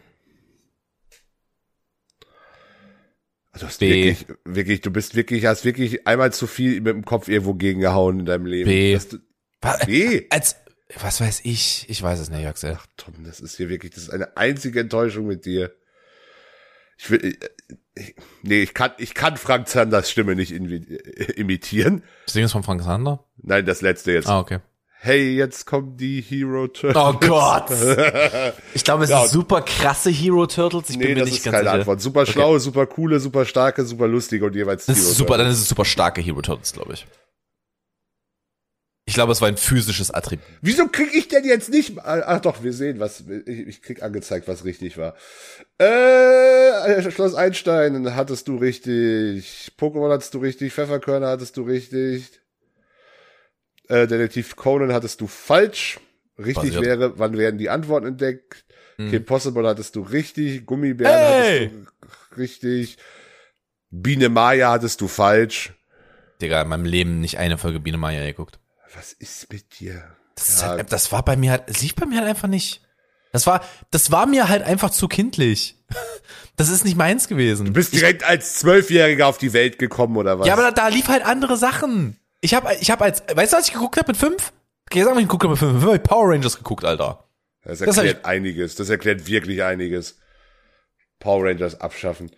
Also 3.51 3.65
Du 3.65 3.71
hast 3.71 3.79
B. 3.79 3.91
wirklich, 3.91 4.27
wirklich, 4.45 4.81
du 4.83 4.91
bist 4.93 5.17
wirklich, 5.17 5.47
hast 5.47 5.65
wirklich 5.65 6.07
einmal 6.07 6.33
zu 6.33 6.47
viel 6.47 6.81
mit 6.81 6.95
dem 6.95 7.05
Kopf 7.05 7.29
irgendwo 7.29 7.55
gegengehauen 7.55 8.21
in 8.21 8.27
deinem 8.27 8.47
Leben. 8.47 8.69
B. 8.69 8.97
Was, 9.61 9.87
B. 9.87 10.27
als, 10.31 10.57
was 11.01 11.21
weiß 11.21 11.41
ich? 11.45 11.87
Ich 11.89 12.03
weiß 12.03 12.19
es 12.19 12.31
nicht, 12.31 12.47
Axel. 12.47 12.77
Ach 12.81 12.87
Tom, 12.97 13.15
das 13.25 13.41
ist 13.41 13.57
hier 13.57 13.69
wirklich, 13.69 13.93
das 13.93 14.05
ist 14.05 14.11
eine 14.11 14.37
einzige 14.37 14.81
Enttäuschung 14.81 15.27
mit 15.27 15.45
dir. 15.45 15.73
Ich 16.97 17.11
will, 17.11 17.25
ich, 17.25 17.39
ich, 17.95 18.15
nee, 18.43 18.63
ich 18.63 18.75
kann, 18.75 18.93
ich 18.99 19.15
kann 19.15 19.37
Frank 19.37 19.69
Zanders 19.69 20.11
Stimme 20.11 20.35
nicht 20.35 20.53
äh, 20.53 20.57
imitieren. 21.37 22.03
Das 22.25 22.33
Ding 22.35 22.45
ist 22.45 22.53
von 22.53 22.63
Frank 22.65 22.83
Sander? 22.83 23.25
Nein, 23.37 23.67
das 23.67 23.83
letzte 23.83 24.13
jetzt. 24.13 24.29
Ah, 24.29 24.41
okay. 24.41 24.59
Hey, 25.01 25.37
jetzt 25.37 25.65
kommen 25.65 25.97
die 25.97 26.21
Hero 26.21 26.67
Turtles. 26.67 26.97
Oh 26.97 27.13
Gott. 27.21 27.71
Ich 28.75 28.83
glaube, 28.83 29.05
es 29.05 29.11
Ja, 29.11 29.25
ist 29.25 29.31
super 29.31 29.63
krasse 29.63 30.11
Hero 30.11 30.47
Turtles. 30.49 30.91
Ich 30.91 30.99
bin 30.99 31.09
nee, 31.09 31.15
mir 31.15 31.21
das 31.21 31.27
nicht 31.27 31.39
ist 31.39 31.45
ganz 31.45 31.55
keine 31.55 31.69
sicher. 31.69 31.79
Antwort. 31.81 32.01
Super 32.01 32.27
schlaue, 32.27 32.59
super 32.59 32.87
coole, 32.87 33.21
super 33.21 33.45
starke, 33.45 33.85
super 33.85 34.09
lustige 34.09 34.47
und 34.47 34.57
jeweils 34.57 34.87
Das 34.87 34.97
Hero 34.97 35.09
ist 35.09 35.17
super, 35.17 35.39
dann 35.39 35.47
ist 35.49 35.59
es 35.61 35.69
super 35.69 35.85
starke 35.85 36.21
Hero 36.21 36.43
Turtles, 36.43 36.73
glaube 36.73 36.95
ich. 36.95 37.07
Ich 39.09 39.15
glaube, 39.15 39.33
es 39.33 39.41
war 39.41 39.49
ein 39.49 39.57
physisches 39.57 40.11
Attribut. 40.11 40.45
Wieso 40.61 40.87
krieg 40.87 41.09
ich 41.15 41.29
denn 41.29 41.43
jetzt 41.47 41.71
nicht? 41.71 41.99
Ach 42.05 42.43
doch, 42.43 42.63
wir 42.63 42.75
sehen, 42.75 43.01
was 43.01 43.25
ich, 43.47 43.67
ich 43.67 43.81
krieg 43.81 44.03
angezeigt, 44.03 44.47
was 44.49 44.67
richtig 44.67 44.99
war. 44.99 45.15
Äh, 45.79 47.11
Schloss 47.11 47.35
Einstein 47.35 48.15
hattest 48.15 48.49
du 48.49 48.59
richtig. 48.59 49.73
Pokémon 49.79 50.13
hattest 50.13 50.35
du 50.35 50.41
richtig. 50.41 50.75
Pfefferkörner 50.75 51.29
hattest 51.29 51.57
du 51.57 51.63
richtig. 51.63 52.29
Äh, 53.89 54.07
Detektiv 54.07 54.57
Conan 54.57 54.93
hattest 54.93 55.23
du 55.23 55.27
falsch. 55.27 55.99
Richtig 56.37 56.75
Basiert. 56.75 56.85
wäre, 56.85 57.19
wann 57.19 57.39
werden 57.39 57.57
die 57.57 57.71
Antworten 57.71 58.09
entdeckt? 58.09 58.67
Hm. 58.97 59.11
Kim 59.11 59.25
Possible 59.25 59.67
hattest 59.67 59.97
du 59.97 60.03
richtig. 60.03 60.67
Gummibären 60.67 61.15
Hey! 61.17 61.71
hattest 61.71 62.31
du 62.31 62.37
richtig. 62.37 62.99
Biene 63.91 64.29
Maya 64.29 64.71
hattest 64.71 65.01
du 65.01 65.09
falsch. 65.09 65.73
Digga, 66.43 66.61
in 66.61 66.69
meinem 66.69 66.85
Leben 66.85 67.21
nicht 67.21 67.39
eine 67.39 67.57
Folge 67.57 67.81
Biene 67.81 67.97
Maya 67.97 68.23
geguckt. 68.27 68.59
Was 68.95 69.13
ist 69.13 69.53
mit 69.53 69.81
dir? 69.81 70.03
Das, 70.35 70.61
Ja. 70.63 70.69
halt, 70.69 70.93
das 70.93 71.13
war 71.13 71.25
bei 71.25 71.37
mir 71.37 71.53
halt, 71.53 71.65
es 71.67 71.83
lief 71.83 71.95
bei 71.95 72.07
mir 72.07 72.19
halt 72.19 72.29
einfach 72.29 72.49
nicht. 72.49 72.83
Das 73.33 73.47
war, 73.47 73.63
das 73.91 74.11
war 74.11 74.27
mir 74.27 74.49
halt 74.49 74.63
einfach 74.63 74.91
zu 74.91 75.09
kindlich. 75.09 75.77
Das 76.57 76.71
ist 76.71 76.85
nicht 76.85 76.97
meins 76.97 77.29
gewesen. 77.29 77.67
Du 77.67 77.73
bist 77.73 77.93
direkt 77.95 78.25
als 78.25 78.55
Zwölfjähriger 78.55 79.29
auf 79.29 79.39
die 79.39 79.53
Welt 79.53 79.79
gekommen, 79.79 80.17
oder 80.17 80.41
was? 80.41 80.47
ja, 80.49 80.55
aber 80.55 80.63
da, 80.65 80.71
da 80.73 80.89
lief 80.89 81.07
halt 81.07 81.25
andere 81.25 81.57
Sachen. 81.57 82.19
Ich 82.41 82.53
habe 82.53 82.75
ich 82.81 82.91
hab 82.91 83.01
als, 83.01 83.23
weißt 83.33 83.53
du, 83.53 83.57
was 83.59 83.69
ich 83.69 83.73
geguckt 83.75 83.97
habe 83.97 84.09
mit 84.09 84.17
fünf? 84.17 84.53
Okay, 84.91 85.05
sag 85.05 85.15
mal, 85.15 85.23
ich 85.23 85.29
habe 85.29 85.49
mit 85.49 85.57
fünf. 85.59 85.73
Mit 85.75 85.81
fünf 85.83 85.93
hab 85.93 85.95
ich 85.95 86.03
Power 86.03 86.31
Rangers 86.33 86.57
geguckt, 86.57 86.85
Alter. 86.85 87.29
Das 87.63 87.79
Das 87.79 87.97
hab 87.97 88.05
erklärt 88.05 88.25
einiges. 88.27 88.75
Das 88.75 88.89
erklärt 88.89 89.29
wirklich 89.29 89.63
einiges. 89.63 90.19
Power 91.21 91.45
Rangers 91.49 91.81
abschaffen. 91.81 92.33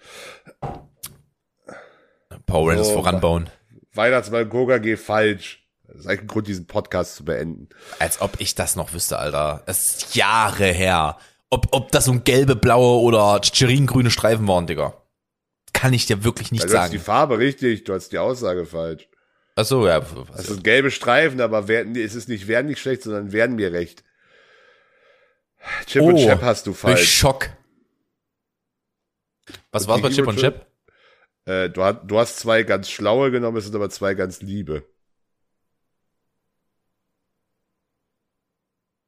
Power 2.47 2.71
Rangers 2.73 2.89
Oh, 2.89 2.95
voranbauen. 2.95 3.49
Weihnachtsmann 3.95 4.49
Goga 4.51 4.77
geh 4.79 4.97
falsch. 4.99 5.60
Das 5.93 6.01
ist 6.01 6.07
eigentlich 6.07 6.23
ein 6.23 6.27
Grund, 6.29 6.47
diesen 6.47 6.67
Podcast 6.67 7.17
zu 7.17 7.25
beenden. 7.25 7.69
Als 7.99 8.21
ob 8.21 8.41
ich 8.41 8.55
das 8.55 8.77
noch 8.77 8.93
wüsste, 8.93 9.19
Alter. 9.19 9.63
Das 9.67 9.97
ist 9.97 10.15
Jahre 10.17 10.67
her. 10.67 11.19
Ob, 11.51 11.69
ob 11.73 11.91
das 11.93 12.05
so 12.05 12.13
ein 12.13 12.25
gelbe, 12.25 12.57
blaue 12.57 13.01
oder 13.01 13.41
grüne 13.41 14.11
Streifen 14.11 14.47
waren, 14.47 14.67
Digga. 14.67 14.95
Kann 15.73 15.93
ich 15.93 16.07
dir 16.07 16.25
wirklich 16.25 16.53
nicht 16.53 16.63
Also, 16.63 16.75
du 16.75 16.81
hast 16.81 16.93
die 16.93 16.97
sagen. 16.99 17.05
Farbe 17.05 17.39
richtig, 17.39 17.85
du 17.85 17.95
hast 17.95 18.11
die 18.11 18.19
Aussage 18.19 18.67
falsch. 18.67 19.09
Ach 19.57 19.65
so, 19.65 19.87
ja. 19.87 20.01
Das 20.37 20.47
sind 20.47 20.65
gelbe 20.65 20.91
Streifen, 20.91 21.41
aber 21.41 21.69
werden, 21.69 21.97
es 21.97 22.15
ist 22.15 22.29
nicht 22.29 22.47
werden 22.49 22.69
nicht 22.69 22.81
schlecht, 22.81 23.03
sondern 23.03 23.33
werden 23.33 23.57
mir 23.57 23.73
recht. 23.73 24.05
Chip 25.87 26.03
und 26.03 26.15
Oh, 26.15 26.25
Chap 26.25 26.43
hast 26.43 26.67
du 26.67 26.73
falsch. 26.73 27.13
Schock. 27.13 27.51
Was 29.73 29.87
war's 29.89 30.01
bei 30.01 30.11
Chip 30.11 30.27
und 30.27 30.41
Hero 30.41 30.53
Chip? 30.53 30.67
Äh, 31.47 31.69
du, 31.71 31.83
hast, 31.83 32.01
du 32.05 32.19
hast 32.19 32.39
zwei 32.39 32.63
ganz 32.63 32.89
schlaue 32.91 33.31
genommen, 33.31 33.57
es 33.57 33.65
sind 33.65 33.75
aber 33.75 33.91
zwei 33.91 34.15
ganz 34.15 34.41
liebe. 34.41 34.85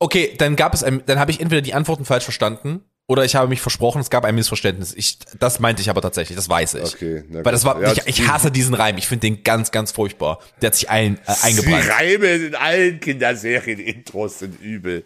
Okay, 0.02 0.34
dann 0.36 0.56
gab 0.56 0.74
es 0.74 0.82
ein, 0.82 1.00
dann 1.06 1.20
habe 1.20 1.30
ich 1.30 1.38
entweder 1.38 1.62
die 1.62 1.74
Antworten 1.74 2.04
falsch 2.04 2.24
verstanden 2.24 2.80
oder 3.06 3.24
ich 3.24 3.36
habe 3.36 3.46
mich 3.46 3.60
versprochen, 3.60 4.00
es 4.00 4.10
gab 4.10 4.24
ein 4.24 4.34
Missverständnis. 4.34 4.92
Ich, 4.94 5.20
das 5.38 5.60
meinte 5.60 5.80
ich 5.80 5.90
aber 5.90 6.02
tatsächlich, 6.02 6.34
das 6.34 6.48
weiß 6.48 6.74
ich. 6.74 6.94
Okay. 6.94 7.22
na 7.28 7.44
Weil 7.44 7.52
das 7.52 7.64
war, 7.64 7.80
Ja, 7.80 7.92
ich, 7.92 8.06
ich 8.06 8.26
hasse 8.26 8.50
diesen 8.50 8.74
Reim. 8.74 8.98
Ich 8.98 9.06
finde 9.06 9.28
den 9.28 9.44
ganz, 9.44 9.70
ganz 9.70 9.92
furchtbar. 9.92 10.40
Der 10.60 10.68
hat 10.68 10.74
sich 10.74 10.90
ein, 10.90 11.20
äh, 11.24 11.34
eingebrannt. 11.42 11.84
Die 11.84 11.88
Reime 11.88 12.26
in 12.26 12.54
allen 12.56 12.98
Kinderserien-Intros 12.98 14.40
sind 14.40 14.60
übel. 14.60 15.04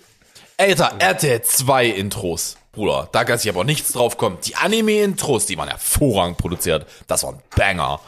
Alter, 0.57 0.95
RTL 0.99 1.43
2 1.43 1.89
Intros. 1.89 2.57
Bruder, 2.73 3.11
da 3.13 3.25
kann 3.25 3.39
sich 3.39 3.51
aber 3.51 3.65
nichts 3.65 3.93
drauf 3.93 4.17
kommen. 4.17 4.39
Die 4.47 4.57
Anime-Intros, 4.57 5.45
die 5.45 5.59
waren 5.59 5.69
hervorragend 5.69 6.39
produziert. 6.39 6.87
Das 7.07 7.23
waren 7.23 7.43
Banger. 7.55 8.01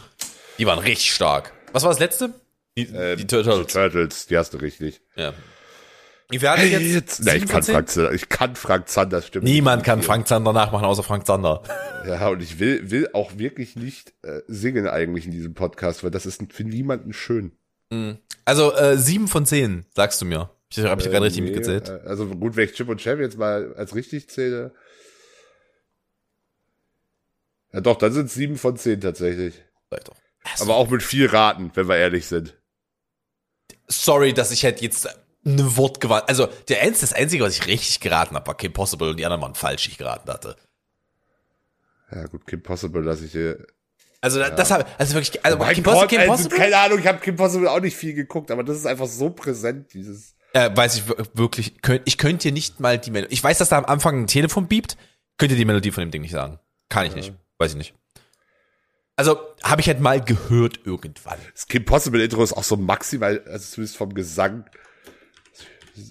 Die 0.56 0.64
waren 0.64 0.78
richtig 0.78 1.12
stark. 1.12 1.52
Was 1.72 1.82
war 1.82 1.90
das 1.90 1.98
letzte? 1.98 2.32
Die, 2.78 2.86
die 2.86 3.26
Turtles. 3.26 3.72
Turtles, 3.72 4.26
die 4.26 4.38
hast 4.38 4.54
du 4.54 4.56
richtig. 4.56 5.02
Ja. 5.16 5.34
Ich 6.30 6.42
Hey, 6.42 6.92
jetzt? 6.92 7.20
Na, 7.24 7.32
ich 7.34 7.40
Sieben 7.40 7.50
kann? 7.52 7.62
Frank, 7.62 7.88
Zander- 7.88 8.12
ich 8.12 8.28
kann 8.28 8.54
Frank 8.54 8.88
Zanders 8.88 9.26
Stimme. 9.26 9.44
Niemand 9.44 9.82
kann. 9.82 10.02
Frank 10.02 10.28
Zander 10.28 10.52
nachmachen, 10.52 10.84
außer 10.84 11.02
Frank 11.02 11.26
Zander. 11.26 11.62
Ja, 12.06 12.28
und 12.28 12.42
ich 12.42 12.58
will, 12.58 12.90
will 12.90 13.08
auch 13.14 13.38
wirklich 13.38 13.76
nicht 13.76 14.12
äh, 14.22 14.42
singen 14.46 14.86
eigentlich 14.86 15.24
in 15.24 15.30
diesem 15.32 15.54
Podcast, 15.54 16.04
weil 16.04 16.10
das 16.10 16.26
ist 16.26 16.42
für 16.52 16.64
niemanden 16.64 17.12
schön. 17.14 17.52
Also 18.44 18.74
äh, 18.74 18.98
sieben 18.98 19.26
von 19.28 19.46
zehn, 19.46 19.86
sagst 19.94 20.20
du 20.20 20.26
mir. 20.26 20.50
Ich 20.70 20.78
habe 20.80 21.00
ich 21.00 21.08
gerade 21.10 21.24
richtig 21.24 21.42
Nee, 21.44 21.50
mitgezählt. 21.50 21.88
äh, 21.88 22.00
Also 22.06 22.26
gut, 22.26 22.56
wenn 22.56 22.66
ich 22.66 22.74
Chip 22.74 22.90
und 22.90 23.00
Chap 23.00 23.18
jetzt 23.20 23.38
mal 23.38 23.72
als 23.74 23.94
richtig 23.94 24.28
zähle. 24.28 24.74
Ja 27.72 27.80
doch, 27.80 27.96
dann 27.96 28.12
sind 28.12 28.26
es 28.26 28.34
sieben 28.34 28.56
von 28.58 28.76
zehn 28.76 29.00
tatsächlich. 29.00 29.54
Ich 29.90 30.04
doch. 30.04 30.16
Aber 30.60 30.76
auch 30.76 30.90
mit 30.90 31.02
viel 31.02 31.26
Raten, 31.26 31.70
wenn 31.74 31.88
wir 31.88 31.96
ehrlich 31.96 32.26
sind. 32.26 32.54
Sorry, 33.86 34.34
dass 34.34 34.50
ich 34.50 34.64
halt 34.64 34.82
jetzt 34.82 35.08
ein 35.56 35.76
Wort 35.76 36.00
gewarnt. 36.00 36.28
Also 36.28 36.48
der 36.68 36.82
eins, 36.82 37.00
das 37.00 37.12
Einzige, 37.12 37.44
was 37.44 37.54
ich 37.54 37.66
richtig 37.66 38.00
geraten 38.00 38.34
habe, 38.34 38.46
war 38.46 38.56
Kim 38.56 38.72
Possible 38.72 39.10
und 39.10 39.16
die 39.18 39.24
anderen 39.26 39.42
waren 39.42 39.54
falsch, 39.54 39.84
die 39.84 39.90
ich 39.90 39.98
geraten 39.98 40.30
hatte. 40.30 40.56
Ja, 42.10 42.26
gut, 42.26 42.46
Kim 42.46 42.62
Possible 42.62 43.02
lasse 43.02 43.24
ich 43.26 43.32
dir. 43.32 43.66
Also 44.20 44.40
ja. 44.40 44.50
das 44.50 44.70
habe 44.70 44.84
also 44.98 45.14
wirklich 45.14 45.44
also 45.44 45.58
mein 45.58 45.74
Kim 45.74 45.84
Gott, 45.84 45.94
Possible, 45.94 46.08
Kim 46.08 46.30
also, 46.30 46.44
Possible 46.44 46.58
keine 46.58 46.76
Ahnung, 46.76 46.98
ich 46.98 47.06
habe 47.06 47.18
Kim 47.18 47.36
Possible 47.36 47.70
auch 47.70 47.80
nicht 47.80 47.96
viel 47.96 48.14
geguckt, 48.14 48.50
aber 48.50 48.64
das 48.64 48.76
ist 48.76 48.86
einfach 48.86 49.06
so 49.06 49.30
präsent, 49.30 49.94
dieses. 49.94 50.34
äh, 50.54 50.70
weiß 50.74 50.96
ich 50.96 51.08
wir- 51.08 51.24
wirklich, 51.34 51.80
könnt, 51.82 52.02
ich 52.04 52.18
könnte 52.18 52.48
dir 52.48 52.52
nicht 52.52 52.80
mal 52.80 52.98
die 52.98 53.10
Melodie. 53.12 53.32
Ich 53.32 53.44
weiß, 53.44 53.58
dass 53.58 53.68
da 53.68 53.78
am 53.78 53.84
Anfang 53.84 54.22
ein 54.22 54.26
Telefon 54.26 54.66
biebt, 54.66 54.96
könnt 55.36 55.52
ihr 55.52 55.56
die 55.58 55.64
Melodie 55.64 55.92
von 55.92 56.00
dem 56.00 56.10
Ding 56.10 56.22
nicht 56.22 56.32
sagen. 56.32 56.58
Kann 56.88 57.06
ich 57.06 57.14
nicht. 57.14 57.32
Weiß 57.58 57.72
ich 57.72 57.76
nicht. 57.76 57.94
Also, 59.14 59.38
habe 59.62 59.80
ich 59.80 59.88
halt 59.88 60.00
mal 60.00 60.20
gehört 60.20 60.80
irgendwann. 60.84 61.38
Das 61.52 61.66
Kim 61.66 61.84
Possible 61.84 62.22
Intro 62.22 62.42
ist 62.42 62.52
auch 62.52 62.64
so 62.64 62.76
maximal, 62.76 63.42
also 63.46 63.74
zumindest 63.74 63.96
vom 63.96 64.14
Gesang. 64.14 64.64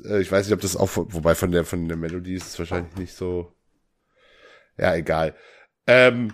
Äh, 0.06 0.22
Ich 0.22 0.32
weiß 0.32 0.46
nicht, 0.46 0.54
ob 0.54 0.62
das 0.62 0.76
auch, 0.76 0.90
wobei 0.94 1.36
von 1.36 1.52
der, 1.52 1.66
von 1.66 1.88
der 1.88 1.98
Melodie 1.98 2.36
ist 2.36 2.48
es 2.48 2.60
wahrscheinlich 2.60 2.96
nicht 2.96 3.14
so. 3.14 3.54
Ja, 4.78 4.96
egal. 4.96 5.36
Ähm, 5.88 6.34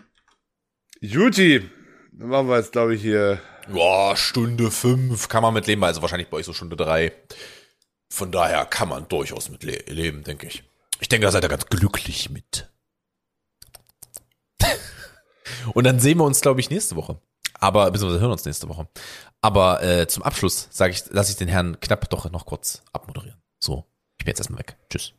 Juti, 1.00 1.70
dann 2.12 2.30
machen 2.30 2.48
wir 2.48 2.58
jetzt, 2.58 2.72
glaube 2.72 2.96
ich, 2.96 3.02
hier. 3.02 3.40
Ja, 3.74 4.16
Stunde 4.16 4.72
fünf 4.72 5.30
kann 5.30 5.42
man 5.42 5.54
mit 5.54 5.68
leben, 5.68 5.84
also 5.84 6.02
wahrscheinlich 6.02 6.30
bei 6.30 6.38
euch 6.38 6.46
so 6.46 6.54
Stunde 6.54 6.76
drei. 6.76 7.14
Von 8.10 8.32
daher 8.32 8.66
kann 8.66 8.90
man 8.90 9.08
durchaus 9.08 9.50
mit 9.50 9.64
le 9.64 9.78
leben, 9.88 10.24
denke 10.24 10.48
ich. 10.48 10.64
Ich 11.00 11.10
denke, 11.10 11.26
da 11.26 11.32
seid 11.32 11.44
ihr 11.44 11.50
ganz 11.50 11.66
glücklich 11.68 12.30
mit. 12.30 12.70
Und 15.74 15.86
dann 15.86 16.00
sehen 16.00 16.18
wir 16.18 16.26
uns, 16.26 16.42
glaube 16.42 16.60
ich, 16.60 16.70
nächste 16.70 16.96
Woche. 16.96 17.20
Aber, 17.60 17.90
beziehungsweise 17.92 18.22
hören 18.22 18.32
uns 18.32 18.46
nächste 18.46 18.68
Woche. 18.70 18.88
Aber 19.42 19.82
äh, 19.84 20.08
zum 20.08 20.24
Abschluss 20.24 20.68
sage 20.72 20.94
ich, 20.94 21.04
lasse 21.10 21.32
ich 21.32 21.38
den 21.38 21.48
Herrn 21.48 21.80
Knapp 21.80 22.10
doch 22.10 22.30
noch 22.32 22.46
kurz 22.46 22.84
abmoderieren. 22.92 23.42
So, 23.64 23.86
ich 24.18 24.26
bin 24.26 24.32
jetzt 24.32 24.40
erstmal 24.42 24.60
weg. 24.60 24.76
Tschüss. 24.90 25.14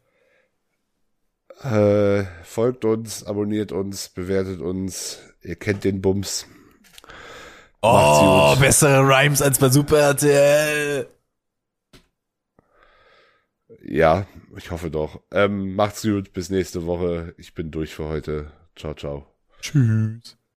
Äh, 1.62 2.24
folgt 2.42 2.84
uns, 2.84 3.24
abonniert 3.24 3.72
uns, 3.72 4.10
bewertet 4.10 4.60
uns. 4.60 5.18
Ihr 5.40 5.56
kennt 5.56 5.82
den 5.84 6.02
Bums. 6.02 6.46
Oh, 7.80 8.54
bessere 8.60 9.00
Rhymes 9.00 9.40
als 9.40 9.58
bei 9.58 9.70
Super 9.70 9.98
RTL. 9.98 11.08
Ja, 13.82 14.26
ich 14.58 14.70
hoffe 14.70 14.90
doch. 14.90 15.22
Ähm, 15.30 15.74
macht's 15.74 16.02
gut, 16.02 16.34
bis 16.34 16.50
nächste 16.50 16.84
Woche. 16.84 17.34
Ich 17.38 17.54
bin 17.54 17.70
durch 17.70 17.94
für 17.94 18.10
heute. 18.10 18.52
Ciao, 18.76 18.92
ciao. 18.92 19.26
Tschüss. 19.62 20.36